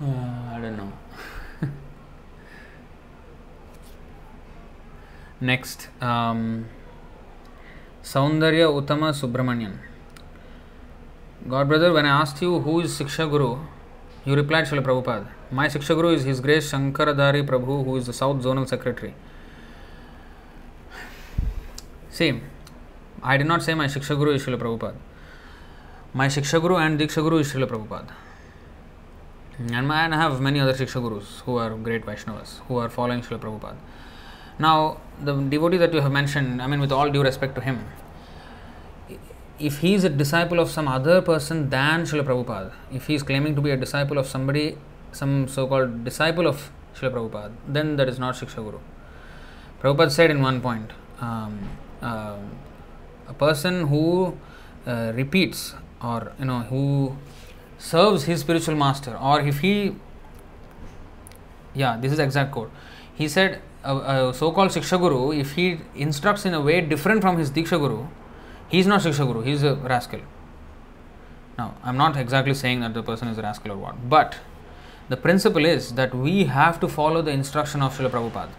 uh, 0.00 0.04
I 0.54 0.58
don't 0.60 0.76
know. 0.76 0.92
Next, 5.40 5.88
um, 6.00 6.66
Saundarya 8.02 8.68
Uttama 8.68 9.12
Subramanian. 9.12 9.78
God 11.48 11.68
brother, 11.68 11.92
when 11.92 12.06
I 12.06 12.20
asked 12.20 12.42
you 12.42 12.58
who 12.60 12.80
is 12.80 12.98
Siksha 12.98 13.30
Guru, 13.30 13.58
you 14.24 14.34
replied 14.34 14.64
Srila 14.66 14.82
Prabhupada. 14.82 15.28
My 15.50 15.68
Siksha 15.68 15.94
Guru 15.94 16.10
is 16.14 16.24
His 16.24 16.40
Grace 16.40 16.72
Shankaradari 16.72 17.46
Prabhu, 17.46 17.84
who 17.84 17.96
is 17.96 18.06
the 18.06 18.12
South 18.12 18.42
Zonal 18.42 18.68
Secretary. 18.68 19.14
See, 22.10 22.40
I 23.22 23.36
did 23.36 23.46
not 23.46 23.62
say 23.62 23.74
my 23.74 23.86
Shiksha 23.86 24.16
Guru 24.16 24.32
is 24.32 24.44
Srila 24.44 24.58
Prabhupada. 24.58 24.96
My 26.14 26.26
Shiksha 26.26 26.58
Guru 26.58 26.76
and 26.76 26.98
Diksha 26.98 27.16
Guru 27.16 27.36
is 27.38 27.52
Srila 27.52 27.68
Prabhupada. 27.68 28.12
And 29.58 29.92
I 29.92 30.16
have 30.16 30.40
many 30.40 30.58
other 30.58 30.72
Shiksha 30.72 31.02
Gurus 31.02 31.40
who 31.40 31.58
are 31.58 31.74
great 31.76 32.06
Vaishnavas, 32.06 32.60
who 32.66 32.78
are 32.78 32.88
following 32.88 33.20
Srila 33.20 33.38
Prabhupada. 33.38 33.76
Now, 34.58 35.02
the 35.22 35.34
devotee 35.34 35.76
that 35.76 35.92
you 35.92 36.00
have 36.00 36.10
mentioned, 36.10 36.62
I 36.62 36.66
mean, 36.66 36.80
with 36.80 36.92
all 36.92 37.10
due 37.10 37.22
respect 37.22 37.54
to 37.56 37.60
him, 37.60 37.84
if 39.58 39.80
he 39.80 39.92
is 39.92 40.04
a 40.04 40.08
disciple 40.08 40.60
of 40.60 40.70
some 40.70 40.88
other 40.88 41.20
person 41.20 41.68
than 41.68 42.04
Srila 42.04 42.24
Prabhupada, 42.24 42.72
if 42.90 43.06
he 43.06 43.14
is 43.14 43.22
claiming 43.22 43.54
to 43.54 43.60
be 43.60 43.70
a 43.70 43.76
disciple 43.76 44.16
of 44.16 44.26
somebody, 44.26 44.78
some 45.12 45.46
so 45.46 45.66
called 45.66 46.04
disciple 46.04 46.46
of 46.46 46.70
Srila 46.94 47.12
Prabhupada, 47.12 47.52
then 47.68 47.96
that 47.96 48.08
is 48.08 48.18
not 48.18 48.34
Shiksha 48.34 48.64
Guru. 48.64 48.78
Prabhupada 49.82 50.10
said 50.10 50.30
in 50.30 50.40
one 50.40 50.62
point, 50.62 50.90
um, 51.20 51.68
uh, 52.00 52.38
a 53.28 53.34
person 53.34 53.88
who 53.88 54.38
uh, 54.86 55.12
repeats 55.14 55.74
or 56.02 56.32
you 56.38 56.44
know 56.44 56.60
who 56.60 57.16
serves 57.78 58.24
his 58.24 58.40
spiritual 58.40 58.74
master, 58.74 59.16
or 59.16 59.40
if 59.40 59.60
he, 59.60 59.94
yeah, 61.74 61.96
this 61.96 62.12
is 62.12 62.18
the 62.18 62.24
exact 62.24 62.52
quote. 62.52 62.70
He 63.14 63.28
said, 63.28 63.60
a, 63.84 63.96
a 64.28 64.34
so-called 64.34 64.70
Shiksha 64.70 64.98
Guru, 64.98 65.32
if 65.32 65.52
he 65.52 65.80
instructs 65.94 66.44
in 66.44 66.54
a 66.54 66.60
way 66.60 66.80
different 66.80 67.22
from 67.22 67.38
his 67.38 67.50
Diksha 67.50 67.78
Guru, 67.78 68.06
he 68.68 68.80
is 68.80 68.86
not 68.86 69.00
Shiksha 69.02 69.26
Guru, 69.26 69.42
he 69.42 69.52
is 69.52 69.62
a 69.62 69.76
rascal. 69.76 70.20
Now, 71.56 71.74
I'm 71.82 71.96
not 71.96 72.16
exactly 72.16 72.54
saying 72.54 72.80
that 72.80 72.94
the 72.94 73.02
person 73.02 73.28
is 73.28 73.38
a 73.38 73.42
rascal 73.42 73.72
or 73.72 73.76
what, 73.76 74.08
but 74.08 74.36
the 75.08 75.16
principle 75.16 75.64
is 75.64 75.94
that 75.94 76.14
we 76.14 76.44
have 76.44 76.78
to 76.80 76.88
follow 76.88 77.22
the 77.22 77.30
instruction 77.30 77.82
of 77.82 77.96
Srila 77.96 78.10
Prabhupada. 78.10 78.50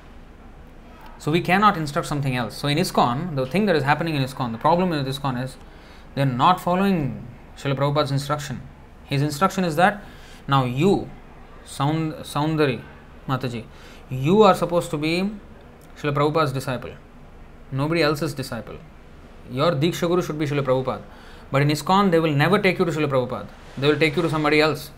So 1.17 1.31
we 1.31 1.41
cannot 1.41 1.77
instruct 1.77 2.07
something 2.07 2.35
else. 2.35 2.57
So 2.57 2.67
in 2.67 2.77
ISKCON, 2.77 3.35
the 3.35 3.45
thing 3.45 3.65
that 3.65 3.75
is 3.75 3.83
happening 3.83 4.15
in 4.15 4.23
ISKCON, 4.23 4.53
the 4.53 4.57
problem 4.57 4.89
with 4.89 5.05
ISKCON 5.05 5.43
is 5.43 5.57
they 6.15 6.21
are 6.21 6.25
not 6.25 6.59
following 6.59 7.25
Srila 7.57 7.75
Prabhupada's 7.75 8.11
instruction. 8.11 8.61
His 9.05 9.21
instruction 9.21 9.63
is 9.63 9.75
that 9.75 10.03
now 10.47 10.65
you, 10.65 11.09
Sound, 11.65 12.13
Soundari 12.23 12.81
Mataji, 13.27 13.65
you 14.09 14.41
are 14.43 14.55
supposed 14.55 14.89
to 14.91 14.97
be 14.97 15.29
Srila 15.97 16.13
Prabhupada's 16.13 16.53
disciple, 16.53 16.91
nobody 17.71 18.01
else's 18.01 18.33
disciple. 18.33 18.77
Your 19.51 19.71
Diksha 19.71 20.07
Guru 20.07 20.21
should 20.21 20.39
be 20.39 20.45
Srila 20.45 20.63
Prabhupada. 20.63 21.01
But 21.51 21.63
in 21.63 21.69
ISKCON, 21.69 22.11
they 22.11 22.19
will 22.19 22.33
never 22.33 22.59
take 22.59 22.77
you 22.77 22.85
to 22.85 22.91
Srila 22.91 23.09
Prabhupada. 23.09 23.47
They 23.77 23.87
will 23.87 23.97
take 23.97 24.15
you 24.15 24.21
to 24.21 24.29
somebody 24.29 24.61
else 24.61 24.91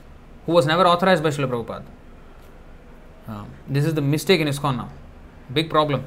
who 0.46 0.52
was 0.52 0.66
never 0.66 0.86
authorized 0.86 1.24
by 1.24 1.30
Srila 1.30 1.50
Prabhupada. 1.50 1.86
Uh, 3.28 3.46
this 3.70 3.86
is 3.86 3.94
the 3.94 4.02
mistake 4.02 4.42
in 4.42 4.48
ISKCON 4.48 4.76
now. 4.78 4.90
Big 5.54 5.70
problem. 5.70 6.04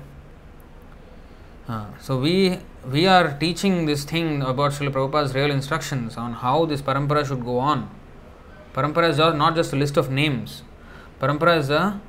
Uh, 1.66 1.86
so 1.98 2.18
we 2.18 2.58
we 2.90 3.06
are 3.06 3.38
teaching 3.38 3.86
this 3.86 4.04
thing 4.04 4.42
about 4.42 4.72
Srila 4.72 4.92
Prabhupada's 4.92 5.34
real 5.34 5.50
instructions 5.50 6.16
on 6.16 6.34
how 6.34 6.66
this 6.66 6.82
parampara 6.82 7.26
should 7.26 7.42
go 7.42 7.58
on. 7.58 7.88
Parampara 8.74 9.08
is 9.08 9.16
not 9.16 9.54
just 9.54 9.72
a 9.72 9.76
list 9.76 9.96
of 9.96 10.10
names. 10.10 10.62
Parampara 11.20 11.56
is 11.58 11.70
a, 11.70 12.00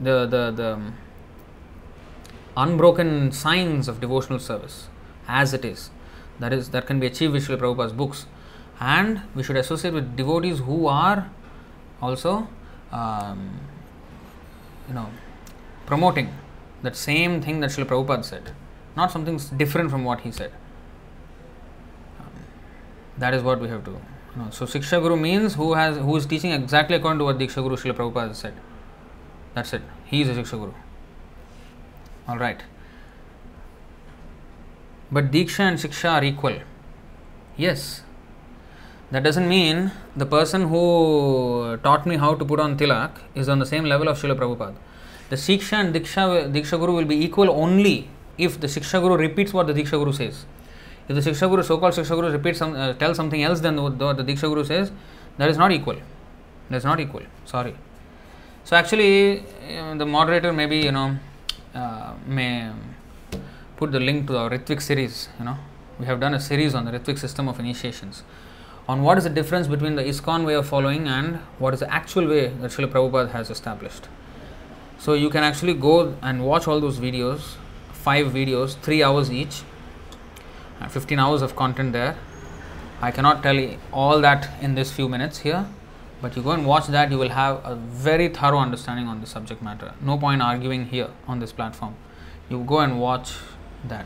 the, 0.00 0.26
the, 0.26 0.50
the 0.50 0.92
unbroken 2.56 3.30
signs 3.30 3.86
of 3.86 4.00
devotional 4.00 4.40
service 4.40 4.88
as 5.28 5.54
it 5.54 5.64
is. 5.64 5.90
That 6.40 6.52
is 6.52 6.70
that 6.70 6.86
can 6.86 6.98
be 6.98 7.06
achieved 7.06 7.34
with 7.34 7.46
Srila 7.46 7.58
Prabhupada's 7.58 7.92
books. 7.92 8.26
And 8.80 9.22
we 9.34 9.44
should 9.44 9.56
associate 9.56 9.94
with 9.94 10.16
devotees 10.16 10.58
who 10.60 10.88
are 10.88 11.30
also 12.02 12.48
um, 12.90 13.60
you 14.88 14.94
know 14.94 15.08
promoting 15.86 16.34
that 16.82 16.96
same 16.96 17.40
thing 17.42 17.60
that 17.60 17.70
Srila 17.70 17.86
Prabhupada 17.86 18.24
said, 18.24 18.52
not 18.96 19.10
something 19.10 19.40
different 19.56 19.90
from 19.90 20.04
what 20.04 20.20
he 20.20 20.32
said. 20.32 20.52
That 23.18 23.34
is 23.34 23.42
what 23.42 23.60
we 23.60 23.68
have 23.68 23.84
to. 23.84 23.90
Know. 24.36 24.48
So 24.50 24.64
Siksha 24.64 25.00
Guru 25.02 25.16
means 25.16 25.54
who 25.54 25.74
has 25.74 25.96
who 25.96 26.16
is 26.16 26.24
teaching 26.24 26.52
exactly 26.52 26.96
according 26.96 27.18
to 27.18 27.24
what 27.24 27.38
Diksha 27.38 27.62
Guru 27.62 27.76
Srila 27.76 27.94
Prabhupada 27.94 28.34
said. 28.34 28.54
That's 29.54 29.72
it. 29.72 29.82
He 30.04 30.22
is 30.22 30.28
a 30.28 30.34
Siksha 30.34 30.58
Guru. 30.58 30.72
All 32.28 32.38
right. 32.38 32.62
But 35.10 35.30
Diksha 35.32 35.60
and 35.60 35.78
Siksha 35.78 36.12
are 36.12 36.24
equal. 36.24 36.60
Yes. 37.56 38.02
That 39.10 39.24
doesn't 39.24 39.48
mean 39.48 39.90
the 40.16 40.26
person 40.26 40.68
who 40.68 41.76
taught 41.82 42.06
me 42.06 42.16
how 42.16 42.34
to 42.36 42.44
put 42.44 42.60
on 42.60 42.78
tilak 42.78 43.10
is 43.34 43.48
on 43.48 43.58
the 43.58 43.66
same 43.66 43.84
level 43.84 44.08
of 44.08 44.16
Srila 44.16 44.38
Prabhupada. 44.38 44.76
The 45.30 45.36
Siksha 45.36 45.74
and 45.74 45.94
Diksha, 45.94 46.52
Diksha 46.52 46.78
Guru 46.78 46.94
will 46.96 47.04
be 47.04 47.24
equal 47.24 47.50
only 47.50 48.08
if 48.36 48.60
the 48.60 48.66
Siksha 48.66 49.00
Guru 49.00 49.16
repeats 49.16 49.52
what 49.52 49.66
the 49.68 49.72
Diksha 49.72 49.92
Guru 49.92 50.12
says. 50.12 50.44
If 51.08 51.14
the 51.16 51.30
Siksha 51.30 51.48
Guru, 51.48 51.62
so-called 51.62 51.94
Siksha 51.94 52.16
Guru, 52.16 52.30
repeats 52.30 52.58
some, 52.58 52.74
uh, 52.74 52.94
tells 52.94 53.16
something 53.16 53.42
else 53.42 53.60
than 53.60 53.80
what 53.80 53.98
the, 53.98 54.12
the 54.12 54.24
Diksha 54.24 54.42
Guru 54.42 54.64
says, 54.64 54.92
that 55.38 55.48
is 55.48 55.56
not 55.56 55.72
equal. 55.72 55.96
That 56.68 56.76
is 56.76 56.84
not 56.84 57.00
equal. 57.00 57.22
Sorry. 57.44 57.74
So 58.64 58.76
actually, 58.76 59.40
uh, 59.40 59.94
the 59.94 60.06
moderator 60.06 60.52
maybe 60.52 60.78
you 60.78 60.92
know 60.92 61.16
uh, 61.74 62.14
may 62.26 62.70
put 63.76 63.92
the 63.92 64.00
link 64.00 64.26
to 64.26 64.36
our 64.36 64.50
Ritvik 64.50 64.82
series. 64.82 65.28
You 65.38 65.46
know, 65.46 65.56
we 65.98 66.06
have 66.06 66.20
done 66.20 66.34
a 66.34 66.40
series 66.40 66.74
on 66.74 66.84
the 66.84 66.92
Ritvik 66.92 67.18
system 67.18 67.48
of 67.48 67.58
initiations, 67.58 68.22
on 68.88 69.02
what 69.02 69.16
is 69.16 69.24
the 69.24 69.30
difference 69.30 69.66
between 69.66 69.94
the 69.94 70.02
ISKCON 70.02 70.44
way 70.44 70.54
of 70.54 70.66
following 70.66 71.08
and 71.08 71.36
what 71.58 71.72
is 71.72 71.80
the 71.80 71.92
actual 71.92 72.28
way 72.28 72.48
that 72.48 72.70
Srila 72.70 72.92
Prabhupada 72.92 73.30
has 73.30 73.50
established. 73.50 74.08
So 75.00 75.14
you 75.14 75.30
can 75.30 75.42
actually 75.42 75.72
go 75.72 76.14
and 76.20 76.44
watch 76.44 76.68
all 76.68 76.78
those 76.78 76.98
videos, 76.98 77.54
five 77.92 78.26
videos, 78.26 78.76
three 78.82 79.02
hours 79.02 79.32
each, 79.32 79.62
uh, 80.78 80.88
15 80.88 81.18
hours 81.18 81.40
of 81.40 81.56
content 81.56 81.94
there. 81.94 82.18
I 83.00 83.10
cannot 83.10 83.42
tell 83.42 83.54
you 83.54 83.78
all 83.94 84.20
that 84.20 84.50
in 84.60 84.74
this 84.74 84.92
few 84.92 85.08
minutes 85.08 85.38
here, 85.38 85.66
but 86.20 86.36
you 86.36 86.42
go 86.42 86.50
and 86.50 86.66
watch 86.66 86.88
that, 86.88 87.10
you 87.10 87.16
will 87.16 87.30
have 87.30 87.64
a 87.64 87.76
very 87.76 88.28
thorough 88.28 88.58
understanding 88.58 89.08
on 89.08 89.22
the 89.22 89.26
subject 89.26 89.62
matter. 89.62 89.94
No 90.02 90.18
point 90.18 90.42
arguing 90.42 90.84
here 90.84 91.08
on 91.26 91.38
this 91.38 91.50
platform. 91.50 91.94
You 92.50 92.62
go 92.64 92.80
and 92.80 93.00
watch 93.00 93.36
that 93.88 94.04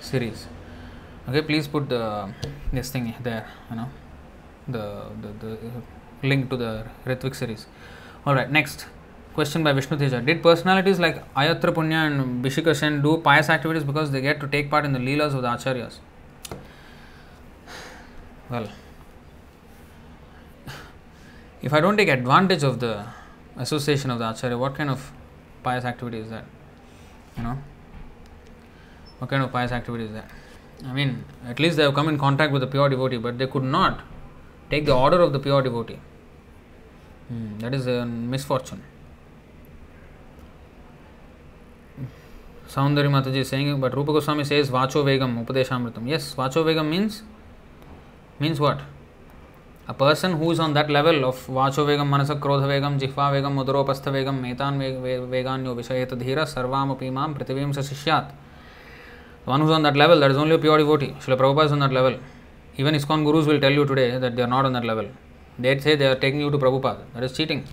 series. 0.00 0.48
Okay, 1.28 1.42
please 1.42 1.68
put 1.68 1.88
the 1.88 2.34
this 2.72 2.90
thing 2.90 3.14
there, 3.22 3.46
you 3.70 3.76
know, 3.76 3.88
the 4.66 4.84
the, 5.22 5.46
the 5.46 5.52
uh, 5.52 5.80
link 6.24 6.50
to 6.50 6.56
the 6.56 6.86
Ritvik 7.06 7.36
series. 7.36 7.66
All 8.26 8.34
right, 8.34 8.50
next 8.50 8.86
question 9.32 9.64
by 9.64 9.72
Vishnu 9.72 9.96
Teja. 9.96 10.20
Did 10.20 10.42
personalities 10.42 10.98
like 10.98 11.16
Ayatra 11.34 11.72
Punya 11.72 12.06
and 12.06 12.44
Bishika 12.44 13.02
do 13.02 13.16
pious 13.18 13.48
activities 13.48 13.82
because 13.82 14.10
they 14.10 14.20
get 14.20 14.40
to 14.40 14.46
take 14.46 14.70
part 14.70 14.84
in 14.84 14.92
the 14.92 14.98
leelas 14.98 15.34
of 15.34 15.40
the 15.40 15.48
acharyas? 15.48 16.00
Well, 18.50 18.68
if 21.62 21.72
I 21.72 21.80
don't 21.80 21.96
take 21.96 22.08
advantage 22.08 22.62
of 22.62 22.80
the 22.80 23.06
association 23.56 24.10
of 24.10 24.18
the 24.18 24.28
acharya, 24.28 24.58
what 24.58 24.74
kind 24.74 24.90
of 24.90 25.12
pious 25.62 25.86
activity 25.86 26.18
is 26.18 26.28
that? 26.28 26.44
You 27.38 27.44
know, 27.44 27.58
what 29.18 29.30
kind 29.30 29.42
of 29.42 29.50
pious 29.50 29.72
activity 29.72 30.04
is 30.04 30.12
that? 30.12 30.30
I 30.84 30.92
mean, 30.92 31.24
at 31.46 31.58
least 31.58 31.78
they 31.78 31.84
have 31.84 31.94
come 31.94 32.08
in 32.08 32.18
contact 32.18 32.52
with 32.52 32.60
the 32.60 32.66
pure 32.66 32.90
devotee, 32.90 33.16
but 33.16 33.38
they 33.38 33.46
could 33.46 33.62
not 33.62 34.00
take 34.68 34.84
the 34.84 34.94
order 34.94 35.20
of 35.22 35.32
the 35.32 35.38
pure 35.38 35.62
devotee. 35.62 35.98
Hmm, 37.30 37.60
what? 48.58 48.80
A 49.86 49.94
person 49.94 50.32
who 50.32 50.50
is 50.50 50.58
on 50.58 50.74
that 50.74 50.90
level 50.90 51.24
of 51.24 51.36
Vacho 51.46 51.86
Vegam, 51.86 52.08
Manasa 52.08 52.34
Krodha 52.34 52.66
Vegam, 52.66 52.98
Jihva 52.98 53.30
Vegam, 53.32 53.54
Mudaropastha 53.54 54.10
Vegam, 54.10 54.40
Metan 54.40 54.78
Veganyo 54.78 55.76
Vishayeta 55.76 56.16
Dhira, 56.20 56.42
Sarvam 56.42 56.96
Apimam, 56.96 57.36
Prithivim 57.36 57.72
Sasishyat. 57.72 58.32
The 59.44 59.50
one 59.50 59.60
who 59.60 59.66
is 59.66 59.72
on 59.72 59.84
that 59.84 59.94
level, 59.94 60.18
that 60.18 60.32
is 60.32 60.36
only 60.36 60.56
a 60.56 60.58
pure 60.58 60.78
devotee. 60.78 61.14
Srila 61.20 61.38
Prabhupada 61.38 61.66
is 61.66 61.72
on 61.72 61.78
that 61.78 61.92
level. 61.92 62.18
Even 62.76 62.94
ISKCON 62.94 63.24
gurus 63.24 63.46
will 63.46 63.60
tell 63.60 63.72
you 63.72 63.84
today 63.84 64.18
that 64.18 64.34
they 64.34 64.42
are 64.42 64.48
not 64.48 64.64
on 64.64 64.72
that 64.72 64.84
level. 64.84 65.08
They 65.60 65.78
say 65.78 65.96
they 65.96 66.06
are 66.06 66.16
taking 66.16 66.40
you 66.40 66.50
to 66.50 66.58
Prabhupada. 66.58 67.02
That 67.14 67.22
is 67.22 67.36
cheating. 67.36 67.64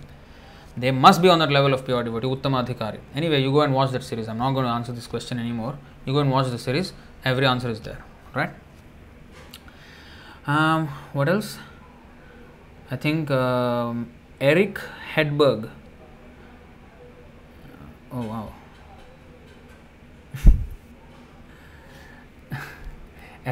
They 0.76 0.90
must 0.90 1.22
be 1.22 1.28
on 1.28 1.38
that 1.40 1.50
level 1.50 1.74
of 1.74 1.84
pure 1.84 2.02
devotee, 2.04 2.28
Uttama 2.28 2.64
Adhikari. 2.64 3.00
Anyway, 3.14 3.42
you 3.42 3.50
go 3.50 3.62
and 3.62 3.74
watch 3.74 3.90
that 3.92 4.04
series. 4.04 4.28
I'm 4.28 4.38
not 4.38 4.52
going 4.52 4.64
to 4.64 4.70
answer 4.70 4.92
this 4.92 5.06
question 5.06 5.38
anymore. 5.38 5.78
You 6.04 6.12
go 6.12 6.20
and 6.20 6.30
watch 6.30 6.50
the 6.50 6.58
series. 6.58 6.92
Every 7.24 7.46
answer 7.46 7.68
is 7.68 7.80
there. 7.80 8.04
Right? 8.34 8.50
Um, 10.46 10.88
what 11.12 11.28
else? 11.28 11.58
I 12.90 12.96
think 12.96 13.30
um, 13.30 14.10
Eric 14.40 14.80
Hedberg. 15.14 15.70
Oh 18.12 18.22
wow. 18.22 18.52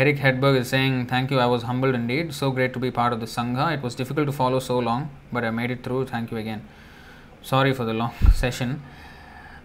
Eric 0.01 0.19
Hedberg 0.19 0.57
is 0.59 0.69
saying, 0.69 1.07
Thank 1.07 1.31
you, 1.31 1.39
I 1.39 1.47
was 1.47 1.63
humbled 1.63 1.95
indeed. 1.95 2.35
So 2.35 2.51
great 2.51 2.75
to 2.75 2.79
be 2.79 2.91
part 2.91 3.15
of 3.15 3.21
the 3.21 3.25
Sangha. 3.25 3.73
It 3.73 3.83
was 3.83 3.95
difficult 3.95 4.27
to 4.27 4.33
follow 4.33 4.59
so 4.59 4.79
long, 4.79 5.09
but 5.33 5.43
I 5.43 5.51
made 5.51 5.71
it 5.71 5.83
through. 5.83 6.05
Thank 6.05 6.31
you 6.31 6.37
again. 6.37 6.69
Sorry 7.41 7.73
for 7.73 7.87
the 7.87 7.95
long 7.95 8.13
session. 8.35 8.83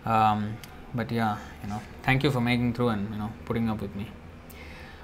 Um, 0.06 0.56
but 0.94 1.12
yeah, 1.12 1.38
you 1.62 1.68
know, 1.68 1.82
thank 2.04 2.24
you 2.24 2.32
for 2.32 2.40
making 2.40 2.74
through 2.76 2.90
and 2.90 3.12
you 3.12 3.20
know 3.20 3.34
putting 3.44 3.70
up 3.70 3.82
with 3.82 3.94
me. 3.94 4.08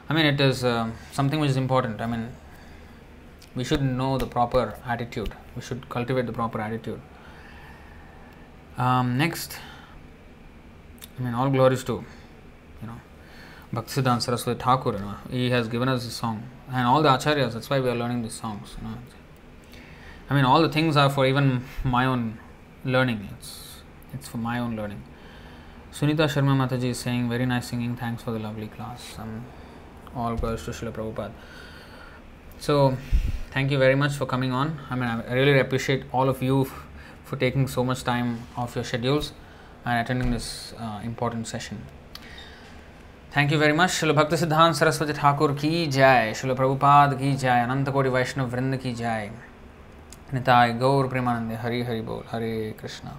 I 0.08 0.14
mean, 0.14 0.26
it 0.26 0.40
is 0.40 0.64
uh, 0.64 0.90
something 1.12 1.42
which 1.42 1.50
is 1.50 1.58
important. 1.58 2.00
I 2.00 2.06
mean, 2.06 2.30
we 3.54 3.66
should 3.66 3.82
know 3.82 4.18
the 4.18 4.28
proper 4.28 4.76
attitude. 4.86 5.34
We 5.58 5.62
should 5.62 5.90
cultivate 5.90 6.26
the 6.26 6.38
proper 6.42 6.62
attitude. 6.62 7.02
Um, 8.78 9.18
next, 9.18 9.60
I 11.20 11.24
mean, 11.24 11.34
all 11.34 11.50
glories 11.50 11.84
to 11.84 12.06
Bhaktisiddhanta 13.74 14.22
Saraswati 14.22 14.60
Thakur, 14.60 14.94
you 14.94 15.00
know, 15.00 15.16
he 15.30 15.50
has 15.50 15.68
given 15.68 15.90
us 15.90 16.06
this 16.06 16.14
song, 16.14 16.44
and 16.72 16.88
all 16.88 17.02
the 17.02 17.10
acharyas. 17.10 17.54
That's 17.54 17.70
why 17.70 17.80
we 17.80 17.90
are 17.90 17.96
learning 17.96 18.22
these 18.22 18.34
songs. 18.34 18.76
You 18.78 18.88
know. 18.88 18.98
I 20.30 20.36
mean, 20.36 20.46
all 20.46 20.62
the 20.62 20.70
things 20.70 20.96
are 20.96 21.10
for 21.10 21.26
even 21.26 21.66
my 21.84 22.06
own 22.06 22.40
learning. 22.86 23.30
It's 23.38 23.82
it's 24.14 24.28
for 24.28 24.38
my 24.38 24.60
own 24.60 24.76
learning. 24.76 25.04
Sunita 25.92 26.28
Sharma 26.28 26.56
Mataji 26.56 26.90
is 26.92 27.00
saying, 27.00 27.28
very 27.28 27.46
nice 27.46 27.70
singing. 27.70 27.96
Thanks 27.96 28.24
for 28.24 28.32
the 28.32 28.40
lovely 28.40 28.68
class. 28.68 29.16
Um, 29.18 29.46
all 30.16 30.36
glories 30.36 30.64
to 30.66 30.72
Srila 30.72 30.92
Prabhupada. 30.92 31.32
So, 32.60 32.98
thank 33.52 33.72
you 33.72 33.78
very 33.78 33.96
much 33.96 34.14
for 34.14 34.26
coming 34.26 34.52
on. 34.52 34.80
I 34.90 34.96
mean, 34.96 35.10
I 35.10 35.34
really 35.34 35.60
appreciate 35.60 36.04
all 36.12 36.30
of 36.30 36.42
you 36.42 36.62
f- 36.66 36.86
for 37.24 37.36
taking 37.36 37.68
so 37.68 37.84
much 37.84 38.04
time 38.04 38.44
off 38.56 38.76
your 38.76 38.84
schedules 38.84 39.34
and 39.86 40.00
attending 40.00 40.32
this 40.32 40.74
uh, 40.80 41.02
important 41.04 41.48
session. 41.48 41.84
Thank 43.28 43.52
you 43.52 43.58
very 43.60 43.74
much 43.74 43.90
Srila 43.90 44.12
Bhakti 44.14 44.34
Siddhanta 44.36 44.76
Saraswati 44.76 45.14
Thakur 45.14 45.52
की 45.54 45.86
जय 45.88 46.34
शिल 46.36 46.54
प्रभुपाद 46.54 47.14
की 47.20 47.34
जय 47.36 47.62
अनंत 47.62 47.90
कोटि 47.90 48.10
वैष्णव 48.10 48.50
वृंद 48.50 48.78
की 48.78 48.94
जय 48.96 49.30
निताय 50.34 50.74
गौर 50.80 51.08
प्रेमानंद 51.08 51.58
हरि 51.62 51.82
हरि 51.84 52.02
बोल 52.02 52.24
हरे 52.32 52.54
कृष्णा 52.82 53.16